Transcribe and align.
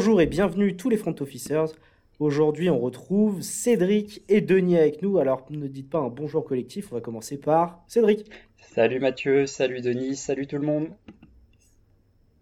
Bonjour 0.00 0.22
et 0.22 0.26
bienvenue 0.26 0.78
tous 0.78 0.88
les 0.88 0.96
front 0.96 1.14
officers. 1.20 1.66
Aujourd'hui, 2.20 2.70
on 2.70 2.78
retrouve 2.78 3.42
Cédric 3.42 4.22
et 4.30 4.40
Denis 4.40 4.78
avec 4.78 5.02
nous. 5.02 5.18
Alors, 5.18 5.44
ne 5.50 5.66
dites 5.66 5.90
pas 5.90 5.98
un 5.98 6.08
bonjour 6.08 6.42
collectif, 6.42 6.90
on 6.90 6.94
va 6.94 7.02
commencer 7.02 7.36
par 7.36 7.84
Cédric. 7.86 8.30
Salut 8.56 8.98
Mathieu, 8.98 9.44
salut 9.44 9.82
Denis, 9.82 10.16
salut 10.16 10.46
tout 10.46 10.56
le 10.56 10.64
monde. 10.64 10.88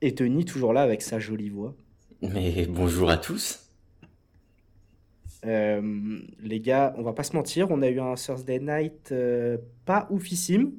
Et 0.03 0.13
Denis, 0.13 0.45
toujours 0.45 0.73
là 0.73 0.83
avec 0.83 1.03
sa 1.03 1.19
jolie 1.19 1.49
voix. 1.49 1.75
Mais 2.23 2.65
bonjour 2.67 3.11
à 3.11 3.17
tous. 3.17 3.69
Euh, 5.45 6.21
les 6.39 6.61
gars, 6.61 6.95
on 6.97 7.03
va 7.03 7.13
pas 7.13 7.25
se 7.25 7.35
mentir, 7.35 7.73
on 7.73 7.83
a 7.83 7.89
eu 7.89 7.99
un 7.99 8.15
Thursday 8.15 8.61
night 8.61 9.11
euh, 9.11 9.59
pas 9.85 10.07
oufissime. 10.11 10.75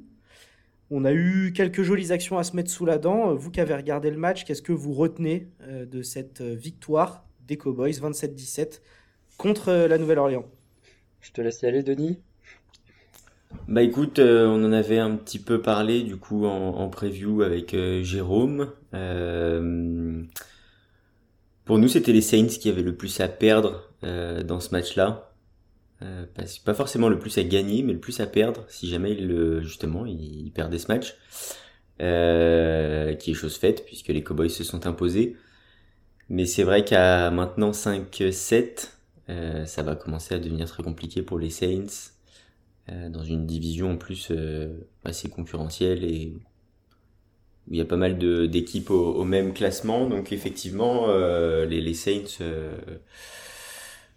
On 0.92 1.04
a 1.04 1.12
eu 1.12 1.52
quelques 1.54 1.82
jolies 1.82 2.10
actions 2.10 2.36
à 2.38 2.42
se 2.42 2.56
mettre 2.56 2.70
sous 2.70 2.84
la 2.84 2.98
dent. 2.98 3.32
Vous 3.34 3.52
qui 3.52 3.60
avez 3.60 3.74
regardé 3.74 4.10
le 4.10 4.16
match, 4.16 4.44
qu'est-ce 4.44 4.62
que 4.62 4.72
vous 4.72 4.92
retenez 4.92 5.46
euh, 5.62 5.86
de 5.86 6.02
cette 6.02 6.42
victoire 6.42 7.24
des 7.46 7.56
Cowboys 7.56 7.92
27-17 7.92 8.80
contre 9.36 9.72
la 9.72 9.98
Nouvelle-Orléans? 9.98 10.46
Je 11.20 11.30
te 11.30 11.40
laisse 11.40 11.62
y 11.62 11.66
aller, 11.66 11.84
Denis. 11.84 12.18
Bah 13.68 13.82
écoute, 13.82 14.18
on 14.20 14.64
en 14.64 14.72
avait 14.72 14.98
un 14.98 15.16
petit 15.16 15.40
peu 15.40 15.60
parlé 15.60 16.02
du 16.02 16.16
coup 16.16 16.46
en, 16.46 16.88
preview 16.88 17.42
avec 17.42 17.74
Jérôme. 18.02 18.72
pour 21.64 21.78
nous, 21.78 21.88
c'était 21.88 22.12
les 22.12 22.20
Saints 22.20 22.46
qui 22.46 22.68
avaient 22.68 22.82
le 22.82 22.94
plus 22.94 23.20
à 23.20 23.26
perdre 23.26 23.90
dans 24.02 24.60
ce 24.60 24.70
match-là. 24.70 25.29
Euh, 26.02 26.24
pas, 26.64 26.74
forcément 26.74 27.08
le 27.08 27.18
plus 27.18 27.36
à 27.36 27.42
gagner, 27.42 27.82
mais 27.82 27.92
le 27.92 28.00
plus 28.00 28.20
à 28.20 28.26
perdre 28.26 28.64
si 28.68 28.88
jamais 28.88 29.12
il, 29.12 29.60
justement 29.62 30.06
il, 30.06 30.50
perdait 30.54 30.78
ce 30.78 30.88
match, 30.88 31.14
euh, 32.00 33.14
qui 33.14 33.32
est 33.32 33.34
chose 33.34 33.56
faite 33.56 33.84
puisque 33.84 34.08
les 34.08 34.22
Cowboys 34.22 34.48
se 34.50 34.64
sont 34.64 34.86
imposés. 34.86 35.36
Mais 36.30 36.46
c'est 36.46 36.62
vrai 36.62 36.84
qu'à 36.84 37.30
maintenant 37.30 37.72
5-7, 37.72 38.92
euh, 39.28 39.66
ça 39.66 39.82
va 39.82 39.94
commencer 39.94 40.34
à 40.34 40.38
devenir 40.38 40.66
très 40.68 40.82
compliqué 40.82 41.22
pour 41.22 41.38
les 41.38 41.50
Saints 41.50 42.12
dans 43.10 43.22
une 43.22 43.46
division 43.46 43.92
en 43.92 43.96
plus 43.96 44.32
assez 45.04 45.28
concurrentielle 45.28 46.02
et 46.02 46.32
où 47.68 47.74
il 47.74 47.76
y 47.76 47.80
a 47.80 47.84
pas 47.84 47.96
mal 47.96 48.18
d'équipes 48.48 48.90
au, 48.90 49.22
même 49.22 49.52
classement. 49.52 50.08
Donc 50.08 50.32
effectivement, 50.32 51.06
les, 51.06 51.80
les, 51.80 51.94
Saints 51.94 52.42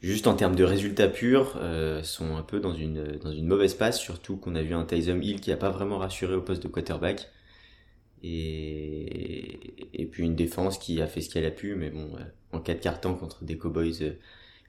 juste 0.03 0.27
en 0.27 0.35
termes 0.35 0.55
de 0.55 0.65
résultats 0.65 1.07
purs, 1.07 1.57
euh, 1.61 2.03
sont 2.03 2.35
un 2.35 2.43
peu 2.43 2.59
dans 2.59 2.73
une, 2.73 3.17
dans 3.17 3.31
une 3.31 3.47
mauvaise 3.47 3.73
passe, 3.73 3.99
surtout 3.99 4.35
qu'on 4.35 4.53
a 4.53 4.61
vu 4.61 4.73
un 4.73 4.83
Tyson 4.83 5.19
Hill 5.19 5.39
qui 5.39 5.49
n'a 5.49 5.57
pas 5.57 5.69
vraiment 5.69 5.97
rassuré 5.97 6.35
au 6.35 6.41
poste 6.41 6.61
de 6.61 6.67
quarterback. 6.67 7.29
Et, 8.21 9.89
et 9.93 10.05
puis 10.05 10.23
une 10.23 10.35
défense 10.35 10.77
qui 10.77 11.01
a 11.01 11.07
fait 11.07 11.21
ce 11.21 11.29
qu'elle 11.29 11.45
a 11.45 11.51
pu, 11.51 11.75
mais 11.75 11.89
bon, 11.89 12.15
euh, 12.15 12.23
en 12.51 12.59
cas 12.59 12.73
de 12.73 12.79
carton 12.79 13.15
contre 13.15 13.45
des 13.45 13.57
Cowboys, 13.57 13.97
euh, 14.01 14.11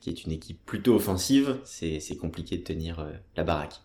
qui 0.01 0.11
est 0.11 0.25
une 0.25 0.33
équipe 0.33 0.65
plutôt 0.65 0.95
offensive, 0.95 1.59
c'est 1.65 2.17
compliqué 2.21 2.59
de 2.59 2.63
tenir 2.63 3.07
la 3.37 3.45
baraque. 3.45 3.81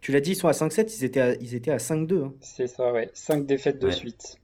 Tu 0.00 0.12
l'as 0.12 0.20
dit, 0.20 0.32
ils 0.32 0.36
sont 0.36 0.46
à 0.48 0.52
5-7, 0.52 0.96
ils 0.98 1.04
étaient 1.04 1.20
à, 1.20 1.34
ils 1.34 1.54
étaient 1.54 1.72
à 1.72 1.78
5-2. 1.78 2.24
Hein. 2.24 2.34
C'est 2.40 2.68
ça, 2.68 2.92
ouais. 2.92 3.10
5 3.12 3.44
défaites 3.44 3.80
de 3.80 3.90
suite. 3.90 4.36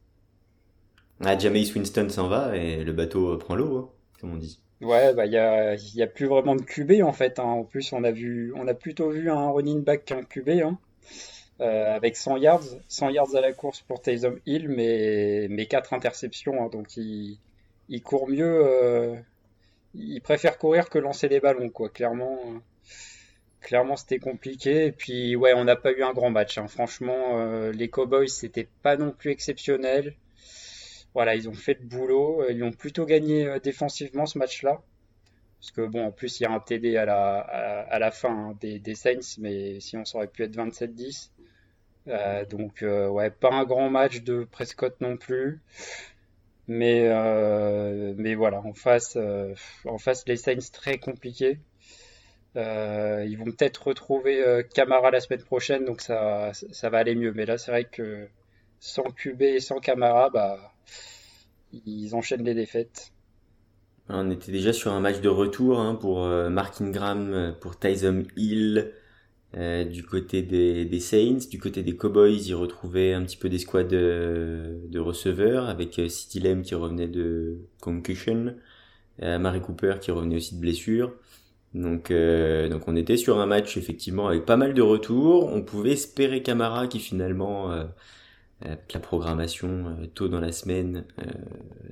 Ah, 1.20 1.38
Jameis 1.38 1.70
Winston 1.72 2.08
s'en 2.08 2.28
va 2.28 2.56
et 2.56 2.82
le 2.82 2.92
bateau 2.92 3.36
prend 3.38 3.54
l'eau, 3.54 3.76
hein, 3.76 3.90
comme 4.20 4.32
on 4.32 4.36
dit. 4.36 4.60
Ouais, 4.80 5.12
bah 5.12 5.26
il 5.26 5.32
y 5.32 5.38
a, 6.02 6.06
plus 6.06 6.26
vraiment 6.26 6.54
de 6.54 6.62
QB 6.62 7.02
en 7.02 7.12
fait. 7.12 7.38
Hein. 7.40 7.44
En 7.44 7.64
plus, 7.64 7.92
on 7.92 8.04
a 8.04 8.12
vu, 8.12 8.52
on 8.56 8.68
a 8.68 8.74
plutôt 8.74 9.10
vu 9.10 9.30
un 9.30 9.50
running 9.50 9.82
back 9.82 10.04
qu'un 10.04 10.22
QB, 10.22 10.50
hein. 10.64 10.78
Euh, 11.60 11.94
avec 11.96 12.16
100 12.16 12.36
yards, 12.36 12.62
100 12.86 13.10
yards 13.10 13.34
à 13.34 13.40
la 13.40 13.52
course 13.52 13.80
pour 13.82 14.00
Taysom 14.00 14.38
Hill, 14.46 14.68
mais 14.68 15.48
mais 15.50 15.66
quatre 15.66 15.92
interceptions. 15.92 16.62
Hein. 16.64 16.68
donc 16.70 16.96
il, 16.96 17.38
il 17.88 18.02
court 18.02 18.28
mieux, 18.28 18.62
euh, 18.64 19.16
il 19.94 20.20
préfère 20.20 20.58
courir 20.58 20.88
que 20.90 20.98
lancer 20.98 21.28
les 21.28 21.40
ballons, 21.40 21.70
quoi. 21.70 21.88
Clairement, 21.88 22.38
clairement 23.60 23.96
c'était 23.96 24.18
compliqué. 24.20 24.86
Et 24.86 24.92
puis 24.92 25.36
ouais, 25.36 25.54
on 25.54 25.64
n'a 25.64 25.76
pas 25.76 25.92
eu 25.92 26.02
un 26.02 26.12
grand 26.12 26.30
match. 26.30 26.60
Franchement, 26.68 27.38
euh, 27.40 27.72
les 27.72 27.88
Cowboys 27.88 28.28
c'était 28.28 28.68
pas 28.82 28.96
non 28.96 29.12
plus 29.12 29.30
exceptionnel. 29.32 30.14
Voilà, 31.18 31.34
ils 31.34 31.48
ont 31.48 31.52
fait 31.52 31.76
le 31.80 31.84
boulot. 31.84 32.42
Euh, 32.42 32.52
ils 32.52 32.62
ont 32.62 32.70
plutôt 32.70 33.04
gagné 33.04 33.44
euh, 33.44 33.58
défensivement 33.58 34.24
ce 34.24 34.38
match-là. 34.38 34.80
Parce 35.58 35.72
que 35.72 35.80
bon, 35.84 36.06
en 36.06 36.12
plus, 36.12 36.38
il 36.38 36.44
y 36.44 36.46
a 36.46 36.52
un 36.52 36.60
TD 36.60 36.96
à 36.96 37.04
la, 37.06 38.10
fin 38.12 38.30
hein, 38.30 38.58
des, 38.60 38.78
des, 38.78 38.94
Saints, 38.94 39.36
mais 39.38 39.80
sinon 39.80 40.04
ça 40.04 40.18
aurait 40.18 40.28
pu 40.28 40.44
être 40.44 40.54
27-10. 40.56 41.30
Euh, 42.06 42.44
donc, 42.44 42.84
ouais, 42.84 43.30
pas 43.30 43.52
un 43.52 43.64
grand 43.64 43.90
match 43.90 44.22
de 44.22 44.44
Prescott 44.44 44.94
non 45.00 45.16
plus. 45.16 45.60
Mais, 46.68 47.08
mais 48.16 48.36
voilà, 48.36 48.60
en 48.60 48.72
face, 48.72 49.18
en 49.86 49.98
face, 49.98 50.24
les 50.28 50.36
Saints 50.36 50.70
très 50.72 50.98
compliqués. 50.98 51.58
ils 52.54 53.36
vont 53.36 53.46
peut-être 53.46 53.88
retrouver 53.88 54.62
Camara 54.72 55.10
la 55.10 55.18
semaine 55.18 55.42
prochaine, 55.42 55.84
donc 55.84 56.00
ça, 56.00 56.52
ça 56.52 56.90
va 56.90 56.98
aller 56.98 57.16
mieux. 57.16 57.32
Mais 57.32 57.44
là, 57.44 57.58
c'est 57.58 57.72
vrai 57.72 57.82
que 57.86 58.28
sans 58.78 59.10
QB 59.10 59.42
et 59.42 59.60
sans 59.60 59.80
Camara, 59.80 60.30
bah, 60.30 60.74
ils 61.72 62.14
enchaînent 62.14 62.44
les 62.44 62.54
défaites. 62.54 63.12
On 64.10 64.30
était 64.30 64.52
déjà 64.52 64.72
sur 64.72 64.92
un 64.92 65.00
match 65.00 65.20
de 65.20 65.28
retour 65.28 65.80
hein, 65.80 65.94
pour 65.94 66.24
euh, 66.24 66.48
Mark 66.48 66.80
Ingram, 66.80 67.30
euh, 67.30 67.52
pour 67.52 67.78
Tyson 67.78 68.24
Hill 68.36 68.92
euh, 69.56 69.84
du 69.84 70.02
côté 70.02 70.42
des, 70.42 71.00
Saints, 71.00 71.48
du 71.50 71.58
côté 71.58 71.82
des 71.82 71.94
Cowboys, 71.94 72.48
ils 72.48 72.54
retrouvaient 72.54 73.12
un 73.12 73.22
petit 73.22 73.36
peu 73.36 73.50
des 73.50 73.58
squads 73.58 73.84
de, 73.84 74.98
receveurs 74.98 75.68
avec 75.68 76.00
City 76.08 76.40
Lem 76.40 76.62
qui 76.62 76.74
revenait 76.74 77.08
de 77.08 77.58
concussion, 77.80 78.54
Mary 79.20 79.60
Cooper 79.60 79.96
qui 80.00 80.10
revenait 80.10 80.36
aussi 80.36 80.54
de 80.56 80.60
blessure. 80.60 81.12
Donc, 81.74 82.12
donc 82.12 82.88
on 82.88 82.96
était 82.96 83.16
sur 83.16 83.38
un 83.40 83.46
match 83.46 83.76
effectivement 83.76 84.28
avec 84.28 84.44
pas 84.44 84.56
mal 84.56 84.74
de 84.74 84.82
retours. 84.82 85.46
On 85.46 85.62
pouvait 85.62 85.92
espérer 85.92 86.42
Camara 86.42 86.86
qui 86.86 87.00
finalement 87.00 87.70
avec 88.60 88.92
la 88.92 89.00
programmation 89.00 89.96
euh, 90.00 90.06
tôt 90.06 90.28
dans 90.28 90.40
la 90.40 90.52
semaine 90.52 91.04
euh, 91.20 91.24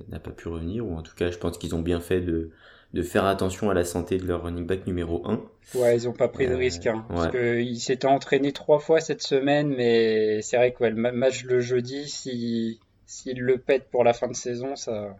n'a 0.09 0.19
pas 0.19 0.31
pu 0.31 0.49
revenir, 0.49 0.85
ou 0.85 0.95
en 0.95 1.01
tout 1.01 1.15
cas 1.15 1.31
je 1.31 1.37
pense 1.37 1.57
qu'ils 1.57 1.75
ont 1.75 1.81
bien 1.81 2.01
fait 2.01 2.19
de, 2.19 2.51
de 2.93 3.01
faire 3.01 3.25
attention 3.25 3.69
à 3.69 3.73
la 3.73 3.85
santé 3.85 4.17
de 4.17 4.25
leur 4.25 4.43
running 4.43 4.65
back 4.65 4.85
numéro 4.85 5.25
1. 5.27 5.41
Ouais, 5.75 5.95
ils 5.95 6.07
ont 6.09 6.13
pas 6.13 6.27
pris 6.27 6.47
de 6.47 6.53
euh, 6.53 6.57
risque, 6.57 6.87
hein, 6.87 7.05
parce 7.09 7.31
qu'ils 7.31 7.79
s'étaient 7.79 8.07
entraînés 8.07 8.51
trois 8.51 8.79
fois 8.79 8.99
cette 8.99 9.21
semaine, 9.21 9.73
mais 9.75 10.41
c'est 10.41 10.57
vrai 10.57 10.73
que 10.73 10.83
le 10.83 11.11
match 11.11 11.45
le 11.45 11.61
jeudi, 11.61 12.07
s'ils 12.09 12.79
si, 13.05 13.33
le 13.33 13.57
pètent 13.57 13.89
pour 13.89 14.03
la 14.03 14.13
fin 14.13 14.27
de 14.27 14.35
saison, 14.35 14.75
ça... 14.75 15.15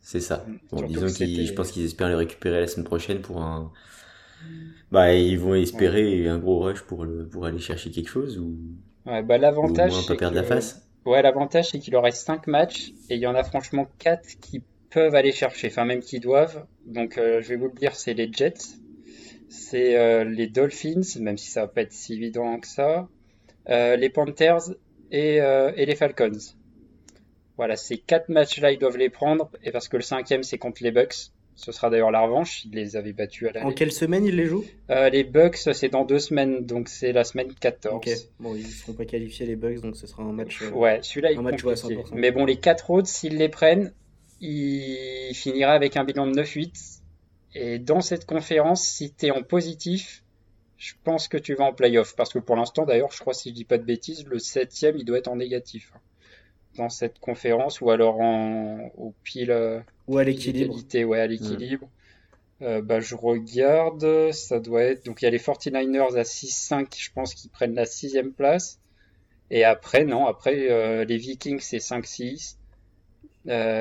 C'est 0.00 0.20
ça. 0.20 0.44
Bon, 0.72 0.82
disons 0.82 1.06
qu'ils, 1.06 1.46
je 1.46 1.52
pense 1.54 1.70
qu'ils 1.70 1.84
espèrent 1.84 2.08
le 2.08 2.16
récupérer 2.16 2.60
la 2.60 2.66
semaine 2.66 2.84
prochaine 2.84 3.20
pour 3.22 3.40
un... 3.40 3.72
Bah, 4.90 5.14
ils 5.14 5.38
vont 5.38 5.54
espérer 5.54 6.28
un 6.28 6.38
gros 6.38 6.58
rush 6.58 6.82
pour, 6.82 7.04
le, 7.04 7.26
pour 7.26 7.46
aller 7.46 7.60
chercher 7.60 7.90
quelque 7.92 8.08
chose 8.08 8.38
ou 8.38 8.58
Ouais, 9.06 9.22
bah 9.22 9.38
l'avantage. 9.38 9.92
c'est 9.92 10.16
perdre 10.16 10.36
la 10.36 10.44
face. 10.44 10.86
Ouais, 11.04 11.22
l'avantage 11.22 11.70
c'est 11.70 11.78
qu'il 11.78 11.92
leur 11.92 12.04
reste 12.04 12.24
5 12.24 12.46
matchs 12.46 12.92
et 13.10 13.16
il 13.16 13.20
y 13.20 13.26
en 13.26 13.34
a 13.34 13.42
franchement 13.42 13.88
4 13.98 14.40
qui 14.40 14.62
peuvent 14.90 15.14
aller 15.14 15.32
chercher, 15.32 15.68
enfin 15.68 15.84
même 15.84 16.00
qui 16.00 16.20
doivent. 16.20 16.66
Donc 16.86 17.18
euh, 17.18 17.40
je 17.40 17.48
vais 17.48 17.56
vous 17.56 17.66
le 17.66 17.74
dire, 17.74 17.94
c'est 17.94 18.14
les 18.14 18.30
Jets, 18.32 18.76
c'est 19.48 19.96
euh, 19.96 20.24
les 20.24 20.46
Dolphins, 20.46 21.18
même 21.20 21.38
si 21.38 21.50
ça 21.50 21.62
va 21.62 21.68
pas 21.68 21.82
être 21.82 21.92
si 21.92 22.14
évident 22.14 22.58
que 22.60 22.68
ça, 22.68 23.08
euh, 23.68 23.96
les 23.96 24.10
Panthers 24.10 24.70
et, 25.10 25.36
et 25.36 25.86
les 25.86 25.94
Falcons. 25.94 26.38
Voilà, 27.58 27.76
ces 27.76 27.98
quatre 27.98 28.28
matchs-là, 28.30 28.72
ils 28.72 28.78
doivent 28.78 28.96
les 28.96 29.10
prendre, 29.10 29.50
et 29.62 29.70
parce 29.70 29.88
que 29.88 29.96
le 29.96 30.02
cinquième, 30.02 30.42
c'est 30.42 30.56
contre 30.56 30.82
les 30.82 30.90
Bucks. 30.90 31.32
Ce 31.62 31.70
sera 31.70 31.90
d'ailleurs 31.90 32.10
la 32.10 32.22
revanche. 32.22 32.64
Il 32.64 32.72
les 32.72 32.96
avait 32.96 33.12
battus 33.12 33.48
à 33.48 33.52
la. 33.52 33.64
En 33.64 33.70
quelle 33.70 33.92
semaine 33.92 34.24
il 34.24 34.34
les 34.34 34.46
joue 34.46 34.64
euh, 34.90 35.08
Les 35.10 35.22
Bucks, 35.22 35.56
c'est 35.56 35.88
dans 35.88 36.04
deux 36.04 36.18
semaines, 36.18 36.66
donc 36.66 36.88
c'est 36.88 37.12
la 37.12 37.22
semaine 37.22 37.54
14. 37.54 37.94
Ok. 37.94 38.10
Bon, 38.40 38.56
ils 38.56 38.64
ne 38.64 38.68
seront 38.68 38.94
pas 38.94 39.04
qualifiés 39.04 39.46
les 39.46 39.54
Bucks, 39.54 39.80
donc 39.80 39.94
ce 39.94 40.08
sera 40.08 40.24
un 40.24 40.32
match. 40.32 40.60
Euh, 40.62 40.70
ouais, 40.70 40.98
celui-là, 41.02 41.30
il 41.30 41.40
match 41.40 41.64
à 41.64 41.74
100%. 41.74 42.14
Mais 42.14 42.32
bon, 42.32 42.44
les 42.44 42.56
quatre 42.56 42.90
autres, 42.90 43.06
s'ils 43.06 43.38
les 43.38 43.48
prennent, 43.48 43.92
il 44.40 45.32
finira 45.34 45.72
avec 45.72 45.96
un 45.96 46.02
bilan 46.02 46.26
de 46.26 46.32
9-8. 46.32 46.98
Et 47.54 47.78
dans 47.78 48.00
cette 48.00 48.26
conférence, 48.26 48.82
si 48.82 49.14
tu 49.14 49.26
es 49.26 49.30
en 49.30 49.44
positif, 49.44 50.24
je 50.78 50.94
pense 51.04 51.28
que 51.28 51.36
tu 51.36 51.54
vas 51.54 51.64
en 51.64 51.72
playoff. 51.72 52.16
Parce 52.16 52.32
que 52.32 52.40
pour 52.40 52.56
l'instant, 52.56 52.84
d'ailleurs, 52.84 53.12
je 53.12 53.20
crois, 53.20 53.34
si 53.34 53.50
je 53.50 53.54
dis 53.54 53.64
pas 53.64 53.78
de 53.78 53.84
bêtises, 53.84 54.26
le 54.26 54.40
septième, 54.40 54.96
il 54.96 55.04
doit 55.04 55.18
être 55.18 55.28
en 55.28 55.36
négatif 55.36 55.92
dans 56.76 56.88
cette 56.88 57.18
conférence 57.18 57.80
ou 57.80 57.90
alors 57.90 58.20
en, 58.20 58.90
au 58.96 59.14
pile 59.22 59.50
euh, 59.50 59.80
ou 60.08 60.18
à 60.18 60.24
l'équilibre. 60.24 60.74
Ouais, 61.06 61.20
à 61.20 61.26
l'équilibre. 61.26 61.88
Euh, 62.62 62.80
bah, 62.80 63.00
je 63.00 63.14
regarde, 63.14 64.30
ça 64.32 64.60
doit 64.60 64.82
être. 64.82 65.04
Donc 65.04 65.22
il 65.22 65.24
y 65.24 65.28
a 65.28 65.30
les 65.30 65.38
49ers 65.38 66.16
à 66.16 66.22
6-5, 66.22 66.86
je 66.96 67.10
pense 67.12 67.34
qu'ils 67.34 67.50
prennent 67.50 67.74
la 67.74 67.86
sixième 67.86 68.32
place. 68.32 68.78
Et 69.50 69.64
après, 69.64 70.04
non, 70.04 70.26
après 70.26 70.70
euh, 70.70 71.04
les 71.04 71.16
Vikings 71.16 71.60
c'est 71.60 71.78
5-6. 71.78 72.56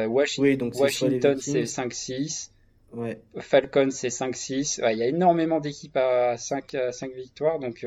Washington 0.08 1.38
c'est 1.40 1.64
5-6. 1.64 2.50
Ouais. 2.94 3.22
Falcons 3.38 3.92
c'est 3.92 4.10
5-6. 4.10 4.82
il 4.92 4.98
y 4.98 5.04
a 5.04 5.08
énormément 5.08 5.62
d'équipes 5.62 5.96
à 5.96 6.36
5, 6.38 6.76
5 6.92 7.14
victoires. 7.14 7.60
Donc, 7.60 7.86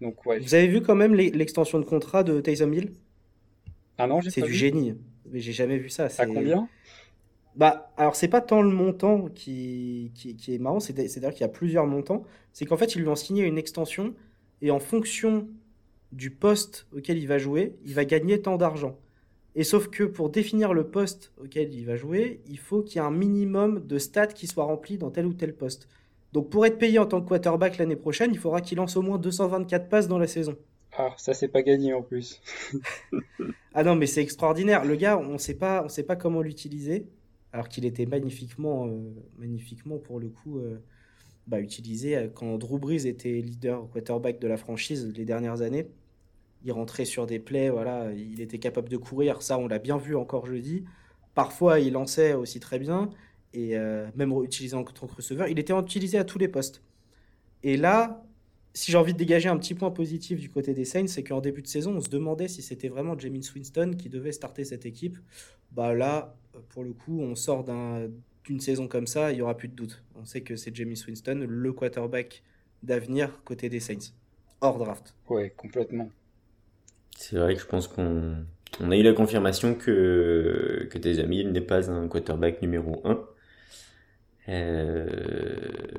donc 0.00 0.26
ouais. 0.26 0.38
Vous 0.38 0.54
avez 0.54 0.68
vu 0.68 0.82
quand 0.82 0.94
même 0.94 1.14
l'extension 1.14 1.80
de 1.80 1.84
contrat 1.84 2.22
de 2.22 2.40
Taysom 2.40 2.72
Hill? 2.72 2.92
Ah 3.98 4.06
non, 4.06 4.20
C'est 4.22 4.42
du 4.42 4.54
génie. 4.54 4.94
mais 5.30 5.40
j'ai 5.40 5.52
jamais 5.52 5.78
vu 5.78 5.88
ça. 5.90 6.08
À 6.18 6.26
combien? 6.26 6.68
Bah, 7.56 7.92
alors 7.96 8.14
c'est 8.14 8.28
pas 8.28 8.40
tant 8.40 8.62
le 8.62 8.70
montant 8.70 9.26
qui, 9.34 10.12
qui, 10.14 10.54
est 10.54 10.58
marrant, 10.58 10.78
c'est-à-dire 10.78 11.32
qu'il 11.32 11.40
y 11.40 11.44
a 11.44 11.48
plusieurs 11.48 11.86
montants. 11.86 12.22
C'est 12.52 12.64
qu'en 12.64 12.76
fait, 12.76 12.94
ils 12.94 13.00
lui 13.02 13.08
ont 13.08 13.16
signé 13.16 13.44
une 13.44 13.58
extension 13.58 14.14
et 14.62 14.70
en 14.70 14.78
fonction 14.78 15.48
du 16.12 16.30
poste 16.30 16.86
auquel 16.96 17.18
il 17.18 17.26
va 17.26 17.38
jouer, 17.38 17.74
il 17.84 17.94
va 17.94 18.04
gagner 18.04 18.40
tant 18.40 18.56
d'argent. 18.56 18.96
Et 19.56 19.64
sauf 19.64 19.88
que 19.88 20.04
pour 20.04 20.30
définir 20.30 20.72
le 20.72 20.84
poste 20.84 21.32
auquel 21.42 21.74
il 21.74 21.84
va 21.84 21.96
jouer, 21.96 22.40
il 22.46 22.58
faut 22.58 22.82
qu'il 22.82 23.00
y 23.00 23.04
ait 23.04 23.06
un 23.06 23.10
minimum 23.10 23.84
de 23.84 23.98
stats 23.98 24.28
qui 24.28 24.46
soient 24.46 24.64
remplis 24.64 24.98
dans 24.98 25.10
tel 25.10 25.26
ou 25.26 25.34
tel 25.34 25.52
poste. 25.52 25.88
Donc 26.32 26.50
pour 26.50 26.64
être 26.64 26.78
payé 26.78 27.00
en 27.00 27.06
tant 27.06 27.20
que 27.20 27.26
quarterback 27.28 27.78
l'année 27.78 27.96
prochaine, 27.96 28.30
il 28.32 28.38
faudra 28.38 28.60
qu'il 28.60 28.78
lance 28.78 28.96
au 28.96 29.02
moins 29.02 29.18
224 29.18 29.88
passes 29.88 30.06
dans 30.06 30.18
la 30.18 30.28
saison. 30.28 30.56
Ah, 31.00 31.14
ça 31.16 31.32
c'est 31.32 31.48
pas 31.48 31.62
gagné 31.62 31.94
en 31.94 32.02
plus. 32.02 32.42
ah 33.74 33.84
non, 33.84 33.94
mais 33.94 34.06
c'est 34.06 34.20
extraordinaire. 34.20 34.84
Le 34.84 34.96
gars, 34.96 35.16
on 35.16 35.38
sait 35.38 35.54
pas, 35.54 35.84
on 35.84 35.88
sait 35.88 36.02
pas 36.02 36.16
comment 36.16 36.42
l'utiliser 36.42 37.06
alors 37.52 37.68
qu'il 37.68 37.84
était 37.84 38.06
magnifiquement, 38.06 38.86
euh, 38.88 39.14
magnifiquement 39.38 39.98
pour 39.98 40.20
le 40.20 40.28
coup 40.28 40.58
euh, 40.58 40.82
bah, 41.46 41.60
utilisé 41.60 42.16
euh, 42.16 42.28
quand 42.28 42.58
Drew 42.58 42.78
Brees 42.78 43.06
était 43.06 43.40
leader 43.40 43.88
quarterback 43.90 44.38
de 44.38 44.48
la 44.48 44.56
franchise 44.56 45.12
les 45.16 45.24
dernières 45.24 45.62
années. 45.62 45.88
Il 46.64 46.72
rentrait 46.72 47.04
sur 47.04 47.26
des 47.26 47.38
plays, 47.38 47.70
voilà, 47.70 48.12
il 48.12 48.40
était 48.40 48.58
capable 48.58 48.88
de 48.88 48.96
courir, 48.96 49.42
ça 49.42 49.58
on 49.58 49.68
l'a 49.68 49.78
bien 49.78 49.96
vu 49.96 50.16
encore 50.16 50.46
jeudi. 50.46 50.84
Parfois 51.34 51.78
il 51.78 51.92
lançait 51.92 52.34
aussi 52.34 52.58
très 52.58 52.80
bien 52.80 53.10
et 53.54 53.76
même 54.16 54.32
utilisé 54.42 54.74
en 54.74 54.82
tant 54.82 55.06
que 55.06 55.14
receveur, 55.14 55.46
il 55.46 55.58
était 55.60 55.72
utilisé 55.72 56.18
à 56.18 56.24
tous 56.24 56.38
les 56.38 56.48
postes. 56.48 56.82
Et 57.62 57.76
là, 57.76 58.24
si 58.74 58.92
j'ai 58.92 58.98
envie 58.98 59.12
de 59.12 59.18
dégager 59.18 59.48
un 59.48 59.56
petit 59.56 59.74
point 59.74 59.90
positif 59.90 60.40
du 60.40 60.50
côté 60.50 60.74
des 60.74 60.84
Saints, 60.84 61.08
c'est 61.08 61.24
qu'en 61.24 61.40
début 61.40 61.62
de 61.62 61.66
saison, 61.66 61.96
on 61.96 62.00
se 62.00 62.08
demandait 62.08 62.48
si 62.48 62.62
c'était 62.62 62.88
vraiment 62.88 63.18
Jamin 63.18 63.40
Winston 63.54 63.92
qui 63.98 64.08
devait 64.08 64.32
starter 64.32 64.64
cette 64.64 64.86
équipe. 64.86 65.18
Bah 65.72 65.94
là, 65.94 66.36
pour 66.70 66.84
le 66.84 66.92
coup, 66.92 67.20
on 67.20 67.34
sort 67.34 67.64
d'une 68.44 68.60
saison 68.60 68.88
comme 68.88 69.06
ça, 69.06 69.32
il 69.32 69.36
n'y 69.36 69.42
aura 69.42 69.56
plus 69.56 69.68
de 69.68 69.74
doute. 69.74 70.02
On 70.14 70.24
sait 70.24 70.42
que 70.42 70.56
c'est 70.56 70.74
Jamie 70.74 71.00
Winston, 71.06 71.44
le 71.48 71.72
quarterback 71.72 72.42
d'avenir 72.82 73.42
côté 73.44 73.68
des 73.68 73.80
Saints, 73.80 74.12
hors 74.60 74.78
draft. 74.78 75.14
Ouais, 75.28 75.52
complètement. 75.56 76.10
C'est 77.16 77.36
vrai 77.36 77.54
que 77.54 77.60
je 77.60 77.66
pense 77.66 77.88
qu'on 77.88 78.44
a 78.80 78.96
eu 78.96 79.02
la 79.02 79.12
confirmation 79.12 79.74
que, 79.74 80.86
que 80.90 80.98
tes 80.98 81.18
amis 81.18 81.44
n'est 81.44 81.60
pas 81.60 81.90
un 81.90 82.06
quarterback 82.06 82.62
numéro 82.62 83.00
1. 83.04 83.18
Euh, 84.48 85.06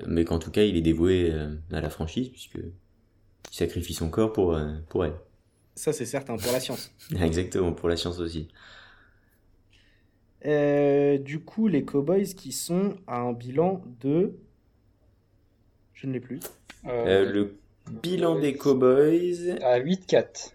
mais 0.07 0.25
qu'en 0.25 0.39
tout 0.39 0.51
cas, 0.51 0.63
il 0.63 0.75
est 0.75 0.81
dévoué 0.81 1.31
euh, 1.31 1.55
à 1.71 1.81
la 1.81 1.89
franchise, 1.89 2.29
puisque 2.29 2.55
il 2.55 3.55
sacrifie 3.55 3.93
son 3.93 4.09
corps 4.09 4.33
pour, 4.33 4.55
euh, 4.55 4.73
pour 4.89 5.05
elle. 5.05 5.13
Ça, 5.75 5.93
c'est 5.93 6.05
certain, 6.05 6.35
pour 6.35 6.51
la 6.51 6.59
science. 6.59 6.91
Exactement, 7.21 7.71
pour 7.73 7.89
la 7.89 7.95
science 7.95 8.19
aussi. 8.19 8.49
Euh, 10.45 11.17
du 11.17 11.39
coup, 11.39 11.67
les 11.67 11.83
Cowboys 11.83 12.33
qui 12.35 12.51
sont 12.51 12.95
à 13.07 13.19
un 13.19 13.33
bilan 13.33 13.81
de. 14.01 14.33
Je 15.93 16.07
ne 16.07 16.13
l'ai 16.13 16.19
plus. 16.19 16.39
Euh, 16.85 17.25
euh, 17.25 17.31
le 17.31 17.55
bilan 18.01 18.39
des 18.39 18.55
Cowboys. 18.55 19.57
À 19.61 19.79
8-4. 19.79 20.53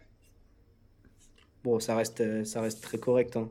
Bon, 1.63 1.81
ça 1.81 1.97
reste, 1.97 2.45
ça 2.45 2.61
reste 2.61 2.83
très 2.83 2.99
correct. 2.99 3.37
Hein. 3.37 3.51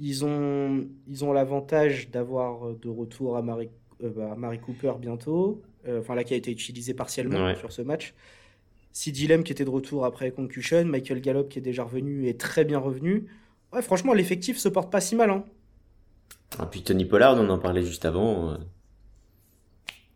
Ils 0.00 0.24
ont, 0.24 0.86
ils 1.08 1.24
ont 1.24 1.32
l'avantage 1.32 2.10
d'avoir 2.10 2.74
de 2.74 2.88
retour 2.88 3.36
à 3.36 3.42
Marie, 3.42 3.70
bah, 4.00 4.56
Cooper 4.64 4.94
bientôt. 4.98 5.62
Enfin, 5.88 6.14
là, 6.14 6.24
qui 6.24 6.34
a 6.34 6.36
été 6.36 6.50
utilisé 6.50 6.94
partiellement 6.94 7.54
sur 7.54 7.72
ce 7.72 7.82
match. 7.82 8.14
Sid 8.94 9.28
Lem 9.28 9.42
qui 9.42 9.52
était 9.52 9.64
de 9.64 9.70
retour 9.70 10.04
après 10.04 10.30
concussion. 10.30 10.84
Michael 10.84 11.20
Gallup 11.20 11.48
qui 11.48 11.58
est 11.58 11.62
déjà 11.62 11.82
revenu 11.82 12.28
et 12.28 12.36
très 12.36 12.64
bien 12.64 12.78
revenu. 12.78 13.26
Ouais, 13.72 13.82
franchement, 13.82 14.14
l'effectif 14.14 14.56
se 14.56 14.68
porte 14.68 14.90
pas 14.90 15.00
si 15.00 15.16
mal. 15.16 15.30
Hein. 15.30 15.44
Ah, 16.58 16.66
puis 16.66 16.82
Tony 16.82 17.04
Pollard, 17.04 17.36
on 17.36 17.48
en 17.50 17.58
parlait 17.58 17.82
juste 17.82 18.04
avant. 18.04 18.52
Euh, 18.52 18.56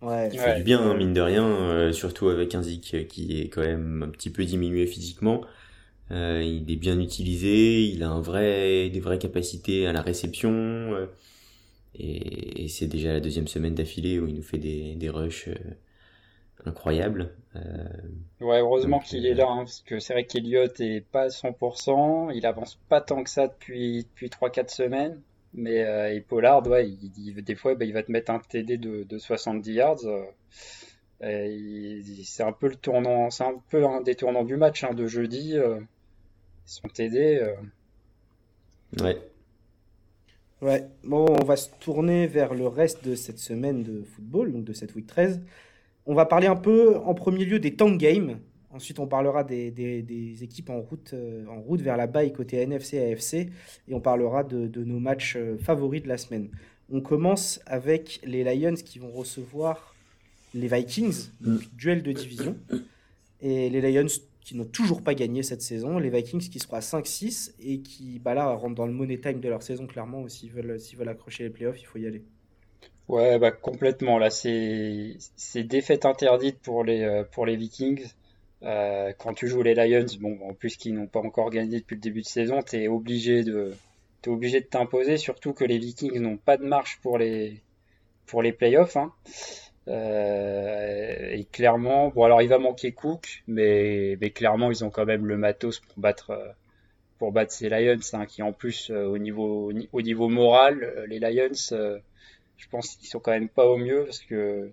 ouais. 0.02 0.30
Il 0.32 0.38
fait 0.38 0.56
du 0.56 0.62
bien, 0.62 0.80
hein, 0.80 0.94
mine 0.96 1.12
de 1.12 1.20
rien, 1.20 1.44
euh, 1.44 1.92
surtout 1.92 2.28
avec 2.28 2.54
un 2.54 2.62
Zik 2.62 3.08
qui 3.08 3.40
est 3.40 3.48
quand 3.48 3.62
même 3.62 4.04
un 4.04 4.08
petit 4.10 4.30
peu 4.30 4.44
diminué 4.44 4.86
physiquement. 4.86 5.40
Euh, 6.10 6.42
il 6.42 6.70
est 6.70 6.76
bien 6.76 6.98
utilisé, 7.00 7.84
il 7.84 8.02
a 8.02 8.08
un 8.08 8.20
vrai, 8.20 8.88
des 8.90 9.00
vraies 9.00 9.18
capacités 9.18 9.86
à 9.86 9.92
la 9.92 10.02
réception. 10.02 11.08
et, 11.94 12.68
c'est 12.68 12.86
déjà 12.86 13.12
la 13.12 13.20
deuxième 13.20 13.48
semaine 13.48 13.74
d'affilée 13.74 14.18
où 14.18 14.26
il 14.26 14.34
nous 14.34 14.42
fait 14.42 14.58
des, 14.58 14.94
des 14.94 15.10
rushs 15.10 15.48
incroyables. 16.64 17.34
ouais, 18.40 18.60
heureusement 18.60 19.00
qu'il 19.00 19.26
est 19.26 19.34
là, 19.34 19.48
hein, 19.48 19.58
parce 19.58 19.80
que 19.80 19.98
c'est 19.98 20.12
vrai 20.12 20.24
qu'Eliott 20.24 20.80
est 20.80 21.00
pas 21.00 21.22
à 21.22 21.28
100%, 21.28 22.32
il 22.34 22.46
avance 22.46 22.78
pas 22.88 23.00
tant 23.00 23.22
que 23.22 23.30
ça 23.30 23.48
depuis, 23.48 24.04
depuis 24.04 24.28
3-4 24.28 24.68
semaines. 24.74 25.20
Mais 25.54 25.82
euh, 25.82 26.14
et 26.14 26.20
Pollard, 26.20 26.66
ouais, 26.66 26.88
il, 26.88 27.42
des 27.42 27.54
fois, 27.54 27.74
bah, 27.74 27.84
il 27.84 27.92
va 27.92 28.02
te 28.02 28.12
mettre 28.12 28.30
un 28.30 28.38
TD 28.38 28.76
de, 28.76 29.04
de 29.04 29.18
70 29.18 29.72
yards. 29.72 30.04
Euh, 30.04 30.24
c'est 32.24 32.42
un 32.42 32.52
peu 32.52 32.68
le 32.68 32.76
tournant, 32.76 33.30
c'est 33.30 33.44
un 33.44 33.60
peu 33.70 33.84
un 33.84 34.02
des 34.02 34.14
tournants 34.14 34.44
du 34.44 34.56
match 34.56 34.84
hein, 34.84 34.94
de 34.94 35.06
jeudi. 35.06 35.54
Euh, 36.68 36.80
son 36.80 36.88
TD. 36.88 37.40
Ouais. 39.00 39.18
Ouais. 40.60 40.86
Bon, 41.04 41.26
on 41.28 41.44
va 41.44 41.56
se 41.56 41.70
tourner 41.80 42.26
vers 42.26 42.54
le 42.54 42.66
reste 42.66 43.06
de 43.06 43.14
cette 43.14 43.38
semaine 43.38 43.82
de 43.82 44.02
football, 44.02 44.52
donc 44.52 44.64
de 44.64 44.72
cette 44.72 44.94
week 44.94 45.06
13. 45.06 45.40
On 46.06 46.14
va 46.14 46.26
parler 46.26 46.46
un 46.46 46.56
peu 46.56 46.96
en 46.96 47.14
premier 47.14 47.44
lieu 47.44 47.58
des 47.58 47.74
tank 47.74 47.98
games. 47.98 48.38
Ensuite, 48.70 48.98
on 48.98 49.06
parlera 49.06 49.44
des, 49.44 49.70
des, 49.70 50.44
équipes 50.44 50.68
en 50.70 50.80
route, 50.80 51.12
euh, 51.14 51.46
en 51.46 51.60
route 51.60 51.80
vers 51.80 51.96
la 51.96 52.06
baille 52.06 52.32
côté 52.32 52.58
NFC 52.58 52.98
AFC 52.98 53.34
et 53.34 53.94
on 53.94 54.00
parlera 54.00 54.44
de, 54.44 54.66
de, 54.66 54.84
nos 54.84 54.98
matchs 55.00 55.36
euh, 55.36 55.56
favoris 55.58 56.02
de 56.02 56.08
la 56.08 56.18
semaine. 56.18 56.50
On 56.92 57.00
commence 57.00 57.60
avec 57.66 58.20
les 58.24 58.44
Lions 58.44 58.74
qui 58.74 58.98
vont 58.98 59.10
recevoir 59.10 59.94
les 60.54 60.68
Vikings, 60.68 61.30
donc 61.40 61.60
duel 61.76 62.02
de 62.02 62.12
division. 62.12 62.56
Et 63.40 63.70
les 63.70 63.80
Lions 63.80 64.08
qui 64.48 64.56
n'ont 64.56 64.64
toujours 64.64 65.02
pas 65.02 65.12
gagné 65.12 65.42
cette 65.42 65.60
saison, 65.60 65.98
les 65.98 66.08
Vikings 66.08 66.48
qui 66.48 66.58
seront 66.58 66.78
à 66.78 66.80
5-6 66.80 67.52
et 67.60 67.80
qui 67.80 68.18
bah 68.18 68.32
là, 68.32 68.48
rentrent 68.54 68.76
dans 68.76 68.86
le 68.86 68.94
money 68.94 69.18
time 69.18 69.40
de 69.40 69.48
leur 69.50 69.62
saison 69.62 69.86
clairement. 69.86 70.26
S'ils 70.26 70.50
veulent, 70.50 70.80
s'ils 70.80 70.96
veulent 70.96 71.10
accrocher 71.10 71.44
les 71.44 71.50
playoffs, 71.50 71.78
il 71.78 71.84
faut 71.84 71.98
y 71.98 72.06
aller. 72.06 72.22
Ouais, 73.08 73.38
bah 73.38 73.50
complètement. 73.50 74.16
Là, 74.18 74.30
c'est, 74.30 75.18
défaite 75.64 76.06
interdite 76.06 76.60
pour 76.60 76.82
les, 76.82 77.02
euh, 77.02 77.24
pour 77.24 77.44
les 77.44 77.56
Vikings. 77.56 78.02
Euh, 78.62 79.12
quand 79.18 79.34
tu 79.34 79.48
joues 79.48 79.60
les 79.60 79.74
Lions, 79.74 80.06
bon, 80.18 80.38
en 80.40 80.54
plus 80.54 80.78
qu'ils 80.78 80.94
n'ont 80.94 81.08
pas 81.08 81.20
encore 81.20 81.50
gagné 81.50 81.80
depuis 81.80 81.96
le 81.96 82.00
début 82.00 82.22
de 82.22 82.26
saison, 82.26 82.62
tu 82.62 82.76
es 82.76 82.88
obligé 82.88 83.44
de 83.44 83.74
es 84.24 84.28
obligé 84.30 84.60
de 84.62 84.66
t'imposer, 84.66 85.18
surtout 85.18 85.52
que 85.52 85.64
les 85.64 85.76
Vikings 85.76 86.18
n'ont 86.20 86.38
pas 86.38 86.56
de 86.56 86.64
marche 86.64 87.00
pour 87.02 87.18
les 87.18 87.60
pour 88.24 88.42
les 88.42 88.54
playoffs. 88.54 88.96
Hein. 88.96 89.12
Euh, 89.88 91.30
et 91.32 91.44
clairement, 91.44 92.08
bon 92.08 92.24
alors 92.24 92.42
il 92.42 92.48
va 92.48 92.58
manquer 92.58 92.92
Cook, 92.92 93.42
mais, 93.46 94.18
clairement 94.34 94.70
ils 94.70 94.84
ont 94.84 94.90
quand 94.90 95.06
même 95.06 95.26
le 95.26 95.38
matos 95.38 95.80
pour 95.80 95.98
battre 95.98 96.54
pour 97.18 97.32
battre 97.32 97.52
ces 97.52 97.68
Lions, 97.68 97.98
hein, 98.12 98.26
qui 98.26 98.42
en 98.42 98.52
plus 98.52 98.90
euh, 98.90 99.06
au 99.06 99.18
niveau 99.18 99.72
au 99.92 100.02
niveau 100.02 100.28
moral, 100.28 101.06
les 101.08 101.18
Lions, 101.18 101.54
je 102.56 102.68
pense 102.70 102.96
qu'ils 102.96 103.08
sont 103.08 103.20
quand 103.20 103.32
même 103.32 103.48
pas 103.48 103.66
au 103.66 103.78
mieux 103.78 104.04
parce 104.04 104.20
que 104.20 104.72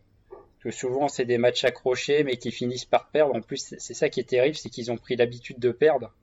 souvent 0.72 1.08
c'est 1.08 1.26
des 1.26 1.38
matchs 1.38 1.64
accrochés 1.64 2.24
mais 2.24 2.38
qui 2.38 2.52
finissent 2.52 2.86
par 2.86 3.10
perdre. 3.10 3.36
En 3.36 3.42
plus, 3.42 3.76
c'est 3.78 3.94
ça 3.94 4.10
qui 4.10 4.20
est 4.20 4.30
terrible, 4.30 4.56
c'est 4.56 4.70
qu'ils 4.70 4.92
ont 4.92 4.98
pris 4.98 5.16
l'habitude 5.16 5.60
de 5.60 5.72
perdre. 5.72 6.14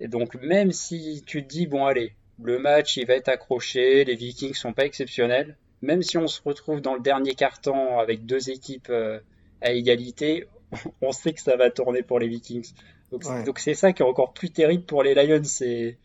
Et 0.00 0.08
donc 0.08 0.34
même 0.36 0.72
si 0.72 1.22
tu 1.26 1.42
te 1.42 1.48
dis 1.48 1.66
bon 1.66 1.84
allez, 1.84 2.14
le 2.42 2.58
match 2.58 2.96
il 2.96 3.06
va 3.06 3.14
être 3.14 3.28
accroché, 3.28 4.04
les 4.04 4.14
Vikings 4.14 4.54
sont 4.54 4.72
pas 4.72 4.86
exceptionnels, 4.86 5.56
même 5.84 6.02
si 6.02 6.18
on 6.18 6.26
se 6.26 6.40
retrouve 6.42 6.80
dans 6.80 6.94
le 6.94 7.00
dernier 7.00 7.34
quart-temps 7.34 7.98
avec 7.98 8.26
deux 8.26 8.50
équipes 8.50 8.88
euh, 8.90 9.20
à 9.60 9.72
égalité, 9.72 10.48
on 11.02 11.12
sait 11.12 11.32
que 11.32 11.40
ça 11.40 11.56
va 11.56 11.70
tourner 11.70 12.02
pour 12.02 12.18
les 12.18 12.28
Vikings. 12.28 12.72
Donc 13.10 13.58
c'est 13.60 13.74
ça 13.74 13.92
qui 13.92 14.02
est 14.02 14.06
encore 14.06 14.32
plus 14.32 14.50
terrible 14.50 14.84
pour 14.84 15.04
les 15.04 15.14
Lions, 15.14 15.44
c'est 15.44 15.98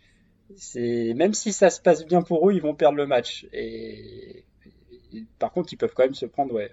même 1.13 1.33
si 1.33 1.53
ça 1.53 1.69
se 1.69 1.81
passe 1.81 2.05
bien 2.05 2.21
pour 2.21 2.47
eux, 2.49 2.53
ils 2.53 2.61
vont 2.61 2.75
perdre 2.75 2.97
le 2.97 3.07
match. 3.07 3.47
Et, 3.51 4.43
et 5.13 5.23
par 5.39 5.51
contre, 5.51 5.73
ils 5.73 5.77
peuvent 5.77 5.93
quand 5.95 6.03
même 6.03 6.13
se 6.13 6.25
prendre 6.25 6.53
ouais, 6.53 6.71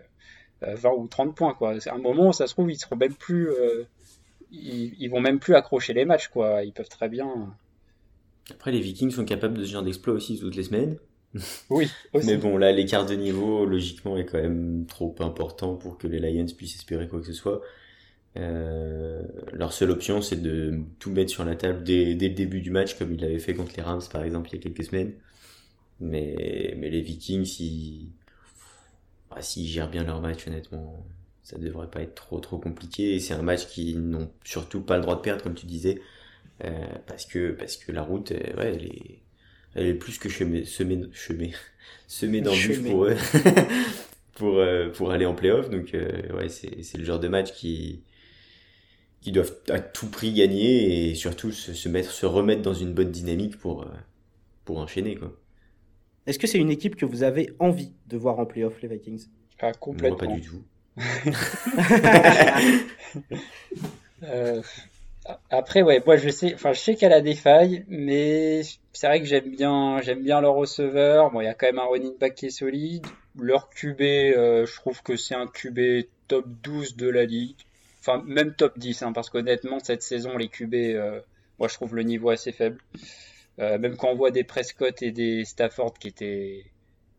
20 0.63 0.89
euh, 0.89 0.93
ou 0.97 1.09
30 1.09 1.35
points 1.35 1.55
quoi. 1.55 1.75
À 1.87 1.95
un 1.95 1.99
moment, 1.99 2.33
ça 2.33 2.47
se 2.47 2.55
trouve, 2.55 2.71
ils 2.71 2.79
seront 2.79 2.97
même 2.97 3.15
plus, 3.15 3.49
euh, 3.49 3.85
ils, 4.51 5.09
vont 5.09 5.21
même 5.21 5.39
plus 5.39 5.55
accrocher 5.55 5.93
les 5.93 6.05
matchs 6.05 6.29
quoi. 6.29 6.63
Ils 6.65 6.73
peuvent 6.73 6.89
très 6.89 7.09
bien. 7.09 7.55
Après, 8.51 8.73
les 8.73 8.81
Vikings 8.81 9.11
sont 9.11 9.25
capables 9.25 9.59
de 9.59 9.65
ce 9.65 9.73
genre 9.73 9.83
d'exploit 9.83 10.15
aussi 10.15 10.39
toutes 10.39 10.57
les 10.57 10.63
semaines. 10.63 10.99
Oui. 11.71 11.89
Mais 12.25 12.37
bon, 12.37 12.57
là, 12.57 12.73
l'écart 12.73 13.07
de 13.07 13.15
niveau, 13.15 13.67
logiquement, 13.67 14.17
est 14.17 14.25
quand 14.25 14.41
même 14.41 14.87
trop 14.87 15.15
important 15.21 15.75
pour 15.75 15.99
que 15.99 16.07
les 16.07 16.19
Lions 16.21 16.47
puissent 16.57 16.77
espérer 16.77 17.09
quoi 17.09 17.21
que 17.21 17.27
ce 17.27 17.33
soit. 17.33 17.63
Euh, 18.37 19.23
leur 19.53 19.73
seule 19.73 19.91
option, 19.91 20.21
c'est 20.23 20.41
de 20.41 20.81
tout 20.99 21.11
mettre 21.11 21.31
sur 21.31 21.45
la 21.45 21.57
table 21.57 21.83
dès, 21.85 22.15
dès 22.15 22.29
le 22.29 22.35
début 22.35 22.61
du 22.61 22.71
match, 22.71 22.99
comme 22.99 23.15
ils 23.15 23.21
l'avaient 23.21 23.39
fait 23.39 23.55
contre 23.55 23.73
les 23.77 23.83
Rams, 23.83 24.03
par 24.13 24.23
exemple, 24.25 24.51
il 24.51 24.57
y 24.57 24.59
a 24.59 24.63
quelques 24.63 24.85
semaines. 24.85 25.13
Mais, 26.01 26.75
mais 26.79 26.91
les 26.91 27.01
Vikings, 27.01 28.09
bah, 29.31 29.43
s'ils 29.43 29.67
gèrent 29.67 29.91
bien 29.91 30.05
leur 30.05 30.21
match, 30.21 30.47
honnêtement, 30.47 31.07
ça 31.43 31.59
devrait 31.59 31.91
pas 31.91 32.03
être 32.03 32.15
trop 32.15 32.41
trop 32.41 32.59
compliqué. 32.59 33.15
Et 33.15 33.21
c'est 33.21 33.35
un 33.35 33.43
match 33.43 33.67
qu'ils 33.69 34.01
n'ont 34.01 34.31
surtout 34.45 34.81
pas 34.83 34.97
le 34.97 35.03
droit 35.03 35.17
de 35.17 35.21
perdre, 35.23 35.43
comme 35.43 35.55
tu 35.55 35.67
disais, 35.67 36.01
euh, 36.65 36.87
parce 37.07 37.27
que 37.27 37.53
parce 37.53 37.77
que 37.77 37.93
la 37.93 38.03
route, 38.03 38.33
euh, 38.33 38.57
ouais, 38.57 38.75
elle 38.75 38.85
est, 38.87 39.23
elle 39.77 39.87
est 39.87 39.95
plus 39.95 40.19
que 40.19 40.29
semée, 40.31 40.65
semée, 40.65 41.03
semée, 42.09 42.41
d'embûches 42.41 42.83
pour 42.83 43.05
eux, 43.05 43.17
pour, 44.35 44.57
euh, 44.57 44.91
pour 44.91 45.13
aller 45.13 45.27
en 45.27 45.35
playoff. 45.35 45.69
Donc, 45.69 45.95
euh, 45.95 46.35
ouais, 46.35 46.49
c'est 46.49 46.97
le 46.97 47.05
genre 47.05 47.21
de 47.21 47.29
match 47.29 47.53
qui, 47.53 48.03
qui 49.21 49.33
doivent 49.33 49.55
à 49.69 49.79
tout 49.79 50.09
prix 50.09 50.33
gagner 50.33 51.11
et 51.11 51.15
surtout 51.15 51.53
se, 51.53 51.75
se 51.75 51.89
mettre, 51.91 52.11
se 52.11 52.25
remettre 52.25 52.63
dans 52.63 52.75
une 52.75 52.95
bonne 52.95 53.11
dynamique 53.11 53.59
pour, 53.59 53.83
euh, 53.83 53.89
pour 54.65 54.79
enchaîner, 54.79 55.17
quoi. 55.17 55.39
Est-ce 56.27 56.39
que 56.41 56.47
c'est 56.47 56.59
une 56.59 56.71
équipe 56.71 56.97
que 56.97 57.05
vous 57.05 57.23
avez 57.23 57.51
envie 57.61 57.93
de 58.09 58.17
voir 58.17 58.39
en 58.41 58.47
playoff, 58.47 58.81
les 58.83 58.89
Vikings? 58.89 59.27
Ah, 59.61 59.73
complètement. 59.73 60.17
pas 60.17 60.27
du 60.27 60.41
tout. 60.41 60.65
euh, 64.23 64.63
après, 65.51 65.83
ouais, 65.83 66.03
moi 66.05 66.17
je 66.17 66.29
sais, 66.29 66.55
enfin 66.55 66.73
je 66.73 66.81
sais 66.81 66.97
qu'elle 66.97 67.13
a 67.13 67.21
des 67.21 67.35
failles, 67.35 67.85
mais 67.89 68.63
c'est 68.93 69.07
vrai 69.07 69.21
que 69.21 69.27
j'aime 69.27 69.51
bien, 69.51 70.01
j'aime 70.03 70.23
bien 70.23 70.41
leur 70.41 70.55
receveur. 70.55 71.31
Bon, 71.31 71.41
il 71.41 71.45
y 71.45 71.49
a 71.49 71.55
quand 71.55 71.67
même 71.67 71.79
un 71.79 71.87
running 71.87 72.19
back 72.19 72.35
qui 72.35 72.47
est 72.47 72.51
solide. 72.51 73.07
Leur 73.39 73.71
QB, 73.71 74.01
euh, 74.01 74.67
je 74.67 74.75
trouve 74.77 75.03
que 75.03 75.17
c'est 75.17 75.35
un 75.35 75.47
QB 75.47 76.07
top 76.27 76.47
12 76.63 76.97
de 76.97 77.09
la 77.09 77.25
ligue. 77.25 77.57
Enfin, 78.01 78.23
même 78.27 78.55
top 78.55 78.79
10, 78.79 79.03
hein, 79.03 79.13
parce 79.13 79.31
qu'honnêtement, 79.31 79.79
cette 79.81 80.03
saison, 80.03 80.37
les 80.37 80.49
QB, 80.49 80.75
euh, 80.75 81.21
moi 81.59 81.69
je 81.69 81.75
trouve 81.75 81.95
le 81.95 82.03
niveau 82.03 82.31
assez 82.31 82.53
faible. 82.53 82.79
Euh, 83.59 83.79
même 83.79 83.97
quand 83.97 84.09
on 84.11 84.17
voit 84.17 84.31
des 84.31 84.45
Prescott 84.45 85.01
et 85.03 85.13
des 85.13 85.45
Stafford 85.45 85.95
qui 85.95 86.09
étaient 86.09 86.65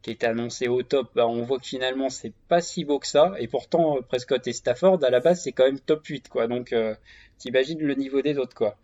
qui 0.07 0.13
étaient 0.13 0.27
annoncés 0.27 0.69
au 0.69 0.83
top, 0.83 1.11
bah, 1.15 1.27
on 1.27 1.43
voit 1.43 1.59
que 1.59 1.65
finalement 1.65 2.09
c'est 2.09 2.31
pas 2.47 2.61
si 2.61 2.85
beau 2.85 2.97
que 2.97 3.07
ça. 3.07 3.33
Et 3.39 3.47
pourtant, 3.49 4.01
Prescott 4.07 4.47
et 4.47 4.53
Stafford 4.53 5.03
à 5.03 5.09
la 5.09 5.19
base 5.19 5.43
c'est 5.43 5.51
quand 5.51 5.65
même 5.65 5.81
top 5.81 6.05
8 6.05 6.29
quoi. 6.29 6.47
Donc 6.47 6.71
euh, 6.71 6.95
t'imagines 7.37 7.79
le 7.79 7.93
niveau 7.93 8.21
des 8.21 8.37
autres 8.37 8.55
quoi. 8.55 8.77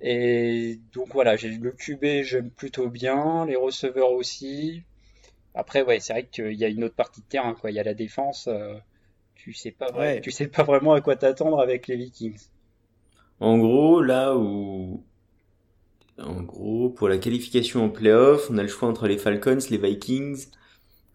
Et 0.00 0.78
donc 0.92 1.08
voilà, 1.12 1.34
j'ai 1.34 1.48
le 1.48 1.72
QB 1.72 2.22
j'aime 2.22 2.50
plutôt 2.50 2.88
bien, 2.88 3.46
les 3.46 3.56
receveurs 3.56 4.12
aussi. 4.12 4.84
Après 5.56 5.82
ouais, 5.82 5.98
c'est 5.98 6.12
vrai 6.12 6.28
qu'il 6.30 6.52
y 6.52 6.64
a 6.64 6.68
une 6.68 6.84
autre 6.84 6.94
partie 6.94 7.20
de 7.20 7.26
terrain 7.26 7.54
quoi. 7.54 7.72
Il 7.72 7.74
y 7.74 7.80
a 7.80 7.82
la 7.82 7.94
défense. 7.94 8.46
Euh, 8.46 8.74
tu 9.34 9.52
sais 9.52 9.72
pas 9.72 9.90
ouais. 9.92 10.20
tu 10.20 10.30
sais 10.30 10.46
pas 10.46 10.62
vraiment 10.62 10.92
à 10.92 11.00
quoi 11.00 11.16
t'attendre 11.16 11.58
avec 11.60 11.88
les 11.88 11.96
Vikings. 11.96 12.38
En 13.40 13.58
gros, 13.58 14.00
là 14.02 14.36
où 14.36 15.02
en 16.18 16.42
gros, 16.42 16.90
pour 16.90 17.08
la 17.08 17.18
qualification 17.18 17.84
en 17.84 17.88
playoff, 17.88 18.50
on 18.50 18.58
a 18.58 18.62
le 18.62 18.68
choix 18.68 18.88
entre 18.88 19.08
les 19.08 19.18
Falcons, 19.18 19.58
les 19.70 19.78
Vikings 19.78 20.46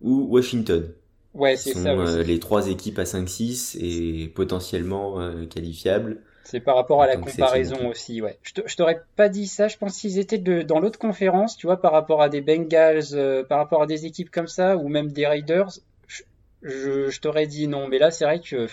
ou 0.05 0.27
Washington. 0.29 0.93
Ouais, 1.33 1.57
c'est 1.57 1.73
ça. 1.73 1.89
Euh, 1.89 2.23
les 2.23 2.39
trois 2.39 2.69
équipes 2.69 2.97
à 2.97 3.03
5-6 3.03 3.77
et 3.81 4.29
potentiellement 4.29 5.19
euh, 5.19 5.45
qualifiables. 5.45 6.21
C'est 6.45 6.61
par 6.61 6.75
rapport 6.75 7.01
à 7.01 7.07
la 7.07 7.17
comparaison 7.17 7.89
aussi, 7.89 8.21
ouais. 8.21 8.37
Je 8.43 8.75
t'aurais 8.75 9.01
pas 9.15 9.29
dit 9.29 9.47
ça, 9.47 9.67
je 9.67 9.77
pense 9.77 9.97
qu'ils 9.97 10.19
étaient 10.19 10.37
de, 10.37 10.61
dans 10.61 10.79
l'autre 10.79 10.99
conférence, 10.99 11.57
tu 11.57 11.65
vois, 11.65 11.81
par 11.81 11.91
rapport 11.91 12.21
à 12.21 12.29
des 12.29 12.39
Bengals, 12.39 13.03
euh, 13.13 13.43
par 13.43 13.57
rapport 13.57 13.81
à 13.81 13.87
des 13.87 14.05
équipes 14.05 14.29
comme 14.29 14.47
ça, 14.47 14.77
ou 14.77 14.87
même 14.87 15.11
des 15.11 15.25
Raiders, 15.25 15.71
je, 16.07 17.09
je, 17.09 17.19
t'aurais 17.19 17.47
dit 17.47 17.67
non. 17.67 17.87
Mais 17.87 17.97
là, 17.97 18.11
c'est 18.11 18.25
vrai 18.25 18.39
que 18.39 18.67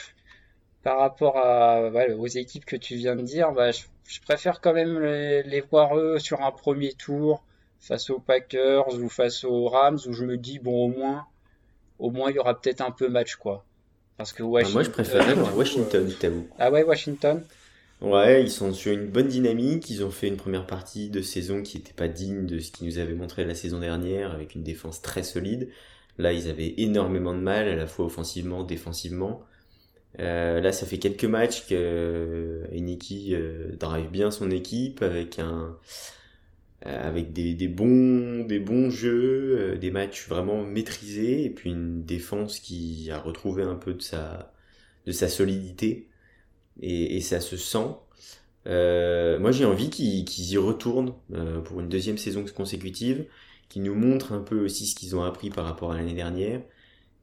par 0.82 0.98
rapport 0.98 1.38
à, 1.38 1.88
ouais, 1.88 2.12
aux 2.12 2.26
équipes 2.26 2.66
que 2.66 2.76
tu 2.76 2.94
viens 2.94 3.16
de 3.16 3.22
dire, 3.22 3.52
bah, 3.52 3.70
je, 3.72 3.82
je 4.06 4.20
préfère 4.20 4.60
quand 4.60 4.74
même 4.74 5.00
les, 5.00 5.60
voir 5.62 5.96
eux 5.96 6.18
sur 6.18 6.42
un 6.42 6.52
premier 6.52 6.92
tour 6.92 7.42
face 7.82 8.08
aux 8.08 8.18
Packers 8.18 8.88
ou 8.94 9.10
face 9.10 9.44
aux 9.44 9.68
Rams 9.68 9.98
où 10.06 10.12
je 10.14 10.24
me 10.24 10.38
dis 10.38 10.58
bon 10.58 10.86
au 10.86 10.88
moins 10.88 11.26
au 11.98 12.10
moins 12.10 12.30
il 12.30 12.36
y 12.36 12.38
aura 12.38 12.58
peut-être 12.58 12.80
un 12.80 12.90
peu 12.90 13.08
match 13.08 13.36
quoi. 13.36 13.64
Parce 14.16 14.32
que 14.32 14.42
Washington, 14.42 14.74
moi 14.74 14.82
je 14.84 14.90
préfère 14.90 15.56
Washington, 15.56 16.06
euh, 16.08 16.14
t'avoue. 16.18 16.46
Ah 16.58 16.70
ouais, 16.70 16.84
Washington? 16.84 17.42
Ouais, 18.02 18.42
ils 18.42 18.50
sont 18.50 18.72
sur 18.72 18.92
une 18.92 19.06
bonne 19.06 19.28
dynamique. 19.28 19.88
Ils 19.88 20.04
ont 20.04 20.10
fait 20.10 20.26
une 20.26 20.36
première 20.36 20.66
partie 20.66 21.08
de 21.08 21.22
saison 21.22 21.62
qui 21.62 21.78
n'était 21.78 21.92
pas 21.92 22.08
digne 22.08 22.46
de 22.46 22.58
ce 22.58 22.72
qu'ils 22.72 22.88
nous 22.88 22.98
avaient 22.98 23.14
montré 23.14 23.44
la 23.44 23.54
saison 23.54 23.78
dernière, 23.78 24.32
avec 24.32 24.56
une 24.56 24.64
défense 24.64 25.02
très 25.02 25.22
solide. 25.22 25.68
Là, 26.18 26.32
ils 26.32 26.50
avaient 26.50 26.74
énormément 26.78 27.32
de 27.32 27.38
mal, 27.38 27.68
à 27.68 27.76
la 27.76 27.86
fois 27.86 28.04
offensivement, 28.06 28.64
défensivement. 28.64 29.42
Euh, 30.18 30.60
là, 30.60 30.72
ça 30.72 30.84
fait 30.84 30.98
quelques 30.98 31.24
matchs 31.24 31.66
que 31.68 31.74
euh, 31.74 32.66
Eniki 32.76 33.34
euh, 33.34 33.76
drive 33.78 34.10
bien 34.10 34.30
son 34.32 34.50
équipe 34.50 35.00
avec 35.02 35.38
un 35.38 35.76
avec 36.84 37.32
des, 37.32 37.68
bons 37.68 38.44
des 38.44 38.58
bons 38.58 38.90
jeux, 38.90 39.76
des 39.80 39.90
matchs 39.90 40.28
vraiment 40.28 40.64
maîtrisés 40.64 41.44
et 41.44 41.50
puis 41.50 41.70
une 41.70 42.04
défense 42.04 42.58
qui 42.60 43.08
a 43.10 43.18
retrouvé 43.18 43.62
un 43.62 43.76
peu 43.76 43.94
de 43.94 44.02
sa 44.02 44.52
de 45.06 45.12
sa 45.12 45.28
solidité 45.28 46.08
et, 46.80 47.16
et 47.16 47.20
ça 47.20 47.40
se 47.40 47.56
sent. 47.56 47.86
moi, 48.66 49.52
j'ai 49.52 49.64
envie 49.64 49.90
qu'ils 49.90 50.52
y 50.52 50.58
retournent 50.58 51.14
pour 51.64 51.80
une 51.80 51.88
deuxième 51.88 52.18
saison 52.18 52.44
consécutive, 52.54 53.26
qu'ils 53.68 53.82
nous 53.82 53.94
montrent 53.94 54.32
un 54.32 54.42
peu 54.42 54.64
aussi 54.64 54.86
ce 54.86 54.94
qu'ils 54.94 55.16
ont 55.16 55.24
appris 55.24 55.50
par 55.50 55.64
rapport 55.64 55.92
à 55.92 55.96
l'année 55.96 56.14
dernière 56.14 56.62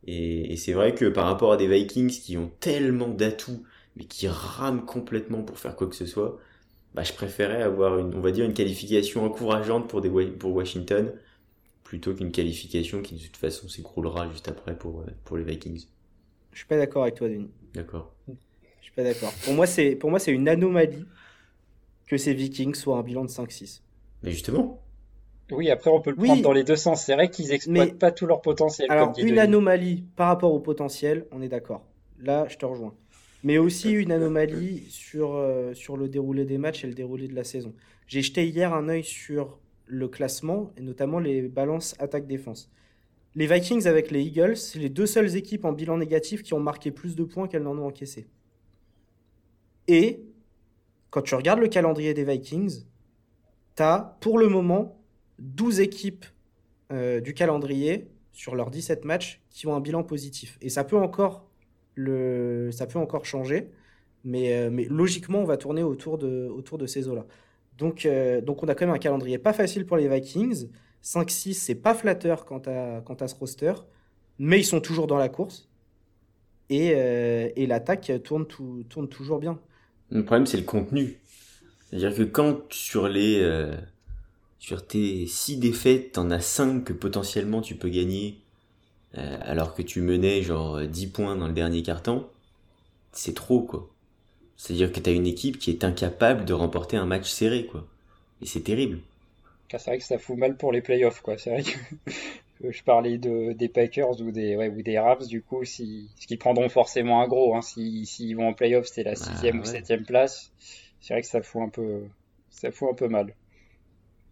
et, 0.08 0.56
c'est 0.58 0.74
vrai 0.74 0.96
que 0.96 1.06
par 1.06 1.26
rapport 1.26 1.52
à 1.54 1.58
des 1.58 1.68
Vikings 1.68 2.10
qui 2.10 2.38
ont 2.38 2.52
tellement 2.60 3.10
d'atouts, 3.10 3.66
mais 3.96 4.06
qui 4.06 4.28
rament 4.28 4.86
complètement 4.86 5.44
pour 5.44 5.60
faire 5.60 5.76
quoi 5.76 5.88
que 5.88 5.96
ce 5.96 6.06
soit, 6.06 6.40
bah, 6.94 7.04
je 7.04 7.14
préférais 7.14 7.62
avoir 7.62 8.00
une, 8.00 8.16
on 8.16 8.20
va 8.20 8.32
dire, 8.32 8.46
une 8.46 8.54
qualification 8.54 9.26
encourageante 9.26 9.88
pour, 9.88 10.02
des, 10.02 10.10
pour 10.10 10.54
Washington, 10.54 11.14
plutôt 11.84 12.14
qu'une 12.14 12.32
qualification 12.32 13.02
qui 13.02 13.16
de 13.16 13.22
toute 13.22 13.38
façon 13.38 13.68
s'écroulera 13.68 14.30
juste 14.30 14.48
après 14.48 14.78
pour, 14.78 15.04
pour 15.26 15.38
les 15.38 15.44
Vikings. 15.44 15.86
Je 16.52 16.58
suis 16.58 16.68
pas 16.68 16.78
d'accord 16.78 17.04
avec 17.04 17.16
toi, 17.16 17.30
Denis. 17.30 17.52
D'accord. 17.74 18.14
Je 18.28 18.34
suis 18.82 18.92
pas 18.92 19.04
d'accord. 19.04 19.32
Pour 19.44 19.54
moi, 19.54 19.68
c'est, 19.68 19.96
pour 19.96 20.10
moi, 20.10 20.20
c'est 20.20 20.32
une 20.32 20.48
anomalie 20.48 21.06
que 22.08 22.18
ces 22.18 22.34
Vikings 22.34 22.74
soient 22.74 22.98
un 22.98 23.04
bilan 23.04 23.24
de 23.24 23.30
5-6. 23.30 23.82
Mais 24.24 24.32
justement. 24.32 24.82
Oui, 25.52 25.70
après 25.70 25.90
on 25.90 26.02
peut 26.02 26.12
le 26.12 26.16
prendre 26.16 26.42
dans 26.42 26.52
les 26.52 26.64
deux 26.64 26.76
sens. 26.76 27.04
C'est 27.04 27.14
vrai 27.14 27.30
qu'ils 27.30 27.52
exploitent 27.52 27.98
pas 27.98 28.12
tout 28.12 28.26
leur 28.26 28.42
potentiel. 28.42 28.92
Alors 28.92 29.14
une 29.18 29.40
anomalie 29.40 30.04
par 30.16 30.28
rapport 30.28 30.54
au 30.54 30.60
potentiel, 30.60 31.26
on 31.32 31.42
est 31.42 31.48
d'accord. 31.48 31.86
Là, 32.20 32.46
je 32.50 32.58
te 32.58 32.66
rejoins. 32.66 32.94
Mais 33.44 33.58
aussi 33.58 33.92
une 33.92 34.12
anomalie 34.12 34.86
sur, 34.90 35.36
euh, 35.36 35.74
sur 35.74 35.96
le 35.96 36.10
déroulé 36.10 36.46
des 36.46 36.58
matchs 36.58 36.84
et 36.84 36.88
le 36.88 36.94
déroulé 36.94 37.28
de 37.28 37.36
la 37.36 37.44
saison. 37.44 37.74
J'ai 38.08 38.22
jeté 38.22 38.48
hier 38.48 38.74
un 38.74 38.90
œil 38.90 39.04
sur 39.04 39.60
le 39.86 40.08
classement 40.08 40.72
et 40.78 40.82
notamment 40.82 41.20
les 41.20 41.44
balances 41.44 41.96
attaque-défense. 42.00 42.72
Les 43.36 43.48
Vikings 43.48 43.88
avec 43.88 44.12
les 44.12 44.24
Eagles, 44.24 44.58
c'est 44.58 44.80
les 44.80 44.90
deux 44.90 45.06
seules 45.06 45.36
équipes 45.36 45.66
en 45.66 45.72
bilan 45.72 45.98
négatif 45.98 46.44
qui 46.44 46.54
ont 46.54 46.60
marqué 46.60 46.92
plus 46.92 47.16
de 47.16 47.24
points 47.24 47.48
qu'elles 47.48 47.64
n'en 47.64 47.78
ont 47.78 47.88
encaissé. 47.88 48.28
Et 49.88 50.24
quand 51.10 51.22
tu 51.22 51.36
regardes 51.36 51.60
le 51.60 51.68
calendrier 51.68 52.14
des 52.14 52.24
Vikings, 52.24 52.84
tu 53.76 53.84
as 53.84 54.18
pour 54.22 54.38
le 54.38 54.48
moment 54.48 55.02
12 55.40 55.80
équipes 55.80 56.26
euh, 56.92 57.20
du 57.20 57.34
calendrier 57.34 58.08
sur 58.32 58.56
leurs 58.56 58.72
17 58.72 59.06
matchs 59.06 59.42
qui 59.50 59.68
ont 59.68 59.76
un 59.76 59.80
bilan 59.80 60.04
positif. 60.04 60.58
Et 60.62 60.70
ça 60.70 60.84
peut 60.84 60.98
encore, 60.98 61.49
ça 62.72 62.88
peut 62.88 63.00
encore 63.00 63.26
changer, 63.26 63.70
mais, 64.24 64.54
euh, 64.54 64.70
mais 64.72 64.86
logiquement, 64.86 65.40
on 65.40 65.46
va 65.46 65.58
tourner 65.58 65.84
autour 65.84 66.18
de, 66.18 66.86
ces 66.86 67.08
eaux-là. 67.08 67.26
Donc, 67.78 68.06
euh, 68.06 68.42
donc 68.42 68.64
on 68.64 68.68
a 68.68 68.76
quand 68.76 68.86
même 68.86 68.96
un 68.96 69.00
calendrier 69.00 69.38
pas 69.38 69.54
facile 69.54 69.86
pour 69.86 69.98
les 69.98 70.08
Vikings. 70.08 70.68
5-6, 71.04 71.54
c'est 71.54 71.76
pas 71.76 71.94
flatteur 71.94 72.46
quant 72.46 72.62
à, 72.68 73.28
ce 73.28 73.36
roster, 73.36 73.74
mais 74.38 74.60
ils 74.60 74.66
sont 74.66 74.82
toujours 74.82 75.08
dans 75.08 75.18
la 75.18 75.30
course. 75.30 75.70
Et, 76.70 76.90
et 76.90 77.66
l'attaque 77.66 78.12
tourne, 78.24 78.46
toujours 78.46 79.40
bien. 79.40 79.60
Le 80.12 80.24
problème, 80.24 80.46
c'est 80.46 80.58
le 80.58 80.64
contenu. 80.64 81.20
C'est-à-dire 81.90 82.14
que 82.14 82.24
quand 82.24 82.72
sur 82.72 83.10
sur 84.60 84.86
tes 84.86 85.26
6 85.26 85.58
défaites, 85.58 86.12
t'en 86.12 86.30
as 86.30 86.42
5 86.42 86.84
que 86.84 86.94
potentiellement 86.94 87.62
tu 87.62 87.76
peux 87.76 87.90
gagner, 87.90 88.42
euh, 89.18 89.38
alors 89.42 89.74
que 89.76 89.82
tu 89.82 90.02
menais 90.02 90.42
genre 90.42 90.82
10 90.82 91.08
points 91.08 91.36
dans 91.36 91.48
le 91.48 91.54
dernier 91.54 91.84
carton, 91.84 92.28
c'est 93.12 93.36
trop 93.36 93.62
quoi. 93.62 93.90
C'est-à-dire 94.58 94.92
que 94.92 95.00
t'as 95.00 95.14
une 95.14 95.28
équipe 95.28 95.58
qui 95.58 95.72
est 95.72 95.84
incapable 95.84 96.46
de 96.46 96.54
remporter 96.54 96.98
un 96.98 97.06
match 97.06 97.30
serré 97.30 97.66
quoi. 97.66 97.88
Et 98.42 98.46
c'est 98.46 98.62
terrible. 98.62 99.00
C'est 99.70 99.86
vrai 99.86 100.00
que 100.00 100.04
ça 100.04 100.18
fout 100.18 100.38
mal 100.38 100.58
pour 100.58 100.72
les 100.72 100.82
playoffs 100.82 101.22
quoi. 101.22 101.38
C'est 101.38 101.50
vrai 101.52 101.64
que 101.64 101.72
je 102.72 102.84
parlais 102.84 103.18
de, 103.18 103.54
des 103.54 103.70
Packers 103.70 104.20
ou 104.22 104.32
des, 104.32 104.56
ouais, 104.56 104.70
ou 104.70 104.82
des 104.82 105.00
Rams 105.00 105.26
du 105.26 105.42
coup, 105.42 105.64
si, 105.64 106.10
ce 106.20 106.28
qui 106.28 106.38
prendront 106.38 106.70
forcément 106.70 107.22
un 107.22 107.28
gros. 107.28 107.56
Hein, 107.56 107.62
S'ils 107.62 108.06
si, 108.06 108.34
vont 108.34 108.50
en 108.50 108.54
playoffs, 108.54 108.88
c'est 108.88 109.04
la 109.04 109.16
6 109.16 109.30
bah, 109.44 109.58
ou 109.60 109.66
7 109.66 110.06
place. 110.06 110.52
C'est 111.02 111.14
vrai 111.14 111.22
que 111.22 111.28
ça 111.28 111.42
fout 111.42 111.62
un 111.62 111.70
peu, 111.70 112.04
ça 112.50 112.72
fout 112.72 112.90
un 112.92 112.96
peu 112.96 113.08
mal. 113.08 113.34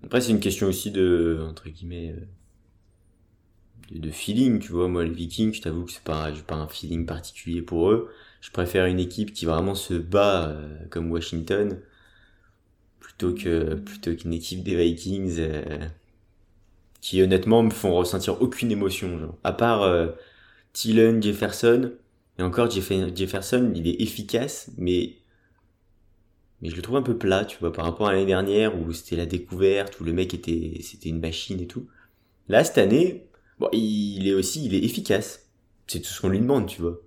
Après, 0.04 0.22
c'est 0.22 0.32
une 0.32 0.40
question 0.40 0.68
aussi 0.68 0.92
de, 0.92 1.46
entre 1.50 1.70
guillemets, 1.70 2.14
de, 3.92 4.12
feeling, 4.12 4.60
tu 4.60 4.72
vois. 4.72 4.88
Moi, 4.88 5.04
les 5.06 5.12
Vikings, 5.12 5.54
je 5.54 5.62
t'avoue 5.62 5.86
que 5.86 5.92
c'est 5.92 6.04
pas, 6.04 6.32
pas 6.48 6.56
un 6.56 6.68
feeling 6.68 7.06
particulier 7.06 7.62
pour 7.62 7.92
eux. 7.92 8.12
Je 8.42 8.52
préfère 8.52 8.86
une 8.86 9.00
équipe 9.00 9.34
qui 9.34 9.46
vraiment 9.46 9.76
se 9.76 9.94
bat 9.94 10.50
euh, 10.50 10.78
comme 10.90 11.12
Washington 11.12 11.80
plutôt 13.00 13.34
que 13.34 13.76
plutôt 13.76 14.16
qu'une 14.16 14.34
équipe 14.34 14.64
des 14.64 14.76
Vikings 14.76 15.38
euh, 15.40 15.88
qui 17.02 17.22
honnêtement 17.22 17.64
me 17.64 17.72
font 17.72 17.94
ressentir 17.96 18.42
aucune 18.42 18.72
émotion. 18.72 19.18
Genre. 19.20 19.38
À 19.44 19.54
part 19.54 19.84
euh, 19.84 20.10
Jefferson, 20.76 21.94
et 22.40 22.44
encore 22.44 22.70
Jefferson, 22.70 23.72
il 23.76 23.88
est 23.88 24.02
efficace, 24.02 24.70
mais 24.78 25.16
mais 26.62 26.70
je 26.70 26.76
le 26.76 26.82
trouve 26.82 26.98
un 26.98 27.04
peu 27.04 27.18
plat, 27.18 27.46
tu 27.46 27.58
vois, 27.60 27.72
par 27.72 27.86
rapport 27.86 28.08
à 28.08 28.14
l'année 28.14 28.26
dernière 28.26 28.80
où 28.80 28.92
c'était 28.92 29.16
la 29.16 29.28
découverte, 29.28 30.00
où 30.00 30.04
le 30.04 30.14
mec 30.14 30.34
était, 30.34 30.80
c'était 30.82 31.10
une 31.10 31.20
machine 31.20 31.60
et 31.62 31.68
tout. 31.68 31.88
Là, 32.50 32.64
cette 32.64 32.80
année, 32.80 33.27
bon, 33.60 33.70
il 33.74 34.28
est 34.28 34.34
aussi, 34.34 34.66
il 34.66 34.74
est 34.74 34.84
efficace. 34.84 35.48
C'est 35.88 36.00
tout 36.00 36.10
ce 36.10 36.22
qu'on 36.22 36.30
lui 36.30 36.40
demande, 36.40 36.68
tu 36.68 36.82
vois. 36.82 37.00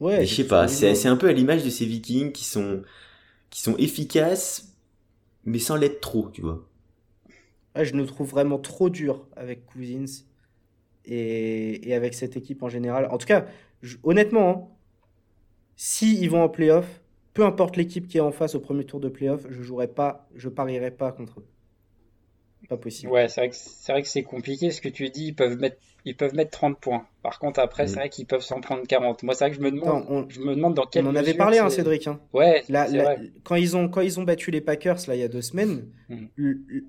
Ouais. 0.00 0.26
je 0.26 0.34
sais 0.34 0.46
pas, 0.46 0.66
c'est, 0.66 1.06
un 1.06 1.16
peu 1.16 1.28
à 1.28 1.32
l'image 1.32 1.64
de 1.64 1.70
ces 1.70 1.86
Vikings 1.86 2.32
qui 2.32 2.44
sont, 2.44 2.82
qui 3.50 3.60
sont 3.62 3.76
efficaces, 3.76 4.74
mais 5.44 5.60
sans 5.60 5.76
l'être 5.76 6.00
trop, 6.00 6.28
tu 6.32 6.40
vois. 6.40 6.68
je 7.76 7.94
nous 7.94 8.06
trouve 8.06 8.28
vraiment 8.28 8.58
trop 8.58 8.90
dur 8.90 9.28
avec 9.36 9.64
Cousins 9.64 10.24
et, 11.04 11.88
et, 11.88 11.94
avec 11.94 12.14
cette 12.14 12.36
équipe 12.36 12.64
en 12.64 12.68
général. 12.68 13.06
En 13.12 13.18
tout 13.18 13.28
cas, 13.28 13.46
honnêtement, 14.02 14.50
hein, 14.50 14.76
si 15.76 16.20
ils 16.20 16.30
vont 16.30 16.42
en 16.42 16.48
playoff, 16.48 17.00
peu 17.34 17.44
importe 17.44 17.76
l'équipe 17.76 18.08
qui 18.08 18.18
est 18.18 18.20
en 18.20 18.32
face 18.32 18.54
au 18.54 18.60
premier 18.60 18.84
tour 18.84 19.00
de 19.00 19.08
playoff, 19.08 19.46
je 19.50 19.62
jouerai 19.62 19.88
pas, 19.88 20.28
je 20.34 20.48
parierai 20.48 20.90
pas 20.90 21.12
contre 21.12 21.40
eux. 21.40 21.46
Pas 22.68 22.76
possible. 22.76 23.12
Ouais, 23.12 23.28
c'est 23.28 23.40
vrai 23.40 23.50
que 23.50 23.56
c'est 23.56 23.92
vrai 23.92 24.02
que 24.02 24.08
c'est 24.08 24.22
compliqué. 24.22 24.70
Ce 24.70 24.80
que 24.80 24.88
tu 24.88 25.08
dis, 25.10 25.26
ils 25.26 25.34
peuvent 25.34 25.58
mettre, 25.58 25.76
ils 26.04 26.16
peuvent 26.16 26.34
mettre 26.34 26.50
30 26.50 26.78
points. 26.78 27.06
Par 27.22 27.38
contre, 27.38 27.60
après, 27.60 27.86
c'est 27.86 27.94
mm. 27.94 27.98
vrai 27.98 28.08
qu'ils 28.08 28.26
peuvent 28.26 28.42
s'en 28.42 28.60
prendre 28.60 28.86
40. 28.86 29.22
Moi, 29.22 29.34
c'est 29.34 29.44
vrai 29.44 29.50
que 29.50 29.56
je 29.56 29.62
me 29.62 29.70
demande, 29.70 30.26
je 30.30 30.40
me 30.40 30.54
demande 30.54 30.74
dans 30.74 30.86
quel. 30.86 31.06
On 31.06 31.10
en 31.10 31.16
avait 31.16 31.34
parlé, 31.34 31.58
hein, 31.58 31.70
Cédric. 31.70 32.06
Hein. 32.06 32.20
Ouais. 32.32 32.62
quand 33.44 33.56
ils 33.56 33.76
ont, 33.76 33.88
quand 33.88 34.00
ils 34.00 34.20
ont 34.20 34.24
battu 34.24 34.50
les 34.50 34.60
Packers 34.60 34.98
là 35.08 35.14
il 35.14 35.20
y 35.20 35.24
a 35.24 35.28
deux 35.28 35.42
semaines, 35.42 35.86
mm. 36.08 36.26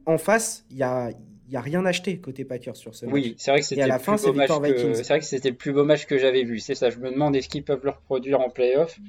en 0.06 0.18
face, 0.18 0.66
il 0.70 0.78
y 0.78 0.84
a, 0.84 1.12
il 1.48 1.54
y 1.54 1.58
a 1.58 1.62
rien 1.62 1.86
acheté 1.86 2.18
côté 2.18 2.46
Packers 2.46 2.76
sur 2.76 2.96
ce 2.96 3.06
match. 3.06 3.14
Oui, 3.14 3.36
c'est 3.38 3.52
vrai 3.52 3.60
que 3.60 3.66
c'était 3.66 3.88
le 3.88 3.98
plus 4.00 4.24
beau 4.26 4.34
match 4.34 4.48
que... 4.50 4.94
c'est 4.94 5.08
vrai 5.08 5.20
que 5.20 5.26
c'était 5.26 5.50
le 5.50 5.56
plus 5.56 5.74
beau 5.74 5.84
match 5.84 6.06
que 6.06 6.18
j'avais 6.18 6.44
vu. 6.44 6.60
C'est 6.60 6.76
ça. 6.76 6.90
Je 6.90 6.98
me 6.98 7.12
demande 7.12 7.36
est-ce 7.36 7.50
qu'ils 7.50 7.64
peuvent 7.64 7.84
le 7.84 7.92
reproduire 7.92 8.40
en 8.40 8.50
playoff? 8.50 9.00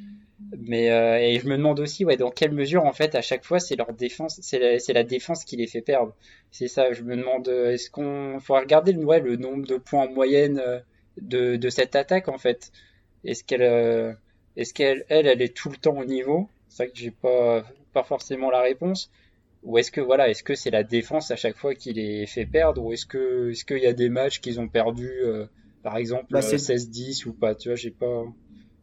Mais 0.58 0.90
euh, 0.90 1.18
et 1.18 1.38
je 1.38 1.46
me 1.46 1.56
demande 1.56 1.80
aussi 1.80 2.04
ouais 2.04 2.16
dans 2.16 2.30
quelle 2.30 2.52
mesure 2.52 2.84
en 2.84 2.92
fait 2.92 3.14
à 3.14 3.22
chaque 3.22 3.44
fois 3.44 3.58
c'est 3.58 3.76
leur 3.76 3.92
défense 3.92 4.38
c'est 4.42 4.58
la, 4.58 4.78
c'est 4.78 4.92
la 4.92 5.04
défense 5.04 5.44
qui 5.44 5.56
les 5.56 5.66
fait 5.66 5.80
perdre. 5.80 6.14
C'est 6.50 6.68
ça 6.68 6.92
je 6.92 7.02
me 7.02 7.16
demande 7.16 7.48
euh, 7.48 7.72
est-ce 7.72 7.90
qu'on 7.90 8.38
faut 8.40 8.54
regarder 8.54 8.92
le 8.92 9.04
ouais, 9.04 9.20
le 9.20 9.36
nombre 9.36 9.66
de 9.66 9.76
points 9.76 10.04
en 10.04 10.10
moyenne 10.10 10.58
euh, 10.58 10.80
de, 11.20 11.56
de 11.56 11.68
cette 11.70 11.96
attaque 11.96 12.28
en 12.28 12.38
fait. 12.38 12.70
Est-ce 13.24 13.42
qu'elle 13.44 14.16
est-ce 14.56 14.74
qu'elle 14.74 15.04
elle 15.08 15.26
elle 15.26 15.42
est 15.42 15.56
tout 15.56 15.70
le 15.70 15.76
temps 15.76 15.98
au 15.98 16.04
niveau? 16.04 16.48
C'est 16.68 16.84
vrai 16.84 16.92
que 16.92 16.98
j'ai 16.98 17.10
pas 17.10 17.64
pas 17.92 18.02
forcément 18.02 18.50
la 18.50 18.60
réponse. 18.60 19.10
Ou 19.62 19.78
est-ce 19.78 19.90
que 19.90 20.00
voilà 20.00 20.28
est-ce 20.28 20.42
que 20.42 20.54
c'est 20.54 20.70
la 20.70 20.82
défense 20.82 21.30
à 21.30 21.36
chaque 21.36 21.56
fois 21.56 21.74
qui 21.74 21.92
les 21.94 22.26
fait 22.26 22.46
perdre? 22.46 22.82
Ou 22.84 22.92
est-ce 22.92 23.06
que 23.06 23.50
est-ce 23.50 23.64
qu'il 23.64 23.78
y 23.78 23.86
a 23.86 23.94
des 23.94 24.10
matchs 24.10 24.40
qu'ils 24.40 24.60
ont 24.60 24.68
perdu 24.68 25.10
par 25.82 25.96
exemple 25.96 26.34
16-10 26.36 27.24
bah, 27.24 27.30
ou 27.30 27.32
pas? 27.32 27.54
Tu 27.54 27.68
vois 27.68 27.76
j'ai 27.76 27.90
pas 27.90 28.24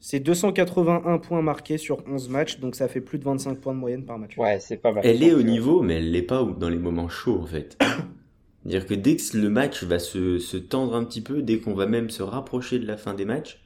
c'est 0.04 0.20
281 0.20 1.20
points 1.20 1.44
marqués 1.44 1.78
sur 1.78 2.04
11 2.08 2.30
matchs, 2.30 2.60
donc 2.60 2.76
ça 2.76 2.88
fait 2.88 3.02
plus 3.02 3.20
de 3.20 3.24
25 3.24 3.60
points 3.60 3.74
de 3.74 3.80
moyenne 3.80 4.04
par 4.04 4.18
match. 4.18 4.36
Ouais, 4.36 4.60
c'est 4.60 4.78
pas 4.78 4.92
mal. 4.92 5.06
Elle 5.06 5.22
est 5.22 5.34
au 5.34 5.44
niveau, 5.44 5.84
mais 5.84 5.98
elle 5.98 6.12
l'est 6.12 6.24
pas 6.24 6.44
dans 6.44 6.70
les 6.70 6.80
moments 6.80 7.08
chauds, 7.08 7.40
en 7.40 7.46
fait. 7.46 7.78
C'est-à-dire 8.64 8.88
que 8.88 8.96
dès 8.96 9.16
que 9.16 9.38
le 9.38 9.50
match 9.50 9.84
va 9.84 10.00
se, 10.00 10.40
se 10.40 10.58
tendre 10.58 10.96
un 10.96 11.04
petit 11.04 11.22
peu, 11.22 11.44
dès 11.44 11.60
qu'on 11.60 11.76
va 11.76 11.86
même 11.86 12.10
se 12.10 12.24
rapprocher 12.24 12.80
de 12.80 12.88
la 12.88 12.98
fin 12.98 13.14
des 13.14 13.26
matchs, 13.26 13.62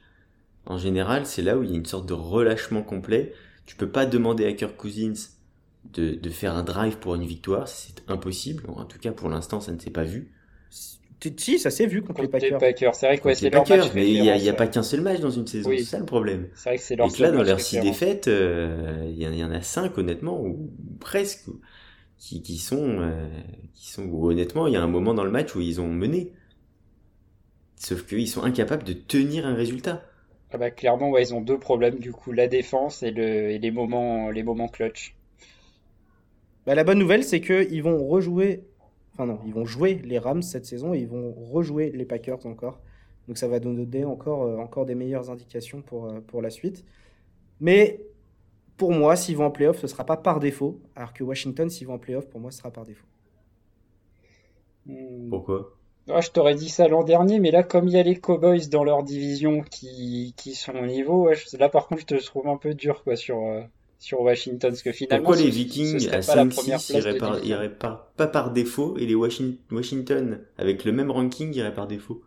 en 0.66 0.76
général, 0.76 1.24
c'est 1.24 1.42
là 1.42 1.56
où 1.56 1.62
il 1.62 1.70
y 1.70 1.72
a 1.72 1.76
une 1.76 1.86
sorte 1.86 2.06
de 2.06 2.12
relâchement 2.12 2.82
complet. 2.82 3.32
Tu 3.64 3.74
peux 3.74 3.88
pas 3.88 4.04
demander 4.04 4.44
à 4.44 4.52
Kirk 4.52 4.76
Cousins 4.76 5.14
de, 5.94 6.10
de 6.14 6.30
faire 6.30 6.54
un 6.54 6.64
drive 6.64 6.98
pour 6.98 7.14
une 7.14 7.24
victoire, 7.24 7.66
c'est 7.66 8.02
impossible. 8.08 8.64
En 8.68 8.84
tout 8.84 8.98
cas, 8.98 9.12
pour 9.12 9.30
l'instant, 9.30 9.60
ça 9.60 9.72
ne 9.72 9.78
s'est 9.78 9.90
pas 9.90 10.04
vu. 10.04 10.32
Si, 11.38 11.58
ça 11.58 11.70
s'est 11.70 11.86
vu 11.86 12.02
contre, 12.02 12.22
les 12.22 12.28
Packers. 12.28 12.94
C'est 12.94 13.06
vrai 13.06 13.18
que 13.18 13.34
c'est 13.34 13.50
leur 13.50 13.64
Packers, 13.64 13.92
mais 13.94 14.10
il 14.10 14.22
n'y 14.22 14.48
a, 14.48 14.52
pas 14.52 14.66
qu'un 14.66 14.82
seul 14.82 15.00
match 15.00 15.20
dans 15.20 15.30
une 15.30 15.46
saison, 15.46 15.70
c'est 15.76 15.84
ça 15.84 15.98
le 15.98 16.04
problème. 16.04 16.48
C'est 16.54 16.68
vrai 16.68 16.76
que 16.76 16.82
c'est 16.82 16.96
leur 16.96 17.14
Et 17.14 17.22
là, 17.22 17.30
dans 17.30 17.42
leurs 17.42 17.60
six 17.60 17.80
défaites, 17.80 18.28
euh, 18.28 19.10
il 19.10 19.22
y, 19.22 19.44
en 19.44 19.50
a 19.50 19.62
cinq, 19.62 19.96
honnêtement, 19.98 20.40
ou 20.40 20.70
presque, 21.00 21.48
qui, 22.18 22.42
qui 22.42 22.58
sont, 22.58 23.00
euh, 23.00 23.28
qui 23.74 23.90
sont, 23.90 24.08
honnêtement, 24.12 24.66
il 24.66 24.74
y 24.74 24.76
a 24.76 24.82
un 24.82 24.88
moment 24.88 25.14
dans 25.14 25.24
le 25.24 25.30
match 25.30 25.54
où 25.54 25.60
ils 25.60 25.80
ont 25.80 25.88
mené. 25.88 26.32
Sauf 27.76 28.06
qu'ils 28.06 28.28
sont 28.28 28.42
incapables 28.42 28.84
de 28.84 28.92
tenir 28.92 29.46
un 29.46 29.54
résultat. 29.54 30.02
Ah 30.52 30.58
bah, 30.58 30.70
clairement, 30.70 31.10
ouais, 31.10 31.22
ils 31.22 31.34
ont 31.34 31.40
deux 31.40 31.58
problèmes, 31.58 31.98
du 31.98 32.12
coup, 32.12 32.32
la 32.32 32.46
défense 32.46 33.02
et, 33.02 33.10
le, 33.10 33.50
et 33.50 33.58
les 33.58 33.70
moments, 33.70 34.30
les 34.30 34.42
moments 34.42 34.68
clutch. 34.68 35.14
Bah, 36.66 36.74
la 36.74 36.84
bonne 36.84 36.98
nouvelle, 36.98 37.24
c'est 37.24 37.40
qu'ils 37.40 37.82
vont 37.82 38.06
rejouer 38.06 38.64
Enfin 39.16 39.26
non, 39.26 39.40
ils 39.46 39.54
vont 39.54 39.64
jouer 39.64 39.94
les 40.04 40.18
Rams 40.18 40.42
cette 40.42 40.66
saison 40.66 40.92
et 40.92 40.98
ils 40.98 41.08
vont 41.08 41.32
rejouer 41.32 41.90
les 41.90 42.04
Packers 42.04 42.44
encore. 42.44 42.80
Donc 43.28 43.38
ça 43.38 43.48
va 43.48 43.58
nous 43.60 43.74
donner 43.86 44.04
encore, 44.04 44.42
euh, 44.42 44.58
encore 44.58 44.84
des 44.84 44.94
meilleures 44.94 45.30
indications 45.30 45.80
pour, 45.80 46.04
euh, 46.04 46.20
pour 46.20 46.42
la 46.42 46.50
suite. 46.50 46.84
Mais 47.58 48.00
pour 48.76 48.92
moi, 48.92 49.16
s'ils 49.16 49.36
vont 49.38 49.46
en 49.46 49.50
playoff, 49.50 49.78
ce 49.78 49.82
ne 49.82 49.88
sera 49.88 50.04
pas 50.04 50.18
par 50.18 50.38
défaut. 50.38 50.82
Alors 50.94 51.14
que 51.14 51.24
Washington, 51.24 51.70
s'ils 51.70 51.86
vont 51.86 51.94
en 51.94 51.98
playoff, 51.98 52.28
pour 52.28 52.40
moi, 52.40 52.50
ce 52.50 52.58
sera 52.58 52.70
par 52.70 52.84
défaut. 52.84 53.06
Hmm. 54.84 55.30
Pourquoi? 55.30 55.72
Ah, 56.08 56.20
Je 56.20 56.30
t'aurais 56.30 56.54
dit 56.54 56.68
ça 56.68 56.86
l'an 56.86 57.02
dernier, 57.02 57.40
mais 57.40 57.50
là, 57.50 57.62
comme 57.62 57.88
il 57.88 57.94
y 57.94 57.98
a 57.98 58.02
les 58.02 58.20
Cowboys 58.20 58.68
dans 58.68 58.84
leur 58.84 59.02
division 59.02 59.62
qui, 59.62 60.34
qui 60.36 60.54
sont 60.54 60.74
au 60.74 60.86
niveau, 60.86 61.30
là 61.58 61.68
par 61.68 61.88
contre, 61.88 62.02
je 62.02 62.06
te 62.06 62.24
trouve 62.24 62.46
un 62.48 62.58
peu 62.58 62.74
dur 62.74 63.02
quoi, 63.02 63.16
sur, 63.16 63.38
euh, 63.38 63.62
sur 63.98 64.20
Washington 64.20 64.70
parce 64.70 64.82
que 64.82 64.92
finalement 64.92 65.24
pourquoi 65.24 65.42
les 65.42 65.50
Vikings 65.50 66.08
à 66.10 66.20
5-6 66.20 67.46
iraient, 67.46 67.74
par, 67.74 68.06
pas 68.12 68.26
par 68.26 68.52
défaut 68.52 68.96
et 68.98 69.06
les 69.06 69.14
Washington 69.14 70.40
avec 70.58 70.84
le 70.84 70.92
même 70.92 71.10
ranking 71.10 71.54
iraient 71.54 71.74
par 71.74 71.86
défaut. 71.86 72.22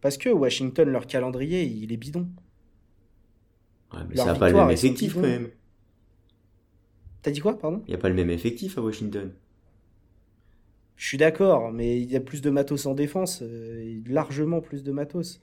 Parce 0.00 0.18
que 0.18 0.28
Washington 0.28 0.88
leur 0.88 1.06
calendrier 1.06 1.64
il 1.64 1.92
est 1.92 1.96
bidon. 1.96 2.28
Ouais, 3.92 4.00
mais 4.08 4.16
ça 4.16 4.26
n'a 4.26 4.34
pas 4.34 4.50
le 4.50 4.56
même 4.56 4.70
effectif 4.70 5.14
quand 5.14 5.20
même. 5.20 5.48
T'as 7.22 7.30
dit 7.30 7.40
quoi 7.40 7.58
pardon? 7.58 7.82
Il 7.86 7.90
n'y 7.90 7.96
a 7.96 7.98
pas 7.98 8.08
le 8.08 8.14
même 8.14 8.30
effectif 8.30 8.78
à 8.78 8.82
Washington. 8.82 9.32
Je 10.96 11.06
suis 11.06 11.18
d'accord 11.18 11.72
mais 11.72 11.98
il 12.00 12.10
y 12.10 12.16
a 12.16 12.20
plus 12.20 12.42
de 12.42 12.50
matos 12.50 12.84
en 12.86 12.94
défense 12.94 13.40
euh, 13.42 14.00
largement 14.06 14.60
plus 14.60 14.82
de 14.82 14.92
matos. 14.92 15.40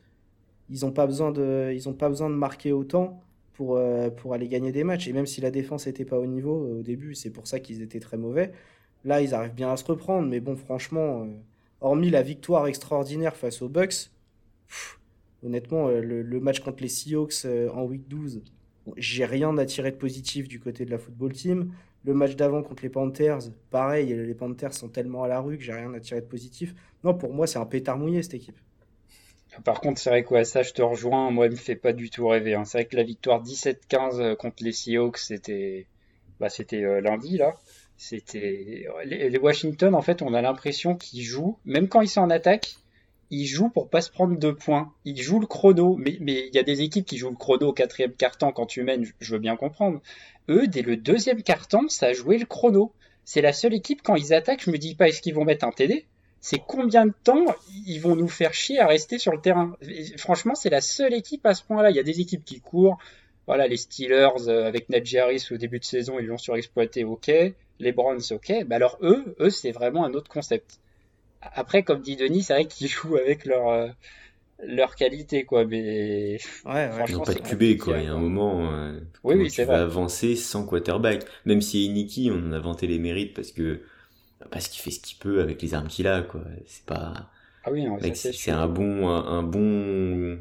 Ils 0.70 0.82
n'ont 0.82 0.91
pas 0.91 1.08
besoin 1.08 1.32
de 1.32 1.72
ils 1.74 1.89
ont 1.89 1.93
pas 1.93 2.10
besoin 2.10 2.30
de 2.30 2.36
marquer 2.36 2.74
autant 2.74 3.24
pour, 3.58 3.78
euh, 3.78 4.12
pour 4.12 4.36
aller 4.36 4.48
gagner 4.48 4.72
des 4.72 4.84
matchs. 4.84 5.08
Et 5.08 5.13
même 5.13 5.26
si 5.26 5.41
la 5.41 5.50
défense 5.50 5.88
n'était 5.88 6.06
pas 6.06 6.20
au 6.20 6.28
niveau 6.28 6.63
euh, 6.63 6.80
au 6.80 6.84
début, 6.84 7.15
c'est 7.15 7.32
pour 7.32 7.48
ça 7.48 7.60
qu'ils 7.60 7.82
étaient 7.82 8.00
très 8.00 8.15
mauvais. 8.15 8.52
Là, 9.04 9.20
ils 9.22 9.34
arrivent 9.34 9.56
bien 9.56 9.72
à 9.72 9.78
se 9.78 9.84
reprendre. 9.84 10.30
Mais 10.30 10.39
bon, 10.39 10.56
franchement, 10.56 11.24
euh, 11.24 11.26
hormis 11.82 12.12
la 12.12 12.22
victoire 12.22 12.67
extraordinaire 12.67 13.36
face 13.36 13.63
aux 13.63 13.67
Bucks, 13.67 14.12
honnêtement, 15.43 15.89
le, 15.89 16.39
match 16.39 16.60
contre 16.60 16.84
les 16.84 16.89
Seahawks 16.89 17.46
en 17.74 17.84
week 17.86 18.08
12, 18.08 18.43
j'ai 18.96 19.26
rien 19.26 19.58
à 19.58 19.65
tirer 19.65 19.91
de 19.91 19.98
positif 19.98 20.48
du 20.48 20.60
côté 20.60 20.86
de 20.86 20.91
la 20.91 21.00
football 21.00 21.34
team. 21.34 21.72
Le 22.06 22.13
match 22.13 22.36
d'avant 22.36 22.62
contre 22.62 22.84
les 22.84 22.89
Panthers, 22.89 23.39
pareil, 23.72 24.13
les 24.13 24.36
Panthers 24.36 24.74
sont 24.74 24.88
tellement 24.88 25.24
à 25.24 25.28
la 25.28 25.39
rue 25.39 25.58
que 25.58 25.63
j'ai 25.63 25.74
rien 25.74 25.93
à 25.93 26.00
tirer 26.00 26.22
de 26.22 26.28
positif. 26.28 26.76
Non, 27.04 27.15
pour 27.15 27.34
moi, 27.34 27.48
c'est 27.48 27.60
un 27.60 27.65
pétard 27.65 27.98
mouillé 27.98 28.22
cette 28.22 28.36
équipe. 28.36 28.58
Par 29.63 29.82
contre, 29.82 30.00
c'est 30.00 30.10
vrai 30.10 30.24
que 30.24 30.43
ça, 30.43 30.63
je 30.63 30.74
te 30.74 30.82
rejoins. 30.82 31.32
Moi, 31.32 31.48
il 31.48 31.52
me 31.52 31.56
fait 31.56 31.76
pas 31.76 31.93
du 31.93 32.10
tout 32.10 32.28
rêver. 32.28 32.56
Hein. 32.56 32.65
C'est 32.65 32.80
vrai 32.80 32.86
que 32.86 32.96
la 32.96 33.04
victoire 33.04 33.43
17-15 33.43 34.20
euh, 34.20 34.36
contre 34.36 34.63
les 34.63 34.72
Seahawks, 34.72 35.17
c'était, 35.17 35.88
bah, 36.39 36.50
c'était 36.50 36.84
euh, 36.84 37.02
lundi 37.02 37.38
là. 37.38 37.54
C'était 37.98 38.88
les, 39.06 39.39
Washington. 39.39 39.96
En 39.96 40.02
fait, 40.02 40.22
on 40.22 40.34
a 40.34 40.41
l'impression 40.41 40.96
qu'ils 40.96 41.24
jouent, 41.24 41.58
même 41.65 41.88
quand 41.88 42.02
ils 42.02 42.10
sont 42.10 42.22
en 42.22 42.30
attaque, 42.30 42.76
ils 43.32 43.48
jouent 43.48 43.70
pour 43.70 43.89
pas 43.89 44.02
se 44.02 44.12
prendre 44.12 44.38
deux 44.38 44.56
points. 44.56 44.93
Ils 45.04 45.20
jouent 45.22 45.39
le 45.39 45.48
chrono. 45.48 45.96
Mais 45.98 46.17
mais 46.22 46.48
il 46.48 46.56
y 46.56 46.60
a 46.60 46.63
des 46.63 46.82
équipes 46.82 47.06
qui 47.06 47.17
jouent 47.17 47.32
le 47.32 47.36
chrono 47.36 47.70
au 47.70 47.74
quatrième 47.74 48.13
carton 48.13 48.52
quand 48.52 48.67
tu 48.67 48.84
mènes. 48.84 49.06
Je 49.20 49.34
veux 49.34 49.39
bien 49.39 49.56
comprendre. 49.56 50.02
Eux, 50.50 50.67
dès 50.67 50.84
le 50.84 50.96
deuxième 50.96 51.41
carton, 51.41 51.88
ça 51.89 52.08
a 52.08 52.13
joué 52.13 52.38
le 52.38 52.46
chrono. 52.46 52.93
C'est 53.26 53.41
la 53.41 53.52
seule 53.52 53.74
équipe 53.74 54.02
quand 54.04 54.15
ils 54.15 54.34
attaquent. 54.34 54.63
Je 54.63 54.72
me 54.72 54.78
dis 54.78 54.96
pas 54.96 55.08
est-ce 55.10 55.22
qu'ils 55.22 55.34
vont 55.34 55.43
mettre 55.43 55.65
un 55.65 55.72
TD 55.72 56.06
c'est 56.39 56.62
combien 56.65 57.06
de 57.06 57.13
temps 57.23 57.45
ils 57.86 58.00
vont 58.00 58.15
nous 58.15 58.28
faire 58.28 58.54
chier 58.54 58.80
à 58.80 58.88
rester 58.88 59.17
sur 59.19 59.34
le 59.34 59.41
terrain. 59.41 59.76
franchement, 60.17 60.56
c'est 60.56 60.69
la 60.69 60.82
seule 60.82 61.13
équipe 61.13 61.45
à 61.45 61.54
ce 61.54 61.63
point-là. 61.63 61.89
Il 61.89 61.95
y 61.95 62.00
a 62.00 62.04
des 62.04 62.21
équipes 62.21 62.45
qui 62.45 62.62
courent. 62.62 62.97
Voilà, 63.47 63.67
les 63.67 63.78
Steelers 63.78 64.50
euh, 64.50 64.67
avec 64.67 64.89
Najee 64.89 65.19
Harris 65.19 65.47
au 65.52 65.58
début 65.58 65.80
de 65.80 65.86
saison, 65.86 66.19
ils 66.19 66.26
l'ont 66.26 66.38
surexploité, 66.38 67.06
ok. 67.06 67.32
Les 67.80 67.91
Browns, 67.93 68.21
ok. 68.32 68.54
Mais 68.67 68.76
alors 68.76 68.97
eux, 69.02 69.36
eux, 69.39 69.50
c'est 69.50 69.71
vraiment 69.71 70.04
un 70.04 70.13
autre 70.13 70.30
concept. 70.30 70.80
Après, 71.41 71.84
comme 71.84 72.02
dit 72.02 72.17
Denis, 72.17 72.43
c'est 72.43 72.54
vrai 72.54 72.65
qu'ils 72.65 72.88
jouent 72.89 73.15
avec 73.15 73.45
leur 73.45 73.69
euh, 73.69 73.88
leur 74.63 74.95
qualité, 74.95 75.43
quoi. 75.45 75.65
Mais 75.65 76.39
ouais, 76.65 76.89
franchement, 76.89 77.23
pas 77.23 77.34
de 77.34 77.39
QB, 77.39 77.78
quoi. 77.80 78.00
Il 78.00 78.06
y 78.06 78.08
a 78.08 78.13
un 78.13 78.19
moment, 78.19 78.71
euh, 78.73 79.00
oui, 79.23 79.36
oui, 79.36 79.50
tu 79.50 79.63
vas 79.63 79.82
avancer 79.82 80.36
sans 80.36 80.65
quarterback? 80.65 81.23
Même 81.45 81.62
si 81.62 81.88
Nicky, 81.89 82.30
on 82.32 82.52
a 82.52 82.60
vanté 82.60 82.88
les 82.88 83.00
mérites 83.00 83.34
parce 83.34 83.52
que 83.52 83.82
parce 84.52 84.67
qu'il 84.67 84.82
fait 84.82 84.91
ce 84.91 85.00
qu'il 85.00 85.17
peut 85.17 85.41
avec 85.41 85.62
les 85.62 85.73
armes 85.73 85.88
qu'il 85.88 86.08
a, 86.08 86.21
quoi. 86.21 86.41
C'est 86.65 86.86
pas. 86.86 87.30
Ah 87.63 87.71
oui, 87.71 87.86
c'est 88.13 88.52
un 88.52 88.67
bon, 88.67 89.10
un, 89.10 89.43
bon, 89.43 90.39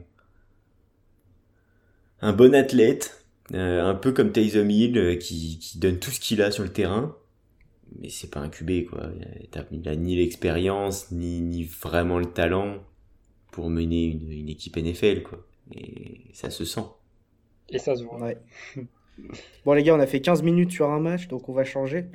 un 2.20 2.32
bon 2.32 2.54
athlète, 2.54 3.24
euh, 3.52 3.84
un 3.84 3.94
peu 3.94 4.12
comme 4.12 4.30
Taysom 4.30 4.70
Hill, 4.70 4.96
euh, 4.96 5.16
qui, 5.16 5.58
qui 5.58 5.78
donne 5.78 5.98
tout 5.98 6.10
ce 6.10 6.20
qu'il 6.20 6.40
a 6.40 6.50
sur 6.50 6.62
le 6.62 6.72
terrain. 6.72 7.16
Mais 7.98 8.10
c'est 8.10 8.30
pas 8.30 8.40
un 8.40 8.48
QB, 8.48 8.88
quoi. 8.90 9.10
Il 9.72 9.88
a, 9.88 9.96
ni 9.96 10.16
l'expérience, 10.16 11.10
ni, 11.10 11.40
ni 11.40 11.64
vraiment 11.64 12.18
le 12.18 12.26
talent 12.26 12.78
pour 13.50 13.70
mener 13.70 14.04
une, 14.04 14.30
une 14.30 14.48
équipe 14.48 14.76
NFL, 14.76 15.22
quoi. 15.22 15.44
Et 15.74 16.26
ça 16.32 16.50
se 16.50 16.64
sent. 16.64 16.84
Et 17.68 17.78
ça 17.78 17.96
se 17.96 18.04
voit. 18.04 18.20
Ouais. 18.20 18.38
Bon, 19.64 19.72
les 19.72 19.82
gars, 19.82 19.94
on 19.94 20.00
a 20.00 20.06
fait 20.06 20.20
15 20.20 20.42
minutes 20.42 20.70
sur 20.70 20.90
un 20.90 21.00
match, 21.00 21.28
donc 21.28 21.48
on 21.48 21.52
va 21.52 21.64
changer. 21.64 22.06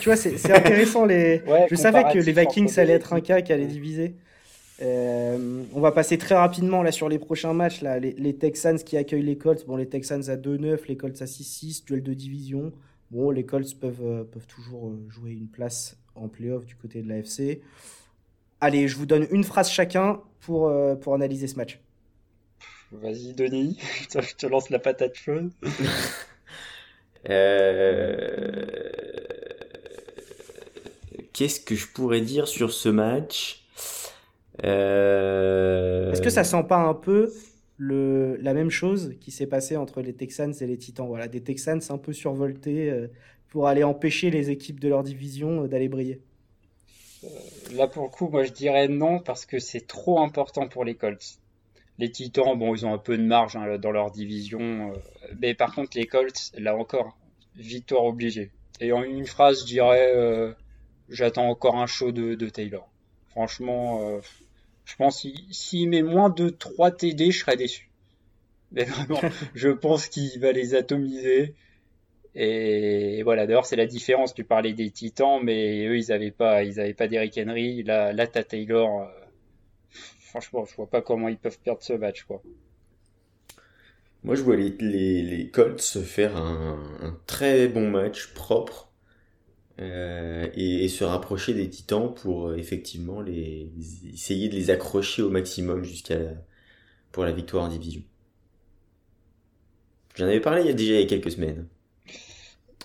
tu 0.00 0.08
vois, 0.08 0.16
c'est 0.16 0.52
intéressant. 0.52 1.04
Les... 1.04 1.42
je 1.70 1.74
savais 1.74 2.04
que 2.12 2.18
les 2.18 2.32
Vikings, 2.32 2.68
ça 2.68 2.82
allait 2.82 2.94
être 2.94 3.12
un 3.12 3.20
cas 3.20 3.40
qui 3.40 3.52
allait 3.52 3.66
diviser. 3.66 4.16
Euh, 4.80 5.62
on 5.74 5.80
va 5.80 5.92
passer 5.92 6.18
très 6.18 6.34
rapidement 6.34 6.82
là 6.82 6.90
sur 6.90 7.08
les 7.08 7.18
prochains 7.18 7.52
matchs. 7.52 7.82
Là, 7.82 7.98
les, 7.98 8.36
Texans 8.36 8.78
qui 8.78 8.96
accueillent 8.96 9.22
les 9.22 9.38
Colts. 9.38 9.64
Bon, 9.66 9.76
les 9.76 9.88
Texans 9.88 10.28
à 10.28 10.36
2-9, 10.36 10.80
les 10.88 10.96
Colts 10.96 11.20
à 11.22 11.26
6-6, 11.26 11.84
duel 11.84 12.02
de 12.02 12.14
division. 12.14 12.72
Bon, 13.10 13.30
les 13.30 13.44
Colts 13.44 13.78
peuvent, 13.78 14.02
euh, 14.02 14.24
peuvent 14.24 14.46
toujours 14.46 14.88
euh, 14.88 15.06
jouer 15.08 15.32
une 15.32 15.48
place 15.48 15.96
en 16.14 16.28
playoff 16.28 16.66
du 16.66 16.74
côté 16.74 17.02
de 17.02 17.08
l'AFC. 17.08 17.60
Allez, 18.60 18.88
je 18.88 18.96
vous 18.96 19.06
donne 19.06 19.26
une 19.30 19.44
phrase 19.44 19.70
chacun 19.70 20.20
pour, 20.40 20.72
pour 21.00 21.14
analyser 21.14 21.46
ce 21.46 21.56
match. 21.56 21.80
Vas-y, 22.92 23.32
Denis, 23.32 23.78
je 24.12 24.34
te 24.34 24.46
lance 24.46 24.70
la 24.70 24.78
patate 24.78 25.14
chaude. 25.14 25.50
Qu'est-ce 31.32 31.60
que 31.60 31.74
je 31.74 31.86
pourrais 31.88 32.20
dire 32.20 32.46
sur 32.46 32.72
ce 32.72 32.88
match 32.88 33.64
euh, 34.64 36.12
Est-ce 36.12 36.22
que 36.22 36.30
ça 36.30 36.44
sent 36.44 36.64
pas 36.68 36.76
un 36.76 36.94
peu 36.94 37.32
le, 37.78 38.36
la 38.36 38.52
même 38.54 38.70
chose 38.70 39.14
qui 39.20 39.30
s'est 39.30 39.46
passée 39.46 39.76
entre 39.76 40.02
les 40.02 40.12
Texans 40.12 40.52
et 40.60 40.66
les 40.66 40.76
Titans? 40.76 41.06
Voilà, 41.06 41.28
des 41.28 41.42
Texans 41.42 41.80
un 41.88 41.98
peu 41.98 42.12
survoltés 42.12 42.90
euh, 42.90 43.08
pour 43.48 43.66
aller 43.66 43.82
empêcher 43.82 44.30
les 44.30 44.50
équipes 44.50 44.78
de 44.78 44.88
leur 44.88 45.02
division 45.02 45.64
euh, 45.64 45.68
d'aller 45.68 45.88
briller. 45.88 46.20
Là, 47.74 47.86
pour 47.86 48.04
le 48.04 48.08
coup, 48.10 48.28
moi 48.28 48.44
je 48.44 48.52
dirais 48.52 48.88
non 48.88 49.18
parce 49.20 49.46
que 49.46 49.58
c'est 49.58 49.86
trop 49.86 50.20
important 50.20 50.68
pour 50.68 50.84
les 50.84 50.94
Colts. 50.94 51.38
Les 51.98 52.10
Titans, 52.10 52.58
bon, 52.58 52.74
ils 52.74 52.86
ont 52.86 52.94
un 52.94 52.98
peu 52.98 53.16
de 53.16 53.22
marge 53.22 53.56
hein, 53.56 53.78
dans 53.78 53.90
leur 53.90 54.10
division. 54.10 54.92
mais 55.40 55.54
par 55.54 55.74
contre, 55.74 55.96
les 55.96 56.06
Colts, 56.06 56.52
là 56.56 56.76
encore, 56.76 57.16
victoire 57.56 58.04
obligée. 58.04 58.50
Et 58.80 58.92
en 58.92 59.02
une 59.02 59.26
phrase, 59.26 59.60
je 59.60 59.66
dirais 59.66 60.54
j'attends 61.08 61.48
encore 61.48 61.76
un 61.76 61.86
show 61.86 62.10
de, 62.10 62.34
de 62.34 62.48
Taylor. 62.48 62.88
Franchement, 63.28 64.20
je 64.84 64.96
pense 64.96 65.26
s'il 65.50 65.88
met 65.88 66.02
moins 66.02 66.30
de 66.30 66.48
3 66.48 66.90
TD, 66.92 67.30
je 67.30 67.38
serais 67.38 67.56
déçu. 67.56 67.90
Mais 68.72 68.84
vraiment, 68.84 69.20
je 69.54 69.68
pense 69.68 70.08
qu'il 70.08 70.40
va 70.40 70.52
les 70.52 70.74
atomiser. 70.74 71.54
Et 72.34 73.22
voilà, 73.22 73.46
d'ailleurs, 73.46 73.66
c'est 73.66 73.76
la 73.76 73.86
différence. 73.86 74.34
Tu 74.34 74.44
parlais 74.44 74.72
des 74.72 74.90
Titans, 74.90 75.40
mais 75.42 75.86
eux, 75.86 75.98
ils 75.98 76.08
n'avaient 76.08 76.30
pas, 76.30 76.64
ils 76.64 76.80
avaient 76.80 76.94
pas 76.94 77.06
d'Eric 77.06 77.38
Henry. 77.38 77.82
Là, 77.82 78.12
là, 78.12 78.26
t'as 78.26 78.42
Taylor. 78.42 79.10
Franchement, 80.32 80.64
je 80.64 80.74
vois 80.76 80.86
pas 80.86 81.02
comment 81.02 81.28
ils 81.28 81.36
peuvent 81.36 81.58
perdre 81.58 81.82
ce 81.82 81.92
match, 81.92 82.22
quoi. 82.22 82.40
Moi, 84.24 84.34
je 84.34 84.40
vois 84.40 84.56
les, 84.56 84.70
les, 84.70 85.50
Colts 85.50 85.82
faire 85.82 86.38
un, 86.38 86.82
un, 87.02 87.20
très 87.26 87.68
bon 87.68 87.90
match 87.90 88.32
propre 88.32 88.90
euh, 89.78 90.48
et, 90.54 90.88
se 90.88 91.04
rapprocher 91.04 91.52
des 91.52 91.68
titans 91.68 92.14
pour 92.14 92.48
euh, 92.48 92.56
effectivement 92.56 93.20
les, 93.20 93.70
essayer 94.10 94.48
de 94.48 94.54
les 94.54 94.70
accrocher 94.70 95.20
au 95.20 95.28
maximum 95.28 95.84
jusqu'à 95.84 96.16
pour 97.10 97.26
la 97.26 97.32
victoire 97.32 97.64
en 97.64 97.68
division. 97.68 98.00
J'en 100.14 100.24
avais 100.24 100.40
parlé 100.40 100.62
il 100.62 100.68
y 100.68 100.70
a 100.70 100.72
déjà 100.72 101.04
quelques 101.06 101.32
semaines. 101.32 101.68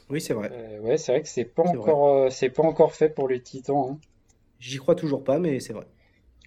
Oui, 0.09 0.19
c'est 0.19 0.33
vrai. 0.33 0.49
Euh, 0.51 0.81
ouais, 0.81 0.97
c'est 0.97 1.13
vrai 1.13 1.21
que 1.21 1.29
c'est 1.29 1.45
pas 1.45 1.63
encore 1.63 2.29
c'est 2.29 2.49
pas 2.49 2.63
encore 2.63 2.93
fait 2.93 3.07
pour 3.07 3.29
les 3.29 3.41
titans. 3.41 3.91
Hein. 3.91 3.99
J'y 4.59 4.79
crois 4.79 4.95
toujours 4.95 5.23
pas, 5.23 5.39
mais 5.39 5.61
c'est 5.61 5.71
vrai. 5.71 5.87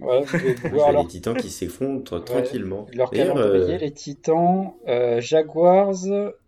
Ouais, 0.01 0.23
voir 0.71 0.93
les 0.93 1.07
titans 1.07 1.37
qui 1.37 1.51
s'effondrent 1.51 2.25
tranquillement. 2.25 2.87
Leur 2.93 3.11
calendrier, 3.11 3.79
les 3.79 3.93
titans, 3.93 4.75
Jaguars, 5.19 6.05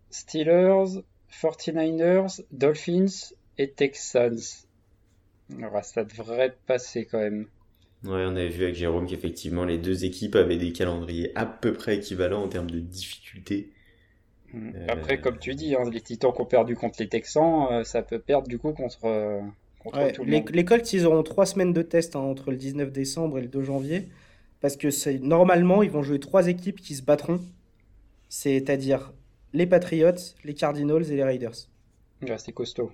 Steelers, 0.09 1.01
49ers, 1.31 2.41
Dolphins, 2.51 3.33
et 3.57 3.71
Texans. 3.71 4.65
Alors, 5.57 5.83
ça 5.83 6.03
devrait 6.03 6.55
passer 6.65 7.05
quand 7.05 7.19
même. 7.19 7.47
Ouais, 8.03 8.25
on 8.25 8.35
avait 8.35 8.49
vu 8.49 8.63
avec 8.63 8.75
Jérôme 8.75 9.07
qu'effectivement 9.07 9.63
les 9.63 9.77
deux 9.77 10.03
équipes 10.03 10.35
avaient 10.35 10.57
des 10.57 10.73
calendriers 10.73 11.31
à 11.35 11.45
peu 11.45 11.71
près 11.71 11.95
équivalents 11.95 12.43
en 12.43 12.49
termes 12.49 12.69
de 12.69 12.79
difficulté. 12.79 13.71
Hmm. 14.51 14.71
Euh, 14.75 14.87
Après, 14.89 15.21
comme 15.21 15.39
tu 15.39 15.55
dis, 15.55 15.75
hein, 15.75 15.89
les 15.89 16.01
Titans 16.01 16.33
qui 16.33 16.41
ont 16.41 16.45
perdu 16.45 16.75
contre 16.75 16.97
les 16.99 17.07
Texans, 17.07 17.67
euh, 17.71 17.83
ça 17.83 18.01
peut 18.01 18.19
perdre 18.19 18.47
du 18.47 18.59
coup 18.59 18.73
contre, 18.73 19.05
euh, 19.93 20.11
tout 20.11 20.23
le 20.23 20.31
les, 20.31 20.39
monde. 20.39 20.49
Les 20.51 20.65
Colts, 20.65 20.93
ils 20.93 21.05
auront 21.05 21.23
trois 21.23 21.45
semaines 21.45 21.73
de 21.73 21.81
test 21.81 22.15
hein, 22.15 22.19
entre 22.19 22.51
le 22.51 22.57
19 22.57 22.91
décembre 22.91 23.37
et 23.37 23.41
le 23.41 23.47
2 23.47 23.63
janvier. 23.63 24.09
Parce 24.61 24.77
que 24.77 24.91
c'est 24.91 25.19
normalement, 25.19 25.83
ils 25.83 25.91
vont 25.91 26.03
jouer 26.03 26.19
trois 26.19 26.47
équipes 26.47 26.79
qui 26.79 26.95
se 26.95 27.01
battront. 27.01 27.41
C'est-à-dire 28.29 29.13
les 29.53 29.67
Patriots, 29.67 30.11
les 30.43 30.53
Cardinals 30.53 31.11
et 31.11 31.15
les 31.15 31.23
Raiders. 31.23 31.67
Ouais, 32.21 32.37
c'est 32.37 32.53
costaud. 32.53 32.91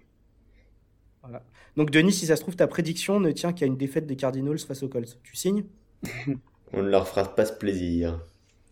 Donc 1.76 1.92
Denis, 1.92 2.12
si 2.12 2.26
ça 2.26 2.36
se 2.36 2.42
trouve, 2.42 2.56
ta 2.56 2.68
prédiction 2.68 3.20
ne 3.20 3.32
tient 3.32 3.54
qu'à 3.54 3.66
une 3.66 3.78
défaite 3.78 4.08
des 4.08 4.16
Cardinals 4.16 4.60
face 4.60 4.84
aux 4.84 4.88
Colts. 4.88 5.18
Tu 5.24 5.36
signes? 5.36 5.64
On 6.74 6.84
ne 6.84 6.90
leur 6.90 7.08
fera 7.08 7.24
pas 7.36 7.46
ce 7.46 7.54
plaisir. 7.54 8.20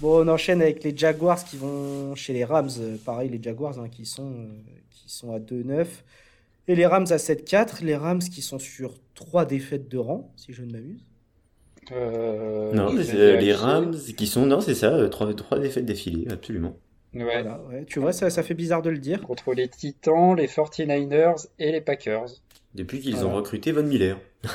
bon, 0.00 0.24
on 0.24 0.28
enchaîne 0.28 0.60
avec 0.60 0.82
les 0.82 0.96
Jaguars 0.96 1.44
qui 1.44 1.56
vont 1.56 2.16
chez 2.16 2.32
les 2.32 2.44
Rams. 2.44 2.70
Pareil, 3.04 3.30
les 3.30 3.40
Jaguars 3.40 3.78
hein, 3.78 3.88
qui, 3.88 4.04
sont, 4.04 4.32
euh, 4.32 4.48
qui 4.90 5.08
sont 5.08 5.32
à 5.32 5.38
2-9. 5.38 5.86
Et 6.68 6.74
les 6.74 6.86
Rams 6.86 7.06
à 7.10 7.16
7-4. 7.16 7.82
Les 7.82 7.96
Rams 7.96 8.20
qui 8.20 8.42
sont 8.42 8.58
sur 8.58 8.94
3 9.14 9.44
défaites 9.44 9.88
de 9.88 9.98
rang, 9.98 10.32
si 10.36 10.52
je 10.52 10.62
ne 10.62 10.72
m'abuse. 10.72 11.04
Euh, 11.92 12.72
non, 12.72 12.94
les 12.94 13.52
Rams 13.52 13.96
qui 14.16 14.26
sont. 14.26 14.46
Non, 14.46 14.60
c'est 14.60 14.74
ça, 14.74 15.08
3, 15.08 15.34
3 15.34 15.58
défaites 15.58 15.84
d'affilée, 15.84 16.26
absolument. 16.30 16.76
Ouais. 17.14 17.44
Tu 17.86 18.00
vois, 18.00 18.12
ça, 18.12 18.28
ça 18.30 18.42
fait 18.42 18.54
bizarre 18.54 18.82
de 18.82 18.90
le 18.90 18.98
dire. 18.98 19.20
Contre 19.22 19.54
les 19.54 19.68
Titans, 19.68 20.34
les 20.36 20.48
49ers 20.48 21.46
et 21.58 21.70
les 21.70 21.80
Packers. 21.80 22.30
Depuis 22.74 23.00
qu'ils 23.00 23.24
ont 23.24 23.32
recruté 23.32 23.70
Von 23.70 23.84
Miller. 23.84 24.18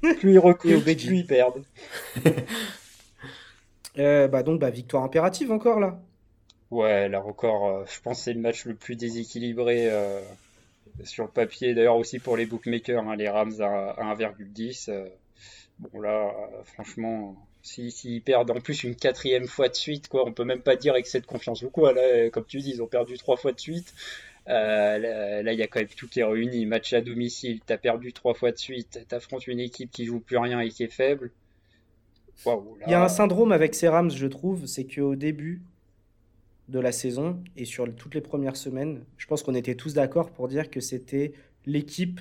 plus 0.00 0.32
ils 0.32 0.38
recrutent, 0.38 0.82
plus 0.82 1.18
ils 1.18 1.26
perdent. 1.26 1.62
Euh, 3.96 4.26
bah 4.26 4.42
donc, 4.42 4.60
bah, 4.60 4.70
victoire 4.70 5.04
impérative 5.04 5.52
encore 5.52 5.78
là. 5.78 6.00
Ouais, 6.70 7.08
là 7.08 7.22
encore, 7.24 7.66
euh, 7.66 7.84
je 7.86 8.00
pense 8.00 8.18
que 8.18 8.24
c'est 8.24 8.32
le 8.32 8.40
match 8.40 8.64
le 8.64 8.74
plus 8.74 8.96
déséquilibré 8.96 9.90
euh, 9.90 10.20
sur 11.04 11.24
le 11.24 11.30
papier. 11.30 11.74
D'ailleurs 11.74 11.96
aussi 11.96 12.18
pour 12.18 12.36
les 12.36 12.46
bookmakers, 12.46 13.06
hein, 13.06 13.16
les 13.16 13.28
Rams 13.28 13.60
à, 13.60 14.14
1,10. 14.14 14.90
bon 15.78 16.00
là, 16.00 16.32
franchement, 16.64 17.36
S'ils 17.64 17.92
si, 17.92 18.20
perdent 18.20 18.50
en 18.50 18.60
plus 18.60 18.84
une 18.84 18.94
quatrième 18.94 19.46
fois 19.46 19.70
de 19.70 19.74
suite, 19.74 20.08
quoi, 20.08 20.26
on 20.26 20.34
peut 20.34 20.44
même 20.44 20.60
pas 20.60 20.76
dire 20.76 20.92
avec 20.92 21.06
cette 21.06 21.24
confiance 21.24 21.62
ou 21.62 21.70
quoi. 21.70 21.94
Là, 21.94 22.28
comme 22.28 22.44
tu 22.44 22.58
dis, 22.58 22.72
ils 22.72 22.82
ont 22.82 22.86
perdu 22.86 23.16
trois 23.16 23.38
fois 23.38 23.52
de 23.52 23.58
suite. 23.58 23.94
Euh, 24.48 25.42
là, 25.42 25.50
il 25.50 25.58
y 25.58 25.62
a 25.62 25.66
quand 25.66 25.80
même 25.80 25.88
tout 25.88 26.06
qui 26.06 26.20
est 26.20 26.24
réuni. 26.24 26.66
Match 26.66 26.92
à 26.92 27.00
domicile, 27.00 27.60
t'as 27.64 27.78
perdu 27.78 28.12
trois 28.12 28.34
fois 28.34 28.52
de 28.52 28.58
suite, 28.58 29.06
t'affrontes 29.08 29.46
une 29.46 29.60
équipe 29.60 29.90
qui 29.90 30.04
joue 30.04 30.20
plus 30.20 30.36
rien 30.36 30.60
et 30.60 30.68
qui 30.68 30.82
est 30.82 30.92
faible. 30.92 31.30
Il 32.44 32.90
y 32.90 32.94
a 32.94 33.02
un 33.02 33.08
syndrome 33.08 33.52
avec 33.52 33.74
ces 33.74 33.88
Rams, 33.88 34.10
je 34.10 34.26
trouve, 34.26 34.66
c'est 34.66 34.84
qu'au 34.84 35.14
début 35.14 35.62
de 36.68 36.80
la 36.80 36.92
saison 36.92 37.42
et 37.56 37.64
sur 37.64 37.92
toutes 37.94 38.14
les 38.14 38.20
premières 38.20 38.56
semaines, 38.56 39.04
je 39.16 39.26
pense 39.26 39.42
qu'on 39.42 39.54
était 39.54 39.74
tous 39.74 39.94
d'accord 39.94 40.30
pour 40.30 40.48
dire 40.48 40.70
que 40.70 40.80
c'était 40.80 41.32
l'équipe 41.66 42.20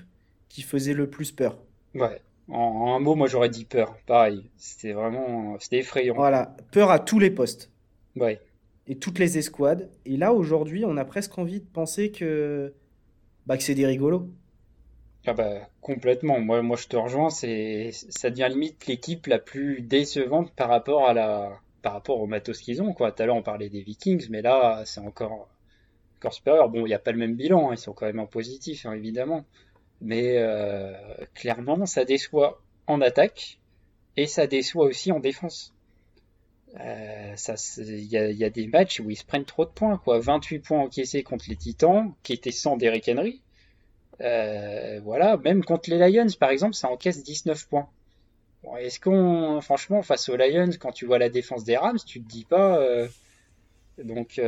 qui 0.49 0.61
faisait 0.61 0.93
le 0.93 1.09
plus 1.09 1.31
peur. 1.31 1.57
Ouais. 1.95 2.21
En, 2.49 2.95
un 2.95 2.99
mot, 2.99 3.15
moi 3.15 3.27
j'aurais 3.27 3.49
dit 3.49 3.65
peur. 3.65 3.95
Pareil, 4.05 4.49
c'était 4.57 4.93
vraiment, 4.93 5.57
c'était 5.59 5.79
effrayant. 5.79 6.15
Voilà, 6.15 6.55
peur 6.71 6.91
à 6.91 6.99
tous 6.99 7.19
les 7.19 7.31
postes. 7.31 7.71
Ouais. 8.15 8.39
Et 8.87 8.97
toutes 8.97 9.17
les 9.17 9.37
escouades. 9.37 9.89
Et 10.05 10.17
là 10.17 10.33
aujourd'hui, 10.33 10.83
on 10.85 10.97
a 10.97 11.05
presque 11.05 11.37
envie 11.37 11.61
de 11.61 11.65
penser 11.65 12.11
que, 12.11 12.73
bah, 13.47 13.57
que 13.57 13.63
c'est 13.63 13.75
des 13.75 13.85
rigolos. 13.85 14.27
Ah 15.25 15.33
bah 15.33 15.69
complètement. 15.79 16.41
Moi, 16.41 16.61
moi 16.61 16.75
je 16.75 16.87
te 16.87 16.97
rejoins. 16.97 17.29
C'est, 17.29 17.91
ça 17.93 18.29
devient 18.29 18.49
limite 18.49 18.87
l'équipe 18.87 19.25
la 19.27 19.39
plus 19.39 19.81
décevante 19.81 20.51
par 20.51 20.67
rapport 20.67 21.07
à 21.07 21.13
la, 21.13 21.61
par 21.83 21.93
rapport 21.93 22.19
au 22.19 22.25
matos 22.25 22.59
qu'ils 22.59 22.81
ont. 22.81 22.93
Quoi. 22.93 23.11
Tout 23.11 23.21
à 23.21 23.25
l'heure 23.27 23.35
on 23.35 23.43
parlait 23.43 23.69
des 23.69 23.83
Vikings, 23.83 24.27
mais 24.31 24.41
là 24.41 24.81
c'est 24.85 25.01
encore, 25.01 25.47
encore 26.17 26.33
supérieur. 26.33 26.69
Bon, 26.69 26.85
il 26.85 26.89
n'y 26.89 26.95
a 26.95 26.99
pas 26.99 27.11
le 27.11 27.19
même 27.19 27.35
bilan. 27.35 27.69
Hein. 27.69 27.75
Ils 27.75 27.77
sont 27.77 27.93
quand 27.93 28.07
même 28.07 28.19
en 28.19 28.25
positif, 28.25 28.87
hein, 28.87 28.93
évidemment. 28.93 29.45
Mais 30.01 30.37
euh, 30.37 30.93
clairement, 31.35 31.85
ça 31.85 32.05
déçoit 32.05 32.61
en 32.87 32.99
attaque 33.01 33.59
et 34.17 34.25
ça 34.25 34.47
déçoit 34.47 34.85
aussi 34.85 35.11
en 35.11 35.19
défense. 35.19 35.73
Euh, 36.79 37.35
il 37.77 38.05
y, 38.05 38.43
a, 38.43 38.49
des 38.49 38.67
matchs 38.67 38.99
où 38.99 39.09
ils 39.11 39.15
se 39.15 39.23
prennent 39.23 39.45
trop 39.45 39.65
de 39.65 39.69
points, 39.69 39.97
quoi. 39.97 40.19
28 40.19 40.59
points 40.59 40.79
encaissés 40.79 41.21
contre 41.21 41.45
les 41.47 41.55
Titans, 41.55 42.13
qui 42.23 42.33
étaient 42.33 42.51
sans 42.51 42.77
Derrick 42.77 43.07
Henry. 43.07 43.41
Euh, 44.21 44.99
voilà, 45.03 45.37
même 45.37 45.63
contre 45.63 45.89
les 45.89 45.97
Lions, 46.09 46.27
par 46.39 46.49
exemple, 46.49 46.73
ça 46.73 46.89
encaisse 46.89 47.23
19 47.23 47.67
points. 47.67 47.87
Est-ce 48.79 48.99
qu'on, 48.99 49.59
franchement, 49.61 50.01
face 50.01 50.29
aux 50.29 50.37
Lions, 50.37 50.69
quand 50.79 50.91
tu 50.91 51.05
vois 51.05 51.19
la 51.19 51.29
défense 51.29 51.63
des 51.63 51.77
Rams, 51.77 51.99
tu 52.05 52.21
te 52.21 52.27
dis 52.27 52.45
pas, 52.45 52.81
donc 53.97 54.41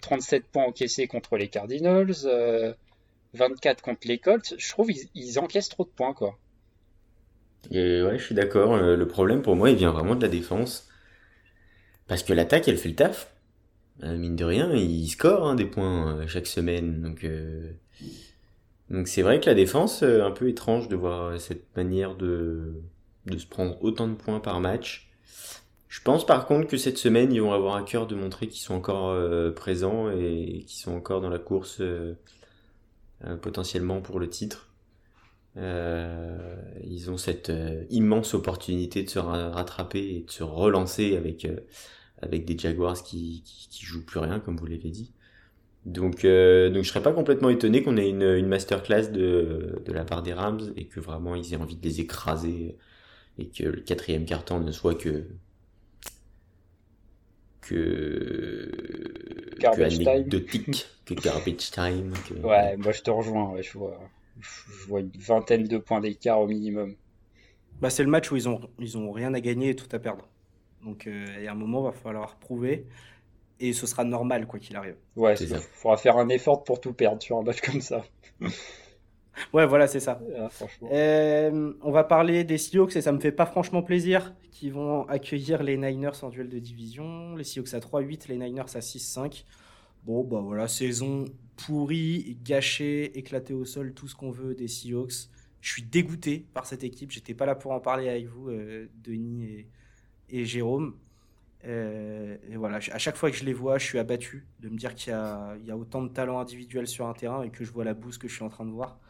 37 0.00 0.44
points 0.44 0.64
encaissés 0.64 1.08
contre 1.08 1.36
les 1.36 1.48
Cardinals, 1.48 2.14
24 3.34 3.82
contre 3.82 4.06
les 4.06 4.18
Colts, 4.18 4.54
je 4.56 4.68
trouve 4.70 4.90
ils, 5.14 5.38
encaissent 5.38 5.68
trop 5.68 5.84
de 5.84 5.90
points, 5.90 6.14
quoi. 6.14 6.38
Et 7.70 8.02
ouais, 8.02 8.18
je 8.18 8.24
suis 8.24 8.34
d'accord. 8.34 8.74
Euh, 8.74 8.96
le 8.96 9.08
problème 9.08 9.42
pour 9.42 9.56
moi, 9.56 9.70
il 9.70 9.76
vient 9.76 9.90
vraiment 9.90 10.14
de 10.14 10.22
la 10.22 10.28
défense. 10.28 10.88
Parce 12.06 12.22
que 12.22 12.32
l'attaque, 12.32 12.68
elle 12.68 12.78
fait 12.78 12.88
le 12.88 12.94
taf. 12.94 13.32
mine 14.02 14.36
de 14.36 14.44
rien, 14.44 14.72
il 14.72 15.08
score 15.08 15.46
hein, 15.46 15.54
des 15.54 15.66
points 15.66 16.26
chaque 16.26 16.46
semaine. 16.46 17.02
Donc 18.88 19.08
c'est 19.08 19.22
vrai 19.22 19.40
que 19.40 19.46
la 19.46 19.54
défense, 19.54 20.02
un 20.02 20.30
peu 20.30 20.48
étrange 20.48 20.88
de 20.88 20.96
voir 20.96 21.38
cette 21.38 21.76
manière 21.76 22.14
de, 22.14 22.80
de 23.30 23.38
se 23.38 23.46
prendre 23.46 23.82
autant 23.82 24.08
de 24.08 24.14
points 24.14 24.40
par 24.40 24.60
match. 24.60 25.10
Je 25.88 26.02
pense 26.02 26.26
par 26.26 26.46
contre 26.46 26.68
que 26.68 26.76
cette 26.76 26.98
semaine, 26.98 27.32
ils 27.32 27.40
vont 27.40 27.52
avoir 27.52 27.76
à 27.76 27.82
cœur 27.82 28.06
de 28.06 28.14
montrer 28.14 28.48
qu'ils 28.48 28.60
sont 28.60 28.74
encore 28.74 29.16
présents 29.54 30.10
et 30.10 30.64
qu'ils 30.66 30.78
sont 30.78 30.92
encore 30.92 31.20
dans 31.20 31.30
la 31.30 31.38
course 31.38 31.80
potentiellement 33.40 34.00
pour 34.02 34.20
le 34.20 34.28
titre. 34.28 34.68
Euh, 35.58 36.56
ils 36.84 37.10
ont 37.10 37.16
cette 37.16 37.50
euh, 37.50 37.84
immense 37.90 38.34
opportunité 38.34 39.02
de 39.02 39.10
se 39.10 39.18
rattraper 39.18 39.98
et 39.98 40.24
de 40.26 40.30
se 40.30 40.44
relancer 40.44 41.16
avec, 41.16 41.44
euh, 41.44 41.56
avec 42.22 42.44
des 42.44 42.56
Jaguars 42.56 43.02
qui, 43.02 43.42
qui, 43.44 43.84
jouent 43.84 44.04
plus 44.04 44.20
rien, 44.20 44.38
comme 44.40 44.56
vous 44.56 44.66
l'avez 44.66 44.90
dit. 44.90 45.12
Donc, 45.84 46.22
donc 46.22 46.22
je 46.24 46.88
serais 46.88 47.02
pas 47.02 47.12
complètement 47.12 47.48
étonné 47.48 47.82
qu'on 47.82 47.96
ait 47.96 48.10
une, 48.10 48.22
une 48.22 48.46
masterclass 48.46 49.10
de, 49.10 49.80
de 49.84 49.92
la 49.92 50.04
part 50.04 50.22
des 50.22 50.34
Rams 50.34 50.72
et 50.76 50.86
que 50.86 51.00
vraiment 51.00 51.34
ils 51.34 51.54
aient 51.54 51.56
envie 51.56 51.76
de 51.76 51.84
les 51.84 52.00
écraser 52.00 52.76
et 53.38 53.48
que 53.48 53.64
le 53.64 53.80
quatrième 53.80 54.24
carton 54.24 54.60
ne 54.60 54.72
soit 54.72 54.94
que 54.94 55.26
que 57.60 59.54
garbage 59.58 59.98
que 59.98 60.08
anecdotique, 60.08 60.86
que 61.04 61.14
garbage 61.14 61.70
time. 61.70 62.12
Ouais, 62.42 62.76
moi 62.76 62.92
je 62.92 63.02
te 63.02 63.10
rejoins. 63.10 63.50
Ouais, 63.52 63.62
je 63.62 63.76
vois 63.76 64.00
je 64.40 64.86
vois 64.88 65.00
une 65.00 65.10
vingtaine 65.16 65.64
de 65.64 65.78
points 65.78 66.00
d'écart 66.00 66.40
au 66.40 66.46
minimum. 66.46 66.94
Bah, 67.80 67.90
c'est 67.90 68.02
le 68.02 68.10
match 68.10 68.30
où 68.30 68.36
ils 68.36 68.48
ont, 68.48 68.60
ils 68.78 68.98
ont 68.98 69.12
rien 69.12 69.34
à 69.34 69.40
gagner 69.40 69.70
et 69.70 69.76
tout 69.76 69.88
à 69.92 69.98
perdre. 69.98 70.28
Donc, 70.84 71.06
euh, 71.06 71.26
il 71.38 71.44
y 71.44 71.48
a 71.48 71.52
un 71.52 71.56
moment, 71.56 71.80
il 71.80 71.84
va 71.84 71.92
falloir 71.92 72.36
prouver. 72.36 72.86
Et 73.60 73.72
ce 73.72 73.86
sera 73.86 74.04
normal, 74.04 74.46
quoi 74.46 74.60
qu'il 74.60 74.76
arrive. 74.76 74.96
Ouais, 75.16 75.34
il 75.34 75.48
faudra 75.72 75.96
faire 75.96 76.16
un 76.16 76.28
effort 76.28 76.62
pour 76.62 76.80
tout 76.80 76.92
perdre 76.92 77.20
sur 77.22 77.38
un 77.38 77.42
match 77.42 77.60
comme 77.60 77.80
ça. 77.80 78.04
ouais, 79.52 79.66
voilà, 79.66 79.86
c'est 79.86 80.00
ça. 80.00 80.20
Euh, 80.90 81.72
on 81.82 81.90
va 81.90 82.04
parler 82.04 82.44
des 82.44 82.58
Seahawks 82.58 82.96
et 82.96 83.02
ça 83.02 83.12
me 83.12 83.20
fait 83.20 83.32
pas 83.32 83.46
franchement 83.46 83.82
plaisir 83.82 84.34
qu'ils 84.50 84.72
vont 84.72 85.06
accueillir 85.08 85.62
les 85.62 85.76
Niners 85.76 86.22
en 86.22 86.30
duel 86.30 86.48
de 86.48 86.58
division. 86.58 87.36
Les 87.36 87.44
Seahawks 87.44 87.74
à 87.74 87.78
3-8, 87.78 88.28
les 88.28 88.36
Niners 88.36 88.62
à 88.74 88.80
6-5. 88.80 89.44
Bon, 90.04 90.24
bah 90.24 90.40
voilà, 90.40 90.68
saison 90.68 91.24
pourri, 91.56 92.38
gâché, 92.44 93.18
éclaté 93.18 93.52
au 93.52 93.64
sol, 93.64 93.92
tout 93.92 94.08
ce 94.08 94.14
qu'on 94.14 94.30
veut 94.30 94.54
des 94.54 94.68
Seahawks. 94.68 95.28
Je 95.60 95.72
suis 95.72 95.82
dégoûté 95.82 96.46
par 96.54 96.66
cette 96.66 96.84
équipe. 96.84 97.10
J'étais 97.10 97.34
pas 97.34 97.46
là 97.46 97.54
pour 97.54 97.72
en 97.72 97.80
parler 97.80 98.08
avec 98.08 98.26
vous, 98.26 98.48
euh, 98.48 98.86
Denis 99.02 99.66
et, 100.30 100.44
Jérôme. 100.44 100.94
Euh, 101.64 102.36
et 102.48 102.56
voilà, 102.56 102.76
à 102.76 102.98
chaque 102.98 103.16
fois 103.16 103.30
que 103.30 103.36
je 103.36 103.44
les 103.44 103.52
vois, 103.52 103.78
je 103.78 103.84
suis 103.84 103.98
abattu 103.98 104.46
de 104.60 104.68
me 104.68 104.76
dire 104.76 104.94
qu'il 104.94 105.12
y, 105.12 105.66
y, 105.66 105.70
a 105.70 105.76
autant 105.76 106.02
de 106.02 106.08
talent 106.08 106.38
individuel 106.38 106.86
sur 106.86 107.06
un 107.06 107.14
terrain 107.14 107.42
et 107.42 107.50
que 107.50 107.64
je 107.64 107.72
vois 107.72 107.84
la 107.84 107.94
bouse 107.94 108.16
que 108.16 108.28
je 108.28 108.34
suis 108.34 108.44
en 108.44 108.48
train 108.48 108.64
de 108.64 108.70
voir. 108.70 109.00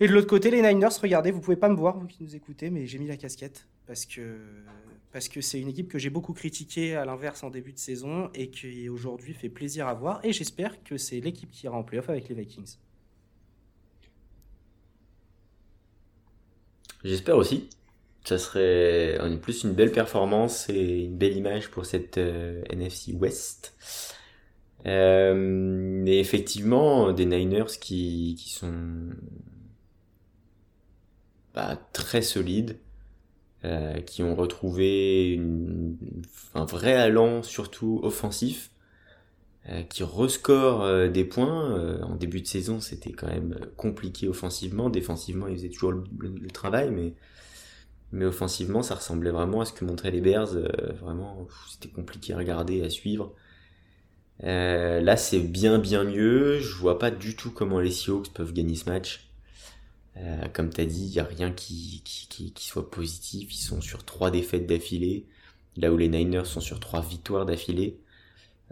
Et 0.00 0.06
de 0.06 0.12
l'autre 0.12 0.28
côté, 0.28 0.50
les 0.50 0.62
Niners, 0.62 0.88
regardez, 1.02 1.30
vous 1.30 1.40
pouvez 1.40 1.56
pas 1.56 1.68
me 1.68 1.76
voir, 1.76 1.98
vous 1.98 2.06
qui 2.06 2.22
nous 2.22 2.36
écoutez, 2.36 2.70
mais 2.70 2.86
j'ai 2.86 2.98
mis 2.98 3.08
la 3.08 3.16
casquette 3.16 3.66
parce 3.86 4.06
que 4.06 4.38
parce 5.10 5.28
que 5.28 5.40
c'est 5.40 5.58
une 5.58 5.68
équipe 5.68 5.88
que 5.88 5.98
j'ai 5.98 6.10
beaucoup 6.10 6.34
critiquée 6.34 6.94
à 6.94 7.04
l'inverse 7.04 7.42
en 7.42 7.50
début 7.50 7.72
de 7.72 7.78
saison 7.78 8.30
et 8.34 8.50
qui 8.50 8.88
aujourd'hui 8.88 9.32
fait 9.32 9.48
plaisir 9.48 9.88
à 9.88 9.94
voir. 9.94 10.20
Et 10.24 10.32
j'espère 10.32 10.82
que 10.84 10.98
c'est 10.98 11.20
l'équipe 11.20 11.50
qui 11.50 11.64
ira 11.64 11.76
en 11.76 11.82
playoff 11.82 12.10
avec 12.10 12.28
les 12.28 12.34
Vikings. 12.34 12.76
J'espère 17.04 17.36
aussi. 17.36 17.70
Ça 18.24 18.36
serait 18.36 19.18
en 19.20 19.38
plus 19.38 19.64
une 19.64 19.72
belle 19.72 19.92
performance 19.92 20.68
et 20.68 21.04
une 21.04 21.16
belle 21.16 21.36
image 21.36 21.70
pour 21.70 21.86
cette 21.86 22.18
euh, 22.18 22.62
NFC 22.68 23.12
West. 23.14 23.74
Euh, 24.86 25.34
mais 25.34 26.18
effectivement, 26.18 27.12
des 27.12 27.24
Niners 27.24 27.78
qui, 27.80 28.36
qui 28.38 28.50
sont 28.50 29.10
très 31.92 32.22
solides, 32.22 32.78
euh, 33.64 34.00
qui 34.02 34.22
ont 34.22 34.36
retrouvé 34.36 35.40
un 36.54 36.64
vrai 36.64 36.94
allant, 36.94 37.42
surtout 37.42 37.98
offensif, 38.04 38.70
euh, 39.68 39.82
qui 39.82 40.04
rescore 40.04 40.82
euh, 40.84 41.08
des 41.08 41.24
points. 41.24 42.02
en 42.04 42.14
début 42.14 42.40
de 42.40 42.46
saison, 42.46 42.80
c'était 42.80 43.12
quand 43.12 43.26
même 43.26 43.58
compliqué 43.76 44.28
offensivement. 44.28 44.90
Défensivement, 44.90 45.48
ils 45.48 45.56
faisaient 45.56 45.70
toujours 45.70 45.92
le, 45.92 46.50
travail, 46.52 46.90
mais, 46.92 47.14
mais 48.12 48.26
offensivement, 48.26 48.82
ça 48.82 48.94
ressemblait 48.94 49.32
vraiment 49.32 49.60
à 49.62 49.64
ce 49.64 49.72
que 49.72 49.84
montraient 49.84 50.12
les 50.12 50.20
Bears. 50.20 50.54
vraiment, 51.00 51.48
c'était 51.68 51.88
compliqué 51.88 52.34
à 52.34 52.38
regarder, 52.38 52.84
à 52.84 52.90
suivre. 52.90 53.34
là, 54.40 55.16
c'est 55.16 55.40
bien, 55.40 55.78
bien 55.80 56.04
mieux. 56.04 56.60
Je 56.60 56.74
vois 56.76 56.98
pas 57.00 57.10
du 57.10 57.34
tout 57.34 57.50
comment 57.50 57.80
les 57.80 57.90
Seahawks 57.90 58.32
peuvent 58.32 58.52
gagner 58.52 58.76
ce 58.76 58.88
match. 58.88 59.27
Euh, 60.20 60.48
comme 60.52 60.70
tu 60.70 60.80
as 60.80 60.86
dit, 60.86 61.06
il 61.06 61.12
n'y 61.12 61.20
a 61.20 61.24
rien 61.24 61.52
qui, 61.52 62.02
qui, 62.04 62.52
soit 62.56 62.90
positif. 62.90 63.54
Ils 63.54 63.62
sont 63.62 63.80
sur 63.80 64.04
trois 64.04 64.30
défaites 64.30 64.66
d'affilée, 64.66 65.26
là 65.76 65.92
où 65.92 65.96
les 65.96 66.08
Niners 66.08 66.46
sont 66.46 66.60
sur 66.60 66.80
trois 66.80 67.00
victoires 67.00 67.46
d'affilée. 67.46 67.98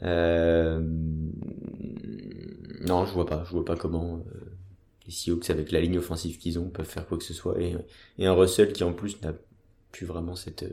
Euh... 0.02 0.80
Non, 2.80 3.06
je 3.06 3.12
vois 3.12 3.26
pas. 3.26 3.44
Je 3.44 3.52
vois 3.52 3.64
pas 3.64 3.76
comment 3.76 4.16
euh, 4.16 4.56
les 5.06 5.12
Seahawks, 5.12 5.50
avec 5.50 5.70
la 5.72 5.80
ligne 5.80 5.98
offensive 5.98 6.38
qu'ils 6.38 6.58
ont, 6.58 6.68
peuvent 6.68 6.86
faire 6.86 7.06
quoi 7.06 7.18
que 7.18 7.24
ce 7.24 7.34
soit. 7.34 7.60
Et, 7.60 7.76
un 8.24 8.32
Russell 8.32 8.72
qui, 8.72 8.82
en 8.84 8.92
plus, 8.92 9.20
n'a 9.22 9.32
plus 9.92 10.06
vraiment 10.06 10.34
cette, 10.34 10.64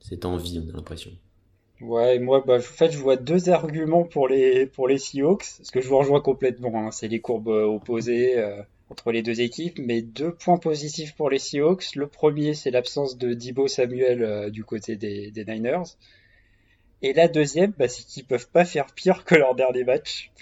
cette 0.00 0.24
envie, 0.24 0.62
on 0.64 0.70
a 0.70 0.72
l'impression. 0.72 1.10
Ouais, 1.80 2.18
moi, 2.18 2.42
bah, 2.46 2.56
en 2.56 2.60
fait, 2.60 2.90
je 2.90 2.98
vois 2.98 3.16
deux 3.16 3.50
arguments 3.50 4.04
pour 4.04 4.26
les, 4.26 4.66
pour 4.66 4.88
les 4.88 4.98
Seahawks, 4.98 5.44
parce 5.58 5.70
que 5.70 5.80
je 5.80 5.88
vous 5.88 5.98
rejoins 5.98 6.20
complètement. 6.20 6.86
Hein. 6.86 6.90
C'est 6.90 7.08
les 7.08 7.20
courbes 7.20 7.48
opposées 7.48 8.42
entre 8.90 9.12
les 9.12 9.22
deux 9.22 9.40
équipes, 9.40 9.78
mais 9.78 10.02
deux 10.02 10.32
points 10.32 10.58
positifs 10.58 11.14
pour 11.14 11.30
les 11.30 11.38
Seahawks. 11.38 11.94
Le 11.94 12.06
premier, 12.06 12.54
c'est 12.54 12.70
l'absence 12.70 13.18
de 13.18 13.34
Dibo 13.34 13.68
Samuel 13.68 14.22
euh, 14.22 14.50
du 14.50 14.64
côté 14.64 14.96
des, 14.96 15.32
Niners. 15.46 15.96
Et 17.02 17.12
la 17.12 17.28
deuxième, 17.28 17.72
bah, 17.78 17.86
c'est 17.86 18.04
qu'ils 18.04 18.24
peuvent 18.24 18.48
pas 18.48 18.64
faire 18.64 18.86
pire 18.86 19.24
que 19.24 19.34
leur 19.34 19.54
dernier 19.54 19.84
match. 19.84 20.32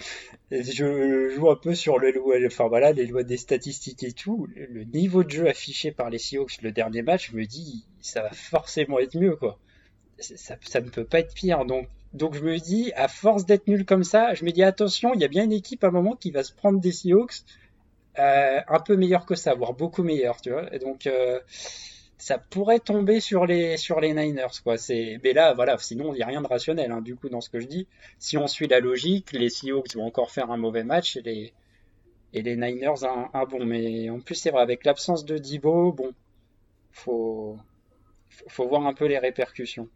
je 0.49 1.29
joue 1.35 1.49
un 1.49 1.55
peu 1.55 1.75
sur 1.75 1.99
le, 1.99 2.13
enfin 2.47 2.67
voilà, 2.67 2.93
les 2.93 3.05
lois 3.05 3.23
des 3.23 3.37
statistiques 3.37 4.03
et 4.03 4.13
tout. 4.13 4.47
Le 4.55 4.83
niveau 4.85 5.23
de 5.23 5.29
jeu 5.29 5.47
affiché 5.47 5.91
par 5.91 6.09
les 6.09 6.17
Seahawks 6.17 6.61
le 6.61 6.71
dernier 6.71 7.01
match, 7.03 7.31
je 7.31 7.37
me 7.37 7.45
dis, 7.45 7.85
ça 8.01 8.23
va 8.23 8.31
forcément 8.31 8.99
être 8.99 9.15
mieux, 9.15 9.35
quoi. 9.35 9.59
Ça, 10.19 10.55
ça 10.61 10.81
ne 10.81 10.89
peut 10.89 11.05
pas 11.05 11.19
être 11.19 11.35
pire. 11.35 11.65
Donc, 11.65 11.87
donc 12.13 12.33
je 12.33 12.43
me 12.43 12.57
dis, 12.57 12.91
à 12.95 13.07
force 13.07 13.45
d'être 13.45 13.67
nul 13.67 13.85
comme 13.85 14.03
ça, 14.03 14.33
je 14.33 14.45
me 14.45 14.51
dis 14.51 14.63
attention, 14.63 15.13
il 15.13 15.19
y 15.19 15.25
a 15.25 15.27
bien 15.27 15.43
une 15.43 15.51
équipe 15.51 15.83
à 15.83 15.87
un 15.87 15.91
moment 15.91 16.15
qui 16.15 16.31
va 16.31 16.43
se 16.43 16.53
prendre 16.53 16.79
des 16.79 16.91
Seahawks 16.91 17.43
euh, 18.19 18.59
un 18.67 18.79
peu 18.79 18.95
meilleur 18.95 19.25
que 19.25 19.35
ça, 19.35 19.53
voire 19.53 19.73
beaucoup 19.73 20.03
meilleur, 20.03 20.41
tu 20.41 20.51
vois. 20.51 20.73
Et 20.73 20.79
donc 20.79 21.07
euh, 21.07 21.39
ça 22.17 22.37
pourrait 22.37 22.79
tomber 22.79 23.19
sur 23.19 23.45
les 23.45 23.77
sur 23.77 23.99
les 23.99 24.13
Niners, 24.13 24.61
quoi. 24.63 24.77
C'est 24.77 25.19
mais 25.23 25.33
là, 25.33 25.53
voilà, 25.53 25.77
sinon 25.77 26.13
il 26.13 26.17
n'y 26.17 26.23
a 26.23 26.27
rien 26.27 26.41
de 26.41 26.47
rationnel, 26.47 26.91
hein, 26.91 27.01
du 27.01 27.15
coup, 27.15 27.29
dans 27.29 27.41
ce 27.41 27.49
que 27.49 27.59
je 27.59 27.67
dis. 27.67 27.87
Si 28.19 28.37
on 28.37 28.47
suit 28.47 28.67
la 28.67 28.79
logique, 28.79 29.31
les 29.33 29.49
Seahawks 29.49 29.95
vont 29.95 30.05
encore 30.05 30.31
faire 30.31 30.51
un 30.51 30.57
mauvais 30.57 30.83
match 30.83 31.17
et 31.17 31.21
les 31.21 31.53
et 32.33 32.41
les 32.41 32.55
Niners 32.55 33.03
un, 33.33 33.45
bon. 33.45 33.65
Mais 33.65 34.09
en 34.09 34.19
plus, 34.19 34.35
c'est 34.35 34.51
vrai, 34.51 34.61
avec 34.61 34.85
l'absence 34.85 35.25
de 35.25 35.37
Dibo, 35.37 35.91
bon, 35.91 36.11
faut 36.91 37.57
faut 38.47 38.67
voir 38.67 38.85
un 38.85 38.93
peu 38.93 39.05
les 39.05 39.19
répercussions. 39.19 39.89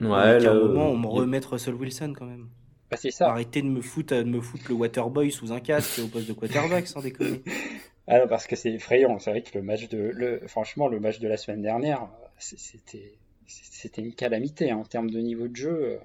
Ouais, 0.00 0.46
à 0.46 0.50
un 0.50 0.54
moment, 0.54 0.90
on 0.90 0.96
me 0.96 1.06
remettre 1.06 1.52
Russell 1.52 1.74
Wilson 1.74 2.14
quand 2.16 2.26
même. 2.26 2.48
Bah, 2.90 2.96
c'est 2.96 3.10
ça. 3.10 3.30
Arrêtez 3.30 3.62
de 3.62 3.68
me 3.68 3.80
foutre, 3.80 4.14
de 4.14 4.24
me 4.24 4.40
foutre 4.40 4.64
le 4.68 4.74
Waterboy 4.74 5.30
sous 5.30 5.52
un 5.52 5.60
casque 5.60 6.00
au 6.02 6.08
poste 6.08 6.28
de 6.28 6.32
quarterback, 6.32 6.86
sans 6.86 7.00
déconner. 7.00 7.42
Ah 8.06 8.18
non, 8.18 8.28
parce 8.28 8.46
que 8.46 8.54
c'est 8.54 8.70
effrayant. 8.70 9.18
C'est 9.18 9.30
vrai 9.30 9.40
que 9.40 9.56
le 9.56 9.64
match 9.64 9.88
de, 9.88 9.96
le, 9.96 10.46
franchement, 10.46 10.88
le 10.88 11.00
match 11.00 11.20
de 11.20 11.26
la 11.26 11.38
semaine 11.38 11.62
dernière, 11.62 12.06
c'était, 12.36 13.14
c'était 13.46 14.02
une 14.02 14.14
calamité 14.14 14.70
hein, 14.70 14.76
en 14.76 14.84
termes 14.84 15.08
de 15.08 15.20
niveau 15.20 15.48
de 15.48 15.56
jeu. 15.56 15.98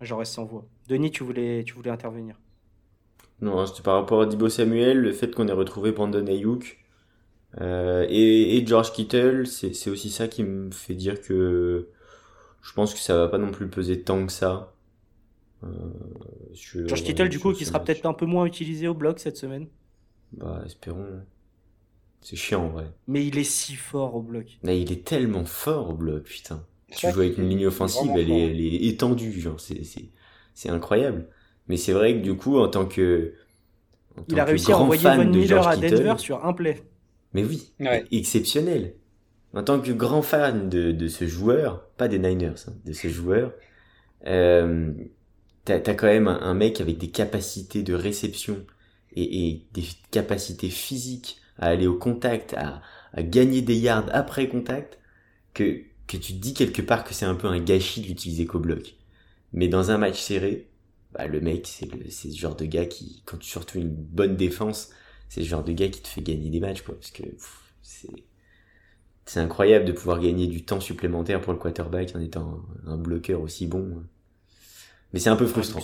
J'en 0.00 0.16
reste 0.16 0.32
sans 0.32 0.46
voix. 0.46 0.64
Denis, 0.88 1.10
tu 1.10 1.22
voulais, 1.22 1.64
tu 1.64 1.74
voulais 1.74 1.90
intervenir. 1.90 2.36
Non, 3.42 3.66
c'était 3.66 3.82
par 3.82 3.96
rapport 3.96 4.22
à 4.22 4.26
Dibo 4.26 4.48
Samuel, 4.48 4.98
le 4.98 5.12
fait 5.12 5.34
qu'on 5.34 5.48
ait 5.48 5.52
retrouvé 5.52 5.92
Brandon 5.92 6.26
Ayuk 6.26 6.78
euh, 7.60 8.06
et, 8.08 8.56
et, 8.56 8.66
George 8.66 8.92
Kittle, 8.92 9.46
c'est 9.46 9.90
aussi 9.90 10.10
ça 10.10 10.28
qui 10.28 10.42
me 10.42 10.70
fait 10.70 10.94
dire 10.94 11.20
que 11.20 11.88
je 12.62 12.72
pense 12.72 12.94
que 12.94 13.00
ça 13.00 13.16
va 13.16 13.28
pas 13.28 13.38
non 13.38 13.50
plus 13.50 13.68
peser 13.68 14.02
tant 14.02 14.24
que 14.24 14.32
ça. 14.32 14.72
Euh, 15.64 15.68
George 16.52 17.02
Kittle, 17.02 17.28
du 17.28 17.38
coup, 17.38 17.52
qui 17.52 17.64
sera 17.64 17.82
peut-être 17.82 18.06
un 18.06 18.14
peu 18.14 18.26
moins 18.26 18.46
utilisé 18.46 18.88
au 18.88 18.94
bloc 18.94 19.18
cette 19.18 19.36
semaine. 19.36 19.66
Bah, 20.32 20.62
espérons. 20.64 21.20
C'est 22.20 22.36
chiant, 22.36 22.66
en 22.66 22.68
vrai. 22.68 22.86
Mais 23.08 23.26
il 23.26 23.36
est 23.36 23.44
si 23.44 23.74
fort 23.74 24.14
au 24.14 24.22
bloc. 24.22 24.58
Mais 24.62 24.80
il 24.80 24.92
est 24.92 25.04
tellement 25.04 25.44
fort 25.44 25.90
au 25.90 25.94
bloc, 25.94 26.22
putain. 26.22 26.64
Tu 26.96 27.10
joues 27.10 27.20
avec 27.20 27.38
une 27.38 27.48
ligne 27.48 27.66
offensive, 27.66 28.10
elle 28.14 28.30
est, 28.30 28.50
elle 28.50 28.60
est, 28.60 28.86
étendue, 28.86 29.32
genre, 29.40 29.58
c'est 29.58 30.68
incroyable. 30.68 31.26
Mais 31.68 31.76
c'est 31.76 31.92
vrai 31.92 32.14
que 32.14 32.20
du 32.20 32.36
coup, 32.36 32.58
en 32.58 32.68
tant 32.68 32.86
que. 32.86 33.34
En 34.16 34.24
il 34.28 34.38
a 34.38 34.44
réussi 34.44 34.72
à 34.72 34.78
envoyer 34.78 35.02
Von 35.02 35.24
Miller 35.24 35.66
à 35.66 35.76
Denver 35.76 36.14
sur 36.18 36.44
un 36.44 36.52
play. 36.52 36.82
Mais 37.32 37.44
oui, 37.44 37.72
exceptionnel. 38.10 38.94
En 39.54 39.62
tant 39.62 39.80
que 39.80 39.92
grand 39.92 40.22
fan 40.22 40.68
de, 40.68 41.08
ce 41.08 41.26
joueur, 41.26 41.86
pas 41.96 42.08
des 42.08 42.18
Niners, 42.18 42.68
hein, 42.68 42.74
de 42.84 42.92
ce 42.92 43.08
joueur, 43.08 43.52
euh, 44.26 44.92
t'as 45.64 45.76
as 45.76 45.94
quand 45.94 46.06
même 46.06 46.28
un, 46.28 46.54
mec 46.54 46.80
avec 46.80 46.98
des 46.98 47.10
capacités 47.10 47.82
de 47.82 47.94
réception 47.94 48.64
et, 49.14 49.62
des 49.72 49.84
capacités 50.10 50.70
physiques 50.70 51.40
à 51.58 51.66
aller 51.66 51.86
au 51.86 51.96
contact, 51.96 52.54
à, 52.54 52.82
gagner 53.18 53.60
des 53.62 53.76
yards 53.76 54.08
après 54.12 54.48
contact, 54.48 54.98
que, 55.54 55.82
que 56.06 56.16
tu 56.16 56.32
te 56.32 56.38
dis 56.38 56.54
quelque 56.54 56.82
part 56.82 57.04
que 57.04 57.12
c'est 57.12 57.26
un 57.26 57.34
peu 57.34 57.46
un 57.46 57.60
gâchis 57.60 58.00
de 58.00 58.06
l'utiliser 58.08 58.46
qu'au. 58.46 58.62
Mais 59.52 59.68
dans 59.68 59.90
un 59.90 59.98
match 59.98 60.18
serré, 60.18 60.68
bah, 61.12 61.26
le 61.26 61.40
mec, 61.40 61.66
c'est 61.66 62.30
ce 62.30 62.38
genre 62.38 62.56
de 62.56 62.64
gars 62.64 62.86
qui, 62.86 63.22
quand 63.26 63.36
tu 63.36 63.48
surtout 63.48 63.78
une 63.78 63.90
bonne 63.90 64.36
défense, 64.36 64.90
c'est 65.28 65.42
ce 65.42 65.48
genre 65.48 65.64
de 65.64 65.72
gars 65.72 65.88
qui 65.88 66.00
te 66.00 66.08
fait 66.08 66.22
gagner 66.22 66.48
des 66.48 66.60
matchs. 66.60 66.82
Parce 66.82 67.10
que 67.10 67.22
c'est 67.82 68.08
c'est 69.24 69.40
incroyable 69.40 69.84
de 69.84 69.92
pouvoir 69.92 70.20
gagner 70.20 70.46
du 70.46 70.64
temps 70.64 70.80
supplémentaire 70.80 71.40
pour 71.40 71.52
le 71.52 71.58
quarterback 71.58 72.14
en 72.14 72.20
étant 72.20 72.60
un, 72.86 72.96
bloqueur 72.96 73.40
aussi 73.40 73.66
bon. 73.66 74.02
Mais 75.12 75.20
c'est 75.20 75.30
un 75.30 75.36
peu 75.36 75.46
frustrant. 75.46 75.82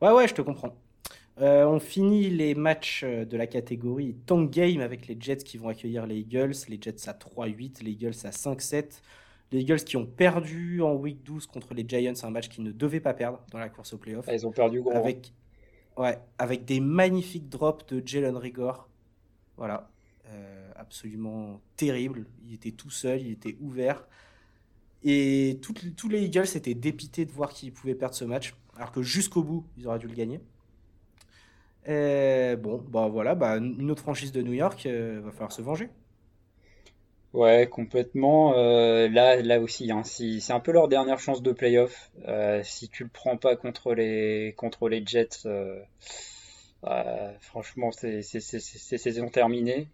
Ouais, 0.00 0.12
ouais, 0.12 0.26
je 0.26 0.34
te 0.34 0.42
comprends. 0.42 0.74
Euh, 1.40 1.64
on 1.64 1.80
finit 1.80 2.28
les 2.28 2.54
matchs 2.54 3.04
euh, 3.04 3.24
de 3.24 3.36
la 3.36 3.46
catégorie 3.46 4.14
Tank 4.26 4.50
Game 4.50 4.80
avec 4.80 5.06
les 5.06 5.16
Jets 5.18 5.38
qui 5.38 5.56
vont 5.56 5.68
accueillir 5.68 6.06
les 6.06 6.18
Eagles. 6.18 6.54
Les 6.68 6.78
Jets 6.80 7.08
à 7.08 7.12
3-8, 7.12 7.82
les 7.82 7.92
Eagles 7.92 8.14
à 8.24 8.30
5-7. 8.30 9.00
Les 9.52 9.60
Eagles 9.60 9.84
qui 9.84 9.96
ont 9.96 10.06
perdu 10.06 10.82
en 10.82 10.94
week 10.94 11.22
12 11.24 11.46
contre 11.46 11.74
les 11.74 11.84
Giants, 11.86 12.14
un 12.22 12.30
match 12.30 12.48
qu'ils 12.48 12.64
ne 12.64 12.72
devaient 12.72 13.00
pas 13.00 13.12
perdre 13.12 13.40
dans 13.50 13.58
la 13.58 13.68
course 13.68 13.92
au 13.92 13.98
playoff. 13.98 14.24
Ah, 14.28 14.34
ils 14.34 14.46
ont 14.46 14.50
perdu 14.50 14.80
gros. 14.80 14.92
Hein. 14.92 14.96
Avec, 14.96 15.32
ouais, 15.98 16.18
avec 16.38 16.64
des 16.64 16.80
magnifiques 16.80 17.48
drops 17.50 17.86
de 17.86 18.02
Jalen 18.04 18.36
Rigor. 18.36 18.88
Voilà. 19.58 19.90
Euh, 20.28 20.61
absolument 20.82 21.60
terrible. 21.76 22.26
Il 22.46 22.54
était 22.54 22.72
tout 22.72 22.90
seul, 22.90 23.22
il 23.22 23.32
était 23.32 23.56
ouvert. 23.60 24.06
Et 25.04 25.58
tous 25.62 26.08
les 26.08 26.22
Eagles 26.22 26.46
étaient 26.54 26.74
dépités 26.74 27.24
de 27.24 27.32
voir 27.32 27.52
qu'ils 27.52 27.72
pouvaient 27.72 27.94
perdre 27.94 28.14
ce 28.14 28.24
match, 28.24 28.54
alors 28.76 28.92
que 28.92 29.02
jusqu'au 29.02 29.42
bout, 29.42 29.66
ils 29.76 29.86
auraient 29.88 29.98
dû 29.98 30.06
le 30.06 30.14
gagner. 30.14 30.40
Et 31.86 32.54
bon, 32.56 32.84
bah 32.88 33.08
voilà, 33.08 33.34
bah, 33.34 33.56
une 33.56 33.90
autre 33.90 34.02
franchise 34.02 34.30
de 34.30 34.42
New 34.42 34.52
York, 34.52 34.86
euh, 34.86 35.20
va 35.24 35.32
falloir 35.32 35.50
se 35.50 35.62
venger. 35.62 35.88
Ouais, 37.32 37.66
complètement. 37.68 38.54
Euh, 38.56 39.08
là, 39.08 39.42
là 39.42 39.58
aussi, 39.58 39.90
hein, 39.90 40.02
c'est 40.04 40.52
un 40.52 40.60
peu 40.60 40.70
leur 40.70 40.86
dernière 40.86 41.18
chance 41.18 41.42
de 41.42 41.50
playoff. 41.50 42.12
si 42.62 42.88
tu 42.88 43.02
le 43.04 43.10
prends 43.12 43.36
pas 43.36 43.56
contre 43.56 43.94
les, 43.94 44.54
contre 44.56 44.88
les 44.88 45.04
Jets, 45.04 45.48
franchement, 47.40 47.90
c'est 47.90 48.22
saison 48.22 49.28
terminée. 49.30 49.88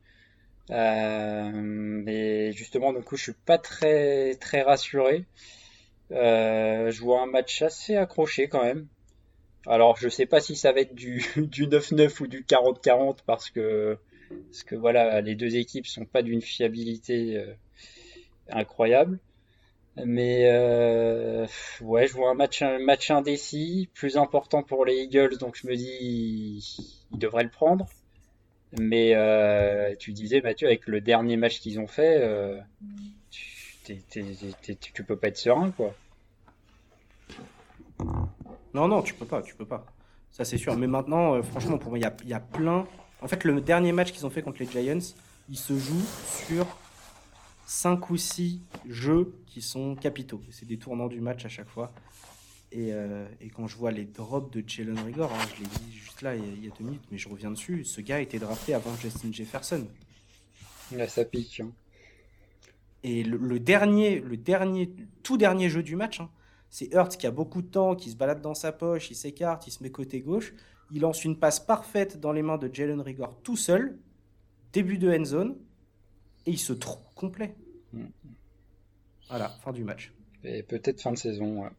Euh, 0.71 1.51
mais 1.55 2.53
justement, 2.53 2.93
du 2.93 3.03
coup, 3.03 3.17
je 3.17 3.25
suis 3.25 3.33
pas 3.33 3.59
très 3.59 4.35
très 4.37 4.63
rassuré. 4.63 5.25
Euh, 6.13 6.91
je 6.91 7.01
vois 7.03 7.23
un 7.23 7.27
match 7.27 7.63
assez 7.63 7.97
accroché 7.97 8.49
quand 8.49 8.63
même. 8.65 8.87
Alors, 9.67 9.97
je 9.97 10.09
sais 10.09 10.27
pas 10.27 10.41
si 10.41 10.57
ça 10.57 10.73
va 10.73 10.81
être 10.81 10.95
du, 10.95 11.25
du 11.37 11.67
9-9 11.67 12.23
ou 12.23 12.27
du 12.27 12.45
40-40 12.45 13.19
parce 13.27 13.51
que 13.51 13.99
parce 14.51 14.63
que 14.63 14.75
voilà, 14.75 15.21
les 15.23 15.35
deux 15.35 15.57
équipes 15.57 15.87
sont 15.87 16.05
pas 16.05 16.23
d'une 16.23 16.43
fiabilité 16.43 17.37
euh, 17.37 17.55
incroyable. 18.51 19.19
Mais 20.05 20.45
euh, 20.47 21.47
ouais, 21.81 22.07
je 22.07 22.13
vois 22.13 22.31
un 22.31 22.35
match, 22.35 22.63
un 22.63 22.79
match 22.79 23.11
indécis, 23.11 23.89
plus 23.95 24.17
important 24.17 24.63
pour 24.63 24.85
les 24.85 24.95
Eagles, 25.03 25.39
donc 25.39 25.57
je 25.57 25.67
me 25.67 25.75
dis 25.75 27.05
ils 27.11 27.19
devraient 27.19 27.43
le 27.43 27.51
prendre. 27.51 27.87
Mais 28.77 29.15
euh, 29.15 29.95
tu 29.99 30.13
disais, 30.13 30.41
Mathieu, 30.41 30.67
avec 30.67 30.87
le 30.87 31.01
dernier 31.01 31.37
match 31.37 31.61
qu'ils 31.61 31.81
ont 31.81 31.87
fait, 31.87 32.19
euh, 32.21 32.59
tu, 33.81 35.05
peux 35.07 35.17
pas 35.17 35.29
être 35.29 35.39
serein, 35.39 35.71
quoi. 35.71 35.95
Non, 38.75 38.89
non, 38.89 39.03
tu 39.03 39.15
peux 39.15 39.25
pas, 39.25 39.41
tu 39.41 39.55
peux 39.55 39.65
pas. 39.65 39.87
Ça, 40.31 40.45
c'est 40.45 40.59
sûr. 40.59 40.77
Mais 40.77 40.87
maintenant, 40.87 41.35
euh, 41.35 41.43
franchement, 41.43 41.79
pour 41.79 41.91
moi, 41.91 41.99
il 41.99 42.03
y 42.03 42.07
a, 42.07 42.15
y 42.27 42.35
a, 42.35 42.41
plein. 42.41 42.87
En 43.23 43.29
fait, 43.29 43.45
le 43.45 43.61
dernier 43.61 43.93
match 43.93 44.13
qu'ils 44.13 44.27
ont 44.27 44.31
fait 44.31 44.43
contre 44.43 44.61
les 44.61 44.67
Giants, 44.71 45.15
il 45.49 45.57
se 45.57 45.77
joue 45.77 46.05
sur 46.47 46.67
5 47.67 48.11
ou 48.11 48.17
6 48.17 48.61
jeux 48.89 49.35
qui 49.47 49.63
sont 49.63 49.97
capitaux. 49.97 50.43
C'est 50.51 50.67
des 50.67 50.79
tournants 50.79 51.09
du 51.09 51.21
match 51.21 51.45
à 51.47 51.49
chaque 51.49 51.69
fois. 51.69 51.91
Euh, 52.77 53.27
et, 53.41 53.49
quand 53.49 53.67
je 53.67 53.77
vois 53.77 53.91
les 53.91 54.05
drops 54.05 54.51
de 54.51 54.63
Jalen 54.67 54.99
Rigor, 54.99 55.33
hein, 55.33 55.47
je 55.55 55.63
l'ai 55.63 55.69
dit 55.69 55.93
juste 55.93 56.21
là 56.21 56.37
il 56.37 56.65
y, 56.65 56.69
a, 56.69 56.75
deux 56.79 56.85
minutes, 56.85 57.05
mais 57.11 57.17
je 57.17 57.29
reviens 57.29 57.51
dessus, 57.51 57.85
ce 57.85 58.01
gars 58.01 58.17
a 58.17 58.21
été 58.21 58.39
drafté 58.39 58.75
avant 58.75 58.95
Justin 58.97 59.33
Jefferson. 59.33 59.87
Là, 60.93 61.09
ça 61.09 61.25
pique. 61.25 61.61
Hein. 61.61 61.71
Et 63.05 63.23
le, 63.23 63.61
dernier, 63.61 64.21
le 64.21 64.37
dernier, 64.37 64.93
tout 65.23 65.39
dernier 65.39 65.71
jeu 65.71 65.83
du 65.83 65.97
match, 65.97 66.21
hein, 66.21 66.31
c'est 66.69 66.93
Hurts 66.93 67.17
qui 67.17 67.27
a 67.27 67.31
beaucoup 67.31 67.63
de 67.63 67.69
temps, 67.69 67.95
qui 67.95 68.11
se 68.11 68.17
balade 68.17 68.43
dans 68.43 68.55
sa 68.55 68.73
poche, 68.73 69.11
il 69.11 69.15
s'écarte, 69.15 69.67
il 69.67 69.71
se 69.71 69.83
met 69.83 69.91
côté 69.91 70.21
gauche, 70.21 70.53
il 70.91 71.01
lance 71.01 71.25
une 71.25 71.39
passe 71.39 71.61
parfaite 71.61 72.21
dans 72.21 72.33
les 72.33 72.43
mains 72.43 72.59
de 72.59 72.73
Jalen 72.73 73.01
Rigor 73.01 73.41
tout 73.43 73.57
seul, 73.57 73.99
début 74.73 74.99
de 74.99 75.11
end 75.11 75.25
zone, 75.25 75.57
et 76.45 76.51
il 76.51 76.59
se 76.59 76.73
trouve 76.73 77.03
complet. 77.15 77.55
Mm. 77.93 78.05
Voilà, 79.29 79.49
fin 79.63 79.73
du 79.73 79.85
match. 79.85 80.13
Et 80.45 80.63
peut-être 80.63 81.01
fin 81.01 81.13
de 81.13 81.19
saison. 81.19 81.63
Ouais. 81.63 81.71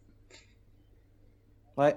Ouais. 1.79 1.95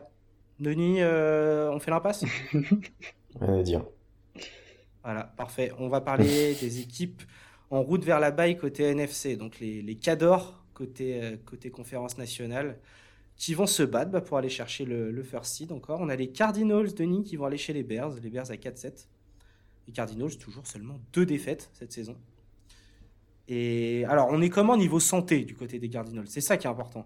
Denis, 0.61 0.99
euh, 1.01 1.73
on 1.73 1.81
fait 1.81 1.91
l'impasse 1.91 2.25
euh, 3.43 3.63
Dire. 3.65 3.85
Voilà, 5.03 5.25
parfait. 5.25 5.73
On 5.77 5.89
va 5.89 6.01
parler 6.01 6.55
des 6.61 6.79
équipes 6.79 7.21
en 7.69 7.83
route 7.83 8.05
vers 8.05 8.21
la 8.21 8.31
baille 8.31 8.57
côté 8.57 8.85
NFC, 8.85 9.37
donc 9.37 9.59
les, 9.59 9.83
les 9.83 9.97
Cadors 9.97 10.63
côté, 10.73 11.21
euh, 11.21 11.37
côté 11.45 11.73
conférence 11.73 12.17
nationale, 12.17 12.79
qui 13.35 13.55
vont 13.55 13.67
se 13.67 13.83
battre 13.83 14.13
bah, 14.13 14.21
pour 14.21 14.39
aller 14.39 14.49
chercher 14.49 14.85
le, 14.85 15.11
le, 15.11 15.23
first 15.25 15.53
seed 15.53 15.73
encore. 15.73 16.01
On 16.01 16.09
a 16.09 16.15
les 16.15 16.31
Cardinals, 16.31 16.95
Denis, 16.95 17.25
qui 17.25 17.35
vont 17.35 17.47
aller 17.47 17.57
chez 17.57 17.73
les 17.73 17.83
Bears, 17.83 18.13
les 18.23 18.31
Bears 18.31 18.53
à 18.53 18.55
4-7. 18.55 19.09
Les 19.89 19.93
Cardinals, 19.93 20.39
toujours 20.39 20.65
seulement 20.69 21.01
deux 21.13 21.27
défaites 21.27 21.71
cette 21.73 21.91
saison. 21.91 22.17
Et 23.49 24.05
alors, 24.05 24.29
on 24.31 24.41
est 24.43 24.49
comment 24.49 24.77
niveau 24.77 25.01
santé 25.01 25.45
du 25.45 25.57
côté 25.57 25.81
des 25.81 25.89
Cardinals? 25.89 26.29
C'est 26.29 26.41
ça 26.41 26.57
qui 26.57 26.69
est 26.69 26.71
important. 26.71 27.05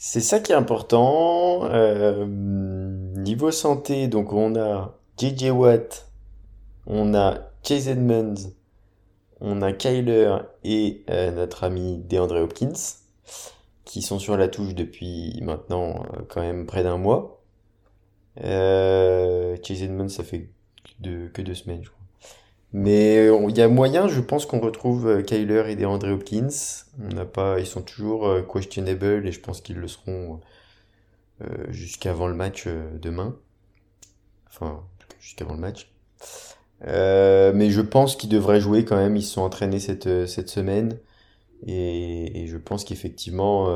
C'est 0.00 0.20
ça 0.20 0.38
qui 0.38 0.52
est 0.52 0.54
important. 0.54 1.64
Euh, 1.64 2.24
niveau 2.24 3.50
santé, 3.50 4.06
donc 4.06 4.32
on 4.32 4.54
a 4.54 4.96
JJ 5.18 5.50
Watt, 5.50 6.08
on 6.86 7.14
a 7.14 7.50
Chase 7.64 7.88
Edmonds, 7.88 8.52
on 9.40 9.60
a 9.60 9.72
Kyler 9.72 10.36
et 10.62 11.02
euh, 11.10 11.32
notre 11.32 11.64
ami 11.64 11.98
DeAndre 11.98 12.36
Hopkins, 12.36 12.78
qui 13.84 14.00
sont 14.02 14.20
sur 14.20 14.36
la 14.36 14.46
touche 14.46 14.76
depuis 14.76 15.40
maintenant 15.42 16.04
euh, 16.14 16.22
quand 16.28 16.42
même 16.42 16.66
près 16.66 16.84
d'un 16.84 16.96
mois. 16.96 17.42
Chase 18.36 19.82
Edmonds, 19.82 20.08
ça 20.08 20.22
fait 20.22 20.48
que 21.02 21.42
deux 21.42 21.54
semaines, 21.54 21.82
je 21.82 21.90
crois. 21.90 21.97
Mais 22.72 23.28
il 23.48 23.56
y 23.56 23.62
a 23.62 23.68
moyen, 23.68 24.08
je 24.08 24.20
pense 24.20 24.44
qu'on 24.44 24.60
retrouve 24.60 25.06
euh, 25.08 25.22
Kyler 25.22 25.64
et 25.68 25.76
DeAndre 25.76 26.08
Hopkins. 26.08 26.48
On 27.00 27.14
n'a 27.14 27.24
pas, 27.24 27.58
ils 27.60 27.66
sont 27.66 27.80
toujours 27.82 28.26
euh, 28.28 28.42
questionable 28.42 29.26
et 29.26 29.32
je 29.32 29.40
pense 29.40 29.62
qu'ils 29.62 29.78
le 29.78 29.88
seront 29.88 30.40
euh, 31.42 31.46
jusqu'avant 31.70 32.26
le 32.26 32.34
match 32.34 32.68
demain. 33.00 33.36
Enfin, 34.48 34.84
jusqu'avant 35.20 35.54
le 35.54 35.60
match. 35.60 35.90
mais 36.82 37.70
je 37.70 37.80
pense 37.80 38.16
qu'ils 38.16 38.30
devraient 38.30 38.60
jouer 38.60 38.84
quand 38.84 38.96
même. 38.96 39.16
Ils 39.16 39.22
se 39.22 39.34
sont 39.34 39.42
entraînés 39.42 39.80
cette, 39.80 40.26
cette 40.26 40.48
semaine. 40.48 40.98
Et, 41.66 42.46
je 42.48 42.56
pense 42.56 42.84
qu'effectivement, 42.84 43.68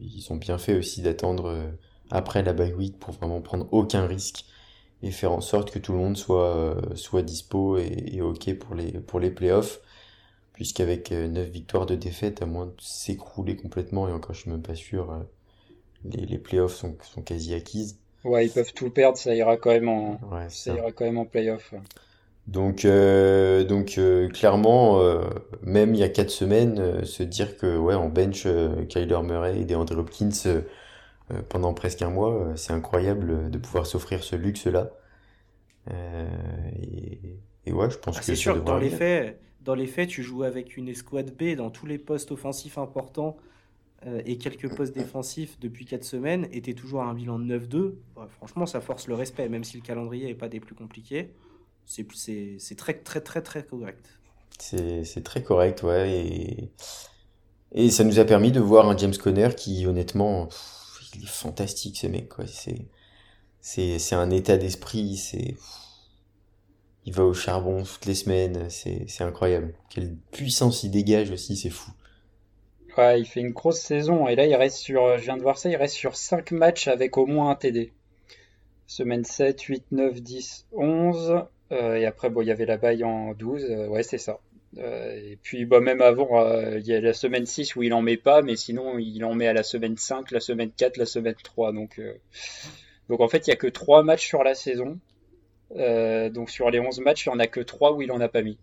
ils 0.00 0.26
ont 0.30 0.36
bien 0.36 0.58
fait 0.58 0.76
aussi 0.76 1.02
d'attendre 1.02 1.56
après 2.10 2.42
la 2.42 2.52
bye 2.52 2.72
week 2.74 2.98
pour 2.98 3.14
vraiment 3.14 3.40
prendre 3.40 3.66
aucun 3.72 4.06
risque 4.06 4.44
et 5.02 5.10
faire 5.10 5.32
en 5.32 5.40
sorte 5.40 5.70
que 5.70 5.78
tout 5.78 5.92
le 5.92 5.98
monde 5.98 6.16
soit, 6.16 6.56
euh, 6.56 6.80
soit 6.94 7.22
dispo 7.22 7.76
et, 7.78 8.20
ok 8.22 8.54
pour 8.54 8.74
les, 8.74 8.92
pour 8.92 9.20
les 9.20 9.30
playoffs. 9.30 9.80
Puisqu'avec 10.52 11.10
9 11.10 11.36
euh, 11.36 11.50
victoires 11.50 11.86
de 11.86 11.94
défaite, 11.94 12.42
à 12.42 12.46
moins 12.46 12.66
de 12.66 12.74
s'écrouler 12.78 13.56
complètement, 13.56 14.06
et 14.06 14.12
encore 14.12 14.34
je 14.34 14.42
suis 14.42 14.50
même 14.50 14.62
pas 14.62 14.74
sûr, 14.74 15.10
euh, 15.10 15.18
les, 16.04 16.26
les 16.26 16.38
playoffs 16.38 16.74
sont, 16.74 16.96
sont 17.02 17.22
quasi 17.22 17.54
acquises. 17.54 17.98
Ouais, 18.22 18.46
ils 18.46 18.52
peuvent 18.52 18.72
tout 18.72 18.90
perdre, 18.90 19.18
ça 19.18 19.34
ira 19.34 19.56
quand 19.56 19.70
même 19.70 19.88
en, 19.88 20.20
ça, 20.48 20.74
ira 20.74 20.92
quand 20.92 21.04
même 21.04 21.18
en 21.18 21.24
playoff. 21.24 21.74
Donc, 22.46 22.84
euh, 22.84 23.64
donc 23.64 23.98
clairement, 24.32 25.00
euh, 25.00 25.24
même 25.62 25.94
il 25.94 26.00
y 26.00 26.04
a 26.04 26.08
4 26.08 26.30
semaines, 26.30 27.04
se 27.04 27.22
dire 27.22 27.56
que 27.56 27.76
ouais, 27.76 27.94
on 27.94 28.08
bench 28.08 28.46
Kyler 28.88 29.22
Murray 29.22 29.60
et 29.60 29.64
DeAndre 29.64 29.98
Hopkins 29.98 30.62
pendant 31.48 31.74
presque 31.74 32.02
un 32.02 32.10
mois. 32.10 32.34
Euh, 32.34 32.56
c'est 32.56 32.72
incroyable 32.72 33.50
de 33.50 33.58
pouvoir 33.58 33.86
s'offrir 33.86 34.22
ce 34.22 34.36
luxe-là. 34.36 34.90
Euh, 35.90 36.28
et, 37.66 37.72
ouais, 37.72 37.90
je 37.90 37.98
pense 37.98 38.16
ah, 38.16 38.20
que 38.20 38.26
c'est 38.26 38.36
sûr. 38.36 38.62
Dans 38.62 38.78
les 38.78 38.90
faits, 38.90 39.40
dans 39.60 39.74
les 39.74 39.86
faits, 39.86 40.08
tu 40.08 40.22
joues 40.22 40.44
avec 40.44 40.76
une 40.76 40.88
escouade 40.88 41.34
B 41.36 41.56
dans 41.56 41.70
tous 41.70 41.86
les 41.86 41.98
postes 41.98 42.32
offensifs 42.32 42.78
importants 42.78 43.36
et 44.24 44.36
quelques 44.36 44.74
postes 44.74 44.92
défensifs 44.92 45.60
depuis 45.60 45.84
4 45.84 46.02
semaines, 46.02 46.48
et 46.50 46.60
tu 46.60 46.74
toujours 46.74 47.02
à 47.02 47.04
un 47.04 47.14
bilan 47.14 47.38
de 47.38 47.56
9-2, 47.56 47.94
franchement, 48.30 48.66
ça 48.66 48.80
force 48.80 49.06
le 49.06 49.14
respect, 49.14 49.48
même 49.48 49.62
si 49.62 49.76
le 49.76 49.82
calendrier 49.84 50.26
n'est 50.26 50.34
pas 50.34 50.48
des 50.48 50.58
plus 50.58 50.74
compliqués. 50.74 51.32
c'est 51.86 52.76
très, 52.76 52.94
très, 52.94 53.20
très, 53.20 53.42
très 53.42 53.62
correct. 53.62 54.18
C'est 54.58 55.22
très 55.22 55.44
correct, 55.44 55.84
ouais. 55.84 56.10
Et, 56.10 56.72
et 57.74 57.90
ça 57.90 58.04
nous 58.04 58.18
a 58.18 58.24
permis 58.24 58.52
de 58.52 58.60
voir 58.60 58.88
un 58.88 58.96
James 58.96 59.16
Conner 59.16 59.50
qui, 59.56 59.86
honnêtement, 59.86 60.48
il 61.14 61.24
est 61.24 61.26
fantastique, 61.26 61.96
ce 61.96 62.06
mec, 62.06 62.28
quoi. 62.28 62.44
C'est 63.60 64.14
un 64.14 64.30
état 64.30 64.56
d'esprit, 64.56 65.16
c'est. 65.16 65.56
Il 67.04 67.12
va 67.12 67.24
au 67.24 67.34
charbon 67.34 67.82
toutes 67.82 68.06
les 68.06 68.14
semaines, 68.14 68.70
c'est 68.70 69.20
incroyable. 69.20 69.74
Quelle 69.90 70.14
puissance 70.30 70.84
il 70.84 70.90
dégage 70.90 71.30
aussi, 71.30 71.56
c'est 71.56 71.70
fou. 71.70 71.90
Ouais, 72.96 73.20
il 73.20 73.26
fait 73.26 73.40
une 73.40 73.52
grosse 73.52 73.80
saison 73.80 74.28
et 74.28 74.36
là 74.36 74.46
il 74.46 74.54
reste 74.54 74.76
sur, 74.76 75.16
je 75.16 75.24
viens 75.24 75.36
de 75.36 75.42
voir 75.42 75.56
ça, 75.58 75.70
il 75.70 75.76
reste 75.76 75.94
sur 75.94 76.14
5 76.14 76.52
matchs 76.52 76.88
avec 76.88 77.16
au 77.16 77.26
moins 77.26 77.50
un 77.50 77.54
TD. 77.54 77.92
Semaine 78.86 79.24
7, 79.24 79.60
8, 79.62 79.84
9, 79.90 80.20
10, 80.20 80.66
11. 80.72 81.44
et 81.70 82.04
après, 82.04 82.28
bon, 82.30 82.42
il 82.42 82.48
y 82.48 82.50
avait 82.50 82.66
la 82.66 82.76
baille 82.76 83.04
en 83.04 83.32
12. 83.32 83.64
Euh, 83.64 83.88
ouais, 83.88 84.02
c'est 84.02 84.18
ça. 84.18 84.38
Euh, 84.78 85.32
et 85.32 85.38
puis, 85.42 85.64
bah, 85.64 85.80
même 85.80 86.00
avant, 86.00 86.40
euh, 86.40 86.78
il 86.78 86.86
y 86.86 86.94
a 86.94 87.00
la 87.00 87.12
semaine 87.12 87.46
6 87.46 87.76
où 87.76 87.82
il 87.82 87.92
en 87.92 88.02
met 88.02 88.16
pas, 88.16 88.42
mais 88.42 88.56
sinon, 88.56 88.98
il 88.98 89.24
en 89.24 89.34
met 89.34 89.46
à 89.46 89.52
la 89.52 89.62
semaine 89.62 89.96
5, 89.96 90.30
la 90.30 90.40
semaine 90.40 90.70
4, 90.76 90.96
la 90.96 91.06
semaine 91.06 91.34
3. 91.42 91.72
Donc, 91.72 92.00
donc 93.08 93.20
en 93.20 93.28
fait, 93.28 93.46
il 93.46 93.50
y 93.50 93.52
a 93.52 93.56
que 93.56 93.66
3 93.66 94.02
matchs 94.02 94.26
sur 94.26 94.42
la 94.42 94.54
saison. 94.54 94.98
donc, 95.70 96.50
sur 96.50 96.70
les 96.70 96.80
11 96.80 97.00
matchs, 97.00 97.26
il 97.26 97.30
n'y 97.30 97.36
en 97.36 97.38
a 97.38 97.46
que 97.46 97.60
3 97.60 97.92
où 97.92 98.02
il 98.02 98.10
en 98.12 98.20
a 98.20 98.28
pas 98.28 98.42
mis. 98.42 98.58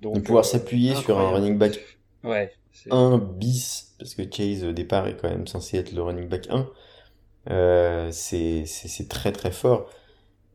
Donc, 0.00 0.16
de 0.16 0.20
pouvoir 0.20 0.44
s'appuyer 0.44 0.94
sur 0.96 1.18
un 1.18 1.30
running 1.30 1.58
back 1.58 1.78
ouais, 2.24 2.52
1 2.90 3.18
bis, 3.18 3.94
parce 3.98 4.14
que 4.14 4.22
Chase 4.30 4.64
au 4.64 4.72
départ 4.72 5.06
est 5.06 5.16
quand 5.16 5.28
même 5.28 5.46
censé 5.46 5.78
être 5.78 5.92
le 5.92 6.02
running 6.02 6.28
back 6.28 6.48
1. 6.50 6.68
Euh, 7.50 8.08
c'est 8.12 8.64
très 9.08 9.32
très 9.32 9.50
fort. 9.50 9.90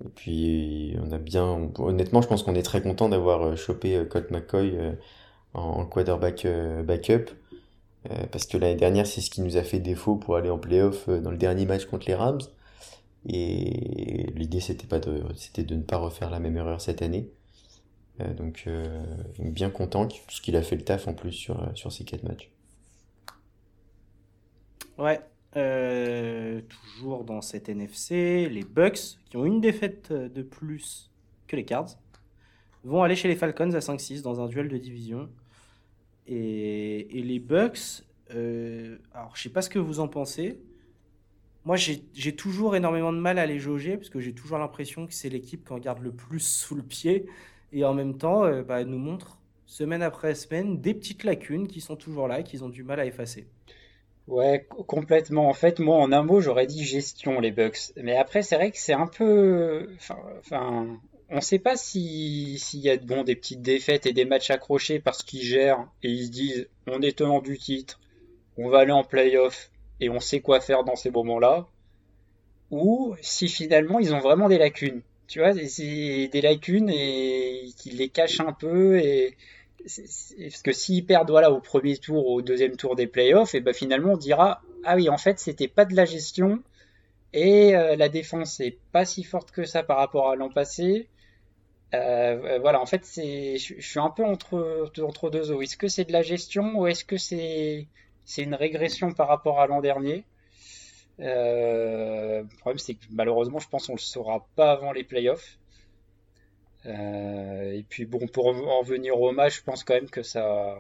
Et 0.06 0.10
puis 0.10 0.95
on 1.02 1.12
a 1.12 1.18
bien, 1.18 1.72
honnêtement, 1.80 2.22
je 2.22 2.28
pense 2.28 2.43
qu'on 2.43 2.56
est 2.56 2.64
très 2.64 2.82
content 2.82 3.10
d'avoir 3.10 3.41
euh, 3.43 3.56
chopé 3.56 3.95
euh, 3.95 4.06
Colt 4.06 4.32
McCoy 4.32 4.78
en, 5.54 5.86
quarterback 5.86 6.45
backup. 6.86 7.32
parce 8.32 8.45
que 8.45 8.58
l'année 8.58 8.76
dernière, 8.76 9.08
c'est 9.08 9.22
ce 9.22 9.30
qui 9.30 9.41
nous 9.41 9.58
a 9.58 9.64
fait 9.64 9.80
défaut 9.80 10.16
pour 10.16 10.36
aller 10.36 10.50
en 10.50 10.60
playoff 10.60 11.10
dans 11.10 11.32
le 11.32 11.38
dernier 11.38 11.66
match 11.66 11.86
contre 11.86 12.08
les 12.08 12.16
Rams. 12.16 12.41
Et 13.26 14.32
l'idée, 14.36 14.60
c'était 14.60 14.88
pas 14.88 15.00
de, 15.00 15.24
c'était 15.36 15.64
de 15.64 15.76
ne 15.76 15.82
pas 15.82 15.98
refaire 15.98 16.30
la 16.30 16.39
même 16.39 16.58
erreur 16.58 16.80
cette 16.80 17.02
année. 17.02 17.32
donc, 18.38 18.70
bien 19.39 19.72
content 19.72 20.08
parce 20.28 20.41
qu'il 20.41 20.56
a 20.56 20.62
fait 20.62 20.76
le 20.76 20.84
taf 20.84 21.08
en 21.08 21.14
plus 21.14 21.32
sur, 21.32 21.72
sur 21.76 21.91
ces 21.91 22.04
quatre 22.04 22.24
matchs. 22.24 22.52
Ouais, 24.98 25.20
euh, 25.56 26.62
toujours 26.62 27.24
dans 27.24 27.41
cette 27.41 27.70
NFC, 27.70 28.50
les 28.50 28.64
Bucks, 28.64 29.18
qui 29.30 29.38
ont 29.38 29.45
une 29.45 29.62
défaite 29.62 30.12
de 30.12 30.41
plus 30.41 31.10
que 31.48 31.56
les 31.56 31.66
Cards, 31.66 31.98
vont 32.84 33.04
aller 33.04 33.16
chez 33.16 33.28
les 33.28 33.36
Falcons 33.36 33.74
à 33.74 33.80
5-6 33.80 34.22
dans 34.22 34.41
un 34.41 34.48
duel 34.48 34.70
de 34.70 34.78
division. 34.78 35.30
Et, 36.28 37.08
les 37.14 37.39
Bucks, 37.39 38.04
euh, 38.34 38.98
alors 39.14 39.36
je 39.36 39.43
sais 39.43 39.50
pas 39.50 39.62
ce 39.62 39.70
que 39.70 39.80
vous 39.80 40.00
en 40.00 40.08
pensez. 40.08 40.60
Moi, 41.66 41.76
j'ai 41.76 42.36
toujours 42.36 42.76
énormément 42.78 43.12
de 43.12 43.18
mal 43.18 43.39
à 43.39 43.45
les 43.45 43.60
jauger 43.60 43.98
parce 43.98 44.10
que 44.10 44.22
j'ai 44.22 44.34
toujours 44.34 44.58
l'impression 44.58 45.06
que 45.06 45.14
c'est 45.14 45.30
l'équipe 45.30 45.66
qui 45.66 45.74
en 45.74 45.80
garde 45.80 46.02
le 46.02 46.12
plus 46.12 46.39
sous 46.39 46.76
le 46.76 46.84
pied 46.84 47.26
et 47.74 47.84
en 47.84 47.93
même 47.93 48.18
temps, 48.18 48.45
euh, 48.45 48.64
bah, 48.64 48.84
nous 48.86 48.98
montre 48.98 49.38
semaine 49.66 50.02
après 50.02 50.34
semaine 50.34 50.80
des 50.80 50.93
petites 50.93 51.26
lacunes 51.26 51.68
qui 51.68 51.82
sont 51.82 51.98
toujours 51.98 52.28
là 52.30 52.41
qu'ils 52.41 52.64
ont 52.64 52.70
du 52.70 52.84
mal 52.84 53.02
à 53.02 53.06
effacer. 53.06 53.48
Ouais, 54.28 54.67
complètement. 54.88 55.49
En 55.49 55.53
fait, 55.53 55.80
moi, 55.80 55.97
en 55.97 56.11
un 56.11 56.23
mot, 56.23 56.41
j'aurais 56.41 56.67
dit 56.67 56.84
gestion, 56.84 57.39
les 57.39 57.51
Bucks. 57.51 57.93
Mais 57.95 58.17
après, 58.17 58.43
c'est 58.43 58.55
vrai 58.55 58.71
que 58.71 58.78
c'est 58.78 58.93
un 58.93 59.07
peu... 59.07 59.89
Enfin, 60.39 60.99
on 61.30 61.41
sait 61.41 61.59
pas 61.59 61.75
si 61.75 62.57
s'il 62.59 62.82
y 62.82 62.89
a 62.89 62.97
bon, 62.97 63.23
des 63.23 63.36
petites 63.36 63.61
défaites 63.61 64.05
et 64.05 64.13
des 64.13 64.25
matchs 64.25 64.49
accrochés 64.51 64.99
parce 64.99 65.23
qu'ils 65.23 65.41
gèrent 65.43 65.88
et 66.03 66.09
ils 66.09 66.28
se 66.28 66.32
disent 66.32 66.69
on 66.88 67.01
est 67.01 67.17
tenant 67.17 67.41
du 67.41 67.57
titre, 67.57 67.99
on 68.57 68.69
va 68.69 68.80
aller 68.80 68.91
en 68.91 69.03
playoff 69.03 69.69
et 69.99 70.09
on 70.09 70.19
sait 70.19 70.39
quoi 70.39 70.61
faire 70.61 70.84
dans 70.84 70.95
ces 70.95 71.11
moments-là. 71.11 71.67
Ou 72.71 73.15
si 73.21 73.47
finalement 73.47 73.99
ils 73.99 74.13
ont 74.13 74.19
vraiment 74.19 74.49
des 74.49 74.57
lacunes. 74.57 75.01
Tu 75.28 75.39
vois, 75.39 75.53
c'est 75.53 76.30
des 76.32 76.41
lacunes 76.41 76.89
et 76.89 77.65
qu'ils 77.78 77.97
les 77.97 78.07
cachent 78.07 78.39
un 78.39 78.53
peu 78.53 78.97
et 78.99 79.36
parce 79.88 80.62
que 80.64 80.72
s'ils 80.72 81.06
perdent 81.06 81.30
voilà, 81.30 81.52
au 81.52 81.60
premier 81.60 81.98
tour, 81.98 82.28
au 82.28 82.42
deuxième 82.42 82.76
tour 82.76 82.96
des 82.96 83.08
playoffs, 83.08 83.56
et 83.56 83.62
ben 83.62 83.74
finalement 83.74 84.14
on 84.14 84.18
dira 84.18 84.62
ah 84.84 84.96
oui 84.96 85.10
en 85.10 85.18
fait 85.18 85.40
c'était 85.40 85.68
pas 85.68 85.86
de 85.86 85.96
la 85.96 86.06
gestion 86.06 86.62
et 87.34 87.76
euh, 87.76 87.96
la 87.96 88.10
défense 88.10 88.60
est 88.60 88.78
pas 88.92 89.06
si 89.06 89.24
forte 89.24 89.52
que 89.52 89.66
ça 89.66 89.84
par 89.84 89.98
rapport 89.98 90.30
à 90.30 90.36
l'an 90.36 90.50
passé. 90.50 91.08
Euh, 91.94 92.60
voilà 92.60 92.82
en 92.82 92.86
fait 92.86 93.06
je, 93.06 93.76
suis 93.80 94.00
un 94.00 94.10
peu 94.10 94.26
entre 94.26 94.92
entre 95.02 95.30
deux 95.30 95.52
eaux. 95.52 95.62
Est-ce 95.62 95.78
que 95.78 95.88
c'est 95.88 96.06
de 96.06 96.14
la 96.14 96.22
gestion 96.22 96.80
ou 96.80 96.88
est-ce 96.88 97.06
que 97.06 97.18
c'est 97.18 97.88
une 98.38 98.56
régression 98.56 99.14
par 99.14 99.28
rapport 99.30 99.60
à 99.62 99.68
l'an 99.68 99.82
dernier? 99.82 100.26
Euh, 101.20 102.42
Le 102.44 102.58
problème 102.60 102.80
c'est 102.80 102.96
que 102.96 103.06
malheureusement 103.12 103.60
je 103.60 103.70
pense 103.70 103.88
qu'on 103.88 103.96
le 103.96 104.00
saura 104.00 104.46
pas 104.56 104.72
avant 104.72 104.92
les 104.92 105.04
playoffs. 105.04 105.58
Euh, 106.88 107.74
et 107.74 107.84
puis 107.84 108.06
bon, 108.06 108.28
pour 108.28 108.48
en 108.48 108.82
venir 108.82 109.20
au 109.20 109.32
match, 109.32 109.58
je 109.58 109.64
pense 109.64 109.84
quand 109.84 109.96
même 109.96 110.10
que 110.10 110.24
ça, 110.24 110.78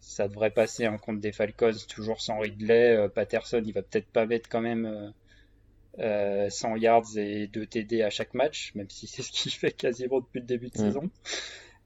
ça 0.00 0.28
devrait 0.28 0.50
passer 0.50 0.84
un 0.84 0.98
contre 0.98 1.20
des 1.20 1.32
Falcons, 1.32 1.72
toujours 1.88 2.20
sans 2.20 2.38
Ridley. 2.38 2.96
Euh, 2.96 3.08
Patterson, 3.08 3.62
il 3.64 3.72
va 3.72 3.82
peut-être 3.82 4.08
pas 4.08 4.26
mettre 4.26 4.48
quand 4.48 4.60
même 4.60 5.12
100 5.96 6.02
euh, 6.02 6.78
yards 6.78 7.16
et 7.16 7.46
2 7.46 7.66
TD 7.66 8.02
à 8.02 8.10
chaque 8.10 8.34
match, 8.34 8.72
même 8.74 8.90
si 8.90 9.06
c'est 9.06 9.22
ce 9.22 9.32
qu'il 9.32 9.52
fait 9.52 9.72
quasiment 9.72 10.20
depuis 10.20 10.40
le 10.40 10.46
début 10.46 10.68
de 10.68 10.78
mm. 10.78 10.84
saison. 10.84 11.10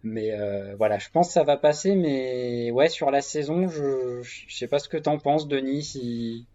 Mais 0.03 0.37
voilà, 0.77 0.99
je 0.99 1.09
pense 1.09 1.29
que 1.29 1.33
ça 1.33 1.45
va 1.45 1.57
passer. 1.57 1.95
Mais 1.95 2.71
ouais, 2.73 2.91
sur 2.91 3.11
la 3.11 3.23
saison, 3.23 3.69
je, 3.69 4.21
je 4.23 4.55
sais 4.55 4.69
pas 4.69 4.79
ce 4.79 4.89
que 4.89 4.99
t'en 4.99 5.19
penses, 5.19 5.49
Denis, 5.49 5.83
si, 5.83 6.47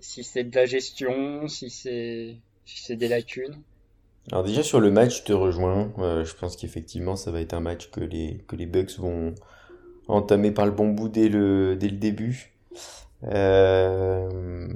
si 0.00 0.24
c'est 0.24 0.42
de 0.42 0.56
la 0.56 0.66
gestion, 0.66 1.46
si 1.46 1.70
c'est 1.70 2.34
si 2.64 2.82
c'est 2.82 2.96
des 2.96 3.08
lacunes. 3.08 3.62
Alors 4.32 4.42
déjà 4.42 4.62
sur 4.62 4.80
le 4.80 4.90
match, 4.90 5.20
je 5.20 5.24
te 5.24 5.32
rejoins. 5.32 5.92
Euh, 5.98 6.24
je 6.24 6.34
pense 6.34 6.56
qu'effectivement, 6.56 7.16
ça 7.16 7.30
va 7.30 7.40
être 7.40 7.54
un 7.54 7.60
match 7.60 7.90
que 7.90 8.00
les, 8.00 8.42
que 8.48 8.56
les 8.56 8.66
Bucks 8.66 8.98
vont 8.98 9.34
entamer 10.08 10.50
par 10.50 10.66
le 10.66 10.72
bon 10.72 10.88
bout 10.88 11.08
dès 11.08 11.28
le, 11.28 11.76
dès 11.76 11.88
le 11.88 11.96
début. 11.96 12.54
Euh, 13.24 14.68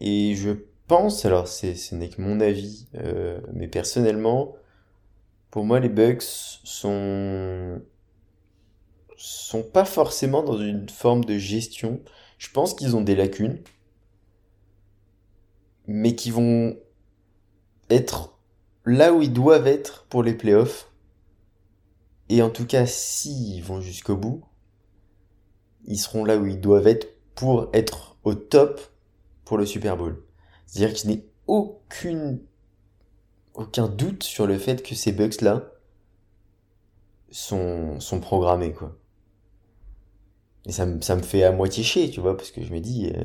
et 0.00 0.34
je 0.34 0.50
pense, 0.88 1.24
alors 1.24 1.48
ce 1.48 1.94
n'est 1.94 2.08
que 2.08 2.20
mon 2.20 2.40
avis, 2.40 2.86
euh, 2.96 3.40
mais 3.54 3.68
personnellement, 3.68 4.54
pour 5.50 5.64
moi, 5.64 5.80
les 5.80 5.88
Bucks 5.88 6.22
sont 6.22 7.80
sont 9.16 9.62
pas 9.62 9.84
forcément 9.84 10.42
dans 10.42 10.58
une 10.58 10.88
forme 10.88 11.24
de 11.24 11.38
gestion. 11.38 12.00
Je 12.38 12.50
pense 12.50 12.74
qu'ils 12.74 12.96
ont 12.96 13.02
des 13.02 13.14
lacunes, 13.14 13.58
mais 15.86 16.14
qui 16.14 16.30
vont 16.30 16.76
être 17.88 18.36
là 18.84 19.12
où 19.12 19.22
ils 19.22 19.32
doivent 19.32 19.66
être 19.66 20.06
pour 20.08 20.22
les 20.22 20.34
playoffs. 20.34 20.90
Et 22.28 22.42
en 22.42 22.50
tout 22.50 22.66
cas, 22.66 22.86
s'ils 22.86 23.62
vont 23.62 23.80
jusqu'au 23.80 24.16
bout, 24.16 24.44
ils 25.84 25.98
seront 25.98 26.24
là 26.24 26.36
où 26.36 26.46
ils 26.46 26.60
doivent 26.60 26.86
être 26.86 27.08
pour 27.34 27.68
être 27.72 28.16
au 28.24 28.34
top 28.34 28.80
pour 29.44 29.58
le 29.58 29.66
Super 29.66 29.96
Bowl. 29.96 30.22
C'est-à-dire 30.66 30.94
qu'il 30.94 31.10
a 31.12 31.16
aucune, 31.46 32.40
aucun 33.54 33.88
doute 33.88 34.22
sur 34.22 34.46
le 34.46 34.58
fait 34.58 34.82
que 34.82 34.94
ces 34.94 35.12
Bucks-là 35.12 35.72
sont, 37.30 38.00
sont 38.00 38.20
programmés, 38.20 38.72
quoi. 38.72 38.96
Et 40.66 40.72
ça, 40.72 40.86
ça 41.00 41.16
me 41.16 41.22
fait 41.22 41.42
à 41.42 41.50
moitié 41.52 41.82
chier, 41.82 42.10
tu 42.10 42.20
vois, 42.20 42.36
parce 42.36 42.52
que 42.52 42.62
je 42.62 42.72
me 42.72 42.80
dis, 42.80 43.10
euh, 43.14 43.24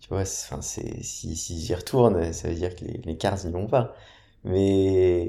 tu 0.00 0.08
vois, 0.08 0.20
enfin, 0.22 0.60
si, 0.62 1.02
si 1.02 1.60
j'y 1.60 1.74
retourne, 1.74 2.32
ça 2.32 2.48
veut 2.48 2.54
dire 2.54 2.74
que 2.76 2.84
les, 2.84 3.00
les 3.04 3.16
Cars 3.16 3.44
n'y 3.44 3.52
vont 3.52 3.66
pas. 3.66 3.94
Mais, 4.46 5.28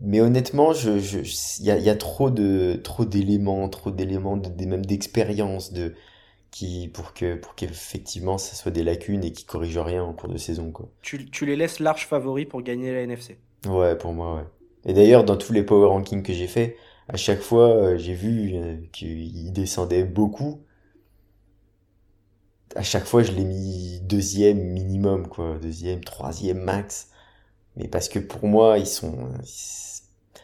mais 0.00 0.20
honnêtement, 0.20 0.72
je, 0.72 0.98
je, 0.98 1.18
il 1.60 1.64
y 1.66 1.70
a, 1.70 1.78
y 1.78 1.88
a 1.90 1.96
trop 1.96 2.30
de, 2.30 2.80
trop 2.82 3.04
d'éléments, 3.04 3.68
trop 3.68 3.90
d'éléments, 3.90 4.36
de, 4.36 4.64
même 4.66 4.84
d'expérience, 4.86 5.72
de, 5.72 5.94
qui, 6.52 6.88
pour 6.88 7.14
que, 7.14 7.36
pour 7.36 7.54
qu'effectivement, 7.56 8.38
ça 8.38 8.56
soit 8.56 8.72
des 8.72 8.84
lacunes 8.84 9.24
et 9.24 9.32
qui 9.32 9.44
corrigent 9.46 9.78
rien 9.84 10.04
en 10.04 10.14
cours 10.14 10.30
de 10.30 10.38
saison, 10.38 10.72
quoi. 10.72 10.90
Tu, 11.02 11.30
tu 11.30 11.46
les 11.46 11.54
laisses 11.54 11.78
large 11.78 12.04
favoris 12.08 12.48
pour 12.48 12.60
gagner 12.62 12.92
la 12.92 13.02
NFC. 13.02 13.38
Ouais, 13.66 13.96
pour 13.96 14.12
moi, 14.12 14.36
ouais. 14.36 14.44
Et 14.86 14.92
d'ailleurs, 14.94 15.24
dans 15.24 15.36
tous 15.36 15.52
les 15.52 15.62
power 15.64 15.88
rankings 15.88 16.22
que 16.22 16.32
j'ai 16.32 16.46
fait, 16.46 16.76
à 17.08 17.16
chaque 17.16 17.40
fois, 17.40 17.68
euh, 17.70 17.98
j'ai 17.98 18.14
vu 18.14 18.52
euh, 18.54 18.76
qu'ils 18.92 19.52
descendaient 19.52 20.04
beaucoup. 20.04 20.62
À 22.76 22.82
chaque 22.82 23.04
fois, 23.04 23.22
je 23.22 23.32
l'ai 23.32 23.44
mis 23.44 24.00
deuxième 24.02 24.58
minimum, 24.58 25.28
quoi. 25.28 25.58
Deuxième, 25.60 26.02
troisième 26.04 26.58
max. 26.58 27.10
Mais 27.76 27.88
parce 27.88 28.08
que 28.08 28.18
pour 28.18 28.46
moi, 28.46 28.78
ils 28.78 28.86
sont. 28.86 29.28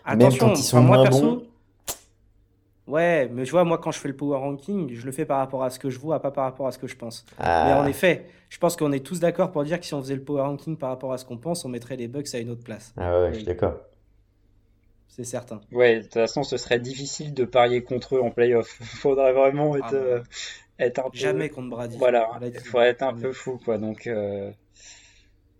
Même 0.07 0.37
quand 0.39 0.55
ils 0.55 0.63
sont 0.63 0.83
moins 0.83 1.09
bons. 1.09 1.43
Ouais, 2.87 3.29
mais 3.33 3.45
je 3.45 3.53
vois, 3.53 3.63
moi, 3.63 3.79
quand 3.79 3.93
je 3.93 4.01
fais 4.01 4.09
le 4.09 4.17
power 4.17 4.39
ranking, 4.39 4.93
je 4.93 5.07
le 5.07 5.13
fais 5.13 5.25
par 5.25 5.39
rapport 5.39 5.63
à 5.63 5.71
ce 5.71 5.79
que 5.79 5.91
je 5.91 5.99
vois, 6.01 6.21
pas 6.21 6.33
par 6.33 6.43
rapport 6.43 6.67
à 6.67 6.73
ce 6.73 6.79
que 6.79 6.89
je 6.89 6.97
pense. 6.97 7.25
Ah. 7.39 7.65
Mais 7.67 7.73
en 7.75 7.87
effet, 7.87 8.27
je 8.49 8.59
pense 8.59 8.75
qu'on 8.75 8.91
est 8.91 9.05
tous 9.07 9.21
d'accord 9.21 9.53
pour 9.53 9.63
dire 9.63 9.79
que 9.79 9.87
si 9.87 9.95
on 9.95 10.01
faisait 10.03 10.17
le 10.17 10.25
power 10.25 10.41
ranking 10.43 10.77
par 10.77 10.89
rapport 10.89 11.13
à 11.13 11.19
ce 11.19 11.25
qu'on 11.25 11.37
pense, 11.37 11.65
on 11.65 11.69
mettrait 11.69 11.95
les 11.95 12.09
Bucks 12.09 12.35
à 12.35 12.39
une 12.39 12.51
autre 12.51 12.65
place. 12.65 12.93
Ah 12.97 13.21
ouais, 13.21 13.29
je 13.31 13.37
suis 13.37 13.45
d'accord. 13.45 13.77
c'est 15.07 15.23
certain. 15.23 15.61
Ouais, 15.71 15.99
de 15.99 16.03
toute 16.03 16.15
façon, 16.15 16.43
ce 16.43 16.57
serait 16.57 16.81
difficile 16.81 17.33
de 17.33 17.45
parier 17.45 17.85
contre 17.85 18.17
eux 18.17 18.23
en 18.23 18.31
playoff. 18.31 18.67
Faudrait 18.83 19.35
vraiment 19.35 19.77
être, 19.77 19.85
Ah 19.91 19.95
euh, 19.95 20.21
être 20.81 20.99
un 20.99 21.11
peu. 21.11 21.17
Jamais 21.17 21.49
contre 21.49 21.69
Brady. 21.69 21.97
Voilà, 21.97 22.41
il 22.43 22.59
faudrait 22.59 22.89
être 22.89 23.03
un 23.03 23.15
peu 23.15 23.33
fou, 23.33 23.61
quoi. 23.65 23.79
Donc, 23.79 24.09
euh, 24.09 24.51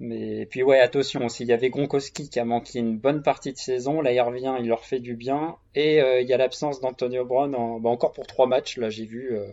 mais 0.01 0.47
puis 0.47 0.63
ouais, 0.63 0.81
attention 0.81 1.25
aussi. 1.27 1.45
Il 1.45 1.49
y 1.49 1.53
avait 1.53 1.71
Gronkowski 1.71 2.29
qui 2.29 2.41
a 2.41 2.45
manqué 2.45 2.79
une 2.81 2.99
bonne 2.99 3.23
partie 3.23 3.53
de 3.53 3.59
saison. 3.59 4.01
Là, 4.01 4.13
il 4.13 4.21
revient, 4.21 4.55
il 4.61 4.67
leur 4.67 4.85
fait 4.85 4.99
du 4.99 5.15
bien. 5.15 5.57
Et 5.75 6.01
euh, 6.03 6.21
il 6.21 6.29
y 6.29 6.33
a 6.33 6.37
l'absence 6.37 6.81
d'Antonio 6.81 7.25
Brown 7.25 7.55
en- 7.55 7.79
bah, 7.79 7.91
encore 7.91 8.13
pour 8.13 8.27
trois 8.27 8.47
matchs. 8.47 8.77
Là, 8.79 8.91
j'ai 8.91 9.05
vu. 9.05 9.29
euh, 9.33 9.47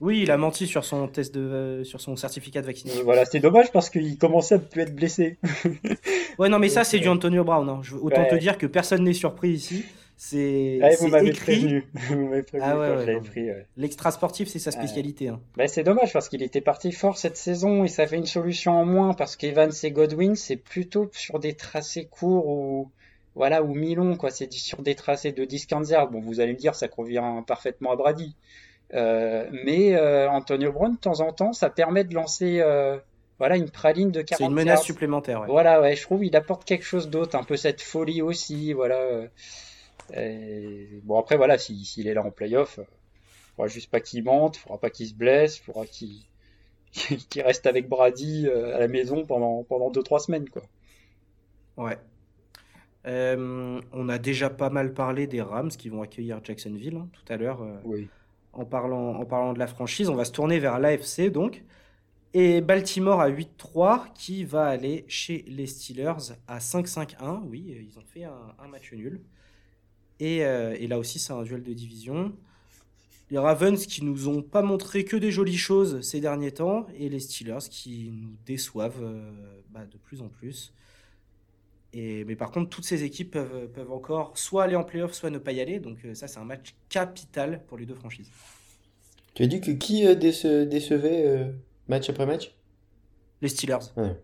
Oui, 0.00 0.20
il 0.22 0.30
a 0.30 0.36
menti 0.36 0.66
sur 0.66 0.84
son 0.84 1.08
test 1.08 1.34
de, 1.34 1.40
euh, 1.40 1.84
sur 1.84 2.00
son 2.00 2.14
certificat 2.16 2.60
de 2.60 2.66
vaccination. 2.66 3.02
Voilà, 3.04 3.24
c'est 3.24 3.40
dommage 3.40 3.72
parce 3.72 3.88
qu'il 3.90 4.18
commençait 4.18 4.56
à 4.56 4.58
plus 4.58 4.82
être 4.82 4.94
blessé. 4.94 5.38
Ouais, 6.38 6.48
non, 6.48 6.58
mais 6.58 6.68
ça, 6.68 6.84
c'est 6.84 6.98
du 6.98 7.08
Antonio 7.08 7.42
Brown. 7.44 7.68
hein. 7.68 7.80
Je- 7.82 7.94
autant 7.96 8.22
Ouais. 8.22 8.28
te 8.28 8.34
dire 8.34 8.58
que 8.58 8.66
personne 8.66 9.04
n'est 9.04 9.12
surpris 9.14 9.50
ici. 9.50 9.84
C'est 10.16 10.78
vous 11.00 11.08
m'avez 11.08 11.32
prévenu. 11.32 11.84
Vous 12.08 12.28
m'avez 12.28 12.42
prévenu 12.42 12.68
Ah 12.70 12.78
ouais, 12.78 12.86
quand 12.88 12.94
ouais, 12.96 13.00
je 13.02 13.06
l'avais 13.06 13.14
non. 13.20 13.24
pris. 13.24 13.50
ouais. 13.50 13.66
L'extra 13.76 14.10
sportif, 14.12 14.48
c'est 14.48 14.58
sa 14.60 14.70
spécialité. 14.70 15.28
hein. 15.28 15.40
Bah, 15.56 15.66
c'est 15.66 15.82
dommage 15.82 16.12
parce 16.12 16.28
qu'il 16.28 16.42
était 16.42 16.60
parti 16.60 16.92
fort 16.92 17.18
cette 17.18 17.36
saison 17.36 17.84
et 17.84 17.88
ça 17.88 18.06
fait 18.06 18.16
une 18.16 18.26
solution 18.26 18.72
en 18.72 18.84
moins 18.84 19.12
parce 19.14 19.36
qu'Evans 19.36 19.68
et 19.82 19.90
Godwin, 19.90 20.34
c'est 20.36 20.56
plutôt 20.56 21.10
sur 21.12 21.38
des 21.40 21.54
tracés 21.54 22.06
courts 22.06 22.46
ou 22.48 22.90
voilà 23.34 23.62
ou 23.64 23.74
mi-longs 23.74 24.16
quoi. 24.16 24.30
C'est 24.30 24.50
sur 24.52 24.82
des 24.82 24.94
tracés 24.94 25.32
de 25.32 25.44
10-15 25.44 25.90
yards. 25.90 26.10
Bon, 26.10 26.20
vous 26.20 26.38
allez 26.40 26.52
me 26.52 26.58
dire, 26.58 26.74
ça 26.76 26.86
convient 26.88 27.42
parfaitement 27.46 27.90
à 27.92 27.96
Brady. 27.96 28.36
Euh, 28.94 29.48
mais 29.64 29.96
euh, 29.96 30.28
Antonio 30.30 30.70
Brown, 30.70 30.92
de 30.94 30.98
temps 30.98 31.20
en 31.20 31.32
temps, 31.32 31.52
ça 31.52 31.70
permet 31.70 32.04
de 32.04 32.14
lancer 32.14 32.60
euh, 32.60 32.96
voilà 33.40 33.56
une 33.56 33.70
praline 33.70 34.12
de 34.12 34.22
40 34.22 34.38
C'est 34.38 34.44
une 34.44 34.52
menace 34.54 34.78
yards. 34.78 34.82
supplémentaire. 34.84 35.40
ouais. 35.40 35.46
Voilà, 35.48 35.80
ouais, 35.80 35.96
je 35.96 36.02
trouve 36.02 36.24
il 36.24 36.36
apporte 36.36 36.64
quelque 36.64 36.84
chose 36.84 37.08
d'autre, 37.10 37.34
un 37.36 37.42
peu 37.42 37.56
cette 37.56 37.80
folie 37.82 38.22
aussi, 38.22 38.72
voilà. 38.72 38.96
Euh, 40.12 40.16
et 40.16 41.00
bon 41.04 41.18
après 41.18 41.36
voilà, 41.36 41.58
si- 41.58 41.84
s'il 41.84 42.06
est 42.08 42.14
là 42.14 42.24
en 42.24 42.30
playoff, 42.30 42.78
euh, 42.78 42.84
faudra 43.56 43.68
juste 43.68 43.90
pas 43.90 44.00
qu'il 44.00 44.24
mente, 44.24 44.56
faudra 44.56 44.78
pas 44.80 44.90
qu'il 44.90 45.08
se 45.08 45.14
blesse, 45.14 45.58
faudra 45.60 45.86
qu'il 45.86 46.22
qu'il 46.92 47.42
reste 47.42 47.66
avec 47.66 47.88
Brady 47.88 48.46
euh, 48.48 48.74
à 48.76 48.78
la 48.80 48.88
maison 48.88 49.26
pendant 49.26 49.64
pendant 49.64 49.90
deux 49.90 50.02
trois 50.02 50.20
semaines 50.20 50.48
quoi. 50.50 50.62
Ouais. 51.76 51.98
Euh, 53.06 53.80
on 53.92 54.08
a 54.08 54.18
déjà 54.18 54.48
pas 54.50 54.70
mal 54.70 54.94
parlé 54.94 55.26
des 55.26 55.42
Rams 55.42 55.68
qui 55.68 55.88
vont 55.90 56.02
accueillir 56.02 56.40
Jacksonville 56.42 56.96
hein, 56.96 57.08
tout 57.12 57.32
à 57.32 57.36
l'heure. 57.36 57.62
euh, 57.62 57.78
Oui. 57.84 58.10
en 58.52 58.64
parlant, 58.64 59.14
en 59.16 59.26
parlant 59.26 59.52
de 59.52 59.58
la 59.58 59.66
franchise, 59.66 60.08
on 60.08 60.14
va 60.14 60.24
se 60.24 60.32
tourner 60.32 60.58
vers 60.58 60.78
l'AFC 60.78 61.30
donc. 61.30 61.64
Et 62.34 62.60
Baltimore 62.62 63.20
à 63.20 63.28
8-3 63.28 64.06
qui 64.14 64.44
va 64.44 64.66
aller 64.66 65.04
chez 65.08 65.44
les 65.48 65.66
Steelers 65.66 66.34
à 66.48 66.60
5-5-1. 66.60 67.42
Oui, 67.46 67.76
ils 67.88 67.98
ont 67.98 68.04
fait 68.06 68.24
un, 68.24 68.54
un 68.58 68.68
match 68.68 68.92
nul. 68.92 69.22
Et, 70.20 70.44
euh, 70.44 70.76
et 70.78 70.86
là 70.86 70.98
aussi, 70.98 71.18
c'est 71.18 71.32
un 71.32 71.42
duel 71.42 71.62
de 71.62 71.72
division. 71.72 72.32
Les 73.30 73.38
Ravens 73.38 73.86
qui 73.86 74.04
nous 74.04 74.28
ont 74.28 74.42
pas 74.42 74.62
montré 74.62 75.04
que 75.04 75.16
des 75.16 75.30
jolies 75.30 75.56
choses 75.56 76.00
ces 76.02 76.20
derniers 76.20 76.52
temps. 76.52 76.86
Et 76.98 77.08
les 77.08 77.20
Steelers 77.20 77.68
qui 77.70 78.12
nous 78.12 78.36
déçoivent 78.46 79.02
euh, 79.02 79.30
bah, 79.70 79.86
de 79.90 79.96
plus 79.98 80.22
en 80.22 80.28
plus. 80.28 80.72
Et, 81.92 82.24
mais 82.24 82.36
par 82.36 82.50
contre, 82.50 82.70
toutes 82.70 82.84
ces 82.84 83.04
équipes 83.04 83.32
peuvent, 83.32 83.68
peuvent 83.68 83.92
encore 83.92 84.36
soit 84.36 84.64
aller 84.64 84.76
en 84.76 84.84
playoff, 84.84 85.12
soit 85.12 85.30
ne 85.30 85.38
pas 85.38 85.52
y 85.52 85.60
aller. 85.60 85.78
Donc 85.80 85.98
euh, 86.04 86.14
ça, 86.14 86.28
c'est 86.28 86.38
un 86.38 86.44
match 86.44 86.74
capital 86.88 87.62
pour 87.66 87.78
les 87.78 87.86
deux 87.86 87.94
franchises. 87.94 88.30
Tu 89.34 89.42
as 89.42 89.46
dit 89.46 89.60
que 89.60 89.72
qui 89.72 90.04
déce- 90.04 90.68
décevait 90.68 91.26
euh, 91.26 91.50
match 91.88 92.08
après 92.08 92.26
match? 92.26 92.54
Les 93.42 93.48
Steelers. 93.48 93.78
Ouais. 93.96 94.16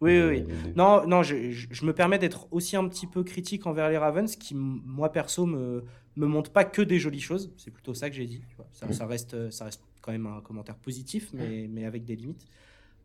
Oui, 0.00 0.10
oui, 0.12 0.18
Euh, 0.18 0.28
oui. 0.30 0.40
deux. 0.42 0.72
Non, 0.76 1.06
non, 1.06 1.22
je, 1.22 1.50
je- 1.50 1.68
je 1.70 1.84
me 1.86 1.92
permets 1.94 2.18
d'être 2.18 2.48
aussi 2.52 2.76
un 2.76 2.86
petit 2.88 3.06
peu 3.06 3.24
critique 3.24 3.66
envers 3.66 3.88
les 3.88 3.96
Ravens, 3.98 4.36
qui, 4.36 4.54
moi, 4.54 5.10
perso, 5.10 5.46
me, 5.46 5.84
me 6.16 6.26
montrent 6.26 6.52
pas 6.52 6.64
que 6.64 6.82
des 6.82 6.98
jolies 6.98 7.20
choses. 7.20 7.52
C'est 7.56 7.70
plutôt 7.70 7.94
ça 7.94 8.10
que 8.10 8.16
j'ai 8.16 8.26
dit. 8.26 8.42
Ça, 8.72 8.92
ça 8.92 9.06
reste, 9.06 9.50
ça 9.50 9.64
reste 9.66 9.82
quand 10.02 10.12
même 10.12 10.26
un 10.26 10.40
commentaire 10.42 10.76
positif, 10.76 11.30
mais, 11.32 11.66
mais 11.68 11.84
avec 11.86 12.04
des 12.04 12.14
limites. 12.16 12.46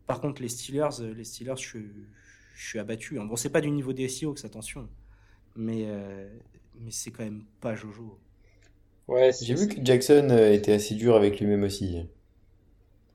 Par 0.06 0.20
contre, 0.20 0.42
les 0.42 0.48
Steelers, 0.48 1.00
euh, 1.00 1.14
les 1.14 1.24
Steelers, 1.24 1.56
je, 1.56 1.62
suis- 1.68 1.92
je 2.54 2.68
suis 2.68 2.78
abattu. 2.78 3.18
hein. 3.18 3.24
Bon, 3.24 3.36
c'est 3.36 3.50
pas 3.50 3.60
du 3.60 3.70
niveau 3.70 3.92
des 3.92 4.08
Seahawks, 4.08 4.44
attention. 4.44 4.88
Mais, 5.56 5.84
euh, 5.86 6.28
mais 6.80 6.90
c'est 6.90 7.10
quand 7.10 7.24
même 7.24 7.44
pas 7.60 7.74
Jojo. 7.74 8.18
Ouais, 9.08 9.30
J'ai 9.40 9.54
vu 9.54 9.68
que 9.68 9.84
Jackson 9.84 10.28
euh, 10.30 10.52
était 10.52 10.72
assez 10.72 10.94
dur 10.94 11.16
avec 11.16 11.40
lui-même 11.40 11.62
aussi. 11.64 12.06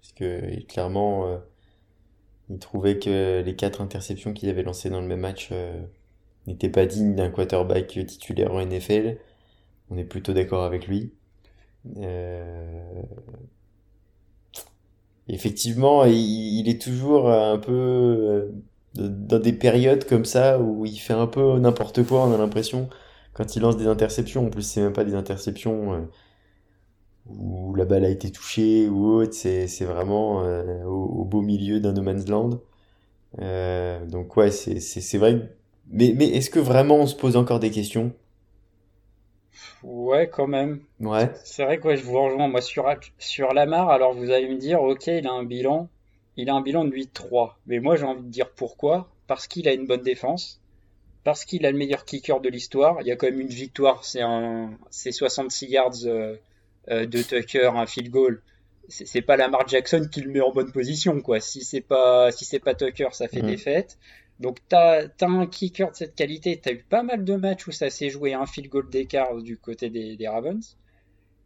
Parce 0.02 0.14
que 0.14 0.52
il- 0.54 0.66
clairement, 0.66 1.28
euh, 1.28 1.38
il 2.50 2.60
trouvait 2.60 3.00
que 3.00 3.42
les 3.46 3.56
quatre 3.56 3.82
interceptions 3.82 4.34
qu'il 4.34 4.50
avait 4.50 4.64
lancées 4.64 4.90
dans 4.90 5.02
le 5.02 5.08
même 5.08 5.20
match 5.22 5.50
euh, 5.52 5.82
n'étaient 6.48 6.70
pas 6.70 6.86
dignes 6.86 7.16
d'un 7.16 7.30
quarterback 7.30 7.88
titulaire 8.08 8.54
en 8.54 8.66
NFL. 8.66 9.18
On 9.90 9.98
est 9.98 10.04
plutôt 10.06 10.34
d'accord 10.34 10.64
avec 10.64 10.88
lui. 10.88 11.14
Euh, 11.98 13.02
Effectivement, 15.30 16.06
il, 16.06 16.70
est 16.70 16.82
toujours 16.82 17.30
un 17.30 17.58
peu 17.58 17.72
euh, 17.74 18.52
dans 18.96 19.40
des 19.40 19.52
périodes 19.54 20.06
comme 20.06 20.24
ça 20.26 20.60
où 20.60 20.86
il 20.86 20.98
fait 20.98 21.14
un 21.14 21.28
peu 21.28 21.60
n'importe 21.60 22.04
quoi, 22.04 22.26
on 22.26 22.34
a 22.34 22.38
l'impression, 22.38 22.90
quand 23.34 23.56
il 23.56 23.62
lance 23.62 23.76
des 23.78 23.88
interceptions. 23.88 24.48
En 24.48 24.50
plus, 24.50 24.62
c'est 24.64 24.82
même 24.82 24.94
pas 24.94 25.04
des 25.04 25.16
interceptions 25.16 25.94
euh, 25.94 26.00
où 27.30 27.76
la 27.76 27.86
balle 27.86 28.06
a 28.06 28.10
été 28.10 28.32
touchée 28.32 28.88
ou 28.90 29.06
autre, 29.08 29.34
c'est 29.34 29.68
c'est 29.68 29.86
vraiment 29.86 30.44
euh, 30.44 30.84
au, 30.86 31.22
au 31.22 31.26
beau 31.26 31.42
milieu 31.42 31.80
d'un 31.80 31.94
no 31.94 32.02
man's 32.02 32.28
land. 32.28 32.52
Euh, 33.42 34.06
donc 34.08 34.38
ouais, 34.38 34.52
c'est 34.52 34.80
c'est 34.82 35.02
c'est 35.02 35.18
vrai. 35.20 35.50
Mais 35.90 36.14
mais 36.18 36.28
est-ce 36.30 36.50
que 36.52 36.60
vraiment 36.60 36.98
on 36.98 37.08
se 37.08 37.16
pose 37.16 37.38
encore 37.38 37.60
des 37.60 37.72
questions? 37.72 38.14
ouais 39.84 40.30
quand 40.30 40.48
même. 40.48 40.82
Ouais. 41.00 41.32
C'est 41.44 41.64
vrai 41.66 41.80
que 41.80 41.88
ouais, 41.88 41.98
je 41.98 42.04
vous 42.04 42.22
rejoins 42.22 42.48
moi 42.48 42.62
sur 42.62 42.86
sur 43.20 43.54
Lamar. 43.54 43.90
Alors 43.90 44.14
vous 44.14 44.30
allez 44.32 44.48
me 44.50 44.58
dire, 44.58 44.82
ok, 44.82 45.08
il 45.08 45.28
a 45.28 45.32
un 45.32 45.44
bilan, 45.44 45.90
il 46.36 46.50
a 46.50 46.56
un 46.56 46.62
bilan 46.62 46.86
de 46.86 46.92
8-3. 46.92 47.60
Mais 47.68 47.80
moi 47.80 47.96
j'ai 47.96 48.06
envie 48.06 48.24
de 48.24 48.30
dire 48.30 48.52
pourquoi? 48.54 49.10
Parce 49.28 49.48
qu'il 49.48 49.68
a 49.68 49.74
une 49.74 49.88
bonne 49.88 50.04
défense. 50.04 50.62
parce 51.24 51.46
qu'il 51.46 51.66
a 51.68 51.72
le 51.72 51.78
meilleur 51.80 52.06
kicker 52.06 52.42
de 52.42 52.50
l'histoire. 52.50 52.98
Il 53.02 53.08
y 53.08 53.12
a 53.12 53.18
quand 53.18 53.28
même 53.28 53.42
une 53.42 53.48
victoire, 53.50 54.06
c'est 54.06 54.22
un, 54.22 54.72
c'est 54.92 55.12
66 55.14 55.68
yards 55.70 56.06
euh, 56.08 56.38
de 56.90 57.22
Tucker, 57.22 57.72
un 57.76 57.86
field 57.86 58.10
goal. 58.10 58.42
C'est 58.90 59.22
pas 59.22 59.36
Lamar 59.36 59.68
Jackson 59.68 60.08
qui 60.10 60.22
le 60.22 60.32
met 60.32 60.40
en 60.40 60.52
bonne 60.54 60.72
position, 60.72 61.20
quoi. 61.22 61.40
Si 61.42 61.64
c'est 61.66 61.82
pas, 61.82 62.32
si 62.32 62.46
c'est 62.46 62.60
pas 62.60 62.74
Tucker, 62.74 63.10
ça 63.12 63.28
fait 63.28 63.42
Mhm. 63.42 63.50
défaite. 63.50 63.98
Donc 64.40 64.60
t'as, 64.70 65.08
t'as 65.10 65.28
un 65.28 65.46
kicker 65.48 65.92
de 65.92 65.96
cette 65.96 66.16
qualité. 66.16 66.58
T'as 66.62 66.72
eu 66.72 66.84
pas 66.90 67.04
mal 67.04 67.26
de 67.26 67.36
matchs 67.36 67.68
où 67.68 67.72
ça 67.72 67.90
s'est 67.90 68.10
joué 68.10 68.34
un 68.34 68.46
field 68.46 68.70
goal 68.70 68.90
d'écart 68.90 69.36
du 69.42 69.58
côté 69.58 69.90
des, 69.90 70.16
des 70.16 70.28
Ravens. 70.28 70.78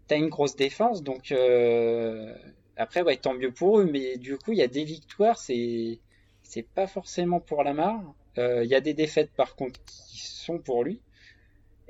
T'as 0.07 0.17
une 0.17 0.27
grosse 0.29 0.55
défense, 0.55 1.01
donc 1.03 1.31
euh, 1.31 2.35
après 2.77 3.01
ouais, 3.01 3.15
tant 3.17 3.33
mieux 3.33 3.51
pour 3.51 3.79
eux. 3.79 3.85
Mais 3.91 4.17
du 4.17 4.37
coup, 4.37 4.51
il 4.51 4.57
y 4.59 4.61
a 4.61 4.67
des 4.67 4.83
victoires, 4.83 5.37
c'est, 5.39 5.99
c'est 6.43 6.67
pas 6.67 6.85
forcément 6.85 7.39
pour 7.39 7.63
Lamar. 7.63 7.99
Euh, 8.37 8.63
Il 8.63 8.69
y 8.69 8.75
a 8.75 8.81
des 8.81 8.93
défaites 8.93 9.31
par 9.35 9.55
contre 9.55 9.79
qui 9.85 10.19
sont 10.19 10.59
pour 10.59 10.83
lui. 10.83 10.99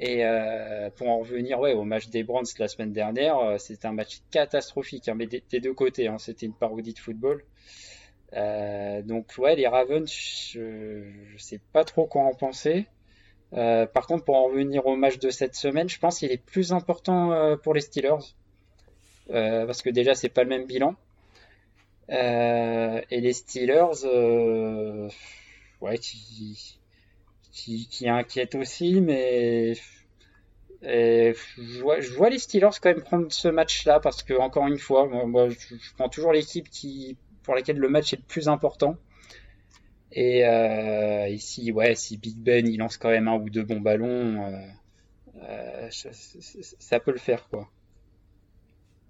Et 0.03 0.25
euh, 0.25 0.89
pour 0.95 1.09
en 1.09 1.19
revenir 1.19 1.59
ouais, 1.59 1.73
au 1.73 1.83
match 1.83 2.09
des 2.09 2.23
Browns 2.23 2.47
la 2.57 2.67
semaine 2.67 2.91
dernière, 2.91 3.37
euh, 3.37 3.57
c'était 3.59 3.85
un 3.85 3.91
match 3.91 4.21
catastrophique, 4.31 5.07
hein, 5.07 5.13
mais 5.15 5.27
des, 5.27 5.59
deux 5.59 5.75
côtés, 5.75 6.07
hein, 6.07 6.17
c'était 6.17 6.47
une 6.47 6.55
parodie 6.55 6.93
de 6.93 6.99
football. 6.99 7.43
Euh, 8.33 9.03
donc 9.03 9.31
ouais, 9.37 9.55
les 9.55 9.67
Ravens, 9.67 10.11
je, 10.11 11.03
je 11.27 11.37
sais 11.37 11.59
pas 11.71 11.83
trop 11.83 12.07
quoi 12.07 12.23
en 12.23 12.33
penser. 12.33 12.87
Par 13.51 14.07
contre, 14.07 14.23
pour 14.23 14.37
en 14.37 14.45
revenir 14.45 14.87
au 14.87 14.95
match 14.95 15.19
de 15.19 15.29
cette 15.29 15.55
semaine, 15.55 15.87
je 15.87 15.99
pense 15.99 16.17
qu'il 16.19 16.31
est 16.31 16.43
plus 16.43 16.73
important 16.73 17.57
pour 17.61 17.73
les 17.73 17.81
Steelers, 17.81 18.33
parce 19.27 19.81
que 19.81 19.89
déjà 19.89 20.15
c'est 20.15 20.29
pas 20.29 20.43
le 20.43 20.49
même 20.49 20.65
bilan. 20.65 20.95
Et 22.09 23.21
les 23.21 23.33
Steelers, 23.33 24.07
ouais, 25.81 25.97
qui, 25.97 26.79
qui, 27.51 27.87
qui 27.87 28.07
inquiète 28.09 28.55
aussi, 28.55 29.01
mais 29.01 29.75
et 30.83 31.33
je 31.59 32.13
vois, 32.13 32.29
les 32.29 32.39
Steelers 32.39 32.69
quand 32.81 32.89
même 32.89 33.03
prendre 33.03 33.31
ce 33.31 33.47
match-là 33.47 33.99
parce 33.99 34.23
que 34.23 34.33
encore 34.33 34.67
une 34.67 34.79
fois, 34.79 35.07
moi, 35.07 35.49
je, 35.49 35.75
prends 35.95 36.09
toujours 36.09 36.33
l'équipe 36.33 36.69
qui 36.69 37.17
pour 37.43 37.55
laquelle 37.55 37.77
le 37.77 37.89
match 37.89 38.13
est 38.13 38.17
le 38.17 38.23
plus 38.23 38.47
important. 38.47 38.97
Et 40.11 40.45
euh, 40.45 41.27
ici, 41.29 41.71
ouais, 41.71 41.95
si 41.95 42.17
Big 42.17 42.35
Ben 42.35 42.67
il 42.67 42.77
lance 42.77 42.97
quand 42.97 43.09
même 43.09 43.27
un 43.27 43.35
ou 43.35 43.49
deux 43.49 43.63
bons 43.63 43.79
ballons, 43.79 44.43
euh, 44.43 44.67
euh, 45.43 45.89
ça, 45.91 46.99
peut 46.99 47.11
le 47.11 47.19
faire 47.19 47.47
quoi. 47.47 47.69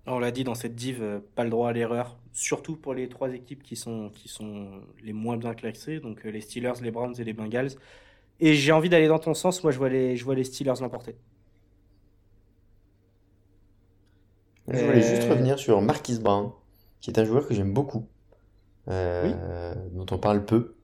On 0.05 0.19
l'a 0.19 0.31
dit 0.31 0.43
dans 0.43 0.55
cette 0.55 0.75
div, 0.75 1.01
euh, 1.01 1.19
pas 1.35 1.43
le 1.43 1.49
droit 1.49 1.69
à 1.69 1.73
l'erreur, 1.73 2.19
surtout 2.33 2.75
pour 2.75 2.93
les 2.93 3.07
trois 3.07 3.33
équipes 3.33 3.63
qui 3.63 3.75
sont, 3.75 4.09
qui 4.09 4.27
sont 4.27 4.81
les 5.01 5.13
moins 5.13 5.37
bien 5.37 5.53
classées, 5.53 5.99
donc 5.99 6.23
les 6.23 6.41
Steelers, 6.41 6.81
les 6.81 6.91
Browns 6.91 7.15
et 7.17 7.23
les 7.23 7.33
Bengals. 7.33 7.71
Et 8.41 8.55
j'ai 8.55 8.71
envie 8.71 8.89
d'aller 8.89 9.07
dans 9.07 9.19
ton 9.19 9.33
sens, 9.33 9.63
moi 9.63 9.71
je 9.71 9.77
vois 9.77 9.89
les, 9.89 10.17
je 10.17 10.25
vois 10.25 10.35
les 10.35 10.43
Steelers 10.43 10.81
l'emporter. 10.81 11.15
Je 14.67 14.83
voulais 14.85 15.01
juste 15.01 15.23
Euh, 15.23 15.29
revenir 15.29 15.59
sur 15.59 15.81
Marquis 15.81 16.19
Brown, 16.19 16.51
qui 17.01 17.11
est 17.11 17.19
un 17.19 17.25
joueur 17.25 17.47
que 17.47 17.53
j'aime 17.53 17.73
beaucoup, 17.73 18.07
euh, 18.89 19.75
dont 19.91 20.05
on 20.11 20.17
parle 20.17 20.45
peu, 20.45 20.75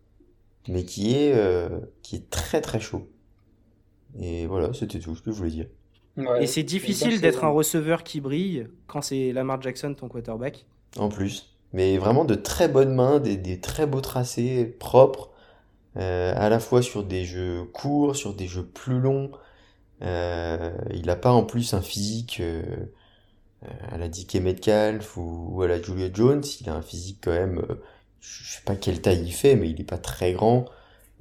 mais 0.67 0.83
qui 0.85 1.15
est, 1.15 1.33
euh, 1.35 1.79
qui 2.03 2.15
est 2.17 2.29
très 2.29 2.61
très 2.61 2.79
chaud. 2.79 3.09
Et 4.19 4.45
voilà, 4.47 4.73
c'était 4.73 4.99
tout 4.99 5.15
ce 5.15 5.21
que 5.21 5.31
je 5.31 5.37
voulais 5.37 5.51
dire. 5.51 5.67
et 6.39 6.47
c'est 6.47 6.63
difficile 6.63 7.21
d'être 7.21 7.43
un 7.43 7.49
receveur 7.49 8.03
qui 8.03 8.21
brille 8.21 8.67
quand 8.87 9.01
c'est 9.01 9.31
Lamar 9.33 9.61
Jackson 9.61 9.93
ton 9.93 10.09
quarterback. 10.09 10.65
En 10.97 11.09
plus. 11.09 11.55
Mais 11.73 11.97
vraiment 11.97 12.25
de 12.25 12.35
très 12.35 12.67
bonnes 12.67 12.93
mains, 12.95 13.19
des, 13.19 13.59
très 13.59 13.85
beaux 13.85 14.01
tracés 14.01 14.65
propres, 14.65 15.31
euh, 15.97 16.33
à 16.35 16.49
la 16.49 16.59
fois 16.59 16.81
sur 16.81 17.03
des 17.03 17.25
jeux 17.25 17.63
courts, 17.73 18.15
sur 18.15 18.33
des 18.33 18.47
jeux 18.47 18.65
plus 18.65 18.99
longs. 18.99 19.31
Euh, 20.03 20.77
il 20.93 21.07
n'a 21.07 21.15
pas 21.15 21.31
en 21.31 21.43
plus 21.43 21.73
un 21.73 21.81
physique 21.81 22.37
euh, 22.39 22.61
à 23.89 23.97
la 23.97 24.07
DK 24.07 24.35
Metcalf 24.35 25.17
ou, 25.17 25.59
à 25.63 25.67
la 25.67 25.81
Julia 25.81 26.09
Jones. 26.13 26.43
Il 26.61 26.69
a 26.69 26.75
un 26.75 26.83
physique 26.83 27.19
quand 27.23 27.31
même, 27.31 27.63
je 28.21 28.55
sais 28.55 28.61
pas 28.63 28.75
quelle 28.75 29.01
taille 29.01 29.23
il 29.25 29.31
fait, 29.31 29.55
mais 29.55 29.69
il 29.69 29.77
n'est 29.77 29.83
pas 29.83 29.97
très 29.97 30.33
grand. 30.33 30.65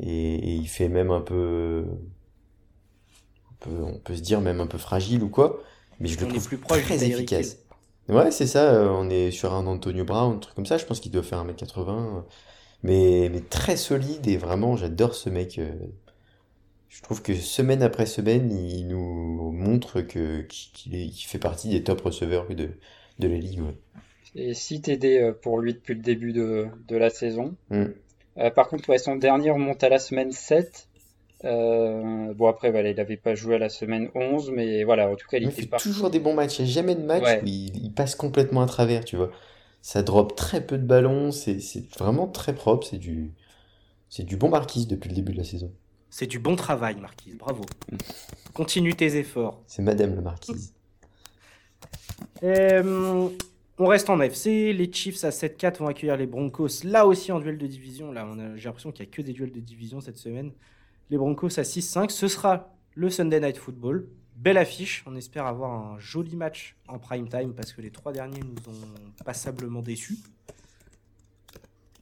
Et, 0.00 0.54
il 0.56 0.68
fait 0.68 0.88
même 0.88 1.10
un 1.10 1.22
peu, 1.22 1.86
on 3.66 3.98
peut 3.98 4.16
se 4.16 4.20
dire 4.20 4.42
même 4.42 4.60
un 4.60 4.66
peu 4.66 4.78
fragile 4.78 5.22
ou 5.22 5.30
quoi. 5.30 5.62
Mais 6.00 6.08
je 6.08 6.20
le 6.20 6.28
trouve 6.28 6.46
plus 6.46 6.58
proche 6.58 6.82
très 6.82 7.02
efficace. 7.02 7.56
Ouais, 8.10 8.30
c'est 8.30 8.46
ça, 8.46 8.92
on 8.92 9.08
est 9.08 9.30
sur 9.30 9.54
un 9.54 9.66
Antonio 9.66 10.04
Brown, 10.04 10.36
un 10.36 10.38
truc 10.38 10.54
comme 10.54 10.66
ça, 10.66 10.78
je 10.78 10.84
pense 10.84 11.00
qu'il 11.00 11.10
doit 11.10 11.24
faire 11.24 11.44
1m80, 11.44 12.22
mais, 12.82 13.28
mais 13.32 13.40
très 13.40 13.76
solide 13.76 14.26
et 14.26 14.36
vraiment 14.36 14.76
j'adore 14.76 15.14
ce 15.14 15.30
mec. 15.30 15.58
Euh. 15.58 15.72
Je 16.88 17.02
trouve 17.02 17.20
que 17.20 17.34
semaine 17.34 17.82
après 17.82 18.06
semaine, 18.06 18.50
il 18.50 18.88
nous 18.88 19.52
montre 19.52 20.00
que 20.00 20.42
qu'il 20.42 21.12
fait 21.12 21.38
partie 21.38 21.68
des 21.68 21.82
top 21.82 22.00
receveurs 22.00 22.46
de, 22.48 22.70
de 23.18 23.28
la 23.28 23.36
ligue. 23.36 23.60
Et 24.34 24.54
6 24.54 24.82
TD 24.82 25.18
euh, 25.18 25.32
pour 25.32 25.58
lui 25.58 25.74
depuis 25.74 25.94
le 25.94 26.00
début 26.00 26.32
de, 26.32 26.68
la 26.90 27.10
saison. 27.10 27.54
Mm. 27.70 27.86
par 28.54 28.68
contre, 28.68 28.88
ouais, 28.88 28.98
son 28.98 29.16
dernier 29.16 29.50
remonte 29.50 29.82
à 29.84 29.88
la 29.88 29.98
semaine 29.98 30.32
7. 30.32 30.88
Euh, 31.44 32.32
bon, 32.34 32.46
après, 32.46 32.70
voilà, 32.70 32.90
il 32.90 32.96
n'avait 32.96 33.16
pas 33.16 33.34
joué 33.34 33.56
à 33.56 33.58
la 33.58 33.68
semaine 33.68 34.08
11, 34.14 34.50
mais 34.52 34.84
voilà, 34.84 35.10
en 35.10 35.16
tout 35.16 35.28
cas, 35.28 35.38
il, 35.38 35.44
il 35.44 35.50
fait 35.50 35.68
toujours 35.78 36.10
des 36.10 36.18
bons 36.18 36.34
matchs. 36.34 36.58
Il 36.58 36.64
n'y 36.64 36.70
a 36.70 36.74
jamais 36.74 36.94
de 36.94 37.02
match 37.02 37.42
où 37.42 37.46
il, 37.46 37.92
passe 37.94 38.14
complètement 38.14 38.62
à 38.62 38.66
travers, 38.66 39.04
tu 39.04 39.16
vois. 39.16 39.30
Ça 39.86 40.02
drop 40.02 40.34
très 40.34 40.66
peu 40.66 40.78
de 40.78 40.84
ballons, 40.84 41.30
c'est 41.30 41.60
vraiment 41.96 42.26
très 42.26 42.56
propre. 42.56 42.84
C'est 42.84 42.98
du, 42.98 43.30
du 44.18 44.36
bon 44.36 44.48
Marquise 44.48 44.88
depuis 44.88 45.10
le 45.10 45.14
début 45.14 45.30
de 45.30 45.36
la 45.36 45.44
saison. 45.44 45.72
C'est 46.10 46.26
du 46.26 46.40
bon 46.40 46.56
travail, 46.56 46.96
Marquise, 46.96 47.36
bravo. 47.36 47.64
Continue 48.52 48.94
tes 48.94 49.16
efforts. 49.16 49.62
C'est 49.68 49.82
Madame 49.82 50.16
le 50.16 50.22
Marquise. 50.22 50.74
Euh, 52.42 53.28
on 53.78 53.86
reste 53.86 54.10
en 54.10 54.20
FC. 54.20 54.72
Les 54.72 54.92
Chiefs 54.92 55.22
à 55.22 55.30
7-4 55.30 55.78
vont 55.78 55.86
accueillir 55.86 56.16
les 56.16 56.26
Broncos, 56.26 56.82
là 56.82 57.06
aussi 57.06 57.30
en 57.30 57.38
duel 57.38 57.56
de 57.56 57.66
division. 57.68 58.10
Là, 58.10 58.26
j'ai 58.56 58.64
l'impression 58.64 58.90
qu'il 58.90 59.06
n'y 59.06 59.12
a 59.12 59.14
que 59.14 59.22
des 59.22 59.34
duels 59.34 59.52
de 59.52 59.60
division 59.60 60.00
cette 60.00 60.18
semaine 60.18 60.50
les 61.10 61.16
Broncos 61.16 61.60
à 61.60 61.62
6-5. 61.62 62.10
Ce 62.10 62.26
sera 62.26 62.74
le 62.96 63.08
Sunday 63.08 63.38
Night 63.38 63.56
Football. 63.56 64.08
Belle 64.36 64.58
affiche. 64.58 65.02
On 65.06 65.16
espère 65.16 65.46
avoir 65.46 65.70
un 65.72 65.98
joli 65.98 66.36
match 66.36 66.76
en 66.88 66.98
prime 66.98 67.28
time 67.28 67.54
parce 67.54 67.72
que 67.72 67.80
les 67.80 67.90
trois 67.90 68.12
derniers 68.12 68.40
nous 68.40 68.72
ont 68.72 69.24
passablement 69.24 69.82
déçus. 69.82 70.18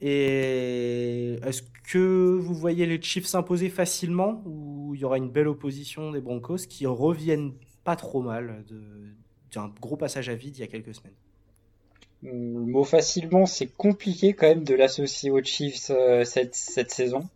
Et 0.01 1.39
est-ce 1.43 1.63
que 1.89 2.37
vous 2.37 2.53
voyez 2.53 2.85
les 2.85 3.01
Chiefs 3.01 3.25
s'imposer 3.25 3.69
facilement 3.69 4.43
ou 4.45 4.93
il 4.93 5.01
y 5.01 5.05
aura 5.05 5.17
une 5.17 5.29
belle 5.29 5.47
opposition 5.47 6.11
des 6.11 6.19
Broncos 6.19 6.67
qui 6.69 6.85
reviennent 6.85 7.53
pas 7.83 7.95
trop 7.95 8.21
mal 8.21 8.65
d'un 9.53 9.73
gros 9.81 9.95
passage 9.95 10.27
à 10.27 10.35
vide 10.35 10.57
il 10.57 10.59
y 10.59 10.63
a 10.63 10.67
quelques 10.67 10.93
semaines? 10.93 11.13
Le 12.23 12.65
mot 12.65 12.83
facilement, 12.83 13.45
c'est 13.45 13.67
compliqué 13.67 14.33
quand 14.33 14.47
même 14.47 14.63
de 14.63 14.73
l'associer 14.73 15.29
aux 15.29 15.43
Chiefs 15.43 15.91
euh, 15.91 16.25
cette, 16.25 16.55
cette 16.55 16.91
saison. 16.91 17.29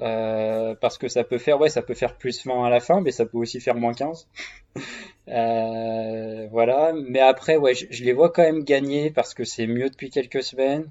Euh, 0.00 0.74
parce 0.80 0.96
que 0.96 1.08
ça 1.08 1.24
peut 1.24 1.38
faire, 1.38 1.60
ouais, 1.60 1.70
ça 1.70 1.82
peut 1.82 1.94
faire 1.94 2.16
plus 2.16 2.44
20 2.46 2.64
à 2.64 2.70
la 2.70 2.80
fin, 2.80 3.00
mais 3.00 3.10
ça 3.10 3.26
peut 3.26 3.38
aussi 3.38 3.60
faire 3.60 3.74
moins 3.74 3.94
15. 3.94 4.28
euh, 5.28 6.46
voilà. 6.50 6.92
Mais 6.94 7.20
après, 7.20 7.56
ouais, 7.56 7.74
je, 7.74 8.04
les 8.04 8.12
vois 8.12 8.30
quand 8.30 8.42
même 8.42 8.62
gagner 8.64 9.10
parce 9.10 9.34
que 9.34 9.44
c'est 9.44 9.66
mieux 9.66 9.90
depuis 9.90 10.10
quelques 10.10 10.42
semaines. 10.42 10.88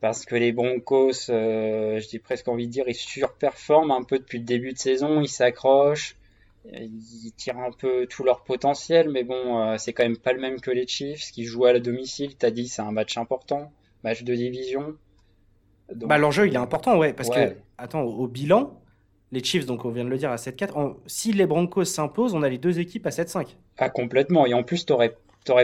Parce 0.00 0.24
que 0.26 0.36
les 0.36 0.52
Broncos, 0.52 1.28
euh, 1.30 1.98
j'ai 1.98 2.18
presque 2.20 2.46
envie 2.46 2.68
de 2.68 2.72
dire, 2.72 2.84
ils 2.86 2.94
surperforment 2.94 3.90
un 3.90 4.04
peu 4.04 4.18
depuis 4.18 4.38
le 4.38 4.44
début 4.44 4.72
de 4.72 4.78
saison, 4.78 5.20
ils 5.20 5.28
s'accrochent, 5.28 6.16
ils 6.70 7.32
tirent 7.36 7.58
un 7.58 7.72
peu 7.72 8.06
tout 8.06 8.22
leur 8.22 8.44
potentiel, 8.44 9.08
mais 9.08 9.24
bon, 9.24 9.76
c'est 9.76 9.92
quand 9.92 10.04
même 10.04 10.16
pas 10.16 10.32
le 10.32 10.40
même 10.40 10.60
que 10.60 10.70
les 10.70 10.86
Chiefs 10.86 11.32
qui 11.32 11.44
jouent 11.44 11.64
à 11.64 11.72
la 11.72 11.80
domicile. 11.80 12.36
T'as 12.36 12.50
dit, 12.52 12.68
c'est 12.68 12.82
un 12.82 12.92
match 12.92 13.16
important, 13.16 13.72
match 14.04 14.22
de 14.22 14.36
division. 14.36 14.96
Bah, 15.94 16.18
l'enjeu, 16.18 16.46
il 16.46 16.54
est 16.54 16.58
important, 16.58 16.98
ouais, 16.98 17.12
parce 17.12 17.30
que, 17.30 17.56
attends, 17.78 18.02
au, 18.02 18.26
bilan, 18.26 18.78
les 19.32 19.42
Chiefs, 19.42 19.66
donc 19.66 19.84
on 19.84 19.90
vient 19.90 20.04
de 20.04 20.10
le 20.10 20.18
dire, 20.18 20.30
à 20.30 20.36
7-4, 20.36 20.96
si 21.06 21.32
les 21.32 21.46
Broncos 21.46 21.86
s'imposent, 21.86 22.34
on 22.34 22.42
a 22.42 22.48
les 22.48 22.58
deux 22.58 22.78
équipes 22.78 23.06
à 23.06 23.10
7-5. 23.10 23.56
Ah, 23.78 23.88
complètement. 23.88 24.46
Et 24.46 24.54
en 24.54 24.62
plus, 24.62 24.84
tu 24.84 24.92
aurais, 24.92 25.14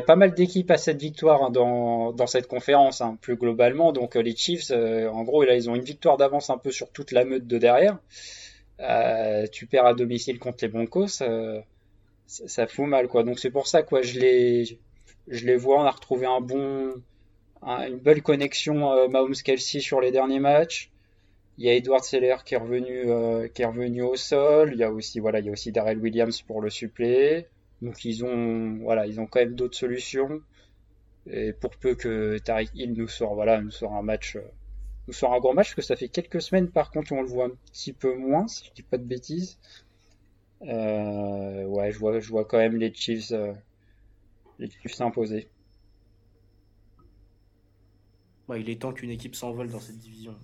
pas 0.03 0.17
mal 0.17 0.35
d'équipes 0.35 0.71
à 0.71 0.79
cette 0.79 1.01
victoire 1.01 1.43
hein, 1.43 1.51
dans, 1.51 2.13
dans, 2.13 2.27
cette 2.27 2.47
conférence, 2.47 3.01
hein, 3.01 3.19
plus 3.21 3.37
globalement. 3.37 3.93
Donc, 3.93 4.17
euh, 4.17 4.23
les 4.23 4.35
Chiefs, 4.35 4.71
euh, 4.71 5.09
en 5.11 5.25
gros, 5.25 5.45
là, 5.45 5.55
ils 5.57 5.69
ont 5.69 5.75
une 5.75 5.85
victoire 5.85 6.17
d'avance 6.17 6.49
un 6.49 6.59
peu 6.59 6.71
sur 6.71 6.91
toute 6.91 7.13
la 7.13 7.25
meute 7.25 7.47
de 7.47 7.59
derrière. 7.59 7.99
Euh, 8.81 9.47
tu 9.53 9.67
perds 9.67 9.87
à 9.87 9.95
domicile 9.95 10.39
contre 10.39 10.59
les 10.63 10.69
Broncos, 10.69 11.09
ça, 11.09 11.43
ça, 12.27 12.67
fout 12.67 12.87
mal, 12.87 13.09
quoi. 13.09 13.25
Donc, 13.25 13.39
c'est 13.39 13.51
pour 13.51 13.67
ça, 13.67 13.83
quoi, 13.83 14.01
je 14.01 14.19
les, 14.19 14.79
je 15.29 15.45
les 15.45 15.57
vois, 15.57 15.81
on 15.81 15.85
a 15.85 15.91
retrouvé 15.91 16.27
un 16.27 16.41
bon 16.41 16.95
une 17.65 17.99
belle 17.99 18.23
connexion 18.23 18.93
euh, 18.93 19.09
Mahomes-Kelsey 19.09 19.81
sur 19.81 20.01
les 20.01 20.11
derniers 20.11 20.41
matchs. 20.41 20.91
Il 21.57 21.65
y 21.65 21.71
a 21.71 21.75
Edward 21.75 22.03
Seller 22.03 22.37
qui 22.45 22.55
est 22.55 22.59
revenu, 22.59 23.05
euh, 23.07 23.49
qui 23.49 23.63
est 23.63 23.67
revenu 23.67 24.03
au 24.03 24.17
sol. 24.17 24.71
Il 24.73 24.79
y 24.79 24.85
a 24.85 24.91
aussi, 24.91 25.21
voilà, 25.21 25.39
il 25.39 25.47
y 25.47 25.49
a 25.49 25.53
aussi 25.53 25.73
Darrell 25.73 25.99
Williams 25.99 26.43
pour 26.43 26.61
le 26.61 26.69
suppléer. 26.69 27.47
Donc 27.81 28.05
ils 28.05 28.25
ont, 28.25 28.79
voilà, 28.83 29.07
ils 29.07 29.21
ont 29.21 29.27
quand 29.27 29.41
même 29.41 29.55
d'autres 29.55 29.77
solutions. 29.77 30.43
Et 31.31 31.53
pour 31.53 31.71
peu 31.77 31.95
que 31.95 32.39
Tariq 32.39 32.71
Hill 32.75 32.93
nous 32.93 33.09
sort, 33.09 33.35
voilà, 33.35 33.61
nous 33.61 33.71
sort 33.71 33.95
un 33.95 34.03
match, 34.03 34.37
euh, 34.37 34.43
nous 35.07 35.15
sort 35.15 35.33
un 35.33 35.39
grand 35.39 35.55
match, 35.55 35.69
parce 35.69 35.75
que 35.75 35.83
ça 35.83 35.97
fait 35.97 36.09
quelques 36.09 36.43
semaines 36.43 36.71
par 36.71 36.91
contre 36.91 37.13
on 37.13 37.23
le 37.23 37.29
voit 37.29 37.47
un 37.47 37.53
petit 37.73 37.95
peu 37.95 38.15
moins, 38.15 38.47
si 38.47 38.67
je 38.67 38.73
dis 38.73 38.83
pas 38.83 38.99
de 38.99 39.05
bêtises. 39.05 39.59
Ouais, 40.61 41.91
je 41.93 41.99
vois, 41.99 42.21
je 42.21 42.29
vois 42.29 42.45
quand 42.45 42.59
même 42.59 42.77
les 42.77 42.93
Chiefs, 42.93 43.33
les 44.59 44.69
Chiefs 44.71 44.95
s'imposer. 44.95 45.49
Bah, 48.49 48.59
il 48.59 48.69
est 48.69 48.81
temps 48.81 48.93
qu'une 48.93 49.11
équipe 49.11 49.35
s'envole 49.35 49.71
dans 49.71 49.81
cette 49.81 49.99
division. 49.99 50.35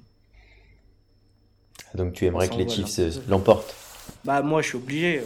Donc 1.95 2.13
tu 2.13 2.25
aimerais 2.27 2.49
que 2.49 2.55
les 2.55 2.69
Chiefs 2.69 2.99
euh, 2.99 3.11
l'emportent 3.29 3.75
Bah 4.25 4.43
moi 4.43 4.63
je 4.63 4.69
suis 4.69 4.77
obligé. 4.77 5.23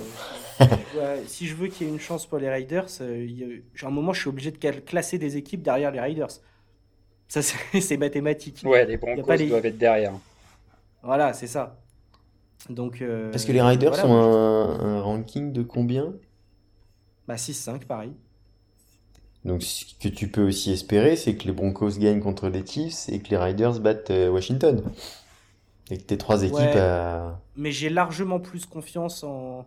Euh, 0.97 1.21
si 1.27 1.47
je 1.47 1.55
veux 1.55 1.69
qu'il 1.69 1.87
y 1.87 1.91
ait 1.91 1.93
une 1.93 2.01
chance 2.01 2.27
pour 2.27 2.39
les 2.39 2.49
Raiders, 2.49 2.87
euh, 3.01 3.61
à 3.83 3.87
un 3.87 3.91
moment 3.91 4.13
je 4.13 4.21
suis 4.21 4.29
obligé 4.29 4.51
de 4.51 4.57
classer 4.81 5.19
des 5.19 5.37
équipes 5.37 5.63
derrière 5.63 5.91
les 5.91 6.01
Raiders. 6.01 6.31
Ça 7.29 7.43
c'est 7.43 7.97
mathématique. 7.99 8.63
Ouais, 8.65 8.85
les 8.87 8.97
Broncos 8.97 9.37
doivent 9.37 9.67
être 9.67 9.79
derrière. 9.79 10.13
Voilà, 11.03 11.33
c'est 11.35 11.47
ça. 11.47 11.79
Donc, 12.71 13.05
Parce 13.31 13.45
que 13.45 13.53
les 13.53 13.61
Raiders 13.61 14.07
ont 14.07 14.15
un, 14.15 14.81
un, 14.81 15.01
ranking 15.03 15.53
de 15.53 15.63
combien? 15.63 16.15
Bah 17.29 17.35
6-5 17.35 17.85
pareil. 17.85 18.15
Donc 19.45 19.63
ce 19.63 19.85
que 20.01 20.09
tu 20.09 20.29
peux 20.29 20.47
aussi 20.47 20.73
espérer, 20.73 21.17
c'est 21.17 21.37
que 21.37 21.45
les 21.45 21.53
Broncos 21.53 21.99
gagnent 21.99 22.21
contre 22.21 22.49
les 22.49 22.65
Chiefs 22.65 23.09
et 23.09 23.21
que 23.21 23.29
les 23.31 23.37
Riders 23.37 23.81
battent 23.81 24.11
euh, 24.11 24.31
Washington. 24.31 24.83
Et 25.91 25.99
que 25.99 26.03
tes 26.03 26.17
trois 26.17 26.43
équipes... 26.43 26.77
à... 26.77 27.41
Mais 27.57 27.71
j'ai 27.71 27.91
largement 27.91 28.41
plus 28.41 28.65
confiance 28.65 29.23
en, 29.23 29.67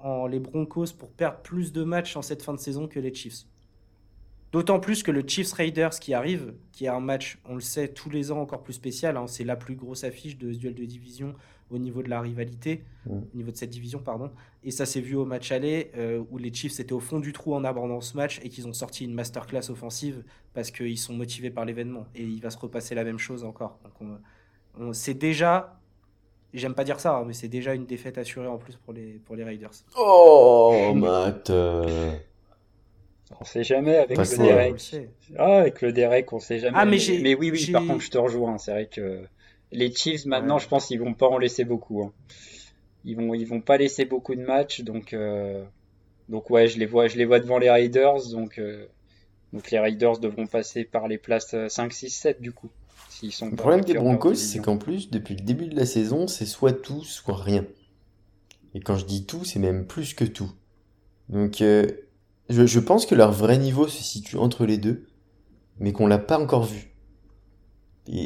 en, 0.00 0.26
les 0.26 0.40
Broncos 0.40 0.92
pour 0.98 1.10
perdre 1.10 1.38
plus 1.38 1.72
de 1.72 1.84
matchs 1.84 2.16
en 2.16 2.22
cette 2.22 2.42
fin 2.42 2.52
de 2.52 2.58
saison 2.58 2.88
que 2.88 2.98
les 2.98 3.14
Chiefs. 3.14 3.44
D'autant 4.50 4.80
plus 4.80 5.02
que 5.02 5.10
le 5.10 5.22
Chiefs 5.26 5.52
Raiders 5.52 5.98
qui 5.98 6.14
arrive, 6.14 6.52
qui 6.72 6.84
est 6.84 6.88
un 6.88 7.00
match, 7.00 7.38
on 7.48 7.54
le 7.54 7.60
sait, 7.60 7.88
tous 7.88 8.10
les 8.10 8.32
ans 8.32 8.40
encore 8.40 8.62
plus 8.62 8.74
spécial, 8.74 9.16
hein, 9.16 9.26
c'est 9.26 9.44
la 9.44 9.56
plus 9.56 9.76
grosse 9.76 10.04
affiche 10.04 10.36
de 10.36 10.52
ce 10.52 10.58
duel 10.58 10.74
de 10.74 10.84
division 10.84 11.34
au 11.72 11.78
niveau 11.78 12.02
de 12.02 12.08
la 12.08 12.20
rivalité, 12.20 12.84
mm. 13.06 13.10
au 13.12 13.36
niveau 13.36 13.50
de 13.50 13.56
cette 13.56 13.70
division, 13.70 13.98
pardon. 14.00 14.30
Et 14.64 14.70
ça 14.70 14.86
s'est 14.86 15.00
vu 15.00 15.16
au 15.16 15.24
match 15.24 15.50
aller, 15.52 15.90
euh, 15.96 16.22
où 16.30 16.38
les 16.38 16.52
Chiefs 16.52 16.78
étaient 16.78 16.92
au 16.92 17.00
fond 17.00 17.18
du 17.18 17.32
trou 17.32 17.54
en 17.54 17.64
abordant 17.64 18.00
ce 18.00 18.16
match 18.16 18.40
et 18.42 18.48
qu'ils 18.48 18.68
ont 18.68 18.72
sorti 18.72 19.04
une 19.04 19.14
masterclass 19.14 19.70
offensive 19.70 20.22
parce 20.54 20.70
qu'ils 20.70 20.98
sont 20.98 21.14
motivés 21.14 21.50
par 21.50 21.64
l'événement. 21.64 22.06
Et 22.14 22.22
il 22.22 22.40
va 22.40 22.50
se 22.50 22.58
repasser 22.58 22.94
la 22.94 23.04
même 23.04 23.18
chose 23.18 23.44
encore. 23.44 23.78
Donc 23.84 24.10
on, 24.78 24.92
c'est 24.92 25.14
déjà, 25.14 25.78
j'aime 26.54 26.74
pas 26.74 26.84
dire 26.84 27.00
ça, 27.00 27.16
hein, 27.16 27.24
mais 27.26 27.32
c'est 27.32 27.48
déjà 27.48 27.74
une 27.74 27.86
défaite 27.86 28.18
assurée 28.18 28.46
en 28.46 28.58
plus 28.58 28.76
pour 28.76 28.92
les, 28.92 29.20
pour 29.24 29.36
les 29.36 29.44
Raiders. 29.44 29.72
Oh, 29.96 30.92
Matt 30.94 31.50
euh. 31.50 32.12
On 33.40 33.44
sait 33.44 33.64
jamais 33.64 33.96
avec 33.96 34.18
le 34.18 34.36
Derek. 34.36 34.96
Ah, 35.38 35.56
avec 35.60 35.80
le 35.80 35.92
Derek, 35.92 36.32
on 36.32 36.38
sait 36.38 36.58
jamais. 36.58 36.76
Ah, 36.78 36.84
mais, 36.84 36.98
mais 37.22 37.34
oui, 37.34 37.50
oui, 37.50 37.70
par 37.72 37.86
contre, 37.86 38.00
je 38.00 38.10
te 38.10 38.18
rejoins. 38.18 38.58
C'est 38.58 38.72
vrai 38.72 38.86
que 38.86 39.22
les 39.72 39.92
Chiefs, 39.92 40.26
maintenant, 40.26 40.58
je 40.58 40.68
pense 40.68 40.86
qu'ils 40.86 41.00
vont 41.00 41.14
pas 41.14 41.28
en 41.28 41.38
laisser 41.38 41.64
beaucoup. 41.64 42.02
Hein. 42.02 42.12
Ils 43.04 43.16
vont, 43.16 43.34
ils 43.34 43.46
vont 43.46 43.60
pas 43.60 43.78
laisser 43.78 44.04
beaucoup 44.04 44.34
de 44.34 44.42
matchs, 44.42 44.82
donc, 44.82 45.12
euh, 45.12 45.64
donc 46.28 46.50
ouais, 46.50 46.68
je 46.68 46.78
les 46.78 46.86
vois, 46.86 47.08
je 47.08 47.16
les 47.16 47.24
vois 47.24 47.40
devant 47.40 47.58
les 47.58 47.70
Raiders, 47.70 48.28
donc, 48.30 48.58
euh, 48.58 48.86
donc 49.52 49.70
les 49.70 49.78
Raiders 49.78 50.18
devront 50.18 50.46
passer 50.46 50.84
par 50.84 51.08
les 51.08 51.18
places 51.18 51.56
5, 51.68 51.92
6, 51.92 52.10
7 52.10 52.40
du 52.40 52.52
coup. 52.52 52.70
Sont 53.30 53.50
le 53.50 53.56
problème 53.56 53.84
des 53.84 53.94
Broncos, 53.94 54.34
c'est 54.34 54.58
qu'en 54.58 54.78
plus, 54.78 55.10
depuis 55.10 55.36
le 55.36 55.42
début 55.42 55.66
de 55.66 55.76
la 55.76 55.86
saison, 55.86 56.26
c'est 56.26 56.46
soit 56.46 56.72
tout, 56.72 57.04
soit 57.04 57.36
rien. 57.36 57.64
Et 58.74 58.80
quand 58.80 58.96
je 58.96 59.04
dis 59.04 59.26
tout, 59.26 59.44
c'est 59.44 59.60
même 59.60 59.86
plus 59.86 60.14
que 60.14 60.24
tout. 60.24 60.50
Donc, 61.28 61.60
euh, 61.60 61.86
je, 62.48 62.66
je 62.66 62.80
pense 62.80 63.06
que 63.06 63.14
leur 63.14 63.30
vrai 63.30 63.58
niveau 63.58 63.86
se 63.86 64.02
situe 64.02 64.38
entre 64.38 64.66
les 64.66 64.76
deux, 64.76 65.06
mais 65.78 65.92
qu'on 65.92 66.06
l'a 66.06 66.18
pas 66.18 66.38
encore 66.38 66.64
vu. 66.64 66.91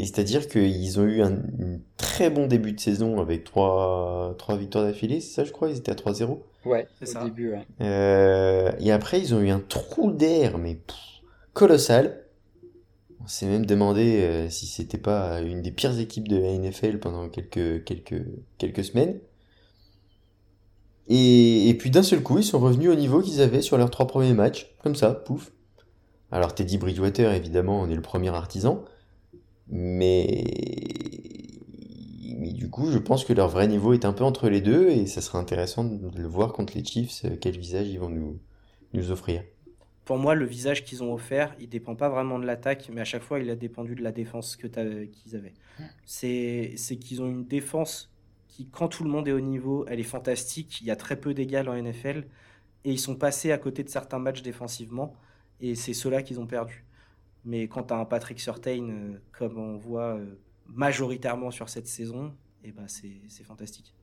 C'est-à-dire 0.05 0.49
qu'ils 0.49 0.99
ont 0.99 1.05
eu 1.05 1.23
un, 1.23 1.33
un 1.35 1.79
très 1.97 2.29
bon 2.31 2.47
début 2.47 2.73
de 2.73 2.81
saison 2.81 3.21
avec 3.21 3.45
trois, 3.45 4.35
trois 4.39 4.57
victoires 4.57 4.85
d'affilée, 4.85 5.21
c'est 5.21 5.35
ça 5.35 5.45
je 5.45 5.53
crois, 5.53 5.71
ils 5.71 5.77
étaient 5.79 5.93
à 5.93 5.95
3-0. 5.95 6.39
Ouais, 6.65 6.89
C'est 6.99 7.09
au 7.09 7.13
ça. 7.13 7.25
début, 7.25 7.53
ouais. 7.53 7.65
Euh, 7.81 8.73
et 8.81 8.91
après, 8.91 9.21
ils 9.21 9.35
ont 9.35 9.41
eu 9.41 9.51
un 9.51 9.61
trou 9.61 10.11
d'air, 10.11 10.59
mais 10.59 10.75
pff, 10.75 10.97
colossal. 11.53 12.25
On 13.23 13.29
s'est 13.29 13.47
même 13.47 13.67
demandé 13.67 14.21
euh, 14.23 14.51
si 14.51 14.67
c'était 14.67 14.99
pas 14.99 15.41
une 15.41 15.63
des 15.63 15.71
pires 15.73 15.99
équipes 15.99 16.29
de 16.29 16.37
la 16.37 16.53
NFL 16.59 16.99
pendant 16.99 17.29
quelques, 17.29 17.85
quelques, 17.85 18.25
quelques 18.59 18.85
semaines. 18.85 19.19
Et, 21.09 21.69
et 21.69 21.75
puis 21.75 21.91
d'un 21.91 22.03
seul 22.03 22.23
coup, 22.23 22.39
ils 22.39 22.45
sont 22.45 22.59
revenus 22.59 22.91
au 22.91 22.95
niveau 22.95 23.21
qu'ils 23.21 23.41
avaient 23.41 23.63
sur 23.63 23.79
leurs 23.79 23.91
trois 23.91 24.07
premiers 24.07 24.35
matchs, 24.35 24.75
comme 24.83 24.97
ça, 24.97 25.13
pouf. 25.13 25.53
Alors 26.33 26.55
Teddy 26.55 26.79
Bridgewater, 26.79 27.33
évidemment, 27.33 27.81
on 27.81 27.89
est 27.89 27.95
le 27.95 28.03
premier 28.03 28.31
artisan, 28.31 28.85
mais... 29.69 30.45
mais 32.39 32.53
du 32.53 32.71
coup, 32.71 32.91
je 32.91 32.99
pense 32.99 33.25
que 33.25 33.33
leur 33.33 33.49
vrai 33.49 33.67
niveau 33.69 33.93
est 33.93 34.05
un 34.05 34.13
peu 34.13 34.25
entre 34.25 34.49
les 34.49 34.61
deux, 34.61 34.89
et 34.91 35.07
ça 35.07 35.21
serait 35.21 35.39
intéressant 35.39 35.85
de 35.85 36.19
le 36.21 36.29
voir 36.29 36.53
contre 36.53 36.75
les 36.77 36.85
Chiefs, 36.85 37.25
euh, 37.25 37.37
quel 37.41 37.59
visage 37.59 37.89
ils 37.89 37.99
vont 37.99 38.09
nous, 38.11 38.39
nous 38.95 39.11
offrir. 39.11 39.43
Pour 40.05 40.19
moi, 40.19 40.35
le 40.37 40.45
visage 40.47 40.85
qu'ils 40.85 41.03
ont 41.03 41.13
offert, 41.13 41.55
il 41.61 41.69
dépend 41.69 41.97
pas 41.97 42.09
vraiment 42.09 42.39
de 42.39 42.47
l'attaque, 42.47 42.89
mais 42.93 43.01
à 43.01 43.05
chaque 43.05 43.23
fois, 43.23 43.41
il 43.41 43.51
a 43.51 43.57
dépendu 43.57 43.95
de 43.97 44.03
la 44.03 44.13
défense 44.13 44.57
que 44.57 44.67
t'as- 44.69 45.07
qu'ils 45.07 45.37
avaient. 45.37 45.55
C'est 46.07 46.75
c'est 46.77 46.97
qu'ils 46.99 47.23
ont 47.23 47.29
une 47.29 47.47
défense 47.47 48.13
qui, 48.49 48.69
quand 48.71 48.89
tout 48.89 49.05
le 49.05 49.11
monde 49.11 49.29
est 49.29 49.33
au 49.33 49.41
niveau, 49.41 49.85
elle 49.89 50.01
est 50.01 50.05
fantastique. 50.05 50.81
Il 50.81 50.87
y 50.89 50.93
a 50.93 50.97
très 50.97 51.21
peu 51.21 51.35
d'égal 51.35 51.69
en 51.69 51.75
NFL, 51.75 52.29
et 52.85 52.93
ils 52.93 53.01
sont 53.01 53.17
passés 53.17 53.53
à 53.53 53.59
côté 53.59 53.85
de 53.85 53.91
certains 53.91 54.21
matchs 54.21 54.43
défensivement, 54.43 55.17
et 55.61 55.77
c'est 55.77 55.95
ceux-là 55.95 56.23
qu'ils 56.25 56.41
ont 56.41 56.49
perdu. 56.49 56.86
Mais 57.47 57.69
quand 57.69 57.85
tu 57.85 57.95
as 57.95 57.97
un 57.97 58.05
Patrick 58.05 58.41
Surtain, 58.41 58.91
euh, 58.91 59.19
comme 59.33 59.57
on 59.57 59.77
voit 59.77 60.17
euh, 60.17 60.27
majoritairement 60.67 61.51
sur 61.51 61.69
cette 61.69 61.87
saison, 61.87 62.35
et 62.65 62.73
ben 62.73 62.89
c'est 62.89 63.21
c'est 63.29 63.45
fantastique. 63.45 63.95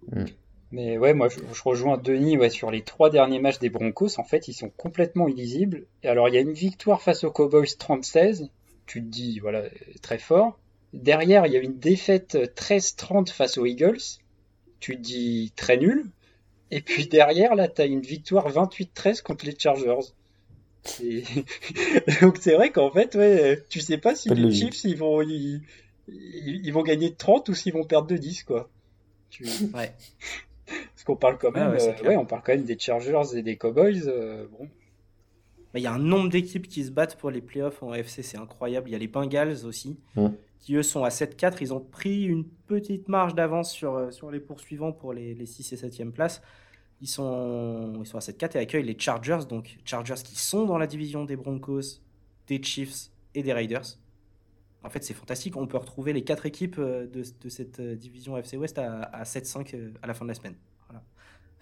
Mais 0.72 0.98
ouais, 0.98 1.14
moi 1.14 1.28
je, 1.30 1.40
je 1.54 1.64
rejoins 1.64 1.98
Denis 1.98 2.38
ouais, 2.38 2.50
sur 2.50 2.72
les 2.72 2.82
trois 2.82 3.10
derniers 3.10 3.40
matchs 3.40 3.60
des 3.60 3.70
Broncos. 3.70 4.18
En 4.18 4.24
fait, 4.24 4.48
ils 4.48 4.54
sont 4.54 4.70
complètement 4.70 5.28
illisibles. 5.28 5.86
Et 6.02 6.08
alors, 6.08 6.30
il 6.30 6.36
y 6.36 6.38
a 6.38 6.42
une 6.42 6.54
victoire 6.54 7.02
face 7.02 7.24
aux 7.24 7.32
Cowboys 7.32 7.78
36. 7.78 8.50
Tu 8.88 9.02
te 9.04 9.08
dis, 9.08 9.40
voilà, 9.40 9.64
très 10.02 10.18
fort. 10.18 10.58
Derrière, 10.94 11.46
il 11.46 11.54
y 11.54 11.58
a 11.58 11.60
une 11.60 11.78
défaite 11.78 12.36
13-30 12.56 13.32
face 13.32 13.58
aux 13.58 13.66
Eagles. 13.66 14.02
Tu 14.80 14.96
te 14.96 15.02
dis, 15.02 15.54
très 15.56 15.78
nul. 15.78 16.06
Et 16.72 16.82
puis 16.82 17.08
derrière, 17.08 17.54
là, 17.54 17.68
tu 17.68 17.82
as 17.82 17.86
une 17.86 18.02
victoire 18.02 18.50
28-13 18.50 19.22
contre 19.22 19.46
les 19.46 19.56
Chargers. 19.58 20.14
Et- 21.04 21.24
Donc 22.22 22.38
c'est 22.40 22.56
vrai 22.56 22.72
qu'en 22.72 22.92
fait, 22.92 23.16
ouais, 23.16 23.64
tu 23.70 23.80
sais 23.80 23.98
pas 23.98 24.16
si 24.16 24.30
Pas 24.30 24.36
les 24.36 24.42
logique. 24.44 24.74
Chiefs 24.74 24.84
ils 24.92 24.98
vont, 24.98 25.22
ils, 25.22 26.72
vont 26.72 26.84
gagner 26.84 27.10
de 27.10 27.16
30 27.16 27.50
ou 27.50 27.54
s'ils 27.54 27.74
vont 27.74 27.86
perdre 27.86 28.08
de 28.08 28.18
10, 28.18 28.44
quoi. 28.44 28.70
Tu- 29.30 29.46
Ouais. 29.74 29.94
Parce 30.66 31.04
qu'on 31.06 31.16
parle 31.16 31.38
quand 31.38 31.52
Ah 31.56 31.60
même, 31.66 31.72
ouais, 31.72 31.82
euh, 32.04 32.08
ouais, 32.08 32.16
on 32.18 32.26
parle 32.26 32.42
quand 32.46 32.54
même 32.54 32.64
des 32.66 32.78
Chargers 32.80 33.36
et 33.38 33.42
des 33.44 33.58
Cowboys. 33.58 34.04
euh, 34.08 34.48
bon, 34.52 34.68
Il 35.76 35.82
y 35.82 35.88
a 35.88 35.94
un 35.94 36.00
nombre 36.00 36.30
d'équipes 36.30 36.68
qui 36.68 36.84
se 36.84 36.92
battent 36.92 37.18
pour 37.18 37.32
les 37.32 37.42
playoffs 37.42 37.84
en 37.84 37.94
FC, 37.94 38.24
c'est 38.24 38.38
incroyable. 38.38 38.90
Il 38.90 38.94
y 38.94 38.96
a 38.96 39.00
les 39.00 39.08
Bengals 39.08 39.66
aussi, 39.66 39.98
Ouais. 40.16 40.30
qui 40.60 40.76
eux 40.76 40.84
sont 40.84 41.04
à 41.04 41.10
7-4. 41.10 41.58
Ils 41.62 41.74
ont 41.74 41.82
pris 41.82 42.24
une 42.24 42.46
petite 42.46 43.08
marge 43.10 43.36
d'avance 43.36 43.72
sur, 43.72 43.96
euh, 43.96 44.12
sur 44.12 44.32
les 44.32 44.40
poursuivants 44.40 44.94
pour 44.94 45.12
les, 45.14 45.34
les 45.34 45.46
6 45.46 45.74
et 45.74 45.76
7e 45.78 46.12
places. 46.12 46.42
Ils 47.02 47.08
sont, 47.08 48.00
ils 48.00 48.08
sont 48.08 48.18
à 48.18 48.22
7-4 48.22 48.58
et 48.58 48.60
accueillent 48.60 48.86
les 48.86 48.98
Chargers. 48.98 49.40
Donc, 49.48 49.78
Chargers 49.84 50.22
qui 50.24 50.40
sont 50.40 50.66
dans 50.66 50.78
la 50.78 50.88
division 50.88 51.26
des 51.26 51.36
Broncos, 51.36 52.02
des 52.48 52.62
Chiefs 52.64 53.10
et 53.36 53.44
des 53.44 53.54
Raiders. 53.54 53.98
En 54.84 54.90
fait, 54.90 55.04
c'est 55.04 55.14
fantastique. 55.14 55.56
On 55.56 55.66
peut 55.66 55.78
retrouver 55.78 56.14
les 56.14 56.24
quatre 56.24 56.46
équipes 56.46 56.78
euh, 56.78 57.08
de, 57.08 57.24
de 57.42 57.50
cette 57.50 57.80
euh, 57.80 57.96
division 57.96 58.38
FC 58.38 58.58
West 58.58 58.78
à, 58.78 59.04
à 59.04 59.24
7-5 59.24 59.76
euh, 59.76 59.92
à 60.02 60.08
la 60.08 60.14
fin 60.14 60.26
de 60.26 60.30
la 60.30 60.34
semaine. 60.34 60.56
Voilà. 60.90 61.04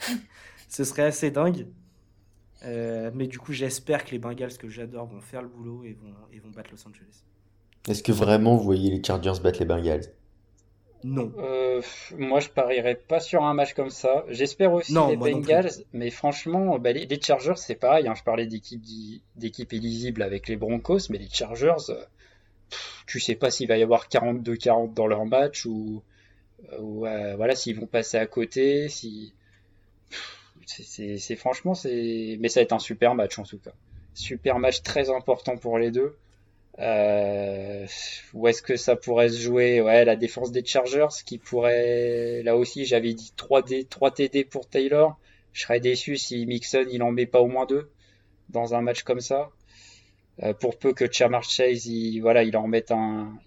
Ce 0.68 0.84
serait 0.84 1.04
assez 1.04 1.32
dingue. 1.32 1.68
Mais 2.64 3.26
du 3.26 3.40
coup, 3.40 3.54
j'espère 3.54 4.06
que 4.06 4.12
les 4.12 4.20
Bengals, 4.20 4.56
que 4.56 4.70
j'adore, 4.70 5.08
vont 5.08 5.20
faire 5.20 5.42
le 5.42 5.48
boulot 5.48 5.84
et 5.84 5.94
vont, 5.94 6.14
et 6.32 6.40
vont 6.40 6.52
battre 6.52 6.70
Los 6.72 6.88
Angeles. 6.88 7.24
Est-ce 7.88 8.04
que 8.04 8.12
vraiment 8.12 8.56
vous 8.56 8.64
voyez 8.64 8.92
les 8.92 9.04
Chargers 9.04 9.42
battre 9.42 9.60
les 9.60 9.66
Bengals? 9.66 10.14
Non. 11.04 11.32
euh, 11.40 11.82
moi 12.18 12.40
je 12.40 12.50
parierais 12.50 12.96
pas 12.96 13.20
sur 13.20 13.44
un 13.44 13.54
match 13.54 13.74
comme 13.74 13.90
ça. 13.90 14.24
J'espère 14.30 14.72
aussi 14.74 14.94
Non, 14.94 15.10
les 15.10 15.18
non. 15.18 15.26
Bengals, 15.32 15.70
mais 15.94 16.10
franchement, 16.12 16.78
bah, 16.80 16.92
les, 16.92 17.06
les 17.06 17.22
Chargers 17.22 17.56
c'est 17.58 17.76
pareil. 17.76 18.08
hein, 18.08 18.14
je 18.16 18.24
parlais 18.24 18.46
d'équipe 18.48 19.74
illisible 19.74 20.22
avec 20.22 20.48
les 20.48 20.56
Broncos, 20.58 21.10
mais 21.10 21.18
les 21.18 21.30
Chargers, 21.30 21.90
euh, 21.90 22.04
pff, 22.70 23.04
tu 23.08 23.20
sais 23.20 23.36
pas 23.36 23.50
s'il 23.52 23.68
va 23.68 23.78
y 23.78 23.84
avoir 23.84 24.08
42-40 24.10 24.94
dans 24.94 25.08
leur 25.08 25.26
match 25.26 25.66
ou, 25.66 26.02
ou 26.80 27.06
euh, 27.08 27.36
voilà 27.36 27.56
s'ils 27.56 27.80
vont 27.80 27.88
passer 27.88 28.18
à 28.18 28.28
côté. 28.28 28.88
Si 28.90 29.34
c'est- 30.68 31.36
franchement 31.36 31.74
c'est, 31.74 32.38
mais 32.40 32.48
ça 32.48 32.60
va 32.60 32.64
être 32.64 32.72
un 32.74 32.80
super 32.80 33.16
match 33.16 33.38
en 33.40 33.44
tout 33.44 33.58
cas. 33.60 33.72
Super 34.14 34.60
match 34.60 34.82
très 34.84 35.10
important 35.10 35.58
pour 35.58 35.78
les 35.78 35.92
deux. 35.92 36.16
Euh, 36.80 37.86
où 38.34 38.48
est-ce 38.48 38.62
que 38.62 38.76
ça 38.78 38.96
pourrait 38.96 39.30
se 39.30 39.40
jouer? 39.40 39.82
Ouais, 39.82 40.06
la 40.06 40.16
défense 40.16 40.52
des 40.52 40.66
Chargers 40.66 41.08
qui 41.26 41.38
pourrait, 41.38 42.42
là 42.44 42.56
aussi, 42.58 42.86
j'avais 42.86 43.14
dit 43.14 43.34
3D, 43.38 43.88
3 43.88 44.12
TD 44.12 44.46
pour 44.46 44.68
Taylor. 44.70 45.20
Je 45.54 45.64
serais 45.64 45.80
déçu 45.80 46.18
si 46.18 46.46
Mixon 46.46 46.86
il 46.92 47.04
en 47.04 47.12
met 47.12 47.26
pas 47.26 47.42
au 47.42 47.48
moins 47.48 47.66
deux 47.66 47.92
dans 48.50 48.74
un 48.74 48.82
match 48.82 49.04
comme 49.04 49.22
ça. 49.22 49.52
Euh, 50.44 50.54
pour 50.54 50.78
peu 50.80 50.94
que 50.94 51.12
Jamar 51.12 51.44
Chase, 51.44 51.88
il, 51.88 52.20
voilà, 52.22 52.44
il 52.44 52.56
en 52.58 52.68
mette 52.68 52.92
un, 52.92 53.38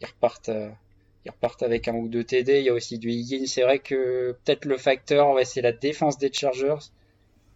il 0.00 0.06
reparte, 0.06 0.48
euh, 0.48 0.70
il 1.24 1.30
reparte 1.30 1.62
avec 1.62 1.88
un 1.88 1.94
ou 1.94 2.08
deux 2.08 2.24
TD. 2.24 2.60
Il 2.60 2.66
y 2.66 2.68
a 2.70 2.74
aussi 2.74 2.98
du 2.98 3.10
Higgins. 3.10 3.46
C'est 3.46 3.62
vrai 3.62 3.80
que 3.80 4.32
peut-être 4.44 4.64
le 4.64 4.76
facteur, 4.78 5.32
ouais, 5.32 5.44
c'est 5.44 5.62
la 5.62 5.72
défense 5.72 6.18
des 6.18 6.32
Chargers 6.32 6.90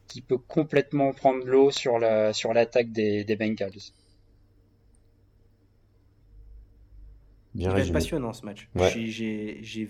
qui 0.08 0.20
peut 0.20 0.38
complètement 0.38 1.12
prendre 1.12 1.44
l'eau 1.46 1.70
sur 1.70 1.98
la, 1.98 2.32
sur 2.32 2.52
l'attaque 2.52 2.92
des, 2.92 3.24
des 3.24 3.36
Bengals. 3.36 3.72
Bien 7.54 7.70
Il 7.70 7.72
va 7.74 7.80
être 7.80 7.92
passionnant 7.92 8.32
ce 8.32 8.44
match. 8.44 8.68
Ouais. 8.74 8.90
J'ai- 9.06 9.88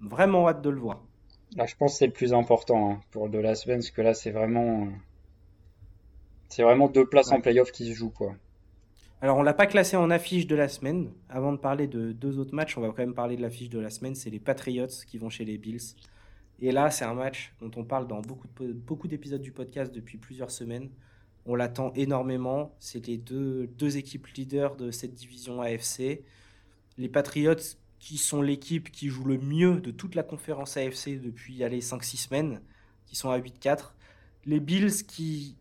vraiment 0.00 0.48
hâte 0.48 0.62
de 0.62 0.70
le 0.70 0.78
voir. 0.80 1.02
Là, 1.56 1.66
je 1.66 1.76
pense 1.76 1.92
que 1.92 1.98
c'est 1.98 2.06
le 2.06 2.12
plus 2.12 2.32
important 2.34 2.90
hein, 2.92 3.00
pour 3.12 3.28
de 3.28 3.38
la 3.38 3.54
semaine, 3.54 3.78
parce 3.78 3.90
que 3.92 4.02
là, 4.02 4.12
c'est 4.12 4.32
vraiment, 4.32 4.88
c'est 6.48 6.62
vraiment 6.62 6.88
deux 6.88 7.06
places 7.06 7.30
en 7.32 7.40
playoff 7.40 7.70
qui 7.72 7.86
se 7.86 7.92
jouent, 7.92 8.10
quoi. 8.10 8.34
Alors, 9.20 9.38
on 9.38 9.42
l'a 9.42 9.54
pas 9.54 9.66
classé 9.66 9.96
en 9.96 10.10
affiche 10.10 10.46
de 10.46 10.54
la 10.56 10.68
semaine. 10.68 11.10
Avant 11.30 11.52
de 11.52 11.56
parler 11.56 11.86
de 11.86 12.12
deux 12.12 12.38
autres 12.38 12.54
matchs, 12.54 12.76
on 12.76 12.80
va 12.82 12.88
quand 12.88 12.98
même 12.98 13.14
parler 13.14 13.36
de 13.36 13.42
l'affiche 13.42 13.70
de 13.70 13.78
la 13.78 13.88
semaine. 13.90 14.14
C'est 14.14 14.28
les 14.30 14.40
Patriots 14.40 14.86
qui 15.06 15.16
vont 15.16 15.30
chez 15.30 15.44
les 15.44 15.56
Bills. 15.56 15.80
Et 16.60 16.72
là, 16.72 16.90
c'est 16.90 17.04
un 17.04 17.14
match 17.14 17.54
dont 17.60 17.70
on 17.76 17.84
parle 17.84 18.06
dans 18.06 18.20
beaucoup 18.20 18.48
de- 18.60 18.72
beaucoup 18.72 19.08
d'épisodes 19.08 19.40
du 19.40 19.50
podcast 19.52 19.92
depuis 19.94 20.18
plusieurs 20.18 20.50
semaines. 20.50 20.90
On 21.46 21.54
l'attend 21.54 21.92
énormément. 21.94 22.74
C'est 22.80 23.06
les 23.06 23.16
deux, 23.16 23.66
deux 23.78 23.96
équipes 23.96 24.26
leaders 24.28 24.76
de 24.76 24.90
cette 24.90 25.14
division 25.14 25.62
AFC. 25.62 26.22
Les 26.98 27.08
Patriots 27.08 27.54
qui 27.98 28.18
sont 28.18 28.42
l'équipe 28.42 28.90
qui 28.90 29.08
joue 29.08 29.24
le 29.24 29.38
mieux 29.38 29.80
de 29.80 29.90
toute 29.90 30.14
la 30.14 30.22
conférence 30.22 30.76
AFC 30.76 31.20
depuis 31.20 31.64
allez, 31.64 31.80
5-6 31.80 32.16
semaines, 32.16 32.60
qui 33.06 33.16
sont 33.16 33.30
à 33.30 33.38
8-4. 33.38 33.92
Les 34.44 34.60
Bills 34.60 35.04
qui 35.06 35.56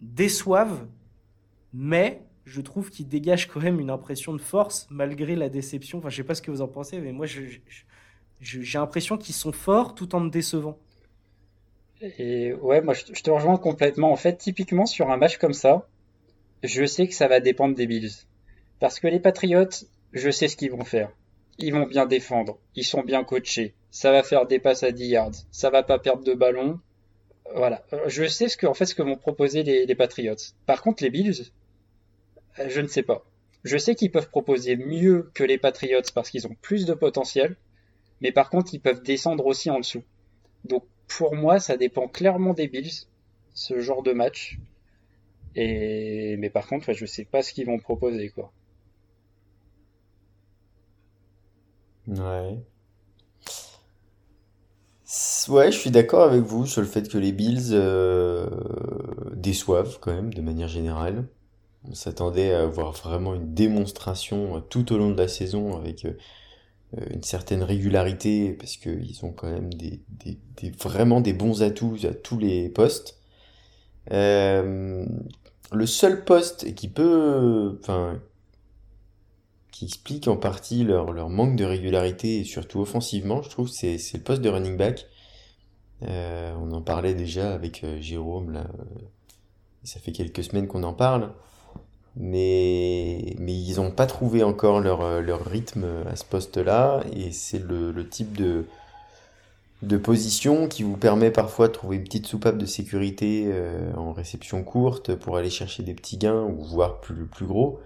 déçoivent, 0.00 0.86
mais 1.72 2.22
je 2.44 2.60
trouve 2.60 2.90
qu'ils 2.90 3.06
dégagent 3.06 3.46
quand 3.46 3.60
même 3.60 3.78
une 3.78 3.90
impression 3.90 4.32
de 4.32 4.40
force 4.40 4.88
malgré 4.90 5.36
la 5.36 5.48
déception. 5.48 5.98
Enfin, 5.98 6.08
je 6.08 6.16
sais 6.16 6.24
pas 6.24 6.34
ce 6.34 6.42
que 6.42 6.50
vous 6.50 6.62
en 6.62 6.68
pensez, 6.68 6.98
mais 6.98 7.12
moi, 7.12 7.26
j'ai 7.26 7.62
l'impression 8.74 9.16
qu'ils 9.16 9.34
sont 9.34 9.52
forts 9.52 9.94
tout 9.94 10.14
en 10.14 10.20
me 10.20 10.30
décevant. 10.30 10.78
Et 12.02 12.52
ouais, 12.54 12.80
moi, 12.80 12.94
je 12.94 13.22
te 13.22 13.30
rejoins 13.30 13.58
complètement. 13.58 14.10
En 14.10 14.16
fait, 14.16 14.36
typiquement 14.38 14.86
sur 14.86 15.10
un 15.10 15.16
match 15.16 15.38
comme 15.38 15.52
ça, 15.52 15.88
je 16.64 16.84
sais 16.84 17.06
que 17.06 17.14
ça 17.14 17.28
va 17.28 17.40
dépendre 17.40 17.74
des 17.76 17.86
Bills, 17.86 18.10
parce 18.80 18.98
que 18.98 19.06
les 19.06 19.20
Patriots, 19.20 19.68
je 20.12 20.30
sais 20.30 20.48
ce 20.48 20.56
qu'ils 20.56 20.70
vont 20.70 20.84
faire. 20.84 21.10
Ils 21.58 21.72
vont 21.72 21.86
bien 21.86 22.06
défendre, 22.06 22.58
ils 22.74 22.84
sont 22.84 23.02
bien 23.02 23.24
coachés. 23.24 23.74
Ça 23.90 24.12
va 24.12 24.22
faire 24.22 24.46
des 24.46 24.58
passes 24.58 24.82
à 24.82 24.92
10 24.92 25.06
yards, 25.06 25.32
ça 25.50 25.70
va 25.70 25.82
pas 25.82 25.98
perdre 25.98 26.24
de 26.24 26.34
ballon. 26.34 26.80
Voilà, 27.54 27.84
je 28.06 28.24
sais 28.26 28.48
ce 28.48 28.56
que, 28.56 28.66
en 28.66 28.74
fait, 28.74 28.86
ce 28.86 28.94
que 28.94 29.02
vont 29.02 29.16
proposer 29.16 29.62
les, 29.62 29.84
les 29.84 29.94
Patriots. 29.94 30.36
Par 30.66 30.82
contre, 30.82 31.02
les 31.02 31.10
Bills, 31.10 31.50
je 32.66 32.80
ne 32.80 32.86
sais 32.86 33.02
pas. 33.02 33.24
Je 33.64 33.76
sais 33.76 33.94
qu'ils 33.94 34.10
peuvent 34.10 34.30
proposer 34.30 34.76
mieux 34.76 35.30
que 35.34 35.44
les 35.44 35.58
Patriots 35.58 36.00
parce 36.14 36.30
qu'ils 36.30 36.46
ont 36.46 36.56
plus 36.62 36.86
de 36.86 36.94
potentiel, 36.94 37.56
mais 38.20 38.32
par 38.32 38.50
contre, 38.50 38.72
ils 38.74 38.80
peuvent 38.80 39.02
descendre 39.02 39.46
aussi 39.46 39.70
en 39.70 39.80
dessous. 39.80 40.04
Donc, 40.64 40.84
pour 41.08 41.34
moi, 41.34 41.58
ça 41.58 41.76
dépend 41.76 42.08
clairement 42.08 42.54
des 42.54 42.68
Bills, 42.68 43.06
ce 43.52 43.80
genre 43.80 44.02
de 44.02 44.12
match. 44.12 44.58
Et, 45.56 46.36
mais 46.38 46.50
par 46.50 46.66
contre, 46.66 46.88
ouais, 46.88 46.94
je 46.94 47.06
sais 47.06 47.24
pas 47.24 47.42
ce 47.42 47.52
qu'ils 47.52 47.66
vont 47.66 47.78
proposer, 47.78 48.30
quoi. 48.30 48.52
Ouais. 52.10 52.58
ouais, 55.48 55.72
je 55.72 55.78
suis 55.78 55.90
d'accord 55.90 56.22
avec 56.22 56.42
vous 56.42 56.66
sur 56.66 56.80
le 56.80 56.86
fait 56.86 57.08
que 57.08 57.18
les 57.18 57.32
Bills 57.32 57.70
euh, 57.72 58.48
déçoivent 59.34 59.98
quand 60.00 60.12
même 60.12 60.34
de 60.34 60.40
manière 60.40 60.68
générale. 60.68 61.28
On 61.88 61.94
s'attendait 61.94 62.52
à 62.52 62.62
avoir 62.62 62.92
vraiment 62.92 63.34
une 63.34 63.54
démonstration 63.54 64.56
euh, 64.56 64.60
tout 64.60 64.92
au 64.92 64.98
long 64.98 65.10
de 65.10 65.16
la 65.16 65.28
saison 65.28 65.76
avec 65.76 66.04
euh, 66.04 66.14
une 67.10 67.22
certaine 67.22 67.62
régularité 67.62 68.52
parce 68.52 68.76
qu'ils 68.76 69.24
ont 69.24 69.32
quand 69.32 69.50
même 69.50 69.70
vraiment 70.78 71.20
des 71.20 71.32
bons 71.32 71.62
atouts 71.62 71.98
à 72.04 72.12
tous 72.12 72.38
les 72.38 72.68
postes. 72.68 73.18
Le 74.10 75.86
seul 75.86 76.24
poste 76.24 76.74
qui 76.74 76.88
peut, 76.88 77.78
qui 79.80 79.86
explique 79.86 80.28
en 80.28 80.36
partie 80.36 80.84
leur, 80.84 81.10
leur 81.10 81.30
manque 81.30 81.56
de 81.56 81.64
régularité 81.64 82.40
et 82.40 82.44
surtout 82.44 82.80
offensivement, 82.80 83.40
je 83.40 83.48
trouve, 83.48 83.70
c'est 83.70 83.96
le 84.12 84.20
poste 84.20 84.42
de 84.42 84.50
running 84.50 84.76
back. 84.76 85.06
Euh, 86.02 86.54
on 86.60 86.70
en 86.72 86.82
parlait 86.82 87.14
déjà 87.14 87.54
avec 87.54 87.82
euh, 87.82 87.98
Jérôme 87.98 88.50
là. 88.50 88.66
Ça 89.82 89.98
fait 89.98 90.12
quelques 90.12 90.44
semaines 90.44 90.66
qu'on 90.66 90.82
en 90.82 90.92
parle 90.92 91.32
mais, 92.14 93.34
mais 93.38 93.54
ils 93.54 93.76
n'ont 93.76 93.90
pas 93.90 94.04
trouvé 94.04 94.42
encore 94.42 94.80
leur, 94.80 95.22
leur 95.22 95.46
rythme 95.46 95.86
à 96.10 96.14
ce 96.14 96.26
poste-là, 96.26 97.02
et 97.14 97.32
c'est 97.32 97.60
le, 97.60 98.06
type 98.06 98.36
de, 98.36 98.66
de 99.80 99.96
position 99.96 100.68
qui 100.68 100.82
vous 100.82 100.98
permet 100.98 101.30
parfois 101.30 101.68
de 101.68 101.72
trouver 101.72 101.96
une 101.96 102.04
petite 102.04 102.26
soupape 102.26 102.58
de 102.58 102.66
sécurité 102.66 103.44
euh, 103.46 103.94
en 103.96 104.12
réception 104.12 104.62
courte 104.62 105.14
pour 105.14 105.38
aller 105.38 105.48
chercher 105.48 105.84
des 105.84 105.94
petits 105.94 106.18
gains 106.18 106.42
ou 106.42 106.62
voire 106.64 107.00
plus, 107.00 107.24
plus 107.24 107.46
gros. 107.46 107.80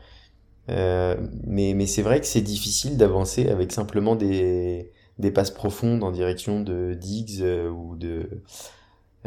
Euh, 0.71 1.17
mais 1.47 1.87
c'est 1.87 2.03
vrai 2.03 2.21
que 2.21 2.27
c'est 2.27 2.41
difficile 2.41 2.97
d'avancer 2.97 3.49
avec 3.49 3.73
simplement 3.73 4.17
des, 4.17 4.91
passes 5.35 5.51
profondes 5.51 6.03
en 6.03 6.11
direction 6.11 6.61
de 6.61 6.95
Diggs 6.95 7.43
euh, 7.43 7.69
ou 7.69 7.97
de 7.97 8.29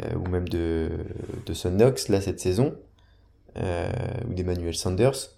euh, 0.02 0.14
ou 0.14 0.28
même 0.28 0.48
de, 0.48 0.90
de 1.46 1.52
Son 1.52 1.70
Knox 1.70 2.08
là 2.08 2.20
cette 2.20 2.40
saison 2.40 2.74
ou 4.28 4.34
d'Emmanuel 4.34 4.74
Sanders. 4.74 5.34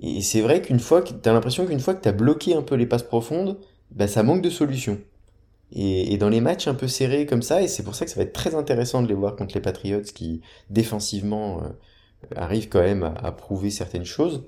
Et 0.00 0.22
c'est 0.22 0.40
vrai 0.40 0.60
qu'une 0.60 0.80
fois 0.80 1.02
que 1.02 1.12
t'as 1.12 1.32
l'impression 1.32 1.66
qu'une 1.66 1.78
fois 1.78 1.94
que 1.94 2.00
t'as 2.00 2.10
bloqué 2.10 2.54
un 2.54 2.62
peu 2.62 2.74
les 2.74 2.86
passes 2.86 3.04
profondes, 3.04 3.58
bah 3.92 4.08
ça 4.08 4.24
manque 4.24 4.42
de 4.42 4.50
solutions. 4.50 4.98
Et, 5.70 6.16
dans 6.16 6.30
les 6.30 6.40
matchs 6.40 6.66
un 6.66 6.74
peu 6.74 6.88
serrés 6.88 7.26
comme 7.26 7.42
ça, 7.42 7.62
et 7.62 7.68
c'est 7.68 7.84
pour 7.84 7.94
ça 7.94 8.06
que 8.06 8.10
ça 8.10 8.16
va 8.16 8.22
être 8.22 8.32
très 8.32 8.56
intéressant 8.56 9.02
de 9.02 9.06
les 9.06 9.14
voir 9.14 9.36
contre 9.36 9.54
les 9.54 9.60
Patriots 9.60 10.02
qui 10.02 10.40
défensivement 10.70 11.62
arrivent 12.34 12.68
quand 12.68 12.80
même 12.80 13.04
à, 13.04 13.30
prouver 13.30 13.70
certaines 13.70 14.06
choses. 14.06 14.44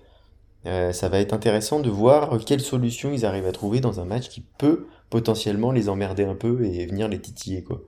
Euh, 0.66 0.92
ça 0.92 1.08
va 1.08 1.20
être 1.20 1.32
intéressant 1.32 1.80
de 1.80 1.90
voir 1.90 2.38
quelles 2.44 2.61
solutions 2.61 3.12
ils 3.12 3.24
arrivent 3.24 3.46
à 3.46 3.52
trouver 3.52 3.80
dans 3.80 4.00
un 4.00 4.04
match 4.04 4.28
qui 4.28 4.42
peut 4.42 4.86
potentiellement 5.08 5.72
les 5.72 5.88
emmerder 5.88 6.24
un 6.24 6.34
peu 6.34 6.64
et 6.64 6.86
venir 6.86 7.08
les 7.08 7.20
titiller 7.20 7.64
quoi. 7.64 7.80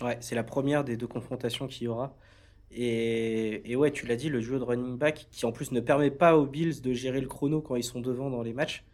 Ouais, 0.00 0.16
c'est 0.20 0.34
la 0.34 0.44
première 0.44 0.84
des 0.84 0.96
deux 0.96 1.06
confrontations 1.08 1.66
qu'il 1.66 1.84
y 1.84 1.88
aura. 1.88 2.16
Et, 2.70 3.74
ouais, 3.76 3.90
tu 3.90 4.06
l'as 4.06 4.16
dit, 4.16 4.28
le 4.28 4.40
jeu 4.40 4.58
de 4.58 4.64
running 4.64 4.98
back 4.98 5.26
qui 5.30 5.46
en 5.46 5.52
plus 5.52 5.72
ne 5.72 5.80
permet 5.80 6.10
pas 6.10 6.36
aux 6.36 6.46
Bills 6.46 6.80
de 6.82 6.92
gérer 6.92 7.20
le 7.20 7.26
chrono 7.26 7.60
quand 7.60 7.76
ils 7.76 7.84
sont 7.84 8.00
devant 8.00 8.30
dans 8.30 8.42
les 8.42 8.52
matchs. 8.52 8.84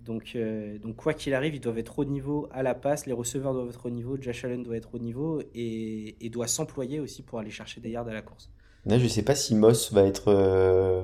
Donc, 0.00 0.32
euh, 0.36 0.78
donc 0.78 0.96
quoi 0.96 1.12
qu'il 1.12 1.34
arrive, 1.34 1.54
ils 1.54 1.60
doivent 1.60 1.78
être 1.78 1.98
au 1.98 2.04
niveau 2.04 2.48
à 2.52 2.62
la 2.62 2.74
passe, 2.74 3.06
les 3.06 3.12
receveurs 3.12 3.52
doivent 3.52 3.68
être 3.68 3.86
au 3.86 3.90
niveau, 3.90 4.16
Josh 4.20 4.44
Allen 4.44 4.62
doit 4.62 4.76
être 4.76 4.94
au 4.94 4.98
niveau 4.98 5.42
et, 5.54 6.24
et 6.24 6.30
doit 6.30 6.46
s'employer 6.46 7.00
aussi 7.00 7.22
pour 7.22 7.38
aller 7.40 7.50
chercher 7.50 7.80
des 7.80 7.90
yards 7.90 8.08
à 8.08 8.14
la 8.14 8.22
course. 8.22 8.50
Là, 8.88 8.98
je 8.98 9.06
sais 9.06 9.22
pas 9.22 9.34
si 9.34 9.54
Moss 9.54 9.92
va 9.92 10.04
être 10.04 10.28
euh, 10.28 11.02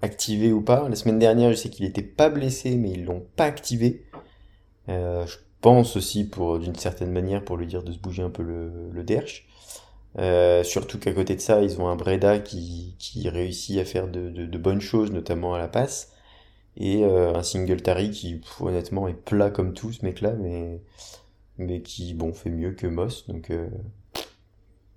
activé 0.00 0.52
ou 0.52 0.62
pas. 0.62 0.88
La 0.88 0.96
semaine 0.96 1.18
dernière, 1.18 1.50
je 1.50 1.56
sais 1.56 1.68
qu'il 1.68 1.84
était 1.84 2.00
pas 2.00 2.30
blessé, 2.30 2.76
mais 2.76 2.90
ils 2.92 3.04
l'ont 3.04 3.26
pas 3.36 3.44
activé. 3.44 4.06
Euh, 4.88 5.26
je 5.26 5.36
pense 5.60 5.96
aussi 5.96 6.24
pour 6.24 6.58
d'une 6.58 6.76
certaine 6.76 7.12
manière 7.12 7.44
pour 7.44 7.58
lui 7.58 7.66
dire 7.66 7.82
de 7.82 7.92
se 7.92 7.98
bouger 7.98 8.22
un 8.22 8.30
peu 8.30 8.42
le, 8.42 8.90
le 8.90 9.04
derche. 9.04 9.46
Euh, 10.18 10.64
surtout 10.64 10.98
qu'à 10.98 11.12
côté 11.12 11.36
de 11.36 11.40
ça, 11.42 11.62
ils 11.62 11.78
ont 11.78 11.88
un 11.88 11.96
Breda 11.96 12.38
qui, 12.38 12.96
qui 12.98 13.28
réussit 13.28 13.78
à 13.80 13.84
faire 13.84 14.08
de, 14.08 14.30
de, 14.30 14.58
bonnes 14.58 14.80
choses, 14.80 15.12
notamment 15.12 15.52
à 15.54 15.58
la 15.58 15.68
passe 15.68 16.12
et 16.78 17.04
un 17.04 17.42
Singletary 17.42 18.10
qui 18.10 18.40
honnêtement 18.60 19.08
est 19.08 19.14
plat 19.14 19.50
comme 19.50 19.72
tout 19.72 19.92
ce 19.92 20.04
mec 20.04 20.20
là 20.20 20.32
mais 20.34 20.82
mais 21.56 21.80
qui 21.80 22.12
bon 22.12 22.34
fait 22.34 22.50
mieux 22.50 22.72
que 22.72 22.86
Moss 22.86 23.26
donc. 23.28 23.50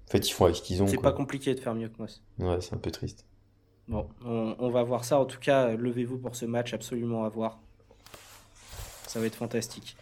En 0.10 0.12
fait 0.12 0.28
ils 0.28 0.32
font 0.32 0.46
avec 0.46 0.58
ce 0.58 0.64
qu'ils 0.64 0.82
ont 0.82 0.88
c'est 0.88 0.98
pas 0.98 1.12
compliqué 1.12 1.54
de 1.54 1.60
faire 1.60 1.76
mieux 1.76 1.88
que 1.88 2.02
Moss. 2.02 2.24
Ouais 2.40 2.60
c'est 2.62 2.74
un 2.74 2.80
peu 2.80 2.90
triste. 2.90 3.26
Bon 3.88 4.10
on, 4.26 4.56
on, 4.58 4.70
va 4.72 4.82
voir 4.82 5.06
ça. 5.06 5.20
En 5.20 5.26
tout 5.26 5.40
cas 5.40 5.76
levez-vous 5.76 6.18
pour 6.18 6.36
ce 6.36 6.46
match 6.46 6.74
absolument 6.74 7.26
à 7.26 7.30
voir. 7.30 7.60
Ça 9.06 9.20
va 9.20 9.28
être 9.28 9.36
fantastique. 9.36 9.96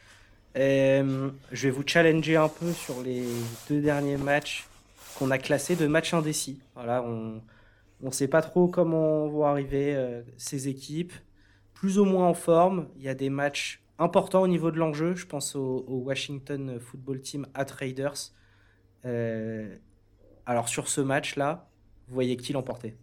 Euh, 0.55 1.29
je 1.51 1.67
vais 1.67 1.71
vous 1.71 1.83
challenger 1.85 2.37
un 2.37 2.47
peu 2.47 2.71
sur 2.71 3.01
les 3.03 3.25
deux 3.69 3.81
derniers 3.81 4.15
matchs 4.15 4.67
qu'on 5.19 5.29
a 5.29 5.37
classés 5.37 5.75
de 5.75 5.87
matchs 5.87 6.13
indécis. 6.13 6.61
Voilà 6.73 7.03
on 7.03 7.41
on 8.01 8.11
sait 8.11 8.29
pas 8.29 8.41
trop 8.41 8.67
comment 8.67 9.27
vont 9.27 9.45
arriver 9.45 9.93
euh, 9.93 10.21
ces 10.37 10.69
équipes. 10.69 11.13
Plus 11.73 11.99
ou 11.99 12.05
moins 12.05 12.27
en 12.27 12.33
forme. 12.33 12.87
Il 12.95 13.03
y 13.03 13.09
a 13.09 13.13
des 13.13 13.29
matchs 13.29 13.81
importants 13.99 14.43
au 14.43 14.47
niveau 14.47 14.71
de 14.71 14.77
l'enjeu. 14.77 15.15
Je 15.15 15.25
pense 15.25 15.55
au, 15.55 15.83
au, 15.87 15.97
Washington 15.97 16.79
Football 16.79 17.19
Team 17.21 17.47
at 17.53 17.67
Raiders. 17.77 18.31
Euh, 19.05 19.75
alors 20.47 20.67
sur 20.67 20.87
ce 20.87 21.01
match-là, 21.01 21.67
vous 22.07 22.15
voyez 22.15 22.35
qui 22.37 22.53
l'emporter? 22.53 22.95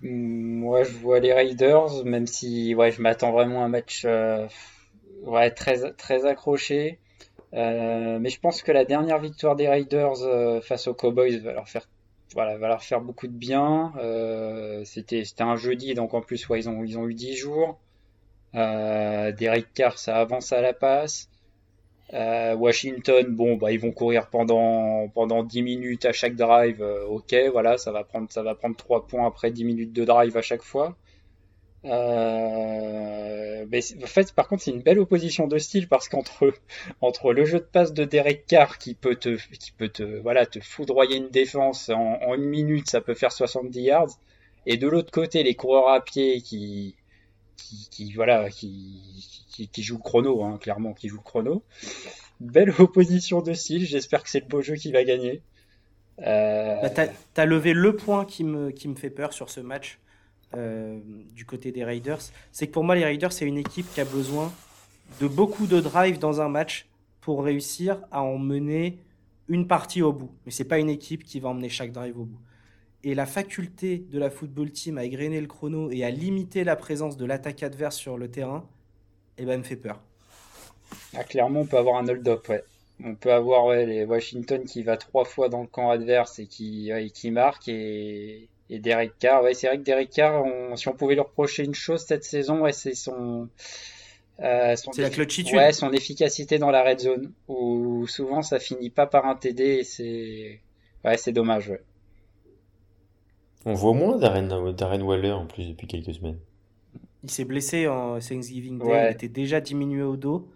Moi, 0.00 0.82
je 0.82 0.92
vois 0.94 1.20
les 1.20 1.32
Raiders, 1.32 2.04
même 2.04 2.26
si 2.26 2.72
je 2.72 3.00
m'attends 3.00 3.30
vraiment 3.30 3.62
à 3.62 3.66
un 3.66 3.68
match 3.68 4.02
euh, 4.04 4.48
très, 5.54 5.92
très 5.92 6.26
accroché. 6.26 6.98
Euh, 7.54 8.18
mais 8.18 8.30
je 8.30 8.40
pense 8.40 8.62
que 8.62 8.72
la 8.72 8.84
dernière 8.84 9.20
victoire 9.20 9.54
des 9.54 9.68
Raiders 9.68 10.22
euh, 10.22 10.60
face 10.60 10.88
aux 10.88 10.94
Cowboys 10.94 11.38
va 11.38 11.52
leur 11.52 12.82
faire 12.82 13.00
beaucoup 13.00 13.28
de 13.28 13.32
bien. 13.32 13.92
C'était 14.84 15.22
un 15.38 15.54
jeudi, 15.54 15.94
donc 15.94 16.14
en 16.14 16.20
plus 16.20 16.48
ouais, 16.48 16.60
ils 16.60 16.68
ont 16.68 16.82
ils 16.82 16.98
eu 16.98 17.14
10 17.14 17.36
jours. 17.36 17.78
Euh, 18.54 19.32
Derek 19.32 19.72
Carr, 19.72 19.98
ça 19.98 20.16
avance 20.16 20.52
à 20.52 20.60
la 20.60 20.72
passe. 20.72 21.28
Euh, 22.12 22.54
Washington, 22.54 23.26
bon 23.34 23.56
bah 23.56 23.72
ils 23.72 23.80
vont 23.80 23.90
courir 23.92 24.28
pendant 24.28 25.08
pendant 25.08 25.42
10 25.42 25.62
minutes 25.62 26.04
à 26.04 26.12
chaque 26.12 26.36
drive. 26.36 26.82
Euh, 26.82 27.06
ok, 27.06 27.34
voilà, 27.52 27.78
ça 27.78 27.90
va 27.90 28.04
prendre 28.04 28.30
ça 28.30 28.42
va 28.42 28.54
prendre 28.54 28.76
3 28.76 29.06
points 29.06 29.26
après 29.26 29.50
10 29.50 29.64
minutes 29.64 29.92
de 29.92 30.04
drive 30.04 30.36
à 30.36 30.42
chaque 30.42 30.62
fois. 30.62 30.96
Euh, 31.84 33.66
mais 33.70 33.80
en 34.02 34.06
fait, 34.06 34.32
par 34.32 34.46
contre, 34.46 34.62
c'est 34.62 34.70
une 34.70 34.82
belle 34.82 35.00
opposition 35.00 35.48
de 35.48 35.58
style 35.58 35.88
parce 35.88 36.08
qu'entre 36.08 36.52
entre 37.00 37.32
le 37.32 37.44
jeu 37.44 37.58
de 37.58 37.64
passe 37.64 37.92
de 37.92 38.04
Derek 38.04 38.46
Carr 38.46 38.78
qui 38.78 38.94
peut 38.94 39.16
te 39.16 39.36
qui 39.56 39.72
peut 39.72 39.88
te 39.88 40.02
voilà 40.20 40.46
te 40.46 40.60
foudroyer 40.60 41.16
une 41.16 41.30
défense 41.30 41.88
en, 41.88 42.34
une 42.34 42.44
minute, 42.44 42.88
ça 42.90 43.00
peut 43.00 43.14
faire 43.14 43.32
70 43.32 43.80
yards, 43.80 44.18
et 44.66 44.76
de 44.76 44.86
l'autre 44.86 45.10
côté 45.10 45.42
les 45.42 45.54
coureurs 45.54 45.88
à 45.88 46.00
pied 46.02 46.40
qui 46.42 46.94
qui, 47.56 48.12
voilà 48.12 48.50
qui, 48.50 49.70
jouent 49.78 49.96
le 49.96 50.02
chrono, 50.02 50.42
hein, 50.44 50.58
clairement 50.60 50.92
qui 50.92 51.08
jouent 51.08 51.18
le 51.18 51.22
chrono. 51.22 51.62
Belle 52.40 52.72
opposition 52.78 53.42
de 53.42 53.52
style. 53.52 53.86
J'espère 53.86 54.22
que 54.22 54.30
c'est 54.30 54.40
le 54.40 54.46
beau 54.46 54.62
jeu 54.62 54.74
qui 54.74 54.92
va 54.92 55.04
gagner. 55.04 55.42
Euh... 56.20 56.80
Bah, 56.82 56.90
t'as 56.90 57.08
as 57.36 57.46
levé 57.46 57.72
le 57.72 57.96
point 57.96 58.24
qui 58.24 58.44
me 58.44 58.70
qui 58.70 58.86
me 58.88 58.94
fait 58.94 59.10
peur 59.10 59.32
sur 59.32 59.48
ce 59.48 59.60
match 59.60 59.98
euh, 60.54 61.00
du 61.34 61.46
côté 61.46 61.72
des 61.72 61.82
Raiders, 61.82 62.20
c'est 62.52 62.66
que 62.66 62.72
pour 62.72 62.84
moi, 62.84 62.94
les 62.94 63.04
Raiders, 63.04 63.32
c'est 63.32 63.46
une 63.46 63.56
équipe 63.56 63.86
qui 63.94 64.02
a 64.02 64.04
besoin 64.04 64.52
de 65.20 65.26
beaucoup 65.26 65.66
de 65.66 65.80
drive 65.80 66.18
dans 66.18 66.42
un 66.42 66.48
match 66.48 66.86
pour 67.22 67.42
réussir 67.42 68.02
à 68.10 68.22
en 68.22 68.36
mener 68.36 68.98
une 69.48 69.66
partie 69.66 70.02
au 70.02 70.12
bout. 70.12 70.30
Mais 70.44 70.52
c'est 70.52 70.64
pas 70.64 70.78
une 70.78 70.90
équipe 70.90 71.24
qui 71.24 71.40
va 71.40 71.48
emmener 71.48 71.70
chaque 71.70 71.92
drive 71.92 72.18
au 72.18 72.24
bout. 72.24 72.40
Et 73.04 73.14
la 73.14 73.26
faculté 73.26 73.98
de 73.98 74.18
la 74.18 74.30
football 74.30 74.70
team 74.70 74.98
à 74.98 75.04
égrener 75.04 75.40
le 75.40 75.48
chrono 75.48 75.90
et 75.90 76.04
à 76.04 76.10
limiter 76.10 76.64
la 76.64 76.76
présence 76.76 77.16
de 77.16 77.24
l'attaque 77.24 77.62
adverse 77.62 77.96
sur 77.96 78.16
le 78.16 78.30
terrain, 78.30 78.68
eh 79.38 79.44
ben, 79.44 79.58
me 79.58 79.64
fait 79.64 79.76
peur. 79.76 80.00
Ah, 81.14 81.24
clairement, 81.24 81.60
on 81.60 81.66
peut 81.66 81.78
avoir 81.78 81.96
un 81.96 82.06
hold-up, 82.08 82.48
ouais. 82.48 82.62
On 83.04 83.14
peut 83.14 83.32
avoir 83.32 83.66
ouais, 83.66 83.86
les 83.86 84.04
Washington 84.04 84.64
qui 84.64 84.82
va 84.82 84.96
trois 84.96 85.24
fois 85.24 85.48
dans 85.48 85.62
le 85.62 85.66
camp 85.66 85.90
adverse 85.90 86.38
et 86.38 86.46
qui, 86.46 86.92
ouais, 86.92 87.10
qui 87.10 87.30
marque 87.32 87.68
et, 87.68 88.48
et 88.70 88.78
Derek 88.78 89.18
Carr, 89.18 89.42
ouais, 89.42 89.54
c'est 89.54 89.66
vrai 89.66 89.78
que 89.78 89.82
Derek 89.82 90.10
Carr, 90.10 90.44
on, 90.44 90.76
si 90.76 90.88
on 90.88 90.92
pouvait 90.92 91.14
lui 91.14 91.20
reprocher 91.20 91.64
une 91.64 91.74
chose 91.74 92.04
cette 92.06 92.24
saison, 92.24 92.60
ouais, 92.60 92.72
c'est 92.72 92.94
son, 92.94 93.48
euh, 94.40 94.76
son, 94.76 94.92
la. 94.96 95.08
Ouais, 95.52 95.72
son 95.72 95.92
efficacité 95.92 96.58
dans 96.58 96.70
la 96.70 96.82
red 96.82 97.00
zone, 97.00 97.32
où 97.48 98.06
souvent 98.06 98.42
ça 98.42 98.58
finit 98.58 98.90
pas 98.90 99.06
par 99.06 99.26
un 99.26 99.34
TD 99.34 99.62
et 99.62 99.84
c'est, 99.84 100.60
ouais, 101.04 101.16
c'est 101.16 101.32
dommage. 101.32 101.70
Ouais. 101.70 101.82
On 103.64 103.74
voit 103.74 103.94
moins 103.94 104.16
Darren, 104.16 104.72
Darren 104.72 105.02
Waller 105.02 105.32
en 105.32 105.46
plus 105.46 105.68
depuis 105.68 105.86
quelques 105.86 106.14
semaines. 106.14 106.38
Il 107.22 107.30
s'est 107.30 107.44
blessé 107.44 107.86
en 107.86 108.18
Thanksgiving 108.18 108.78
Day, 108.78 108.84
ouais. 108.84 109.10
il 109.10 109.14
était 109.14 109.28
déjà 109.28 109.60
diminué 109.60 110.02
au 110.02 110.16
dos. 110.16 110.48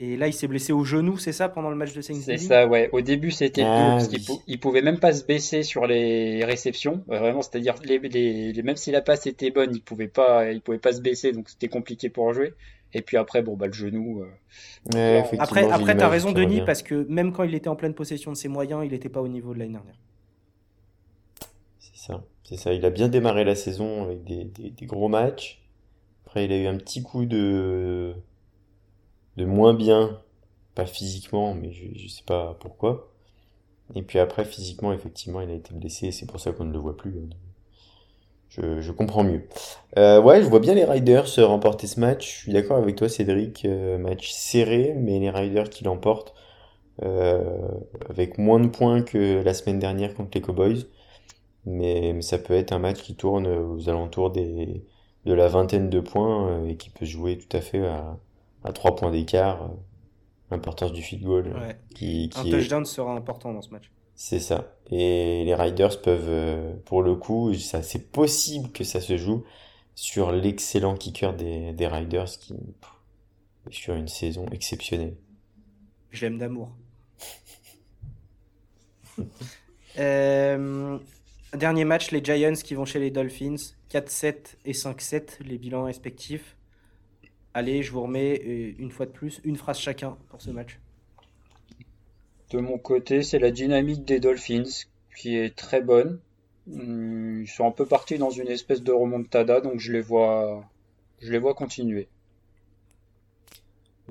Et 0.00 0.16
là, 0.16 0.28
il 0.28 0.32
s'est 0.32 0.46
blessé 0.46 0.72
au 0.72 0.84
genou, 0.84 1.18
c'est 1.18 1.32
ça, 1.32 1.48
pendant 1.48 1.70
le 1.70 1.76
match 1.76 1.92
de 1.92 2.00
Thanksgiving? 2.00 2.38
C'est 2.38 2.46
ça, 2.46 2.68
ouais. 2.68 2.88
Au 2.92 3.00
début, 3.00 3.32
c'était 3.32 3.62
ah, 3.64 3.96
parce 3.96 4.08
oui. 4.08 4.20
qu'il 4.20 4.36
il 4.46 4.60
pouvait 4.60 4.82
même 4.82 5.00
pas 5.00 5.12
se 5.12 5.24
baisser 5.24 5.64
sur 5.64 5.86
les 5.86 6.44
réceptions, 6.44 7.02
vraiment. 7.08 7.42
C'est-à-dire, 7.42 7.74
les, 7.84 7.98
les, 7.98 8.52
les, 8.52 8.62
même 8.62 8.76
si 8.76 8.92
la 8.92 9.00
passe 9.00 9.26
était 9.26 9.50
bonne, 9.50 9.74
il 9.74 9.82
pouvait 9.82 10.06
pas, 10.06 10.52
il 10.52 10.60
pouvait 10.60 10.78
pas 10.78 10.92
se 10.92 11.00
baisser, 11.00 11.32
donc 11.32 11.48
c'était 11.48 11.66
compliqué 11.68 12.10
pour 12.10 12.32
jouer. 12.32 12.54
Et 12.94 13.02
puis 13.02 13.16
après, 13.16 13.42
bon, 13.42 13.56
bah, 13.56 13.66
le 13.66 13.72
genou. 13.72 14.22
après, 14.94 15.68
après 15.68 15.96
tu 15.96 16.02
as 16.02 16.08
raison, 16.08 16.30
Denis, 16.30 16.62
parce 16.64 16.82
que 16.82 17.04
même 17.08 17.32
quand 17.32 17.42
il 17.42 17.54
était 17.54 17.68
en 17.68 17.76
pleine 17.76 17.94
possession 17.94 18.30
de 18.30 18.36
ses 18.36 18.48
moyens, 18.48 18.82
il 18.84 18.92
n'était 18.92 19.08
pas 19.08 19.20
au 19.20 19.28
niveau 19.28 19.52
de 19.52 19.58
l'année 19.58 19.72
dernière. 19.72 19.96
C'est 22.44 22.56
ça. 22.56 22.72
Il 22.72 22.84
a 22.84 22.90
bien 22.90 23.08
démarré 23.08 23.44
la 23.44 23.54
saison 23.54 24.04
avec 24.04 24.24
des, 24.24 24.86
gros 24.86 25.08
matchs. 25.08 25.62
Après, 26.26 26.44
il 26.44 26.52
a 26.52 26.56
eu 26.56 26.66
un 26.66 26.76
petit 26.76 27.02
coup 27.02 27.26
de, 27.26 28.14
moins 29.36 29.74
bien. 29.74 30.20
Pas 30.74 30.86
physiquement, 30.86 31.54
mais 31.54 31.72
je, 31.72 31.86
je 31.94 32.08
sais 32.08 32.22
pas 32.24 32.56
pourquoi. 32.60 33.10
Et 33.94 34.02
puis 34.02 34.18
après, 34.18 34.44
physiquement, 34.44 34.92
effectivement, 34.92 35.40
il 35.40 35.50
a 35.50 35.54
été 35.54 35.74
blessé. 35.74 36.12
C'est 36.12 36.26
pour 36.26 36.40
ça 36.40 36.52
qu'on 36.52 36.64
ne 36.64 36.72
le 36.72 36.78
voit 36.78 36.96
plus. 36.96 37.10
Hein. 37.18 37.28
Je, 38.50 38.90
comprends 38.92 39.24
mieux. 39.24 39.42
Euh, 39.98 40.20
ouais, 40.20 40.42
je 40.42 40.48
vois 40.48 40.58
bien 40.58 40.74
les 40.74 40.84
Riders 40.84 41.26
remporter 41.46 41.86
ce 41.86 42.00
match. 42.00 42.26
Je 42.26 42.38
suis 42.42 42.52
d'accord 42.52 42.78
avec 42.78 42.96
toi, 42.96 43.08
Cédric. 43.08 43.64
Euh, 43.64 43.98
match 43.98 44.30
serré, 44.30 44.94
mais 44.96 45.18
les 45.18 45.30
Riders 45.30 45.70
qui 45.70 45.84
l'emportent 45.84 46.34
euh, 47.04 47.68
avec 48.08 48.38
moins 48.38 48.58
de 48.58 48.68
points 48.68 49.02
que 49.02 49.42
la 49.42 49.54
semaine 49.54 49.78
dernière 49.78 50.14
contre 50.14 50.30
les 50.34 50.40
Cowboys. 50.40 50.86
Mais, 51.68 52.20
ça 52.22 52.38
peut 52.38 52.54
être 52.54 52.72
un 52.72 52.78
match 52.78 53.02
qui 53.02 53.14
tourne 53.14 53.46
aux 53.46 53.88
alentours 53.88 54.30
des, 54.30 54.84
de 55.24 55.32
la 55.32 55.48
vingtaine 55.48 55.90
de 55.90 56.00
points 56.00 56.64
et 56.64 56.76
qui 56.76 56.90
peut 56.90 57.06
jouer 57.06 57.38
tout 57.38 57.56
à 57.56 57.60
fait 57.60 57.86
à, 57.86 58.18
à 58.64 58.72
3 58.72 58.96
points 58.96 59.10
d'écart. 59.10 59.70
L'importance 60.50 60.92
du 60.92 61.02
field 61.02 61.24
goal. 61.24 61.54
Qui, 61.94 62.30
un 62.34 62.44
touchdown 62.44 62.84
sera 62.86 63.12
important 63.14 63.52
dans 63.52 63.60
ce 63.60 63.68
match. 63.68 63.90
C'est 64.14 64.40
ça. 64.40 64.74
Et 64.90 65.44
les 65.44 65.54
Riders 65.54 66.00
peuvent, 66.02 66.28
euh, 66.28 66.74
pour 66.86 67.02
le 67.02 67.14
coup, 67.14 67.54
ça, 67.54 67.82
c'est 67.82 68.10
possible 68.10 68.70
que 68.72 68.82
ça 68.82 69.00
se 69.00 69.16
joue 69.16 69.44
sur 69.94 70.32
l'excellent 70.32 70.96
kicker 70.96 71.34
des, 71.34 71.72
des 71.72 71.86
Riders 71.86 72.30
qui 72.40 72.54
est 72.54 73.72
sur 73.72 73.94
une 73.94 74.08
saison 74.08 74.46
exceptionnelle. 74.50 75.16
Je 76.10 76.26
l'aime 76.26 76.38
d'amour. 76.38 76.70
Euh, 79.98 80.98
dernier 81.56 81.84
match, 81.84 82.10
les 82.10 82.22
Giants 82.22 82.52
qui 82.52 82.74
vont 82.74 82.84
chez 82.84 82.98
les 82.98 83.10
Dolphins. 83.10 83.56
4-7 83.90 84.34
et 84.66 84.72
5-7, 84.72 85.42
les 85.44 85.58
bilans 85.58 85.84
respectifs. 85.84 86.56
Allez, 87.54 87.82
je 87.82 87.90
vous 87.92 88.02
remets 88.02 88.40
euh, 88.46 88.72
une 88.78 88.90
fois 88.90 89.06
de 89.06 89.10
plus 89.10 89.40
une 89.44 89.56
phrase 89.56 89.78
chacun 89.78 90.16
pour 90.28 90.42
ce 90.42 90.50
match. 90.50 90.78
De 92.50 92.58
mon 92.58 92.78
côté, 92.78 93.22
c'est 93.22 93.38
la 93.38 93.50
dynamique 93.50 94.04
des 94.04 94.20
Dolphins 94.20 94.86
qui 95.16 95.36
est 95.36 95.56
très 95.56 95.80
bonne. 95.80 96.20
Hmm, 96.66 97.42
ils 97.42 97.48
sont 97.48 97.66
un 97.66 97.70
peu 97.70 97.86
partis 97.86 98.18
dans 98.18 98.30
une 98.30 98.48
espèce 98.48 98.82
de 98.82 98.92
remontada, 98.92 99.60
donc 99.60 99.80
je 99.80 99.92
les 99.92 100.00
vois, 100.00 100.64
je 101.20 101.32
les 101.32 101.38
vois 101.38 101.54
continuer. 101.54 102.08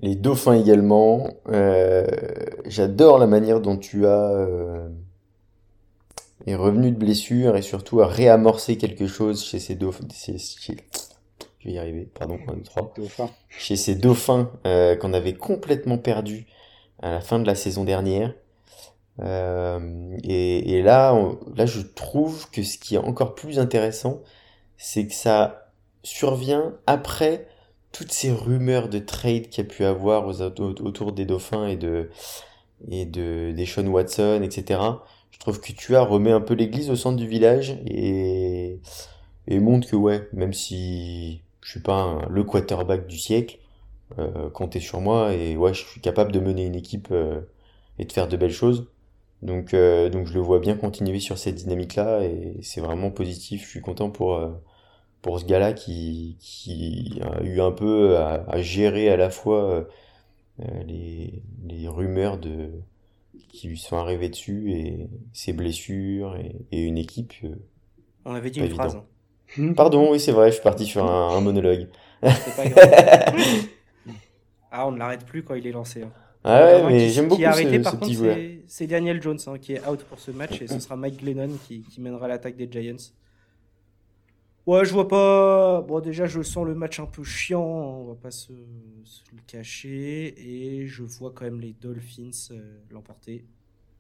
Les 0.02 0.16
Dauphins 0.16 0.54
également. 0.54 1.30
Euh, 1.48 2.06
j'adore 2.66 3.18
la 3.18 3.28
manière 3.28 3.62
dont 3.62 3.78
tu 3.78 4.06
as 4.06 4.32
euh, 4.32 4.90
est 6.48 6.56
revenu 6.56 6.92
de 6.92 6.98
blessure 6.98 7.58
et 7.58 7.62
surtout 7.62 8.02
à 8.02 8.08
réamorcer 8.08 8.78
quelque 8.78 9.06
chose 9.06 9.44
chez 9.44 9.60
ces 9.60 9.76
Dauphins. 9.76 10.08
Je 11.60 11.66
vais 11.66 11.74
y 11.74 11.78
arriver, 11.78 12.10
pardon, 12.14 12.40
Chez 13.50 13.76
ces 13.76 13.96
Dauphins 13.96 14.50
euh, 14.66 14.96
qu'on 14.96 15.14
avait 15.14 15.34
complètement 15.34 15.98
perdu 15.98 16.48
à 17.02 17.12
la 17.12 17.22
fin 17.22 17.40
de 17.40 17.46
la 17.46 17.56
saison 17.56 17.84
dernière. 17.84 18.34
Euh, 19.20 20.16
et, 20.24 20.82
là, 20.82 21.20
là, 21.56 21.66
je 21.66 21.82
trouve 21.82 22.50
que 22.50 22.64
ce 22.64 22.78
qui 22.78 22.96
est 22.96 23.00
encore 23.00 23.36
plus 23.36 23.60
intéressant, 23.60 24.22
c'est 24.78 25.06
que 25.06 25.14
ça 25.14 25.72
survient 26.04 26.76
après 26.86 27.48
toutes 27.92 28.12
ces 28.12 28.32
rumeurs 28.32 28.88
de 28.88 29.00
trade 29.00 29.50
qu'il 29.50 29.64
y 29.64 29.68
a 29.68 29.70
pu 29.70 29.84
avoir 29.84 30.28
autour 30.28 31.12
des 31.12 31.26
Dauphins 31.26 31.68
et 31.68 31.76
de 31.76 32.10
et 32.90 33.06
de 33.06 33.52
des 33.52 33.66
Sean 33.66 33.88
Watson, 33.88 34.42
etc. 34.44 34.80
Je 35.32 35.40
trouve 35.40 35.62
que 35.62 35.72
tu 35.72 35.96
as 35.96 36.02
remet 36.02 36.32
un 36.32 36.42
peu 36.42 36.54
l'église 36.54 36.90
au 36.90 36.96
centre 36.96 37.18
du 37.18 37.28
village 37.28 37.78
et 37.86 38.80
montre 39.50 39.90
que 39.90 39.96
ouais, 39.96 40.28
même 40.34 40.54
si 40.54 41.42
je 41.62 41.72
suis 41.72 41.80
pas 41.82 42.22
le 42.30 42.44
quarterback 42.44 43.08
du 43.08 43.18
siècle, 43.18 43.60
euh, 44.20 44.50
comptez 44.50 44.80
sur 44.80 45.02
moi 45.02 45.34
et 45.34 45.58
ouais, 45.58 45.74
je 45.74 45.86
suis 45.86 46.02
capable 46.02 46.32
de 46.32 46.40
mener 46.40 46.66
une 46.66 46.76
équipe 46.76 47.10
euh, 47.12 47.42
et 48.00 48.06
de 48.06 48.12
faire 48.14 48.28
de 48.30 48.38
belles 48.38 48.52
choses. 48.52 48.88
Donc, 49.42 49.74
euh, 49.74 50.10
donc 50.10 50.28
je 50.28 50.34
le 50.34 50.40
vois 50.40 50.60
bien 50.60 50.76
continuer 50.78 51.20
sur 51.20 51.38
cette 51.38 51.56
dynamique-là 51.56 52.24
et 52.24 52.58
c'est 52.62 52.82
vraiment 52.82 53.12
positif. 53.12 53.64
Je 53.64 53.70
suis 53.70 53.82
content 53.82 54.10
pour, 54.10 54.42
pour 55.22 55.40
ce 55.40 55.46
gars-là 55.46 55.74
qui, 55.74 56.38
qui 56.40 57.20
a 57.22 57.44
eu 57.44 57.62
un 57.62 57.72
peu 57.72 58.18
à, 58.18 58.62
gérer 58.62 59.10
à 59.10 59.18
la 59.18 59.30
fois 59.30 59.88
les, 60.88 61.44
les 61.68 61.88
rumeurs 61.88 62.38
de, 62.38 62.72
qui 63.50 63.68
lui 63.68 63.78
sont 63.78 63.98
arrivées 63.98 64.30
dessus 64.30 64.72
et 64.72 65.10
ses 65.34 65.54
blessures 65.54 66.38
et, 66.72 66.82
une 66.82 66.98
équipe. 66.98 67.34
On 68.26 68.34
avait 68.34 68.50
dit 68.50 68.60
une 68.60 68.70
phrase. 68.70 68.98
Hein. 69.58 69.74
Pardon, 69.76 70.12
oui, 70.12 70.20
c'est 70.20 70.32
vrai, 70.32 70.50
je 70.50 70.56
suis 70.56 70.64
parti 70.64 70.86
sur 70.86 71.06
un, 71.06 71.36
un 71.36 71.42
monologue. 71.42 71.88
C'est 72.24 72.56
pas 72.56 72.68
grave. 72.68 73.36
Ah, 74.70 74.86
on 74.86 74.92
ne 74.92 75.00
l'arrête 75.00 75.26
plus 75.26 75.44
quand 75.44 75.56
il 75.56 75.66
est 75.66 75.72
lancé. 75.72 76.04
Hein. 76.04 76.12
Ah 76.44 76.62
ouais, 76.62 76.84
mais 76.84 77.10
j'aime 77.10 77.28
beaucoup 77.28 77.44
arrêté, 77.44 77.78
ce, 77.78 77.84
par 77.84 77.98
petit 78.00 78.14
joueur. 78.14 78.38
C'est 78.68 78.88
Daniel 78.88 79.22
Jones 79.22 79.40
hein, 79.48 79.58
qui 79.58 79.74
est 79.74 79.88
out 79.88 80.04
pour 80.04 80.20
ce 80.20 80.32
match 80.32 80.62
et 80.62 80.68
ce 80.68 80.80
sera 80.80 80.96
Mike 80.96 81.24
Glennon 81.24 81.50
qui, 81.68 81.84
mènera 82.00 82.28
l'attaque 82.28 82.56
des 82.56 82.70
Giants. 82.72 82.96
Ouais, 84.68 84.84
je 84.84 84.92
vois 84.92 85.08
pas. 85.08 85.82
Bon, 85.82 86.02
déjà, 86.02 86.26
je 86.26 86.42
sens 86.42 86.66
le 86.66 86.76
match 86.76 87.00
un 87.00 87.06
peu 87.06 87.24
chiant, 87.24 87.64
on 87.64 88.04
va 88.04 88.16
pas 88.16 88.32
se, 88.32 88.52
le 88.52 89.42
cacher. 89.48 90.36
Et 90.38 90.88
je 90.88 91.04
vois 91.04 91.32
quand 91.34 91.46
même 91.46 91.62
les 91.62 91.72
Dolphins 91.72 92.52
euh, 92.52 92.78
l'emporter. 92.92 93.46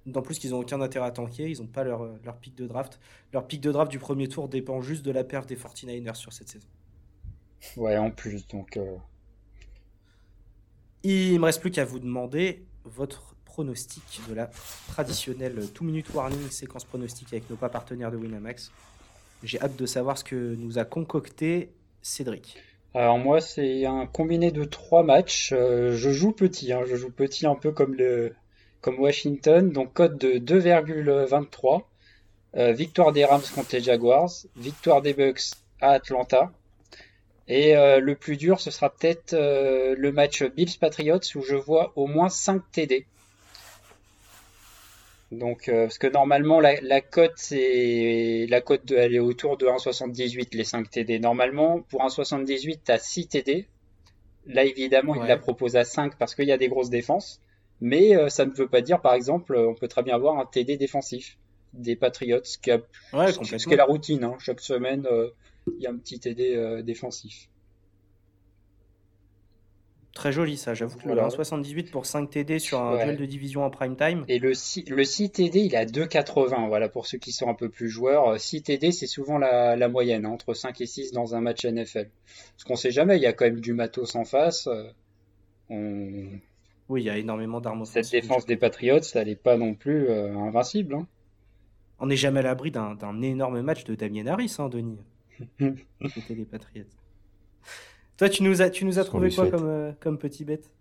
D'autant 0.05 0.21
plus 0.21 0.39
qu'ils 0.39 0.51
n'ont 0.51 0.59
aucun 0.59 0.81
intérêt 0.81 1.07
à 1.07 1.11
tanker, 1.11 1.49
ils 1.49 1.61
n'ont 1.61 1.67
pas 1.67 1.85
leur, 1.85 2.05
leur 2.25 2.37
pic 2.37 2.53
de 2.53 2.67
draft. 2.67 2.99
Leur 3.31 3.47
pic 3.47 3.61
de 3.61 3.71
draft 3.71 3.89
du 3.89 3.97
premier 3.97 4.27
tour 4.27 4.49
dépend 4.49 4.81
juste 4.81 5.05
de 5.05 5.11
la 5.11 5.23
perte 5.23 5.47
des 5.47 5.55
49ers 5.55 6.15
sur 6.15 6.33
cette 6.33 6.49
saison. 6.49 6.67
Ouais, 7.77 7.97
en 7.97 8.11
plus, 8.11 8.45
donc. 8.47 8.75
Euh, 8.75 8.97
il 11.03 11.39
me 11.39 11.45
reste 11.45 11.61
plus 11.61 11.71
qu'à 11.71 11.85
vous 11.85 11.99
demander 11.99 12.65
votre 12.83 13.35
pronostic 13.45 14.19
de 14.27 14.33
la 14.33 14.49
traditionnelle 14.89 15.55
2 15.55 15.85
minute 15.85 16.13
warning 16.13 16.49
séquence 16.49 16.83
pronostique 16.83 17.29
avec 17.31 17.49
nos 17.49 17.55
pas 17.55 17.69
partenaires 17.69 18.11
de 18.11 18.17
Winamax. 18.17 18.71
J'ai 19.43 19.61
hâte 19.61 19.75
de 19.75 19.85
savoir 19.85 20.17
ce 20.17 20.23
que 20.23 20.55
nous 20.55 20.79
a 20.79 20.85
concocté 20.85 21.69
Cédric. 22.01 22.57
Alors 22.93 23.19
moi 23.19 23.41
c'est 23.41 23.85
un 23.85 24.07
combiné 24.07 24.51
de 24.51 24.63
trois 24.63 25.03
matchs. 25.03 25.51
Euh, 25.53 25.91
je 25.95 26.09
joue 26.09 26.31
petit, 26.31 26.73
hein. 26.73 26.81
je 26.87 26.95
joue 26.95 27.11
petit 27.11 27.45
un 27.45 27.55
peu 27.55 27.71
comme 27.71 27.93
le 27.93 28.33
comme 28.81 28.99
Washington, 28.99 29.71
donc 29.71 29.93
code 29.93 30.17
de 30.17 30.39
2,23. 30.39 31.83
Euh, 32.55 32.71
victoire 32.71 33.11
des 33.11 33.25
Rams 33.25 33.41
contre 33.53 33.69
les 33.73 33.81
Jaguars, 33.81 34.31
victoire 34.55 35.01
des 35.01 35.13
Bucks 35.13 35.51
à 35.81 35.91
Atlanta 35.91 36.51
et 37.47 37.77
euh, 37.77 37.99
le 37.99 38.15
plus 38.15 38.35
dur, 38.37 38.59
ce 38.59 38.71
sera 38.71 38.89
peut-être 38.89 39.33
le 39.33 40.11
match 40.11 40.43
Bills 40.43 40.77
Patriots 40.79 41.19
où 41.35 41.41
je 41.41 41.55
vois 41.55 41.93
au 41.95 42.07
moins 42.07 42.29
5 42.29 42.61
TD. 42.71 43.05
Donc, 45.31 45.67
euh, 45.67 45.83
parce 45.83 45.97
que 45.97 46.07
normalement, 46.07 46.59
la, 46.59 47.01
cote, 47.01 47.33
c'est 47.35 48.45
la 48.49 48.61
cote 48.61 48.85
de 48.85 48.95
aller 48.95 49.19
autour 49.19 49.57
de 49.57 49.65
1,78 49.65 50.55
les 50.55 50.63
5 50.63 50.89
TD. 50.89 51.19
Normalement, 51.19 51.81
pour 51.89 52.01
1,78, 52.01 52.79
tu 52.85 52.91
as 52.91 52.97
6 52.97 53.27
TD. 53.27 53.67
Là, 54.45 54.63
évidemment, 54.63 55.15
il 55.15 55.27
la 55.27 55.37
propose 55.37 55.75
à 55.75 55.83
5 55.83 56.17
parce 56.17 56.33
qu'il 56.33 56.47
y 56.47 56.53
a 56.53 56.57
des 56.57 56.69
grosses 56.69 56.89
défenses. 56.89 57.41
Mais 57.81 58.29
ça 58.29 58.45
ne 58.45 58.51
veut 58.51 58.69
pas 58.69 58.81
dire, 58.81 59.01
par 59.01 59.13
exemple, 59.13 59.55
on 59.55 59.75
peut 59.75 59.89
très 59.89 60.01
bien 60.01 60.15
avoir 60.15 60.39
un 60.39 60.45
TD 60.45 60.77
défensif 60.77 61.37
des 61.73 61.95
Patriots, 61.95 62.43
ce 62.43 62.57
qui, 62.57 62.69
est 62.69 63.75
la 63.75 63.85
routine. 63.85 64.23
Hein. 64.23 64.37
Chaque 64.39 64.61
semaine, 64.61 65.05
il 65.75 65.83
y 65.83 65.87
a 65.87 65.91
un 65.91 65.97
petit 65.97 66.19
TD 66.19 66.55
euh, 66.55 66.81
défensif. 66.81 67.49
Très 70.17 70.31
joli 70.31 70.57
ça, 70.57 70.73
j'avoue 70.73 70.97
que 70.97 71.07
le 71.07 71.29
78 71.29 71.91
pour 71.91 72.07
5 72.07 72.31
TD 72.31 72.57
sur 72.57 72.81
un 72.81 72.95
duel 72.95 73.17
de 73.17 73.25
division 73.25 73.63
en 73.63 73.69
prime 73.69 73.95
time. 73.95 74.25
Et 74.27 74.39
le 74.39 74.55
6, 74.55 74.89
le 74.89 75.03
6 75.03 75.29
TD, 75.29 75.59
il 75.59 75.75
a 75.75 75.85
2,80. 75.85 76.69
Voilà, 76.69 76.89
pour 76.89 77.05
ceux 77.05 77.19
qui 77.19 77.31
sont 77.31 77.47
un 77.49 77.53
peu 77.53 77.69
plus 77.69 77.87
joueurs. 77.87 78.39
6 78.39 78.57
euh, 78.57 78.61
TD, 78.61 78.91
c'est 78.91 79.05
souvent 79.05 79.37
la, 79.37 79.87
moyenne, 79.89 80.25
hein, 80.25 80.31
entre 80.31 80.55
5 80.55 80.81
et 80.81 80.87
6 80.87 81.11
dans 81.11 81.35
un 81.35 81.41
match 81.41 81.65
NFL. 81.65 82.09
Parce 82.55 82.63
qu'on 82.63 82.75
sait 82.75 82.89
jamais, 82.89 83.17
il 83.17 83.21
y 83.21 83.27
a 83.27 83.33
quand 83.33 83.45
même 83.45 83.59
du 83.59 83.73
matos 83.73 84.15
en 84.15 84.25
face. 84.25 84.67
Euh, 85.69 86.25
oui, 86.89 87.03
il 87.03 87.05
y 87.05 87.11
a 87.11 87.17
énormément 87.19 87.61
d'armes 87.61 87.85
Cette 87.85 88.09
défense 88.09 88.47
des 88.47 88.57
Patriots, 88.57 89.01
elle 89.13 89.27
n'est 89.27 89.35
pas 89.35 89.55
non 89.55 89.75
plus 89.75 90.09
invincible. 90.09 90.95
Hein. 90.95 91.07
On 91.99 92.07
n'est 92.07 92.17
jamais 92.17 92.39
à 92.39 92.43
l'abri 92.43 92.71
d'un 92.71 93.21
énorme 93.21 93.61
match 93.61 93.83
de 93.83 93.93
Damien 93.93 94.25
Harris, 94.25 94.55
hein, 94.57 94.67
Denis. 94.67 94.97
C'était 95.59 96.33
les 96.33 96.45
Patriots. 96.45 96.85
Toi, 98.17 98.29
tu 98.29 98.41
nous 98.43 98.61
as, 98.61 98.69
tu 98.71 98.83
nous 98.83 98.97
as 98.97 99.03
trouvé 99.03 99.29
quoi 99.31 99.49
comme, 99.49 99.67
euh, 99.67 99.91
comme 99.99 100.17
petit 100.17 100.43
bête? 100.43 100.71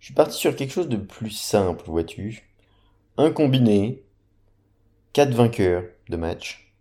Je 0.00 0.06
suis 0.06 0.14
parti 0.14 0.38
sur 0.38 0.56
quelque 0.56 0.72
chose 0.72 0.88
de 0.88 0.96
plus 0.96 1.30
simple, 1.30 1.84
vois-tu. 1.86 2.48
Un 3.18 3.30
combiné, 3.30 4.04
quatre 5.12 5.34
vainqueurs 5.34 5.84
de 6.08 6.16
match. 6.16 6.72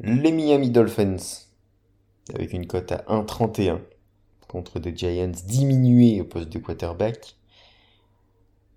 Les 0.00 0.32
Miami 0.32 0.70
Dolphins, 0.70 1.16
avec 2.34 2.52
une 2.52 2.66
cote 2.66 2.92
à 2.92 3.04
1,31 3.08 3.80
contre 4.48 4.78
des 4.78 4.96
Giants 4.96 5.32
diminués 5.46 6.20
au 6.20 6.24
poste 6.24 6.48
de 6.48 6.58
quarterback. 6.58 7.36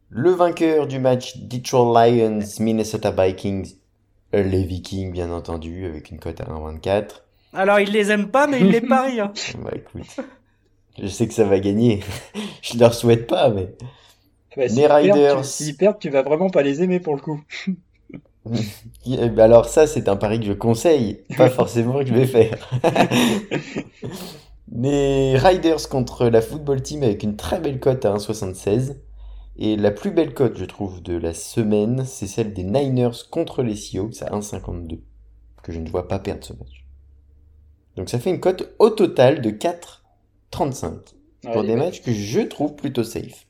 Le 0.10 0.32
vainqueur 0.32 0.88
du 0.88 1.00
match 1.00 1.38
Detroit 1.38 2.10
Lions, 2.10 2.40
Minnesota 2.60 3.12
Vikings, 3.12 3.76
les 4.34 4.64
Vikings 4.64 5.12
bien 5.12 5.32
entendu, 5.32 5.86
avec 5.86 6.10
une 6.12 6.20
cote 6.20 6.42
à 6.42 6.46
1,24. 6.46 7.22
Alors 7.54 7.80
ils 7.80 7.92
les 7.92 8.12
aiment 8.12 8.32
pas, 8.32 8.48
mais 8.48 8.60
ils 8.60 8.70
les 8.70 8.82
parient. 8.88 9.22
Hein. 9.22 9.34
bah 9.60 9.72
écoute, 9.76 10.06
je 11.02 11.08
sais 11.08 11.28
que 11.28 11.34
ça 11.34 11.46
va 11.46 11.60
gagner. 11.60 12.02
je 12.62 12.78
leur 12.78 12.94
souhaite 12.94 13.28
pas, 13.28 13.50
mais. 13.50 13.70
les 14.56 14.88
Riders. 14.88 15.46
S'ils 15.46 15.78
perdent, 15.78 16.00
tu 16.00 16.10
vas 16.10 16.22
vraiment 16.22 16.50
pas 16.50 16.62
les 16.62 16.82
aimer 16.84 17.00
pour 17.00 17.16
le 17.16 17.22
coup. 17.22 17.42
Eh 19.06 19.30
ben 19.30 19.44
alors 19.44 19.66
ça, 19.66 19.86
c'est 19.86 20.08
un 20.08 20.16
pari 20.16 20.40
que 20.40 20.46
je 20.46 20.54
conseille, 20.54 21.24
pas 21.38 21.50
forcément 21.50 22.00
que 22.00 22.08
je 22.08 22.14
vais 22.14 22.26
faire. 22.26 22.70
les 24.72 25.38
Riders 25.38 25.88
contre 25.90 26.26
la 26.30 26.42
football 26.42 26.82
team 26.82 27.04
avec 27.04 27.22
une 27.22 27.36
très 27.36 27.60
belle 27.60 27.80
cote 27.80 28.06
à 28.06 28.16
1,76. 28.16 28.96
Et 29.62 29.76
la 29.76 29.92
plus 29.92 30.12
belle 30.12 30.34
cote, 30.34 30.58
je 30.58 30.64
trouve, 30.64 31.04
de 31.04 31.18
la 31.18 31.34
semaine, 31.34 32.06
c'est 32.06 32.28
celle 32.28 32.54
des 32.54 32.64
Niners 32.64 33.30
contre 33.30 33.62
les 33.62 33.76
Seahawks 33.76 34.22
à 34.22 34.28
1,52. 34.28 35.02
Que 35.62 35.74
je 35.74 35.80
ne 35.80 35.90
vois 35.90 36.08
pas 36.08 36.18
perdre 36.18 36.46
ce 36.46 36.54
match. 36.54 36.86
Donc 38.00 38.08
ça 38.08 38.18
fait 38.18 38.30
une 38.30 38.40
cote 38.40 38.74
au 38.80 38.90
total 38.90 39.42
de 39.42 39.50
4,35. 39.50 41.16
pour 41.52 41.66
des 41.66 41.76
matchs 41.76 42.02
que 42.02 42.14
je 42.14 42.40
trouve 42.40 42.78
plutôt 42.78 43.04
safe. 43.04 43.46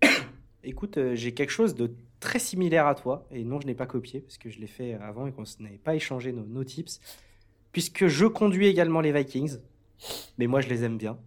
Écoute, 0.62 0.96
euh, 0.96 1.16
j'ai 1.16 1.34
quelque 1.34 1.50
chose 1.50 1.74
de 1.74 1.92
très 2.20 2.38
similaire 2.38 2.86
à 2.86 2.94
toi. 2.94 3.26
Et 3.32 3.42
non, 3.42 3.60
je 3.60 3.66
n'ai 3.66 3.74
pas 3.74 3.86
copié, 3.86 4.20
parce 4.20 4.38
que 4.38 4.48
je 4.48 4.60
l'ai 4.60 4.68
fait 4.68 4.94
avant 4.94 5.26
et 5.26 5.32
qu'on 5.32 5.42
n'avait 5.58 5.78
pas 5.78 5.96
échangé 5.96 6.30
nos, 6.30 6.44
nos, 6.44 6.62
tips. 6.62 7.00
Puisque 7.72 8.06
je 8.06 8.26
conduis 8.26 8.68
également 8.68 9.00
les 9.00 9.10
Vikings. 9.10 9.56
Mais 10.38 10.46
moi, 10.46 10.60
je 10.60 10.68
les 10.68 10.84
aime 10.84 10.96
bien. 10.96 11.18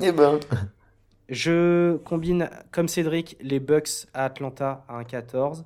Eh 0.00 0.12
ben. 0.12 0.38
Je 1.30 1.96
combine, 1.98 2.50
comme 2.72 2.88
Cédric, 2.88 3.38
les 3.40 3.60
Bucks 3.60 4.06
à 4.12 4.26
Atlanta 4.26 4.84
à 4.86 5.00
1,14. 5.00 5.64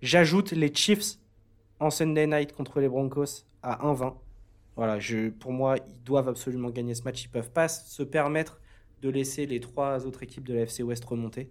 J'ajoute 0.00 0.52
les 0.52 0.72
Chiefs 0.72 1.18
en 1.78 1.90
Sunday 1.90 2.26
night 2.26 2.52
contre 2.52 2.80
les 2.80 2.88
Broncos 2.88 3.44
à 3.62 3.84
1,20. 3.84 4.14
Voilà, 4.76 4.98
je, 4.98 5.28
pour 5.28 5.52
moi, 5.52 5.76
ils 5.76 6.02
doivent 6.02 6.28
absolument 6.28 6.70
gagner 6.70 6.94
ce 6.94 7.02
match. 7.02 7.24
Ils 7.24 7.28
ne 7.28 7.32
peuvent 7.32 7.50
pas 7.50 7.68
se 7.68 8.02
permettre 8.02 8.60
de 9.02 9.10
laisser 9.10 9.46
les 9.46 9.60
trois 9.60 10.06
autres 10.06 10.22
équipes 10.22 10.46
de 10.46 10.54
la 10.54 10.62
FC 10.62 10.82
West 10.82 11.04
remonter. 11.04 11.50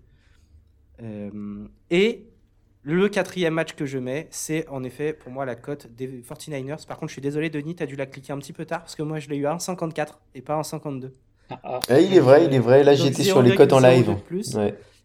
Euh, 1.01 1.67
et 1.89 2.27
le 2.83 3.09
quatrième 3.09 3.53
match 3.53 3.73
que 3.73 3.85
je 3.85 3.99
mets, 3.99 4.27
c'est 4.31 4.67
en 4.69 4.83
effet 4.83 5.13
pour 5.13 5.31
moi 5.31 5.45
la 5.45 5.55
cote 5.55 5.87
des 5.93 6.21
49ers. 6.21 6.85
Par 6.87 6.97
contre, 6.97 7.09
je 7.09 7.13
suis 7.13 7.21
désolé, 7.21 7.49
Denis, 7.49 7.75
tu 7.75 7.83
as 7.83 7.85
dû 7.85 7.95
la 7.95 8.05
cliquer 8.05 8.33
un 8.33 8.39
petit 8.39 8.53
peu 8.53 8.65
tard 8.65 8.79
parce 8.79 8.95
que 8.95 9.03
moi 9.03 9.19
je 9.19 9.29
l'ai 9.29 9.37
eu 9.37 9.45
à 9.45 9.55
1,54 9.55 10.19
et 10.33 10.41
pas 10.41 10.55
à 10.55 10.61
1,52. 10.61 11.11
Ah, 11.63 11.79
il 11.89 12.13
est 12.13 12.19
vrai, 12.19 12.45
il 12.45 12.53
est 12.53 12.59
vrai. 12.59 12.83
Là, 12.83 12.95
j'étais 12.95 13.23
sur 13.23 13.41
les 13.41 13.55
cotes 13.55 13.73
en 13.73 13.79
live. 13.79 14.15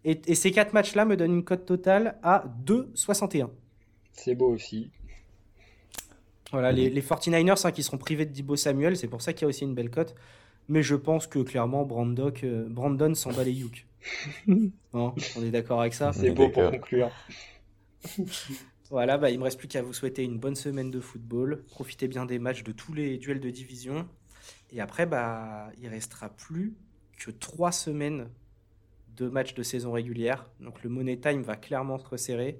Et, 0.04 0.34
ces 0.36 0.52
quatre 0.52 0.72
matchs-là 0.72 1.04
me 1.04 1.16
donnent 1.16 1.34
une 1.34 1.44
cote 1.44 1.66
totale 1.66 2.16
à 2.22 2.44
2,61. 2.64 3.48
C'est 4.12 4.36
beau 4.36 4.48
aussi. 4.52 4.90
Voilà, 6.56 6.72
les, 6.72 6.88
les 6.88 7.02
49ers 7.02 7.66
hein, 7.66 7.70
qui 7.70 7.82
seront 7.82 7.98
privés 7.98 8.24
de 8.24 8.32
Dibo 8.32 8.56
Samuel, 8.56 8.96
c'est 8.96 9.08
pour 9.08 9.20
ça 9.20 9.34
qu'il 9.34 9.42
y 9.42 9.44
a 9.44 9.48
aussi 9.48 9.64
une 9.64 9.74
belle 9.74 9.90
cote. 9.90 10.14
Mais 10.68 10.82
je 10.82 10.94
pense 10.94 11.26
que 11.26 11.40
clairement, 11.40 11.86
euh, 11.86 12.66
Brandon 12.70 13.14
s'en 13.14 13.30
bat 13.30 13.44
les 13.44 13.52
youk. 13.52 13.84
on 14.94 15.12
est 15.42 15.50
d'accord 15.50 15.82
avec 15.82 15.92
ça 15.92 16.14
C'est 16.14 16.30
beau 16.30 16.48
pour 16.48 16.70
conclure. 16.70 17.10
voilà, 18.90 19.18
bah, 19.18 19.28
il 19.28 19.38
me 19.38 19.44
reste 19.44 19.58
plus 19.58 19.68
qu'à 19.68 19.82
vous 19.82 19.92
souhaiter 19.92 20.24
une 20.24 20.38
bonne 20.38 20.56
semaine 20.56 20.90
de 20.90 20.98
football. 20.98 21.62
Profitez 21.68 22.08
bien 22.08 22.24
des 22.24 22.38
matchs 22.38 22.64
de 22.64 22.72
tous 22.72 22.94
les 22.94 23.18
duels 23.18 23.40
de 23.40 23.50
division. 23.50 24.08
Et 24.72 24.80
après, 24.80 25.04
bah, 25.04 25.68
il 25.82 25.88
restera 25.88 26.30
plus 26.30 26.72
que 27.18 27.30
trois 27.30 27.70
semaines 27.70 28.30
de 29.14 29.28
matchs 29.28 29.52
de 29.52 29.62
saison 29.62 29.92
régulière. 29.92 30.48
Donc 30.60 30.82
le 30.82 30.88
Money 30.88 31.18
Time 31.18 31.42
va 31.42 31.56
clairement 31.56 31.98
se 31.98 32.06
resserrer. 32.06 32.58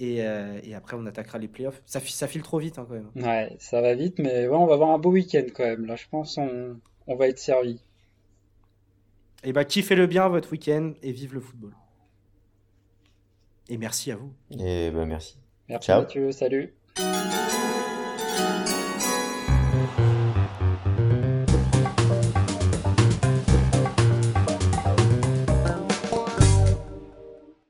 Et, 0.00 0.24
euh, 0.24 0.58
et, 0.64 0.74
après, 0.74 0.96
on 0.98 1.04
attaquera 1.04 1.38
les 1.38 1.46
playoffs. 1.46 1.82
Ça, 1.84 2.00
ça 2.00 2.26
file 2.26 2.42
trop 2.42 2.58
vite 2.58 2.78
hein, 2.78 2.86
quand 2.88 2.94
même. 2.94 3.10
Ouais, 3.14 3.54
ça 3.58 3.82
va 3.82 3.94
vite, 3.94 4.18
mais 4.18 4.48
ouais, 4.48 4.56
on 4.56 4.66
va 4.66 4.72
avoir 4.74 4.90
un 4.90 4.98
beau 4.98 5.10
week-end 5.10 5.44
quand 5.54 5.64
même. 5.64 5.84
Là, 5.84 5.94
je 5.94 6.06
pense 6.10 6.38
on, 6.38 6.80
on 7.06 7.16
va 7.16 7.28
être 7.28 7.38
servi. 7.38 7.82
Et 9.44 9.52
bah, 9.52 9.66
kiffez-le 9.66 10.06
bien 10.06 10.26
votre 10.28 10.52
week-end 10.52 10.94
et 11.02 11.12
vive 11.12 11.34
le 11.34 11.40
football. 11.40 11.74
Et 13.68 13.76
merci 13.76 14.10
à 14.10 14.16
vous. 14.16 14.32
Et 14.58 14.90
bah, 14.90 15.04
merci. 15.04 15.36
Merci 15.68 15.86
Ciao. 15.86 16.00
Mathieu, 16.00 16.32
salut. 16.32 16.74